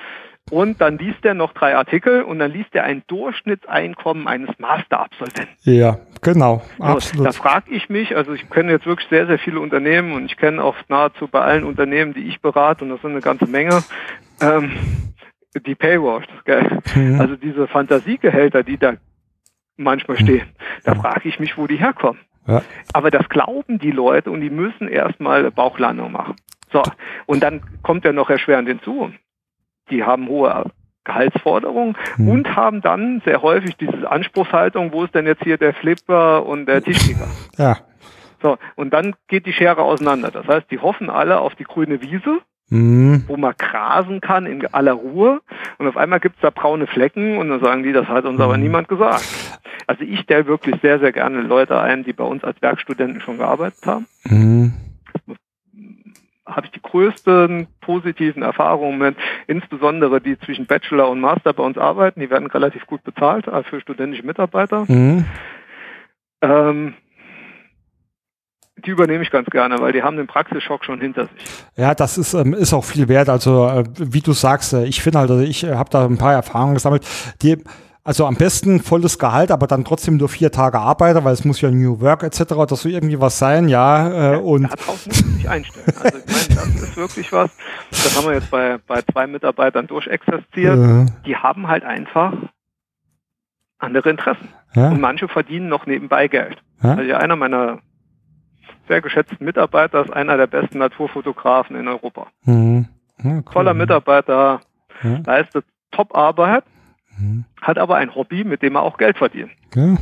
und 0.51 0.81
dann 0.81 0.99
liest 0.99 1.25
er 1.25 1.35
noch 1.35 1.53
drei 1.53 1.77
Artikel 1.77 2.23
und 2.23 2.39
dann 2.39 2.51
liest 2.51 2.75
er 2.75 2.85
ein 2.85 3.03
Durchschnittseinkommen 3.07 4.27
eines 4.27 4.51
Masterabsolventen. 4.59 5.55
Ja, 5.63 5.99
genau, 6.23 6.63
absolut. 6.79 7.27
da 7.27 7.33
frage 7.33 7.71
ich 7.71 7.89
mich, 7.89 8.17
also 8.17 8.33
ich 8.33 8.49
kenne 8.51 8.73
jetzt 8.73 8.87
wirklich 8.87 9.09
sehr, 9.09 9.27
sehr 9.27 9.39
viele 9.39 9.61
Unternehmen 9.61 10.13
und 10.13 10.27
ich 10.27 10.37
kenne 10.37 10.63
auch 10.63 10.77
nahezu 10.89 11.29
bei 11.29 11.41
allen 11.41 11.65
Unternehmen, 11.65 12.15
die 12.15 12.29
ich 12.29 12.41
berate, 12.41 12.85
und 12.85 12.91
das 12.91 13.01
sind 13.01 13.13
eine 13.13 13.21
ganze 13.21 13.47
Menge, 13.47 13.83
ähm, 14.41 14.73
die 15.67 15.75
Paywashed, 15.75 16.31
gell? 16.45 16.81
Mhm. 16.95 17.21
also 17.21 17.37
diese 17.37 17.67
Fantasiegehälter, 17.67 18.63
die 18.63 18.79
da 18.79 18.95
manchmal 19.77 20.17
mhm. 20.19 20.25
stehen, 20.25 20.49
da 20.85 20.95
frage 20.95 21.29
ich 21.29 21.41
mich, 21.41 21.57
wo 21.57 21.67
die 21.67 21.77
herkommen. 21.77 22.21
Ja. 22.47 22.63
Aber 22.93 23.11
das 23.11 23.29
glauben 23.29 23.79
die 23.79 23.91
Leute 23.91 24.31
und 24.31 24.41
die 24.41 24.51
müssen 24.51 24.89
erstmal 24.89 25.51
Bauchlandung 25.51 26.13
machen. 26.13 26.37
So, 26.73 26.83
und 27.27 27.43
dann 27.43 27.61
kommt 27.83 28.05
ja 28.05 28.13
noch 28.13 28.31
erschwerend 28.31 28.69
hinzu 28.69 29.11
die 29.91 30.05
haben 30.05 30.29
hohe 30.29 30.71
Gehaltsforderungen 31.09 31.97
hm. 32.17 32.29
und 32.29 32.57
haben 32.57 32.81
dann 32.81 33.21
sehr 33.25 33.43
häufig 33.43 33.77
diese 33.77 34.11
Anspruchshaltung, 34.11 34.93
wo 34.93 35.05
ist 35.05 35.15
denn 35.15 35.27
jetzt 35.27 35.43
hier 35.43 35.57
der 35.57 35.75
Flipper 35.75 36.47
und 36.47 36.67
der 36.67 36.83
Tischkicker? 36.83 37.27
Ja. 37.57 37.79
So, 38.41 38.57
und 38.77 38.93
dann 38.93 39.17
geht 39.27 39.47
die 39.47 39.53
Schere 39.53 39.83
auseinander. 39.83 40.31
Das 40.31 40.47
heißt, 40.47 40.71
die 40.71 40.79
hoffen 40.79 41.11
alle 41.11 41.41
auf 41.41 41.57
die 41.57 41.65
grüne 41.65 42.01
Wiese, 42.01 42.39
hm. 42.69 43.25
wo 43.27 43.37
man 43.37 43.53
grasen 43.59 44.21
kann 44.21 44.47
in 44.47 44.65
aller 44.73 44.93
Ruhe. 44.93 45.41
Und 45.79 45.89
auf 45.89 45.97
einmal 45.97 46.21
gibt 46.21 46.37
es 46.37 46.43
da 46.43 46.51
braune 46.51 46.87
Flecken 46.87 47.39
und 47.39 47.49
dann 47.49 47.59
sagen 47.59 47.83
die, 47.83 47.93
das 47.93 48.07
hat 48.07 48.27
uns 48.27 48.37
hm. 48.37 48.43
aber 48.43 48.57
niemand 48.57 48.87
gesagt. 48.87 49.25
Also 49.89 50.05
ich 50.05 50.21
stelle 50.21 50.47
wirklich 50.47 50.81
sehr, 50.83 51.01
sehr 51.01 51.11
gerne 51.11 51.41
Leute 51.41 51.81
ein, 51.81 52.05
die 52.05 52.13
bei 52.13 52.23
uns 52.23 52.45
als 52.45 52.63
Werkstudenten 52.63 53.23
schon 53.23 53.39
gearbeitet 53.39 53.85
haben. 53.87 54.07
Hm 54.29 54.75
habe 56.49 56.67
ich 56.67 56.73
die 56.73 56.83
größten 56.83 57.67
positiven 57.81 58.43
Erfahrungen 58.43 58.99
mit, 58.99 59.17
insbesondere 59.47 60.21
die 60.21 60.39
zwischen 60.41 60.67
Bachelor 60.67 61.11
und 61.11 61.21
Master 61.21 61.53
bei 61.53 61.63
uns 61.63 61.79
arbeiten. 61.79 62.21
Die 62.21 62.31
werden 62.31 62.47
relativ 62.47 62.87
gut 62.87 63.05
bezahlt 63.05 63.47
äh, 63.47 63.63
für 63.63 63.81
studentische 63.81 64.25
Mitarbeiter. 64.25 64.85
Mhm. 64.89 65.25
Ähm, 66.43 66.95
die 68.85 68.91
übernehme 68.91 69.23
ich 69.23 69.31
ganz 69.31 69.49
gerne, 69.51 69.81
weil 69.81 69.93
die 69.93 70.03
haben 70.03 70.17
den 70.17 70.27
Praxisschock 70.27 70.85
schon 70.85 71.01
hinter 71.01 71.27
sich. 71.27 71.45
Ja, 71.77 71.95
das 71.95 72.17
ist, 72.17 72.35
ähm, 72.35 72.55
ist 72.55 72.73
auch 72.73 72.85
viel 72.85 73.09
wert. 73.09 73.29
Also, 73.29 73.67
äh, 73.67 73.85
wie 73.99 74.21
du 74.21 74.33
sagst, 74.33 74.73
äh, 74.73 74.85
ich 74.85 75.03
finde 75.03 75.19
halt, 75.19 75.31
also 75.31 75.43
ich 75.43 75.65
äh, 75.65 75.75
habe 75.75 75.91
da 75.91 76.05
ein 76.05 76.19
paar 76.19 76.33
Erfahrungen 76.33 76.75
gesammelt, 76.75 77.05
die 77.43 77.59
also 78.09 78.25
am 78.25 78.37
besten 78.37 78.81
volles 78.81 79.19
Gehalt, 79.19 79.51
aber 79.51 79.67
dann 79.67 79.85
trotzdem 79.85 80.17
nur 80.17 80.31
vier 80.31 80.51
Tage 80.51 80.79
Arbeiter, 80.79 81.25
weil 81.25 81.35
es 81.35 81.45
muss 81.45 81.61
ja 81.61 81.71
New 81.71 82.01
Work 82.01 82.23
etc. 82.23 82.55
Das 82.67 82.81
soll 82.81 82.93
irgendwie 82.93 83.21
was 83.21 83.39
sein, 83.39 83.69
ja. 83.69 84.33
Äh, 84.33 84.39
und 84.39 84.63
Darauf 84.63 85.07
muss 85.07 85.23
man 85.23 85.35
sich 85.35 85.47
einstellen. 85.47 85.85
Also 86.01 86.17
ich 86.17 86.27
meine, 86.27 86.57
das 86.57 86.83
ist 86.83 86.97
wirklich 86.97 87.31
was. 87.33 87.51
Das 87.91 88.17
haben 88.17 88.27
wir 88.27 88.33
jetzt 88.37 88.51
bei, 88.51 88.79
bei 88.87 89.03
zwei 89.03 89.27
Mitarbeitern 89.27 89.89
durchexerziert. 89.89 90.79
Ja. 90.79 91.07
Die 91.27 91.37
haben 91.37 91.69
halt 91.69 91.85
einfach 91.85 92.33
andere 93.77 94.09
Interessen. 94.09 94.49
Ja. 94.75 94.89
Und 94.89 95.03
manche 95.03 95.29
verdienen 95.29 95.69
noch 95.69 95.85
nebenbei 95.85 96.29
Geld. 96.29 96.57
Ja. 96.83 96.95
Also 96.95 97.13
einer 97.13 97.37
meiner 97.37 97.81
sehr 98.89 99.03
geschätzten 99.03 99.45
Mitarbeiter 99.45 100.03
ist 100.07 100.15
einer 100.15 100.39
der 100.39 100.47
besten 100.47 100.79
Naturfotografen 100.79 101.77
in 101.77 101.87
Europa. 101.87 102.29
Mhm. 102.45 102.89
Ja, 103.23 103.33
cool. 103.33 103.43
Toller 103.53 103.75
Mitarbeiter, 103.75 104.61
leistet 105.03 105.67
Top-Arbeit 105.91 106.65
Mhm. 107.19 107.45
Hat 107.61 107.79
aber 107.79 107.97
ein 107.97 108.15
Hobby, 108.15 108.45
mit 108.45 108.63
dem 108.63 108.77
er 108.77 108.83
auch 108.83 108.99
Geld 108.99 109.19
verdient. 109.19 109.51
Ja. 109.75 109.97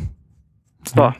So. 0.85 1.13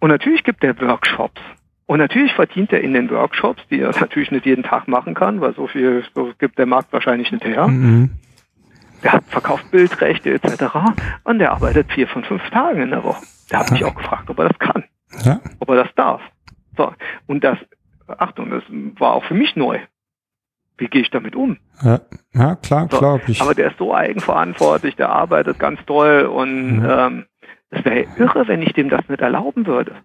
Und 0.00 0.10
natürlich 0.10 0.44
gibt 0.44 0.62
er 0.62 0.78
Workshops. 0.80 1.40
Und 1.86 1.98
natürlich 1.98 2.34
verdient 2.34 2.70
er 2.72 2.82
in 2.82 2.92
den 2.92 3.10
Workshops, 3.10 3.62
die 3.70 3.80
er 3.80 3.88
natürlich 4.00 4.30
nicht 4.30 4.46
jeden 4.46 4.62
Tag 4.62 4.88
machen 4.88 5.14
kann, 5.14 5.40
weil 5.40 5.54
so 5.54 5.66
viel 5.66 6.04
so 6.14 6.32
gibt 6.38 6.58
der 6.58 6.66
Markt 6.66 6.92
wahrscheinlich 6.92 7.32
nicht 7.32 7.44
her. 7.44 7.66
Mhm. 7.66 8.10
der 9.02 9.12
hat 9.12 9.24
verkauft 9.28 9.70
Bildrechte 9.70 10.34
etc. 10.34 10.64
und 11.24 11.38
der 11.38 11.52
arbeitet 11.52 11.90
vier 11.92 12.08
von 12.08 12.24
fünf 12.24 12.42
Tagen 12.50 12.82
in 12.82 12.90
der 12.90 13.04
Woche. 13.04 13.24
Der 13.50 13.60
hat 13.60 13.70
mich 13.70 13.84
auch 13.84 13.94
gefragt, 13.94 14.28
ob 14.28 14.38
er 14.38 14.48
das 14.48 14.58
kann, 14.58 14.84
ja. 15.24 15.40
ob 15.60 15.68
er 15.70 15.76
das 15.76 15.94
darf. 15.94 16.20
So, 16.76 16.92
und 17.26 17.42
das, 17.42 17.58
Achtung, 18.06 18.50
das 18.50 18.62
war 18.98 19.14
auch 19.14 19.24
für 19.24 19.34
mich 19.34 19.56
neu. 19.56 19.78
Wie 20.78 20.86
gehe 20.86 21.02
ich 21.02 21.10
damit 21.10 21.34
um? 21.34 21.58
Ja, 21.82 22.00
ja 22.32 22.54
klar, 22.56 22.88
so, 22.90 22.98
klar. 22.98 23.20
Aber 23.40 23.54
der 23.54 23.70
ist 23.70 23.78
so 23.78 23.94
eigenverantwortlich, 23.94 24.96
der 24.96 25.10
arbeitet 25.10 25.58
ganz 25.58 25.80
toll 25.86 26.22
und 26.22 26.78
mhm. 26.78 26.86
ähm, 26.88 27.26
das 27.70 27.84
wäre 27.84 28.06
irre, 28.16 28.48
wenn 28.48 28.62
ich 28.62 28.72
dem 28.72 28.88
das 28.88 29.08
nicht 29.08 29.20
erlauben 29.20 29.66
würde. 29.66 29.96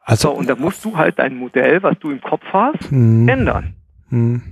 Also, 0.00 0.28
so, 0.28 0.34
und 0.34 0.48
da 0.48 0.56
musst 0.56 0.84
du 0.84 0.96
halt 0.96 1.18
dein 1.18 1.36
Modell, 1.36 1.82
was 1.82 1.98
du 1.98 2.10
im 2.10 2.20
Kopf 2.20 2.44
hast, 2.52 2.90
mhm. 2.90 3.28
ändern. 3.28 3.74
Mhm. 4.08 4.42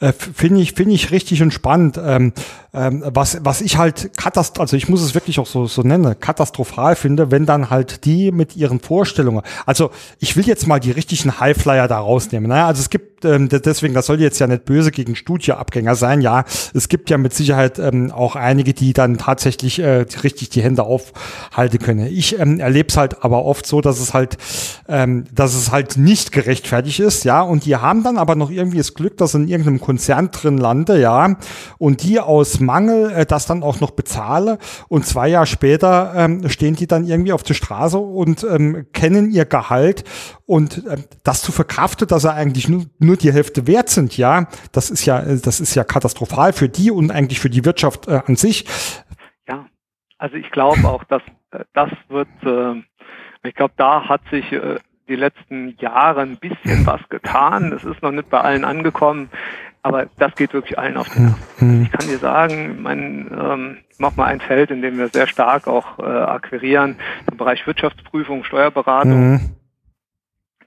Äh, 0.00 0.12
Finde 0.12 0.60
ich, 0.60 0.72
finde 0.72 0.92
ich 0.92 1.10
richtig 1.10 1.42
und 1.42 1.52
spannend. 1.52 1.98
Ähm, 2.02 2.32
ähm, 2.74 3.02
was, 3.06 3.38
was 3.42 3.62
ich 3.62 3.78
halt 3.78 4.16
katast 4.16 4.60
also 4.60 4.76
ich 4.76 4.88
muss 4.88 5.00
es 5.00 5.14
wirklich 5.14 5.38
auch 5.38 5.46
so, 5.46 5.66
so 5.66 5.82
nennen, 5.82 6.18
katastrophal 6.20 6.96
finde, 6.96 7.30
wenn 7.30 7.46
dann 7.46 7.70
halt 7.70 8.04
die 8.04 8.32
mit 8.32 8.56
ihren 8.56 8.80
Vorstellungen, 8.80 9.42
also 9.64 9.90
ich 10.18 10.36
will 10.36 10.46
jetzt 10.46 10.66
mal 10.66 10.80
die 10.80 10.90
richtigen 10.90 11.40
Highflyer 11.40 11.88
da 11.88 11.98
rausnehmen. 11.98 12.48
Ne? 12.48 12.64
Also 12.64 12.80
es 12.80 12.90
gibt, 12.90 13.15
ähm, 13.24 13.48
deswegen, 13.48 13.94
das 13.94 14.06
soll 14.06 14.20
jetzt 14.20 14.38
ja 14.38 14.46
nicht 14.46 14.64
böse 14.64 14.90
gegen 14.90 15.16
Studieabgänger 15.16 15.94
sein, 15.94 16.20
ja, 16.20 16.44
es 16.74 16.88
gibt 16.88 17.10
ja 17.10 17.18
mit 17.18 17.34
Sicherheit 17.34 17.78
ähm, 17.78 18.10
auch 18.10 18.36
einige, 18.36 18.74
die 18.74 18.92
dann 18.92 19.18
tatsächlich 19.18 19.78
äh, 19.78 20.06
richtig 20.22 20.50
die 20.50 20.62
Hände 20.62 20.82
aufhalten 20.82 21.78
können. 21.78 22.06
Ich 22.06 22.38
ähm, 22.38 22.60
erlebe 22.60 22.88
es 22.88 22.96
halt 22.96 23.24
aber 23.24 23.44
oft 23.44 23.66
so, 23.66 23.80
dass 23.80 24.00
es 24.00 24.14
halt, 24.14 24.36
ähm, 24.88 25.24
dass 25.32 25.54
es 25.54 25.70
halt 25.70 25.96
nicht 25.96 26.32
gerechtfertigt 26.32 27.00
ist, 27.00 27.24
ja, 27.24 27.42
und 27.42 27.64
die 27.64 27.76
haben 27.76 28.02
dann 28.02 28.18
aber 28.18 28.34
noch 28.34 28.50
irgendwie 28.50 28.78
das 28.78 28.94
Glück, 28.94 29.16
dass 29.16 29.34
in 29.34 29.48
irgendeinem 29.48 29.80
Konzern 29.80 30.30
drin 30.30 30.58
lande, 30.58 31.00
ja, 31.00 31.36
und 31.78 32.02
die 32.02 32.20
aus 32.20 32.60
Mangel 32.60 33.10
äh, 33.10 33.26
das 33.26 33.46
dann 33.46 33.62
auch 33.62 33.80
noch 33.80 33.92
bezahle. 33.92 34.58
Und 34.88 35.06
zwei 35.06 35.28
Jahre 35.28 35.46
später 35.46 36.12
ähm, 36.14 36.48
stehen 36.48 36.76
die 36.76 36.86
dann 36.86 37.06
irgendwie 37.06 37.32
auf 37.32 37.42
der 37.42 37.54
Straße 37.54 37.98
und 37.98 38.44
ähm, 38.44 38.86
kennen 38.92 39.30
ihr 39.30 39.44
Gehalt. 39.44 40.04
Und 40.46 40.82
ähm, 40.88 41.04
das 41.24 41.42
zu 41.42 41.50
verkraften, 41.52 42.06
dass 42.06 42.24
er 42.24 42.34
eigentlich 42.34 42.68
nur, 42.68 42.84
nur 42.98 43.15
die 43.18 43.32
Hälfte 43.32 43.66
wert 43.66 43.88
sind, 43.88 44.16
ja, 44.16 44.46
das 44.72 44.90
ist 44.90 45.04
ja, 45.06 45.20
das 45.20 45.60
ist 45.60 45.74
ja 45.74 45.84
katastrophal 45.84 46.52
für 46.52 46.68
die 46.68 46.90
und 46.90 47.10
eigentlich 47.10 47.40
für 47.40 47.50
die 47.50 47.64
Wirtschaft 47.64 48.08
äh, 48.08 48.20
an 48.26 48.36
sich. 48.36 48.66
Ja, 49.48 49.66
also 50.18 50.36
ich 50.36 50.50
glaube 50.50 50.86
auch, 50.88 51.04
dass 51.04 51.22
äh, 51.50 51.64
das 51.72 51.90
wird, 52.08 52.28
äh, 52.42 52.82
ich 53.46 53.54
glaube, 53.54 53.74
da 53.76 54.08
hat 54.08 54.22
sich 54.30 54.52
äh, 54.52 54.76
die 55.08 55.16
letzten 55.16 55.76
Jahre 55.78 56.22
ein 56.22 56.36
bisschen 56.36 56.86
was 56.86 57.00
getan. 57.08 57.72
Es 57.72 57.84
ist 57.84 58.02
noch 58.02 58.10
nicht 58.10 58.28
bei 58.28 58.40
allen 58.40 58.64
angekommen. 58.64 59.30
Aber 59.82 60.06
das 60.18 60.34
geht 60.34 60.52
wirklich 60.52 60.76
allen 60.76 60.96
auf 60.96 61.08
den 61.10 61.26
Nerven. 61.26 61.82
Ich 61.84 61.92
kann 61.92 62.08
dir 62.08 62.18
sagen, 62.18 62.82
mein, 62.82 63.30
ähm, 63.30 63.76
mach 63.98 64.16
mal 64.16 64.24
ein 64.24 64.40
Feld, 64.40 64.72
in 64.72 64.82
dem 64.82 64.98
wir 64.98 65.08
sehr 65.08 65.28
stark 65.28 65.68
auch 65.68 66.00
äh, 66.00 66.02
akquirieren, 66.02 66.96
im 67.30 67.36
Bereich 67.36 67.64
Wirtschaftsprüfung, 67.68 68.42
Steuerberatung, 68.42 69.30
mhm. 69.30 69.40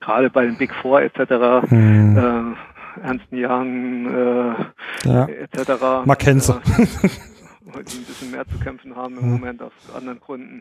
Gerade 0.09 0.29
bei 0.29 0.45
den 0.45 0.57
Big 0.57 0.73
Four 0.73 1.01
etc. 1.01 1.69
Mhm. 1.69 2.17
Äh, 2.17 3.01
Ernst 3.05 3.27
Young 3.31 4.07
äh, 4.07 5.07
ja. 5.07 5.27
etc. 5.27 6.05
McKenzie. 6.05 6.53
Äh, 6.53 7.83
die 7.83 7.97
ein 7.97 8.05
bisschen 8.05 8.31
mehr 8.31 8.47
zu 8.47 8.57
kämpfen 8.57 8.95
haben 8.95 9.19
im 9.19 9.29
Moment 9.29 9.61
aus 9.61 9.71
anderen 9.95 10.19
Gründen. 10.19 10.59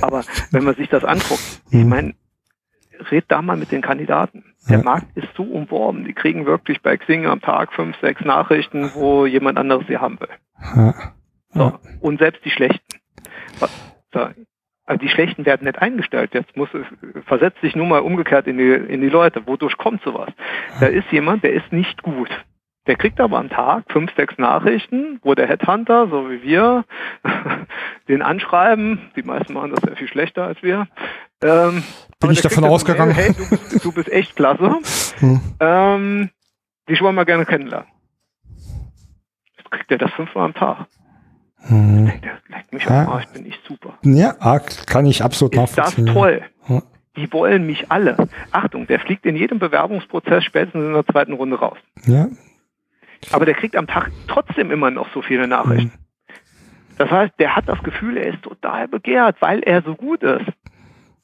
Aber 0.00 0.24
wenn 0.50 0.64
man 0.64 0.74
sich 0.76 0.88
das 0.88 1.04
anguckt, 1.04 1.60
ich 1.70 1.84
mhm. 1.84 1.88
meine, 1.90 2.14
red 3.10 3.26
da 3.28 3.42
mal 3.42 3.58
mit 3.58 3.70
den 3.70 3.82
Kandidaten. 3.82 4.44
Der 4.68 4.78
ja. 4.78 4.84
Markt 4.84 5.14
ist 5.14 5.28
so 5.36 5.42
umworben. 5.42 6.04
Die 6.04 6.14
kriegen 6.14 6.46
wirklich 6.46 6.80
bei 6.80 6.96
Xing 6.96 7.26
am 7.26 7.42
Tag 7.42 7.74
fünf, 7.74 7.96
sechs 8.00 8.24
Nachrichten, 8.24 8.90
wo 8.94 9.26
jemand 9.26 9.58
anderes 9.58 9.86
sie 9.88 9.98
haben 9.98 10.18
will. 10.20 10.28
Ja. 10.74 10.94
So. 11.52 11.78
Und 12.00 12.18
selbst 12.18 12.42
die 12.44 12.50
Schlechten. 12.50 12.82
Also 14.88 15.00
die 15.00 15.10
Schlechten 15.10 15.44
werden 15.44 15.66
nicht 15.66 15.82
eingestellt. 15.82 16.30
Jetzt 16.32 16.56
muss 16.56 16.70
versetzt 17.26 17.60
sich 17.60 17.76
nur 17.76 17.84
mal 17.84 17.98
umgekehrt 17.98 18.46
in 18.46 18.56
die, 18.56 18.72
in 18.72 19.02
die 19.02 19.10
Leute. 19.10 19.46
Wodurch 19.46 19.76
kommt 19.76 20.02
sowas? 20.02 20.30
Da 20.80 20.86
ist 20.86 21.12
jemand, 21.12 21.44
der 21.44 21.52
ist 21.52 21.70
nicht 21.72 22.02
gut. 22.02 22.30
Der 22.86 22.96
kriegt 22.96 23.20
aber 23.20 23.38
am 23.38 23.50
Tag 23.50 23.84
fünf, 23.92 24.10
sechs 24.16 24.38
Nachrichten, 24.38 25.20
wo 25.22 25.34
der 25.34 25.46
Headhunter, 25.46 26.08
so 26.08 26.30
wie 26.30 26.42
wir, 26.42 26.86
den 28.08 28.22
anschreiben. 28.22 29.10
Die 29.14 29.22
meisten 29.22 29.52
machen 29.52 29.72
das 29.72 29.82
sehr 29.82 29.94
viel 29.94 30.08
schlechter 30.08 30.44
als 30.44 30.62
wir. 30.62 30.88
Ähm, 31.42 31.84
Bin 32.18 32.30
ich 32.30 32.40
davon 32.40 32.64
ausgegangen? 32.64 33.14
Mail, 33.14 33.26
hey, 33.26 33.34
du 33.34 33.50
bist, 33.50 33.84
du 33.84 33.92
bist, 33.92 34.10
echt 34.10 34.36
klasse. 34.36 34.78
Hm. 35.18 35.40
Ähm, 35.60 36.30
dich 36.88 37.02
wollen 37.02 37.14
wir 37.14 37.26
gerne 37.26 37.44
kennenlernen. 37.44 37.88
Jetzt 39.58 39.70
kriegt 39.70 39.90
er 39.90 39.98
das 39.98 40.12
fünfmal 40.12 40.46
am 40.46 40.54
Tag. 40.54 40.86
Hm. 41.68 42.08
Ich 42.14 42.20
der 42.20 42.38
leckt 42.48 42.72
mich 42.72 42.84
ja. 42.84 43.02
am 43.02 43.08
Arsch, 43.08 43.26
bin 43.28 43.46
ich 43.46 43.58
super. 43.66 43.98
Ja, 44.02 44.34
ah, 44.40 44.58
kann 44.58 45.06
ich 45.06 45.22
absolut 45.22 45.54
Ist 45.54 45.60
nachvollziehen. 45.60 46.06
Das 46.06 46.14
toll. 46.14 46.42
Die 47.16 47.32
wollen 47.32 47.66
mich 47.66 47.90
alle. 47.90 48.28
Achtung, 48.52 48.86
der 48.86 49.00
fliegt 49.00 49.26
in 49.26 49.34
jedem 49.34 49.58
Bewerbungsprozess 49.58 50.44
spätestens 50.44 50.84
in 50.84 50.92
der 50.92 51.04
zweiten 51.04 51.32
Runde 51.32 51.58
raus. 51.58 51.78
Ja, 52.06 52.28
aber 53.32 53.44
der 53.44 53.54
kriegt 53.54 53.76
am 53.76 53.86
Tag 53.86 54.10
trotzdem 54.26 54.70
immer 54.70 54.90
noch 54.90 55.12
so 55.12 55.22
viele 55.22 55.46
Nachrichten. 55.48 55.92
Mhm. 55.96 56.34
Das 56.96 57.10
heißt, 57.10 57.34
der 57.38 57.54
hat 57.54 57.68
das 57.68 57.82
Gefühl, 57.82 58.16
er 58.16 58.34
ist 58.34 58.42
total 58.42 58.88
begehrt, 58.88 59.36
weil 59.40 59.60
er 59.60 59.82
so 59.82 59.94
gut 59.94 60.22
ist. 60.22 60.46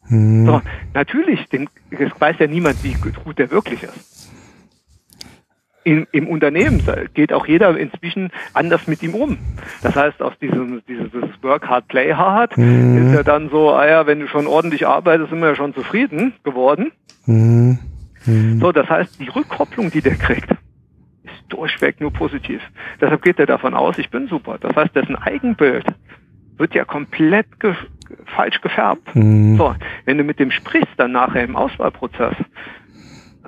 Mhm. 0.08 0.46
So, 0.46 0.62
natürlich, 0.92 1.48
den, 1.48 1.68
das 1.90 2.12
weiß 2.18 2.36
ja 2.38 2.46
niemand, 2.46 2.82
wie 2.84 2.94
gut 2.94 3.38
der 3.38 3.50
wirklich 3.50 3.82
ist. 3.82 4.13
In, 5.84 6.06
Im 6.12 6.28
Unternehmen 6.28 6.82
geht 7.12 7.32
auch 7.32 7.46
jeder 7.46 7.76
inzwischen 7.76 8.30
anders 8.54 8.86
mit 8.86 9.02
ihm 9.02 9.14
um. 9.14 9.38
Das 9.82 9.94
heißt, 9.94 10.22
aus 10.22 10.32
diesem 10.40 10.82
dieses 10.88 11.12
Work 11.42 11.68
hard, 11.68 11.88
play 11.88 12.14
hard 12.14 12.56
mhm. 12.56 13.06
ist 13.06 13.16
er 13.16 13.24
dann 13.24 13.50
so, 13.50 13.70
ah 13.70 13.86
ja, 13.86 14.06
wenn 14.06 14.20
du 14.20 14.26
schon 14.26 14.46
ordentlich 14.46 14.86
arbeitest, 14.86 15.30
sind 15.30 15.40
wir 15.40 15.48
ja 15.48 15.54
schon 15.54 15.74
zufrieden 15.74 16.32
geworden. 16.42 16.92
Mhm. 17.26 17.78
mhm. 18.24 18.60
So, 18.60 18.72
das 18.72 18.88
heißt, 18.88 19.20
die 19.20 19.28
Rückkopplung, 19.28 19.90
die 19.90 20.00
der 20.00 20.16
kriegt, 20.16 20.48
durchweg 21.48 22.00
nur 22.00 22.12
positiv. 22.12 22.62
Deshalb 23.00 23.22
geht 23.22 23.38
er 23.38 23.46
davon 23.46 23.74
aus, 23.74 23.98
ich 23.98 24.10
bin 24.10 24.28
super. 24.28 24.58
Das 24.58 24.74
heißt, 24.74 24.96
dessen 24.96 25.16
Eigenbild 25.16 25.86
wird 26.56 26.74
ja 26.74 26.84
komplett 26.84 27.60
ge 27.60 27.74
falsch 28.36 28.60
gefärbt. 28.60 29.14
Mhm. 29.14 29.56
So, 29.56 29.74
wenn 30.04 30.18
du 30.18 30.24
mit 30.24 30.38
dem 30.38 30.50
sprichst 30.50 30.92
dann 30.96 31.12
nachher 31.12 31.42
im 31.42 31.56
Auswahlprozess, 31.56 32.36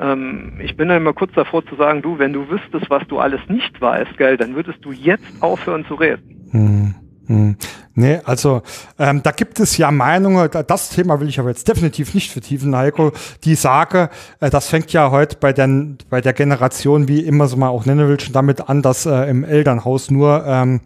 ähm, 0.00 0.60
ich 0.62 0.76
bin 0.76 0.88
dann 0.88 0.98
immer 0.98 1.12
kurz 1.12 1.32
davor 1.34 1.64
zu 1.66 1.76
sagen, 1.76 2.02
du, 2.02 2.18
wenn 2.18 2.32
du 2.32 2.48
wüsstest, 2.48 2.90
was 2.90 3.06
du 3.08 3.18
alles 3.18 3.40
nicht 3.48 3.80
weißt, 3.80 4.16
gell, 4.18 4.36
dann 4.36 4.54
würdest 4.54 4.84
du 4.84 4.92
jetzt 4.92 5.24
aufhören 5.40 5.84
zu 5.86 5.94
reden. 5.94 6.48
Mhm. 6.52 6.94
Hm. 7.28 7.56
Nee, 7.94 8.20
also 8.24 8.62
ähm, 8.98 9.22
da 9.22 9.32
gibt 9.32 9.58
es 9.58 9.76
ja 9.78 9.90
Meinungen, 9.90 10.48
das 10.66 10.90
Thema 10.90 11.18
will 11.20 11.28
ich 11.28 11.40
aber 11.40 11.48
jetzt 11.48 11.66
definitiv 11.66 12.14
nicht 12.14 12.30
vertiefen, 12.30 12.76
Heiko, 12.76 13.12
die 13.42 13.56
sage, 13.56 14.10
äh, 14.38 14.48
das 14.48 14.68
fängt 14.68 14.92
ja 14.92 15.10
heute 15.10 15.36
bei, 15.40 15.52
den, 15.52 15.98
bei 16.08 16.20
der 16.20 16.34
Generation, 16.34 17.08
wie 17.08 17.20
immer 17.20 17.48
so 17.48 17.56
mal 17.56 17.68
auch 17.68 17.84
nennen 17.84 18.08
will, 18.08 18.20
schon 18.20 18.32
damit 18.32 18.68
an, 18.68 18.82
dass 18.82 19.06
äh, 19.06 19.28
im 19.28 19.42
Elternhaus 19.42 20.10
nur 20.10 20.44
ähm, 20.46 20.82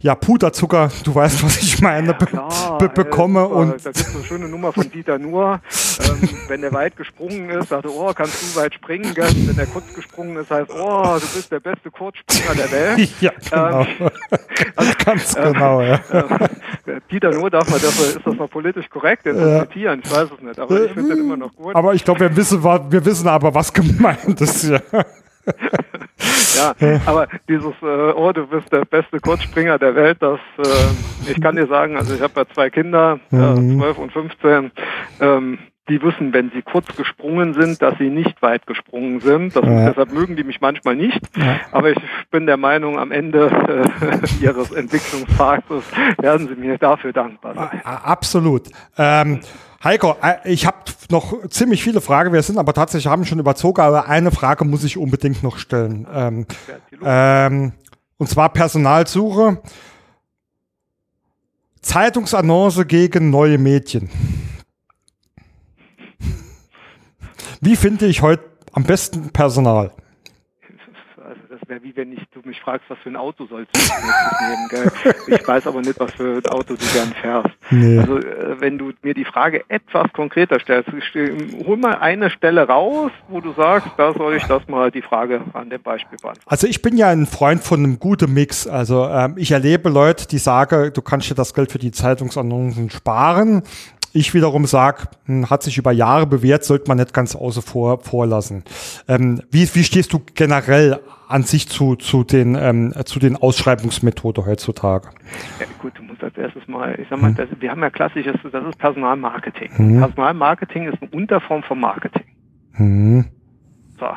ja, 0.00 0.14
Puderzucker, 0.14 0.90
du 1.04 1.14
weißt, 1.14 1.42
was 1.42 1.62
ich 1.62 1.80
meine, 1.80 2.08
ja, 2.08 2.14
klar, 2.14 2.78
be 2.78 2.88
bekomme. 2.88 3.40
Ey, 3.40 3.46
und 3.46 3.86
da 3.86 3.90
gibt 3.90 4.08
es 4.08 4.14
eine 4.14 4.24
schöne 4.24 4.48
Nummer 4.48 4.72
von 4.72 4.90
Dieter 4.90 5.18
Nuhr. 5.18 5.60
ähm, 6.00 6.28
wenn 6.48 6.60
der 6.60 6.72
weit 6.72 6.96
gesprungen 6.96 7.50
ist, 7.50 7.68
sagt 7.70 7.84
er, 7.84 7.90
oh, 7.90 8.12
kannst 8.14 8.56
du 8.56 8.60
weit 8.60 8.74
springen? 8.74 9.14
Gell? 9.14 9.28
Wenn 9.34 9.56
der 9.56 9.66
kurz 9.66 9.92
gesprungen 9.94 10.36
ist, 10.36 10.50
heißt, 10.50 10.70
oh, 10.70 11.14
du 11.14 11.26
bist 11.34 11.50
der 11.50 11.60
beste 11.60 11.90
Kurzspringer 11.90 12.54
der 12.54 12.70
Welt. 12.70 13.10
ja, 13.20 13.32
genau. 13.50 13.80
Ähm, 13.80 14.10
also, 14.76 14.92
Ganz 15.04 15.36
äh, 15.36 15.42
genau, 15.52 15.80
ja. 15.82 15.94
Äh, 15.94 17.00
Dieter 17.10 17.30
Nuhr 17.30 17.50
darf 17.50 17.68
man 17.70 17.80
dafür, 17.80 18.16
ist 18.16 18.26
das 18.26 18.34
noch 18.34 18.50
politisch 18.50 18.88
korrekt, 18.90 19.26
jetzt 19.26 19.38
ja. 19.38 19.66
zitieren, 19.66 20.00
ich 20.04 20.10
weiß 20.10 20.28
es 20.36 20.42
nicht, 20.42 20.58
aber 20.58 20.84
ich 20.84 20.92
finde 20.92 21.14
den 21.14 21.24
immer 21.24 21.36
noch 21.36 21.54
gut. 21.54 21.74
Aber 21.74 21.94
ich 21.94 22.04
glaube, 22.04 22.20
wir 22.20 22.36
wissen, 22.36 22.62
wir 22.62 23.04
wissen 23.04 23.28
aber, 23.28 23.54
was 23.54 23.72
gemeint 23.72 24.40
ist, 24.40 24.64
ja. 24.64 24.80
Ja, 26.56 27.00
aber 27.06 27.28
dieses, 27.48 27.74
äh, 27.82 28.12
oh, 28.14 28.32
du 28.32 28.46
bist 28.46 28.72
der 28.72 28.84
beste 28.84 29.20
Kurzspringer 29.20 29.78
der 29.78 29.94
Welt, 29.94 30.18
das, 30.20 30.40
äh, 30.58 31.30
ich 31.30 31.40
kann 31.40 31.56
dir 31.56 31.66
sagen, 31.66 31.96
also 31.96 32.14
ich 32.14 32.20
habe 32.20 32.32
ja 32.36 32.46
zwei 32.52 32.70
Kinder, 32.70 33.18
mhm. 33.30 33.78
äh, 33.78 33.78
12 33.78 33.98
und 33.98 34.12
15, 34.12 34.70
ähm, 35.20 35.58
die 35.88 36.02
wissen, 36.02 36.32
wenn 36.32 36.50
sie 36.50 36.62
kurz 36.62 36.86
gesprungen 36.96 37.54
sind, 37.54 37.80
dass 37.80 37.96
sie 37.98 38.10
nicht 38.10 38.42
weit 38.42 38.66
gesprungen 38.66 39.20
sind. 39.20 39.54
Das, 39.54 39.64
ja. 39.64 39.88
Deshalb 39.88 40.12
mögen 40.12 40.34
die 40.34 40.42
mich 40.42 40.60
manchmal 40.60 40.96
nicht. 40.96 41.20
Ja. 41.36 41.60
Aber 41.70 41.90
ich 41.90 41.98
bin 42.30 42.46
der 42.46 42.56
Meinung, 42.56 42.98
am 42.98 43.12
Ende 43.12 43.48
äh, 44.00 44.26
ihres 44.44 44.72
Entwicklungsphases 44.72 45.84
werden 46.18 46.48
sie 46.48 46.56
mir 46.56 46.78
dafür 46.78 47.12
dankbar 47.12 47.54
sein. 47.54 47.80
Absolut. 47.84 48.68
Ähm, 48.98 49.40
Heiko, 49.82 50.16
äh, 50.22 50.36
ich 50.44 50.66
habe 50.66 50.78
noch 51.10 51.48
ziemlich 51.48 51.82
viele 51.82 52.00
Fragen. 52.00 52.32
Wir 52.32 52.42
sind 52.42 52.58
aber 52.58 52.72
tatsächlich 52.72 53.10
haben 53.10 53.24
schon 53.24 53.38
überzogen, 53.38 53.80
aber 53.80 54.08
eine 54.08 54.30
Frage 54.30 54.64
muss 54.64 54.84
ich 54.84 54.96
unbedingt 54.96 55.42
noch 55.42 55.58
stellen. 55.58 56.06
Ähm, 56.12 56.46
ähm, 57.02 57.72
und 58.18 58.28
zwar 58.28 58.52
Personalsuche. 58.52 59.60
Zeitungsannonce 61.80 62.84
gegen 62.86 63.30
neue 63.30 63.58
Mädchen. 63.58 64.10
Wie 67.60 67.76
finde 67.76 68.06
ich 68.06 68.22
heute 68.22 68.44
am 68.72 68.84
besten 68.84 69.30
Personal? 69.30 69.92
Wie 71.86 71.96
wenn 71.96 72.12
ich, 72.12 72.20
du 72.32 72.40
mich 72.44 72.60
fragst, 72.60 72.84
was 72.88 72.98
für 72.98 73.10
ein 73.10 73.16
Auto 73.16 73.46
sollst 73.46 73.70
du 73.72 73.80
nehmen, 73.80 74.68
gell? 74.68 75.14
Ich 75.28 75.46
weiß 75.46 75.68
aber 75.68 75.80
nicht, 75.80 75.98
was 76.00 76.12
für 76.12 76.38
ein 76.38 76.46
Auto 76.46 76.74
du 76.74 76.84
gern 76.92 77.12
fährst. 77.20 77.50
Nee. 77.70 77.98
Also 77.98 78.18
äh, 78.18 78.60
wenn 78.60 78.76
du 78.76 78.92
mir 79.02 79.14
die 79.14 79.24
Frage 79.24 79.64
etwas 79.68 80.12
konkreter 80.12 80.58
stellst, 80.58 80.90
hol 80.90 81.76
mal 81.76 81.98
eine 81.98 82.30
Stelle 82.30 82.66
raus, 82.66 83.12
wo 83.28 83.40
du 83.40 83.52
sagst, 83.52 83.90
da 83.96 84.12
soll 84.12 84.36
ich 84.36 84.44
das 84.44 84.66
mal 84.66 84.90
die 84.90 85.02
Frage 85.02 85.42
an 85.52 85.70
dem 85.70 85.82
Beispiel 85.82 86.18
beantworten. 86.20 86.50
Also 86.50 86.66
ich 86.66 86.82
bin 86.82 86.96
ja 86.96 87.08
ein 87.08 87.26
Freund 87.26 87.62
von 87.62 87.80
einem 87.80 87.98
guten 88.00 88.32
Mix. 88.34 88.66
Also 88.66 89.06
ähm, 89.06 89.34
ich 89.36 89.52
erlebe 89.52 89.88
Leute, 89.88 90.26
die 90.26 90.38
sagen, 90.38 90.92
du 90.92 91.02
kannst 91.02 91.30
dir 91.30 91.34
das 91.34 91.54
Geld 91.54 91.70
für 91.70 91.78
die 91.78 91.92
Zeitungsannoncen 91.92 92.90
sparen. 92.90 93.62
Ich 94.16 94.32
wiederum 94.32 94.64
sage, 94.64 95.08
hm, 95.26 95.50
hat 95.50 95.62
sich 95.62 95.76
über 95.76 95.92
Jahre 95.92 96.26
bewährt, 96.26 96.64
sollte 96.64 96.88
man 96.88 96.96
nicht 96.96 97.12
ganz 97.12 97.36
außen 97.36 97.60
vor 97.60 98.00
vorlassen. 98.00 98.64
Ähm, 99.08 99.42
wie, 99.50 99.68
wie 99.74 99.84
stehst 99.84 100.10
du 100.14 100.22
generell 100.34 101.00
an 101.28 101.42
sich 101.42 101.68
zu, 101.68 101.96
zu, 101.96 102.24
den, 102.24 102.54
ähm, 102.54 102.94
zu 103.04 103.18
den 103.18 103.36
Ausschreibungsmethoden 103.36 104.46
heutzutage? 104.46 105.10
Ja, 105.60 105.66
gut, 105.78 105.98
du 105.98 106.02
musst 106.02 106.24
als 106.24 106.34
erstes 106.38 106.66
mal, 106.66 106.98
ich 106.98 107.06
sag 107.10 107.20
mal, 107.20 107.28
hm. 107.28 107.34
das, 107.36 107.48
wir 107.60 107.70
haben 107.70 107.82
ja 107.82 107.90
klassisches, 107.90 108.36
das 108.50 108.64
ist 108.64 108.78
Personalmarketing. 108.78 109.76
Hm. 109.76 109.98
Personalmarketing 109.98 110.88
ist 110.90 111.02
eine 111.02 111.10
Unterform 111.10 111.62
von 111.62 111.78
Marketing. 111.78 112.24
Hm. 112.72 113.26
So. 113.98 114.08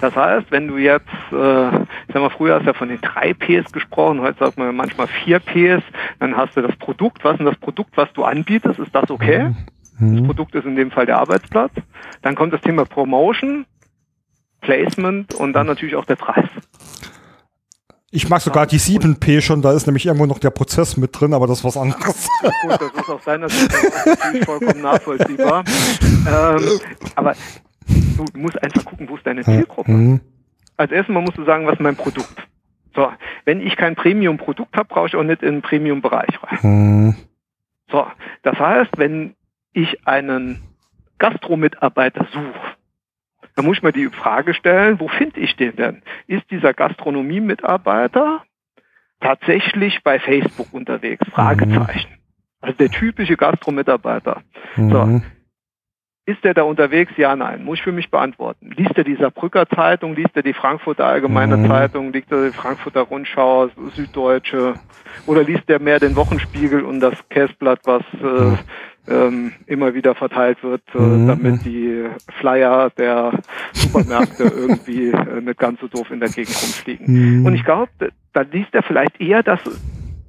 Das 0.00 0.14
heißt, 0.14 0.50
wenn 0.50 0.68
du 0.68 0.76
jetzt, 0.76 1.08
äh, 1.32 1.68
ich 1.68 2.12
sag 2.12 2.22
mal, 2.22 2.30
früher 2.30 2.56
hast 2.56 2.62
du 2.62 2.66
ja 2.68 2.72
von 2.74 2.88
den 2.88 3.00
drei 3.00 3.32
Ps 3.32 3.72
gesprochen, 3.72 4.20
heute 4.20 4.38
sagt 4.38 4.58
man 4.58 4.74
manchmal 4.76 5.06
vier 5.06 5.38
Ps, 5.38 5.82
dann 6.20 6.36
hast 6.36 6.56
du 6.56 6.62
das 6.62 6.76
Produkt, 6.76 7.24
was 7.24 7.38
ist 7.38 7.46
das 7.46 7.56
Produkt, 7.56 7.96
was 7.96 8.12
du 8.12 8.24
anbietest, 8.24 8.78
ist 8.78 8.94
das 8.94 9.10
okay? 9.10 9.54
Mhm. 9.98 10.16
Das 10.16 10.26
Produkt 10.26 10.54
ist 10.54 10.66
in 10.66 10.76
dem 10.76 10.90
Fall 10.90 11.06
der 11.06 11.18
Arbeitsplatz. 11.18 11.72
Dann 12.22 12.34
kommt 12.34 12.52
das 12.52 12.60
Thema 12.60 12.84
Promotion, 12.84 13.64
Placement 14.60 15.34
und 15.34 15.52
dann 15.52 15.66
natürlich 15.66 15.96
auch 15.96 16.04
der 16.04 16.16
Preis. 16.16 16.48
Ich 18.10 18.28
mag 18.28 18.40
sogar 18.40 18.66
die 18.66 18.78
7P 18.78 19.40
schon, 19.40 19.60
da 19.60 19.72
ist 19.72 19.86
nämlich 19.86 20.06
irgendwo 20.06 20.26
noch 20.26 20.38
der 20.38 20.50
Prozess 20.50 20.96
mit 20.96 21.18
drin, 21.18 21.34
aber 21.34 21.48
das 21.48 21.58
ist 21.58 21.64
was 21.64 21.76
anderes. 21.76 22.28
Gut, 22.40 22.70
das 22.70 22.92
ist 22.92 23.10
aus 23.10 23.24
deiner 23.24 23.48
Sicht 23.48 23.72
vollkommen 24.44 24.82
nachvollziehbar. 24.82 25.64
Ähm, 26.26 26.80
aber 27.16 27.34
Du 27.86 28.38
musst 28.38 28.62
einfach 28.62 28.84
gucken, 28.84 29.08
wo 29.08 29.16
ist 29.16 29.26
deine 29.26 29.42
Zielgruppe. 29.42 29.90
Mhm. 29.90 30.20
Als 30.76 30.90
erstes 30.90 31.14
musst 31.14 31.38
du 31.38 31.44
sagen, 31.44 31.66
was 31.66 31.74
ist 31.74 31.80
mein 31.80 31.96
Produkt. 31.96 32.48
So, 32.94 33.12
wenn 33.44 33.60
ich 33.60 33.76
kein 33.76 33.96
Premium-Produkt 33.96 34.76
habe, 34.76 34.88
brauche 34.88 35.08
ich 35.08 35.16
auch 35.16 35.22
nicht 35.22 35.42
in 35.42 35.56
den 35.56 35.62
Premium-Bereich 35.62 36.42
rein. 36.42 36.58
Mhm. 36.62 37.16
So, 37.90 38.06
das 38.42 38.58
heißt, 38.58 38.96
wenn 38.96 39.34
ich 39.72 40.06
einen 40.06 40.62
Gastromitarbeiter 41.18 42.26
suche, 42.32 42.76
dann 43.56 43.66
muss 43.66 43.78
ich 43.78 43.82
mir 43.82 43.92
die 43.92 44.08
Frage 44.08 44.54
stellen, 44.54 44.98
wo 45.00 45.08
finde 45.08 45.40
ich 45.40 45.56
den 45.56 45.76
denn? 45.76 46.02
Ist 46.26 46.50
dieser 46.50 46.74
Gastronomie-Mitarbeiter 46.74 48.42
tatsächlich 49.20 50.02
bei 50.02 50.18
Facebook 50.18 50.72
unterwegs? 50.72 51.26
Fragezeichen. 51.30 52.10
Mhm. 52.10 52.18
Also 52.60 52.76
der 52.78 52.90
typische 52.90 53.36
Gastromitarbeiter. 53.36 54.42
Mhm. 54.76 54.90
So, 54.90 55.22
ist 56.26 56.44
er 56.44 56.54
da 56.54 56.62
unterwegs? 56.62 57.12
Ja, 57.16 57.36
nein. 57.36 57.64
Muss 57.64 57.78
ich 57.78 57.84
für 57.84 57.92
mich 57.92 58.10
beantworten. 58.10 58.70
Liest 58.76 58.96
er 58.96 59.04
die 59.04 59.16
Saarbrücker 59.16 59.68
Zeitung? 59.68 60.14
Liest 60.14 60.34
er 60.34 60.42
die 60.42 60.54
Frankfurter 60.54 61.04
Allgemeine 61.04 61.56
mhm. 61.56 61.66
Zeitung? 61.66 62.12
Liest 62.12 62.32
er 62.32 62.46
die 62.46 62.56
Frankfurter 62.56 63.02
Rundschau, 63.02 63.68
Süddeutsche? 63.94 64.74
Oder 65.26 65.44
liest 65.44 65.68
er 65.68 65.80
mehr 65.80 66.00
den 66.00 66.16
Wochenspiegel 66.16 66.82
und 66.82 67.00
das 67.00 67.14
Käsblatt, 67.28 67.80
was 67.84 68.02
äh, 68.22 68.56
ähm, 69.06 69.52
immer 69.66 69.92
wieder 69.92 70.14
verteilt 70.14 70.62
wird, 70.62 70.82
äh, 70.94 70.98
mhm. 70.98 71.26
damit 71.26 71.64
die 71.64 72.06
Flyer 72.38 72.90
der 72.96 73.32
Supermärkte 73.72 74.44
irgendwie 74.56 75.10
äh, 75.10 75.40
nicht 75.42 75.58
ganz 75.58 75.80
so 75.80 75.88
doof 75.88 76.10
in 76.10 76.20
der 76.20 76.30
Gegend 76.30 76.56
rumfliegen. 76.62 77.40
Mhm. 77.40 77.46
Und 77.46 77.54
ich 77.54 77.64
glaube, 77.64 77.90
da 78.32 78.40
liest 78.40 78.74
er 78.74 78.82
vielleicht 78.82 79.20
eher 79.20 79.42
das 79.42 79.60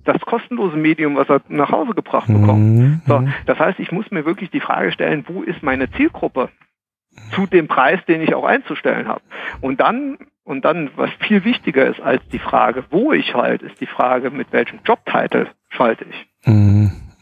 das 0.05 0.21
kostenlose 0.21 0.77
Medium, 0.77 1.15
was 1.15 1.29
er 1.29 1.41
nach 1.49 1.71
Hause 1.71 1.93
gebracht 1.93 2.27
bekommt. 2.27 2.77
Mhm. 2.77 3.01
So, 3.05 3.19
mhm. 3.19 3.33
das 3.45 3.59
heißt, 3.59 3.79
ich 3.79 3.91
muss 3.91 4.09
mir 4.11 4.25
wirklich 4.25 4.51
die 4.51 4.59
Frage 4.61 4.91
stellen, 4.91 5.25
wo 5.27 5.41
ist 5.41 5.63
meine 5.63 5.89
Zielgruppe 5.91 6.49
zu 7.33 7.47
dem 7.47 7.67
Preis, 7.67 7.99
den 8.07 8.21
ich 8.21 8.33
auch 8.33 8.45
einzustellen 8.45 9.07
habe. 9.07 9.21
Und 9.61 9.79
dann 9.79 10.17
und 10.43 10.63
dann, 10.63 10.91
was 10.95 11.09
viel 11.27 11.43
wichtiger 11.43 11.87
ist 11.87 11.99
als 11.99 12.21
die 12.29 12.39
Frage, 12.39 12.83
wo 12.91 13.11
ich 13.13 13.33
halte, 13.33 13.65
ist 13.65 13.81
die 13.81 13.87
Frage, 13.87 14.29
mit 14.29 14.53
welchem 14.53 14.79
Jobtitel 14.85 15.47
schalte 15.69 16.05
ich. 16.05 16.27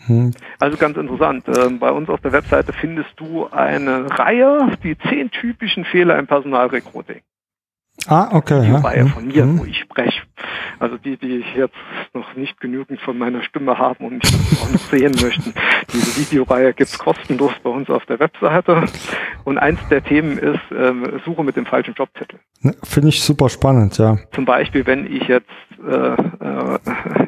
Mhm. 0.07 0.33
Also 0.59 0.77
ganz 0.77 0.97
interessant. 0.97 1.45
Ähm, 1.47 1.79
bei 1.79 1.89
uns 1.89 2.09
auf 2.09 2.19
der 2.19 2.33
Webseite 2.33 2.73
findest 2.73 3.11
du 3.17 3.47
eine 3.47 4.09
Reihe, 4.19 4.77
die 4.83 4.97
zehn 4.97 5.31
typischen 5.31 5.85
Fehler 5.85 6.19
im 6.19 6.27
Personalrecruiting. 6.27 7.21
Ah, 8.07 8.29
okay. 8.31 8.61
Die 8.61 8.71
ja. 8.71 8.79
Reihe 8.79 9.07
von 9.07 9.27
mir, 9.27 9.45
mhm. 9.45 9.59
wo 9.59 9.65
ich 9.65 9.79
spreche. 9.79 10.21
Also 10.79 10.97
die, 10.97 11.17
die 11.17 11.43
jetzt 11.55 11.75
noch 12.13 12.35
nicht 12.35 12.59
genügend 12.59 12.99
von 13.01 13.17
meiner 13.17 13.43
Stimme 13.43 13.77
haben 13.77 14.05
und 14.05 14.13
mich 14.15 14.61
auch 14.61 14.71
noch 14.71 14.79
sehen 14.91 15.15
möchten. 15.21 15.53
Diese 15.93 16.19
Videoreihe 16.19 16.73
gibt's 16.73 16.97
kostenlos 16.97 17.53
bei 17.63 17.69
uns 17.69 17.89
auf 17.89 18.05
der 18.05 18.19
Webseite. 18.19 18.83
Und 19.43 19.57
eins 19.57 19.79
der 19.89 20.03
Themen 20.03 20.37
ist 20.37 20.59
ähm, 20.77 21.21
Suche 21.25 21.43
mit 21.43 21.55
dem 21.55 21.65
falschen 21.65 21.93
Jobtitel. 21.93 22.37
Ne, 22.61 22.75
Finde 22.83 23.09
ich 23.09 23.21
super 23.21 23.49
spannend, 23.49 23.97
ja. 23.97 24.17
Zum 24.31 24.45
Beispiel, 24.45 24.85
wenn 24.85 25.05
ich 25.05 25.27
jetzt, 25.27 25.49
äh, 25.85 26.13
äh, 26.13 26.79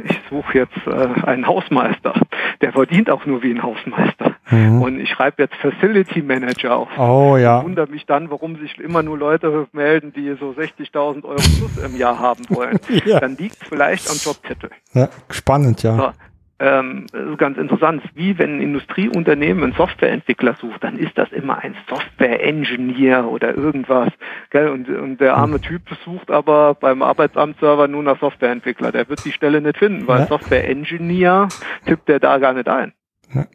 ich 0.06 0.20
suche 0.30 0.60
jetzt 0.60 0.88
äh, 0.88 1.26
einen 1.26 1.48
Hausmeister, 1.48 2.14
der 2.62 2.72
verdient 2.72 3.10
auch 3.10 3.26
nur 3.26 3.44
wie 3.44 3.52
ein 3.52 3.64
Hausmeister. 3.64 4.35
Mhm. 4.50 4.82
Und 4.82 5.00
ich 5.00 5.10
schreibe 5.10 5.42
jetzt 5.42 5.56
Facility 5.56 6.22
Manager 6.22 6.76
auf. 6.76 6.90
Oh 6.98 7.38
ja. 7.38 7.60
Ich 7.60 7.66
wundere 7.66 7.88
mich 7.88 8.06
dann, 8.06 8.30
warum 8.30 8.58
sich 8.58 8.78
immer 8.80 9.04
nur 9.04 9.18
Leute 9.18 9.68
melden, 9.72 10.14
die 10.14 10.36
so 10.40 10.52
60.000 10.52 11.24
Euro 11.24 11.36
plus 11.36 11.78
im 11.84 11.96
Jahr 11.98 12.20
haben 12.20 12.44
wollen. 12.50 12.80
ja. 13.06 13.20
Dann 13.20 13.36
liegt 13.38 13.62
es 13.62 13.68
vielleicht 13.68 14.10
am 14.10 14.18
Jobtitel. 14.18 14.70
Ja, 14.94 15.10
spannend, 15.30 15.84
ja. 15.84 15.96
So 15.96 16.12
ähm, 16.58 17.06
das 17.12 17.22
ist 17.22 17.38
ganz 17.38 17.58
interessant, 17.58 18.02
wie 18.14 18.38
wenn 18.38 18.58
ein 18.58 18.62
Industrieunternehmen 18.62 19.64
einen 19.64 19.74
Softwareentwickler 19.74 20.56
sucht, 20.62 20.84
dann 20.86 20.98
ist 20.98 21.18
das 21.18 21.30
immer 21.32 21.58
ein 21.60 21.76
Software-Engineer 21.90 23.26
oder 23.26 23.56
irgendwas. 23.56 24.14
Gell? 24.52 24.70
Und, 24.70 24.88
und 24.88 25.20
der 25.20 25.36
arme 25.36 25.60
Typ 25.60 25.82
sucht 26.06 26.32
aber 26.32 26.76
beim 26.76 27.02
Arbeitsamtsserver 27.02 27.90
nur 27.90 28.04
nach 28.04 28.20
Softwareentwickler. 28.20 28.94
Der 28.94 29.10
wird 29.10 29.26
die 29.26 29.34
Stelle 29.34 29.60
nicht 29.60 29.78
finden, 29.78 30.08
weil 30.08 30.22
ja. 30.22 30.28
Software-Engineer 30.28 31.50
tippt 31.86 32.08
der 32.08 32.20
da 32.20 32.38
gar 32.38 32.54
nicht 32.54 32.70
ein. 32.70 32.94
Ja. 33.34 33.46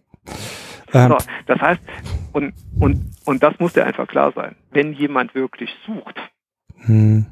Ähm. 0.93 1.11
So, 1.11 1.19
das 1.47 1.61
heißt, 1.61 1.81
und, 2.33 2.53
und, 2.79 3.11
und 3.25 3.43
das 3.43 3.59
muss 3.59 3.73
dir 3.73 3.85
einfach 3.85 4.09
klar 4.09 4.33
sein. 4.35 4.57
Wenn 4.71 4.93
jemand 4.93 5.35
wirklich 5.35 5.71
sucht, 5.87 6.17
hm 6.87 7.27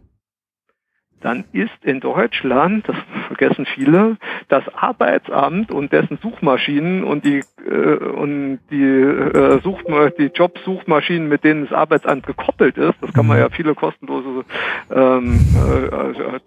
dann 1.20 1.44
ist 1.52 1.72
in 1.82 2.00
Deutschland, 2.00 2.88
das 2.88 2.96
vergessen 3.26 3.66
viele, 3.66 4.16
das 4.48 4.62
Arbeitsamt 4.74 5.70
und 5.72 5.92
dessen 5.92 6.18
Suchmaschinen 6.22 7.04
und 7.04 7.24
die 7.24 7.42
äh, 7.66 7.96
und 7.96 8.60
die 8.70 8.82
äh, 8.82 9.60
Such 9.62 9.82
die 10.18 10.30
Jobsuchmaschinen, 10.34 11.28
mit 11.28 11.44
denen 11.44 11.66
das 11.66 11.72
Arbeitsamt 11.72 12.26
gekoppelt 12.26 12.78
ist, 12.78 12.94
das 13.00 13.12
kann 13.12 13.26
man 13.26 13.38
mhm. 13.38 13.42
ja 13.42 13.48
viele 13.50 13.74
kostenlose 13.74 14.44
ähm, 14.90 15.40
äh, 15.54 16.40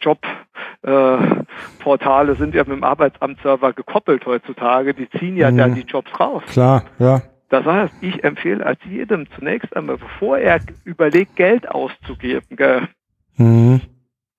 Jobportale 0.84 2.32
äh, 2.32 2.36
sind 2.36 2.56
ja 2.56 2.64
mit 2.64 2.78
dem 2.78 2.84
Arbeitsamtserver 2.84 3.74
gekoppelt 3.74 4.26
heutzutage, 4.26 4.94
die 4.94 5.10
ziehen 5.10 5.36
ja 5.38 5.52
mhm. 5.52 5.58
dann 5.58 5.76
die 5.76 5.82
Jobs 5.82 6.12
raus. 6.20 6.44
Klar, 6.52 6.86
ja. 7.00 7.22
Das 7.50 7.66
heißt, 7.66 7.96
ich 8.00 8.24
empfehle 8.24 8.66
als 8.66 8.80
jedem 8.90 9.28
zunächst 9.38 9.76
einmal, 9.76 9.98
bevor 9.98 10.38
er 10.38 10.62
überlegt, 10.86 11.36
Geld 11.36 11.70
auszugeben, 11.70 12.56
gell, 12.56 12.88
mhm 13.36 13.82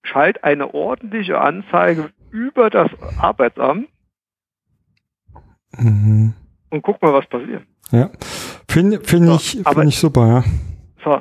schalt 0.03 0.45
eine 0.45 0.75
ordentliche 0.75 1.41
Anzeige 1.41 2.11
über 2.31 2.71
das 2.71 2.91
Arbeitsamt 3.19 3.89
mhm. 5.79 6.35
und 6.71 6.83
guck 6.83 7.01
mal, 7.03 7.13
was 7.13 7.27
passiert. 7.27 7.63
Ja, 7.91 8.11
finde 8.69 9.01
find 9.01 9.27
so, 9.27 9.35
ich, 9.35 9.63
find 9.67 9.89
ich 9.89 9.99
super, 9.99 10.27
ja. 10.27 10.45
So, 11.05 11.21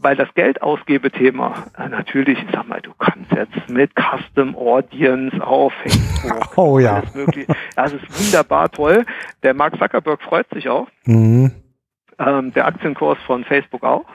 weil 0.00 0.16
das 0.16 0.32
Geldausgebethema, 0.34 1.66
äh, 1.76 1.88
natürlich, 1.88 2.38
ich 2.38 2.50
sag 2.52 2.68
mal, 2.68 2.80
du 2.80 2.92
kannst 2.98 3.30
jetzt 3.32 3.68
mit 3.68 3.92
Custom 3.94 4.56
Audience 4.56 5.44
auf 5.44 5.72
Facebook, 5.82 6.56
oh 6.58 6.78
ja, 6.78 6.96
alles 6.96 7.14
mögliche. 7.14 7.52
Das 7.76 7.92
ist 7.92 8.02
wunderbar 8.08 8.70
toll. 8.70 9.04
Der 9.42 9.54
Mark 9.54 9.76
Zuckerberg 9.78 10.22
freut 10.22 10.48
sich 10.50 10.68
auch. 10.68 10.88
Mhm. 11.04 11.52
Ähm, 12.18 12.52
der 12.52 12.66
Aktienkurs 12.66 13.18
von 13.26 13.44
Facebook 13.44 13.84
auch. 13.84 14.06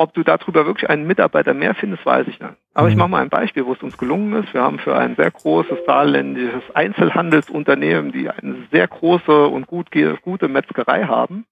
Ob 0.00 0.14
du 0.14 0.22
darüber 0.22 0.64
wirklich 0.64 0.88
einen 0.88 1.06
Mitarbeiter 1.06 1.54
mehr 1.54 1.74
findest, 1.74 2.06
weiß 2.06 2.28
ich 2.28 2.38
nicht. 2.38 2.52
Aber 2.72 2.86
mhm. 2.86 2.92
ich 2.92 2.96
mache 2.96 3.08
mal 3.08 3.22
ein 3.22 3.28
Beispiel, 3.28 3.66
wo 3.66 3.72
es 3.72 3.82
uns 3.82 3.98
gelungen 3.98 4.44
ist. 4.44 4.54
Wir 4.54 4.62
haben 4.62 4.78
für 4.78 4.96
ein 4.96 5.16
sehr 5.16 5.30
großes 5.30 5.78
saarländisches 5.86 6.62
Einzelhandelsunternehmen, 6.72 8.12
die 8.12 8.30
eine 8.30 8.56
sehr 8.70 8.86
große 8.86 9.48
und 9.48 9.66
gut, 9.66 9.88
gute 10.22 10.48
Metzgerei 10.48 11.04
haben, 11.04 11.44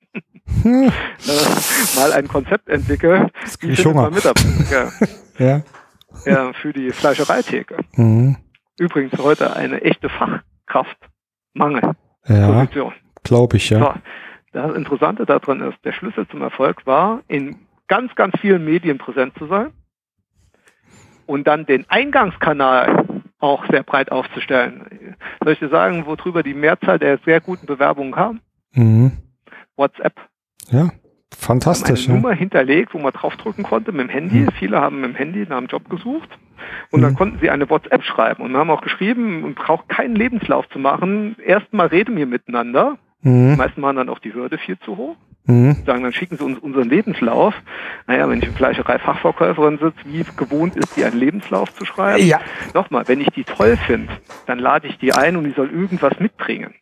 hm. 0.62 0.84
äh, 1.26 1.96
mal 1.96 2.12
ein 2.12 2.28
Konzept 2.28 2.68
entwickelt, 2.68 3.32
wie 3.60 3.74
findet 3.74 3.94
man 3.94 4.14
Mitarbeiter 4.14 4.92
ja. 5.38 5.62
ja. 6.24 6.52
für 6.54 6.72
die 6.72 6.90
Fleischereitheke. 6.90 7.78
Mhm. 7.96 8.36
Übrigens 8.78 9.18
heute 9.18 9.56
eine 9.56 9.82
echte 9.82 10.08
Fachkraftmangel. 10.08 11.92
Ja, 12.26 12.66
glaube 13.22 13.56
ich, 13.56 13.70
ja. 13.70 13.78
So, 13.80 13.94
das 14.52 14.76
Interessante 14.76 15.26
daran 15.26 15.60
ist, 15.60 15.78
der 15.84 15.92
Schlüssel 15.92 16.26
zum 16.28 16.42
Erfolg 16.42 16.86
war, 16.86 17.20
in 17.28 17.56
ganz, 17.88 18.14
ganz 18.14 18.34
vielen 18.40 18.64
Medien 18.64 18.98
präsent 18.98 19.34
zu 19.38 19.46
sein. 19.46 19.72
und 21.26 21.46
dann 21.46 21.66
den 21.66 21.84
Eingangskanal 21.88 23.22
auch 23.38 23.66
sehr 23.70 23.82
breit 23.82 24.10
aufzustellen. 24.10 25.16
Soll 25.42 25.52
ich 25.52 25.58
dir 25.58 25.68
sagen, 25.68 26.06
worüber 26.06 26.42
die 26.42 26.54
Mehrzahl 26.54 26.98
der 26.98 27.18
sehr 27.24 27.40
guten 27.40 27.66
Bewerbungen 27.66 28.12
kam? 28.12 28.40
Mhm. 28.72 29.12
WhatsApp. 29.76 30.14
Ja, 30.70 30.90
fantastisch. 31.36 32.06
Eine 32.08 32.16
ja. 32.16 32.22
Nummer 32.22 32.34
hinterlegt, 32.34 32.94
wo 32.94 32.98
man 32.98 33.12
draufdrücken 33.12 33.64
konnte 33.64 33.92
mit 33.92 34.08
dem 34.08 34.08
Handy. 34.08 34.40
Mhm. 34.40 34.50
Viele 34.58 34.80
haben 34.80 35.00
mit 35.00 35.10
dem 35.10 35.16
Handy 35.16 35.46
nach 35.48 35.58
einem 35.58 35.66
Job 35.66 35.88
gesucht. 35.90 36.30
Und 36.90 37.00
mhm. 37.00 37.04
dann 37.04 37.14
konnten 37.14 37.38
sie 37.40 37.50
eine 37.50 37.68
WhatsApp 37.68 38.02
schreiben. 38.02 38.42
Und 38.42 38.52
wir 38.52 38.58
haben 38.58 38.70
auch 38.70 38.82
geschrieben, 38.82 39.42
man 39.42 39.54
braucht 39.54 39.88
keinen 39.88 40.16
Lebenslauf 40.16 40.68
zu 40.70 40.78
machen. 40.78 41.36
Erstmal 41.44 41.88
reden 41.88 42.16
wir 42.16 42.26
miteinander. 42.26 42.98
Mhm. 43.20 43.50
Die 43.52 43.56
meisten 43.56 43.82
waren 43.82 43.96
dann 43.96 44.08
auch 44.08 44.18
die 44.18 44.32
Hürde 44.32 44.58
viel 44.58 44.78
zu 44.78 44.96
hoch. 44.96 45.16
Mhm. 45.46 45.76
Sagen, 45.86 46.02
dann 46.02 46.12
schicken 46.12 46.36
sie 46.36 46.44
uns 46.44 46.58
unseren 46.58 46.88
Lebenslauf. 46.88 47.54
Naja, 48.06 48.28
wenn 48.28 48.38
ich 48.38 48.48
in 48.48 48.54
Fleischerei 48.54 48.98
Fachverkäuferin 48.98 49.78
sitze, 49.78 49.96
wie 50.04 50.24
gewohnt 50.36 50.76
ist, 50.76 50.96
die 50.96 51.04
einen 51.04 51.18
Lebenslauf 51.18 51.72
zu 51.74 51.84
schreiben. 51.84 52.26
Ja. 52.26 52.40
Nochmal, 52.74 53.06
wenn 53.06 53.20
ich 53.20 53.28
die 53.30 53.44
toll 53.44 53.78
finde, 53.86 54.12
dann 54.46 54.58
lade 54.58 54.88
ich 54.88 54.98
die 54.98 55.12
ein 55.12 55.36
und 55.36 55.44
die 55.44 55.52
soll 55.52 55.70
irgendwas 55.70 56.18
mitbringen. 56.18 56.74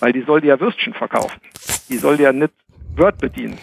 Weil 0.00 0.12
die 0.12 0.22
soll 0.22 0.44
ja 0.44 0.58
Würstchen 0.58 0.94
verkaufen. 0.94 1.40
Die 1.88 1.98
soll 1.98 2.20
ja 2.20 2.32
nicht 2.32 2.52
Word 2.96 3.18
bedienen. 3.18 3.58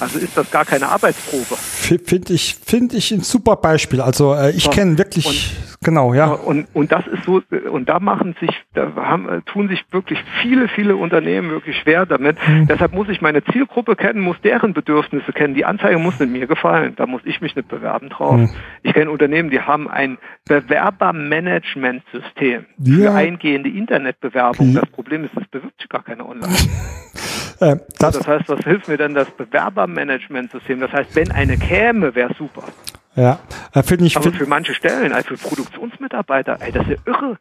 Also 0.00 0.18
ist 0.18 0.36
das 0.36 0.50
gar 0.50 0.64
keine 0.64 0.88
Arbeitsprobe. 0.88 1.56
Finde 1.56 2.32
ich, 2.32 2.56
finde 2.56 2.96
ich 2.96 3.12
ein 3.12 3.20
super 3.20 3.56
Beispiel. 3.56 4.00
Also 4.00 4.34
äh, 4.34 4.50
ich 4.50 4.68
kenne 4.70 4.98
wirklich, 4.98 5.26
und, 5.26 5.63
genau, 5.84 6.14
ja. 6.14 6.32
Und, 6.32 6.66
und 6.74 6.90
das 6.90 7.06
ist 7.06 7.22
so, 7.24 7.40
und 7.70 7.88
da 7.88 8.00
machen 8.00 8.34
sich, 8.40 8.50
da 8.74 8.92
haben, 8.96 9.42
tun 9.46 9.68
sich 9.68 9.84
wirklich 9.92 10.18
viele, 10.42 10.66
viele 10.68 10.96
Unternehmen 10.96 11.50
wirklich 11.50 11.78
schwer 11.78 12.06
damit. 12.06 12.36
Mhm. 12.46 12.66
Deshalb 12.66 12.92
muss 12.92 13.08
ich 13.08 13.20
meine 13.20 13.44
Zielgruppe 13.44 13.94
kennen, 13.94 14.20
muss 14.20 14.40
deren 14.42 14.74
Bedürfnisse 14.74 15.32
kennen. 15.32 15.54
Die 15.54 15.64
Anzeige 15.64 15.98
muss 15.98 16.18
nicht 16.18 16.32
mir 16.32 16.46
gefallen. 16.46 16.94
Da 16.96 17.06
muss 17.06 17.22
ich 17.24 17.40
mich 17.40 17.54
nicht 17.54 17.68
bewerben 17.68 18.08
drauf. 18.08 18.36
Mhm. 18.36 18.50
Ich 18.82 18.94
kenne 18.94 19.10
Unternehmen, 19.10 19.50
die 19.50 19.60
haben 19.60 19.88
ein 19.88 20.18
Bewerbermanagementsystem 20.46 22.64
ja. 22.78 22.96
für 22.96 23.12
eingehende 23.12 23.70
Internetbewerbung. 23.70 24.72
Ja. 24.72 24.80
Das 24.80 24.90
Problem 24.90 25.24
ist, 25.24 25.36
es 25.36 25.46
bewirbt 25.48 25.80
sich 25.80 25.88
gar 25.88 26.02
keine 26.02 26.26
online. 26.26 26.54
Äh, 27.60 27.76
das, 28.00 28.18
das, 28.18 28.26
heißt, 28.26 28.48
was 28.48 28.64
hilft 28.64 28.88
mir 28.88 28.96
denn 28.96 29.14
das 29.14 29.30
Bewerbermanagementsystem? 29.30 30.80
Das 30.80 30.92
heißt, 30.92 31.14
wenn 31.14 31.30
eine 31.30 31.56
käme, 31.56 32.16
wäre 32.16 32.34
super. 32.34 32.64
Ja, 33.16 33.38
äh, 33.72 33.82
finde 33.82 34.06
ich. 34.06 34.16
Aber 34.16 34.24
find 34.24 34.36
für 34.36 34.46
manche 34.46 34.74
Stellen, 34.74 35.12
also 35.12 35.36
für 35.36 35.48
Produktionsmitarbeiter, 35.48 36.58
ey, 36.60 36.72
das 36.72 36.82
ist 36.86 36.90
ja 36.90 37.12
irre 37.12 37.38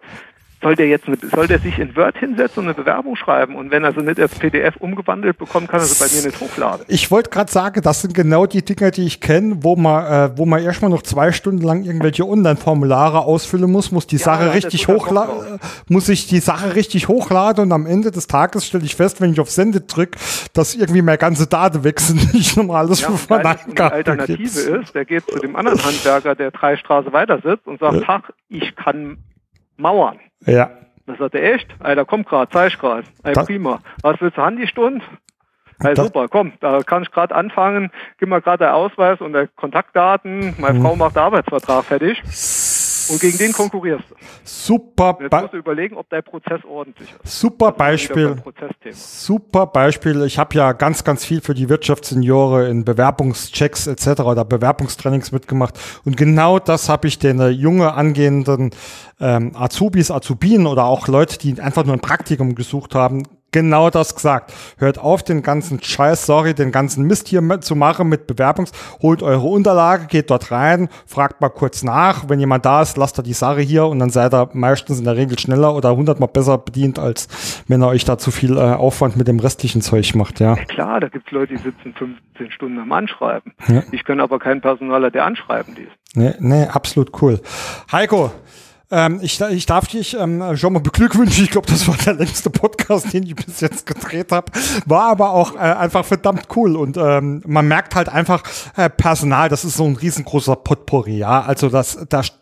soll 0.64 0.76
der 0.76 0.88
jetzt, 0.88 1.07
eine, 1.07 1.18
soll 1.18 1.48
der 1.48 1.60
sich 1.60 1.77
in 1.77 1.95
Word 1.95 2.18
hinsetzen 2.18 2.60
und 2.60 2.65
eine 2.65 2.73
Bewerbung 2.73 3.15
schreiben 3.15 3.56
und 3.56 3.69
wenn 3.69 3.84
er 3.84 3.94
sie 3.94 4.02
nicht 4.02 4.19
als 4.19 4.34
PDF 4.35 4.77
umgewandelt 4.77 5.38
bekommt, 5.38 5.69
kann 5.69 5.81
er 5.81 5.85
sie 5.85 6.03
bei 6.03 6.11
mir 6.15 6.26
nicht 6.26 6.40
hochladen. 6.40 6.85
Ich 6.88 7.11
wollte 7.11 7.30
gerade 7.30 7.52
sagen, 7.52 7.81
das 7.81 8.02
sind 8.02 8.14
genau 8.14 8.45
die 8.45 8.64
Dinge, 8.64 8.91
die 8.91 9.06
ich 9.06 9.22
kenne, 9.22 9.57
wo 9.61 9.76
man, 9.76 10.06
äh, 10.06 10.38
wo 10.38 10.45
man 10.45 10.64
erstmal 10.64 10.90
noch 10.90 11.03
zwei 11.03 11.31
Stunden 11.31 11.61
lang 11.61 11.84
irgendwelche 11.84 12.27
Online-Formulare 12.27 13.19
ausfüllen 13.19 13.72
muss, 13.72 13.91
muss 13.91 14.07
die 14.07 14.18
ja, 14.18 14.23
Sache 14.23 14.53
richtig 14.53 14.88
hochladen, 14.88 15.60
muss 15.90 16.10
ich 16.10 16.27
die 16.27 16.40
Sache 16.40 16.76
richtig 16.76 17.07
hochladen 17.07 17.65
und 17.65 17.72
am 17.72 17.85
Ende 17.85 18.11
des 18.11 18.27
Tages 18.27 18.65
stelle 18.65 18.85
ich 18.85 18.95
fest, 18.95 19.22
wenn 19.22 19.34
ich 19.34 19.40
auf 19.40 19.52
Sende 19.52 19.81
drücke, 19.81 20.18
dass 20.53 20.76
irgendwie 20.76 21.02
meine 21.02 21.18
ganze 21.18 21.48
Daten 21.48 21.84
weg 21.84 21.99
sind, 21.99 22.34
nicht 22.34 22.56
nochmal 22.56 22.85
alles 22.85 23.02
ja, 23.02 23.11
von 23.11 23.41
Die 23.41 23.81
Alternative 23.81 24.38
gibt's. 24.38 24.57
ist, 24.57 24.95
der 24.95 25.06
geht 25.06 25.26
zu 25.30 25.40
dem 25.40 25.56
anderen 25.56 25.84
Handwerker, 25.84 26.35
der 26.35 26.52
drei 26.52 26.77
Straße 26.77 27.11
weiter 27.11 27.41
sitzt 27.44 27.68
und 27.68 27.80
sagt, 27.80 28.03
ach, 28.07 28.30
ich 28.49 28.76
kann 28.76 29.18
mauern. 29.77 30.19
Ja. 30.45 30.69
Da 31.05 31.15
sagt 31.15 31.35
er, 31.35 31.53
echt? 31.53 31.67
Alter, 31.79 32.05
komm 32.05 32.23
grad, 32.23 32.51
zeig 32.53 32.73
ich 32.73 32.79
grad. 32.79 33.05
Ey, 33.23 33.33
prima. 33.33 33.79
Was 34.01 34.21
willst 34.21 34.37
du, 34.37 34.41
Handystund? 34.41 35.03
Hey, 35.81 35.95
super, 35.95 36.29
komm, 36.29 36.53
da 36.61 36.81
kann 36.81 37.03
ich 37.03 37.11
gerade 37.11 37.35
anfangen. 37.35 37.91
Gib 38.17 38.29
mal 38.29 38.41
gerade 38.41 38.59
der 38.59 38.75
Ausweis 38.75 39.19
und 39.19 39.33
der 39.33 39.47
Kontaktdaten. 39.47 40.55
Meine 40.57 40.79
mhm. 40.79 40.83
Frau 40.83 40.95
macht 40.95 41.15
den 41.15 41.23
Arbeitsvertrag 41.23 41.83
fertig. 41.83 42.21
Und 43.09 43.19
gegen 43.19 43.38
den 43.38 43.53
konkurrierst 43.53 44.03
du. 44.09 44.15
Super. 44.43 45.17
Jetzt 45.21 45.31
musst 45.31 45.53
du 45.53 45.57
überlegen, 45.57 45.95
ob 45.97 46.09
dein 46.09 46.23
Prozess 46.23 46.63
ordentlich 46.65 47.09
ist. 47.23 47.39
Super 47.39 47.71
Beispiel. 47.71 48.35
Super 48.91 49.67
Beispiel. 49.67 50.23
Ich 50.23 50.38
habe 50.38 50.55
ja 50.55 50.73
ganz, 50.73 51.03
ganz 51.03 51.25
viel 51.25 51.41
für 51.41 51.53
die 51.53 51.69
Wirtschaftsseniore 51.69 52.67
in 52.69 52.85
Bewerbungschecks 52.85 53.88
etc. 53.88 54.21
oder 54.21 54.45
Bewerbungstrainings 54.45 55.31
mitgemacht. 55.31 55.80
Und 56.05 56.17
genau 56.17 56.59
das 56.59 56.89
habe 56.89 57.07
ich 57.07 57.19
den 57.19 57.39
äh, 57.39 57.49
junge 57.49 57.93
angehenden 57.93 58.71
ähm, 59.19 59.55
Azubis, 59.55 60.11
Azubinen 60.11 60.67
oder 60.67 60.85
auch 60.85 61.07
Leute, 61.07 61.38
die 61.38 61.59
einfach 61.61 61.85
nur 61.85 61.93
ein 61.93 62.01
Praktikum 62.01 62.55
gesucht 62.55 62.95
haben, 62.95 63.23
genau 63.53 63.89
das 63.89 64.15
gesagt. 64.15 64.53
Hört 64.77 64.97
auf, 64.99 65.23
den 65.23 65.41
ganzen 65.41 65.81
Scheiß, 65.81 66.25
sorry, 66.25 66.53
den 66.53 66.73
ganzen 66.73 67.05
Mist 67.05 67.30
hier 67.30 67.41
zu 67.61 67.75
machen 67.75 68.09
mit 68.09 68.27
Bewerbungs. 68.27 68.73
Holt 69.01 69.23
eure 69.23 69.47
Unterlage, 69.47 70.07
geht 70.07 70.30
dort 70.30 70.51
rein, 70.51 70.89
fragt 71.05 71.39
mal 71.39 71.47
kurz 71.47 71.84
nach. 71.84 72.27
Wenn 72.27 72.41
jemand 72.41 72.65
da 72.65 72.81
ist, 72.81 72.97
lasst 72.97 73.17
er 73.17 73.23
die 73.23 73.34
Sache 73.34 73.61
hier 73.61 73.85
und 73.85 73.99
dann 73.99 74.09
seid 74.09 74.34
ihr 74.34 74.49
meistens 74.51 74.99
in 74.99 75.05
der 75.05 75.15
Regel 75.15 75.39
schneller 75.39 75.73
oder 75.73 75.95
hundertmal 75.95 76.27
besser 76.27 76.57
bedient, 76.57 76.99
als 76.99 77.63
wenn 77.69 77.81
ihr 77.81 77.88
euch 77.88 78.03
da 78.03 78.17
zu 78.17 78.31
viel 78.31 78.57
äh, 78.57 78.59
Aufwand 78.59 79.15
mit 79.15 79.30
dem 79.30 79.39
restlichen 79.39 79.81
Zeug 79.81 80.15
macht, 80.15 80.39
ja. 80.39 80.55
klar, 80.55 80.99
da 80.99 81.07
gibt's 81.07 81.31
Leute, 81.31 81.53
die 81.53 81.61
sitzen 81.61 81.93
15 81.93 82.51
Stunden 82.51 82.80
am 82.80 82.91
Anschreiben. 82.91 83.53
Ja. 83.67 83.84
Ich 83.91 84.03
kann 84.03 84.19
aber 84.19 84.39
keinen 84.39 84.61
Personaler, 84.61 85.11
der 85.11 85.25
Anschreiben 85.25 85.75
liest. 85.75 85.91
Nee, 86.15 86.34
nee, 86.39 86.65
absolut 86.65 87.21
cool. 87.21 87.39
Heiko, 87.91 88.31
ähm, 88.93 89.19
ich, 89.21 89.41
ich 89.41 89.65
darf 89.65 89.87
dich 89.87 90.15
ähm, 90.15 90.55
schon 90.55 90.73
mal 90.73 90.79
beglückwünschen. 90.79 91.43
Ich 91.43 91.49
glaube, 91.49 91.67
das 91.67 91.87
war 91.87 91.97
der 91.97 92.13
längste 92.13 92.51
Podcast, 92.51 93.11
den 93.11 93.23
ich 93.23 93.35
bis 93.35 93.59
jetzt 93.59 93.87
gedreht 93.87 94.31
habe. 94.31 94.51
War 94.85 95.05
aber 95.05 95.31
auch 95.31 95.55
äh, 95.55 95.59
einfach 95.59 96.05
verdammt 96.05 96.47
cool. 96.55 96.75
Und 96.75 96.95
ähm, 96.97 97.41
man 97.47 97.67
merkt 97.67 97.95
halt 97.95 98.07
einfach, 98.07 98.43
äh, 98.77 98.89
Personal, 98.89 99.49
das 99.49 99.65
ist 99.65 99.77
so 99.77 99.85
ein 99.85 99.95
riesengroßer 99.95 100.55
Potpourri, 100.55 101.17
ja. 101.17 101.41
Also 101.41 101.69
das, 101.69 101.97
das 102.07 102.33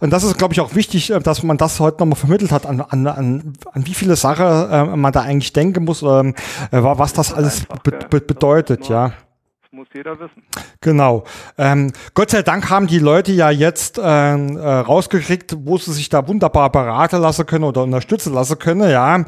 und 0.00 0.10
das 0.10 0.24
ist, 0.24 0.36
glaube 0.36 0.52
ich, 0.52 0.60
auch 0.60 0.74
wichtig, 0.74 1.10
äh, 1.10 1.20
dass 1.20 1.42
man 1.42 1.56
das 1.56 1.80
heute 1.80 2.00
nochmal 2.00 2.18
vermittelt 2.18 2.52
hat, 2.52 2.66
an, 2.66 2.82
an, 2.82 3.06
an, 3.06 3.52
an 3.72 3.86
wie 3.86 3.94
viele 3.94 4.16
Sachen 4.16 4.70
äh, 4.70 4.96
man 4.96 5.12
da 5.12 5.22
eigentlich 5.22 5.54
denken 5.54 5.84
muss, 5.84 6.02
ähm, 6.02 6.34
äh, 6.70 6.82
was 6.82 7.14
das 7.14 7.32
alles 7.32 7.64
be 7.82 7.92
be 8.10 8.20
bedeutet, 8.20 8.88
ja 8.88 9.12
muss 9.74 9.88
jeder 9.92 10.18
wissen. 10.18 10.42
Genau. 10.80 11.24
Ähm, 11.58 11.92
Gott 12.14 12.30
sei 12.30 12.42
Dank 12.42 12.70
haben 12.70 12.86
die 12.86 12.98
Leute 12.98 13.32
ja 13.32 13.50
jetzt 13.50 14.00
ähm, 14.02 14.56
äh, 14.56 14.60
rausgekriegt, 14.60 15.56
wo 15.60 15.78
sie 15.78 15.92
sich 15.92 16.08
da 16.08 16.26
wunderbar 16.28 16.70
beraten 16.70 17.20
lassen 17.20 17.46
können 17.46 17.64
oder 17.64 17.82
unterstützen 17.82 18.32
lassen 18.32 18.58
können, 18.58 18.90
ja. 18.90 19.24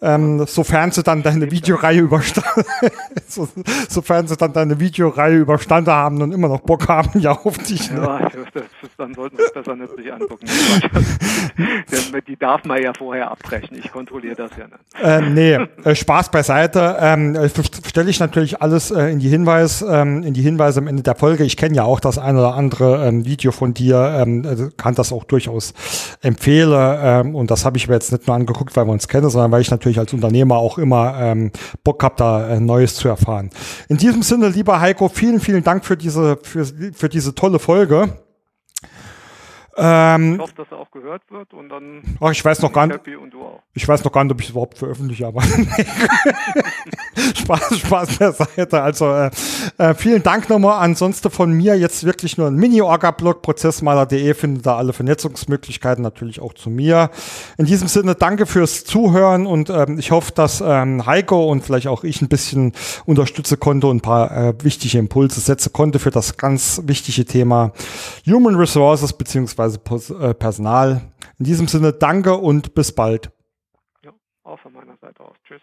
Ähm, 0.00 0.46
sofern 0.46 0.90
sie 0.90 1.02
dann 1.02 1.22
deine 1.22 1.50
Videoreihe 1.50 2.00
überstanden, 2.00 2.64
so, 3.28 3.48
sofern 3.88 4.26
sie 4.26 4.36
dann 4.36 4.52
deine 4.52 4.78
Videoreihe 4.80 5.36
überstanden 5.36 5.92
haben 5.92 6.22
und 6.22 6.32
immer 6.32 6.48
noch 6.48 6.60
Bock 6.60 6.88
haben, 6.88 7.20
ja, 7.20 7.32
auf 7.32 7.58
dich. 7.58 7.90
Ne? 7.90 8.00
Ja, 8.00 8.18
das, 8.20 8.32
das, 8.52 8.90
dann 8.96 9.14
sollten 9.14 9.36
sie 9.36 9.42
es 9.44 9.52
besser 9.52 9.76
nicht 9.76 10.12
angucken. 10.12 10.46
die 12.26 12.36
darf 12.36 12.64
man 12.64 12.82
ja 12.82 12.92
vorher 12.96 13.30
abbrechen. 13.30 13.78
Ich 13.78 13.90
kontrolliere 13.92 14.34
das 14.34 14.50
ja 14.58 14.64
nicht. 14.66 15.02
Äh, 15.02 15.30
nee, 15.30 15.68
äh, 15.84 15.94
Spaß 15.94 16.30
beiseite. 16.30 16.96
Ähm, 17.00 17.34
äh, 17.34 17.48
Stelle 17.48 18.10
ich 18.10 18.20
natürlich 18.20 18.60
alles 18.62 18.90
äh, 18.90 19.10
in 19.10 19.18
die 19.18 19.28
Hinweis 19.28 19.82
ähm, 19.82 20.22
in 20.22 20.34
die 20.34 20.42
Hinweise 20.42 20.80
am 20.80 20.86
Ende 20.86 21.02
der 21.02 21.14
Folge. 21.14 21.44
Ich 21.44 21.56
kenne 21.56 21.76
ja 21.76 21.84
auch 21.84 22.00
das 22.00 22.18
ein 22.18 22.36
oder 22.36 22.54
andere 22.54 23.06
ähm, 23.06 23.24
Video 23.24 23.52
von 23.52 23.74
dir, 23.74 24.16
ähm, 24.18 24.44
also 24.46 24.68
kann 24.76 24.94
das 24.94 25.12
auch 25.12 25.24
durchaus 25.24 25.74
empfehlen. 26.22 26.72
Ähm, 26.76 27.34
und 27.34 27.50
das 27.50 27.64
habe 27.64 27.76
ich 27.76 27.88
mir 27.88 27.94
jetzt 27.94 28.12
nicht 28.12 28.26
nur 28.26 28.36
angeguckt, 28.36 28.76
weil 28.76 28.86
wir 28.86 28.92
uns 28.92 29.08
kennen, 29.08 29.30
sondern 29.30 29.50
weil 29.52 29.60
ich 29.60 29.70
natürlich 29.70 29.98
als 29.98 30.12
Unternehmer 30.12 30.56
auch 30.56 30.78
immer 30.78 31.16
ähm, 31.20 31.50
Bock 31.84 32.02
habe, 32.02 32.14
da 32.16 32.48
äh, 32.48 32.60
Neues 32.60 32.96
zu 32.96 33.08
erfahren. 33.08 33.15
In 33.88 33.96
diesem 33.96 34.22
Sinne, 34.22 34.48
lieber 34.48 34.80
Heiko, 34.80 35.08
vielen, 35.08 35.40
vielen 35.40 35.64
Dank 35.64 35.84
für 35.84 35.96
diese, 35.96 36.38
für, 36.42 36.64
für 36.64 37.08
diese 37.08 37.34
tolle 37.34 37.58
Folge. 37.58 38.18
Ähm, 39.78 40.34
ich 40.34 40.40
hoffe, 40.40 40.54
dass 40.56 40.66
er 40.70 40.78
auch 40.78 40.90
gehört 40.90 41.22
wird 41.30 41.52
und 41.52 41.68
dann. 41.68 42.02
Ach, 42.20 42.30
ich 42.30 42.42
weiß 42.42 42.62
noch 42.62 42.72
gar 42.72 42.86
nicht. 42.86 43.00
Ich 43.74 43.86
weiß 43.86 44.04
noch 44.04 44.12
gar 44.12 44.24
nicht, 44.24 44.32
ob 44.32 44.40
ich 44.40 44.46
es 44.46 44.50
überhaupt 44.50 44.78
veröffentliche, 44.78 45.26
aber 45.26 45.42
Spaß, 47.34 47.78
Spaß 47.80 48.18
beiseite. 48.18 48.82
Also 48.82 49.12
äh, 49.12 49.30
äh, 49.76 49.94
vielen 49.94 50.22
Dank 50.22 50.48
nochmal. 50.48 50.82
Ansonsten 50.82 51.30
von 51.30 51.52
mir 51.52 51.76
jetzt 51.76 52.04
wirklich 52.04 52.38
nur 52.38 52.46
ein 52.46 52.54
Mini-Orga-Blog, 52.56 53.42
prozessmaler.de 53.42 54.32
findet 54.34 54.64
da 54.64 54.76
alle 54.76 54.94
Vernetzungsmöglichkeiten 54.94 56.02
natürlich 56.02 56.40
auch 56.40 56.54
zu 56.54 56.70
mir. 56.70 57.10
In 57.58 57.66
diesem 57.66 57.88
Sinne 57.88 58.14
danke 58.14 58.46
fürs 58.46 58.84
Zuhören 58.84 59.46
und 59.46 59.68
ähm, 59.68 59.98
ich 59.98 60.10
hoffe, 60.10 60.32
dass 60.32 60.62
ähm, 60.64 61.04
Heiko 61.04 61.50
und 61.50 61.62
vielleicht 61.62 61.88
auch 61.88 62.02
ich 62.02 62.22
ein 62.22 62.28
bisschen 62.28 62.72
unterstützen 63.04 63.60
konnte 63.60 63.88
und 63.88 63.98
ein 63.98 64.00
paar 64.00 64.30
äh, 64.30 64.54
wichtige 64.62 64.98
Impulse 64.98 65.40
setzen 65.40 65.72
konnte 65.72 65.98
für 65.98 66.10
das 66.10 66.38
ganz 66.38 66.80
wichtige 66.84 67.26
Thema 67.26 67.72
Human 68.26 68.54
Resources 68.54 69.12
beziehungsweise 69.12 69.65
beziehungsweise 69.74 70.30
äh, 70.30 70.34
Personal. 70.34 71.12
In 71.38 71.44
diesem 71.44 71.68
Sinne 71.68 71.92
danke 71.92 72.34
und 72.34 72.74
bis 72.74 72.94
bald. 72.94 73.30
Ja, 74.02 74.12
auch 74.44 74.58
von 74.60 74.72
meiner 74.72 74.96
Seite 74.98 75.22
aus. 75.22 75.36
Tschüss. 75.44 75.62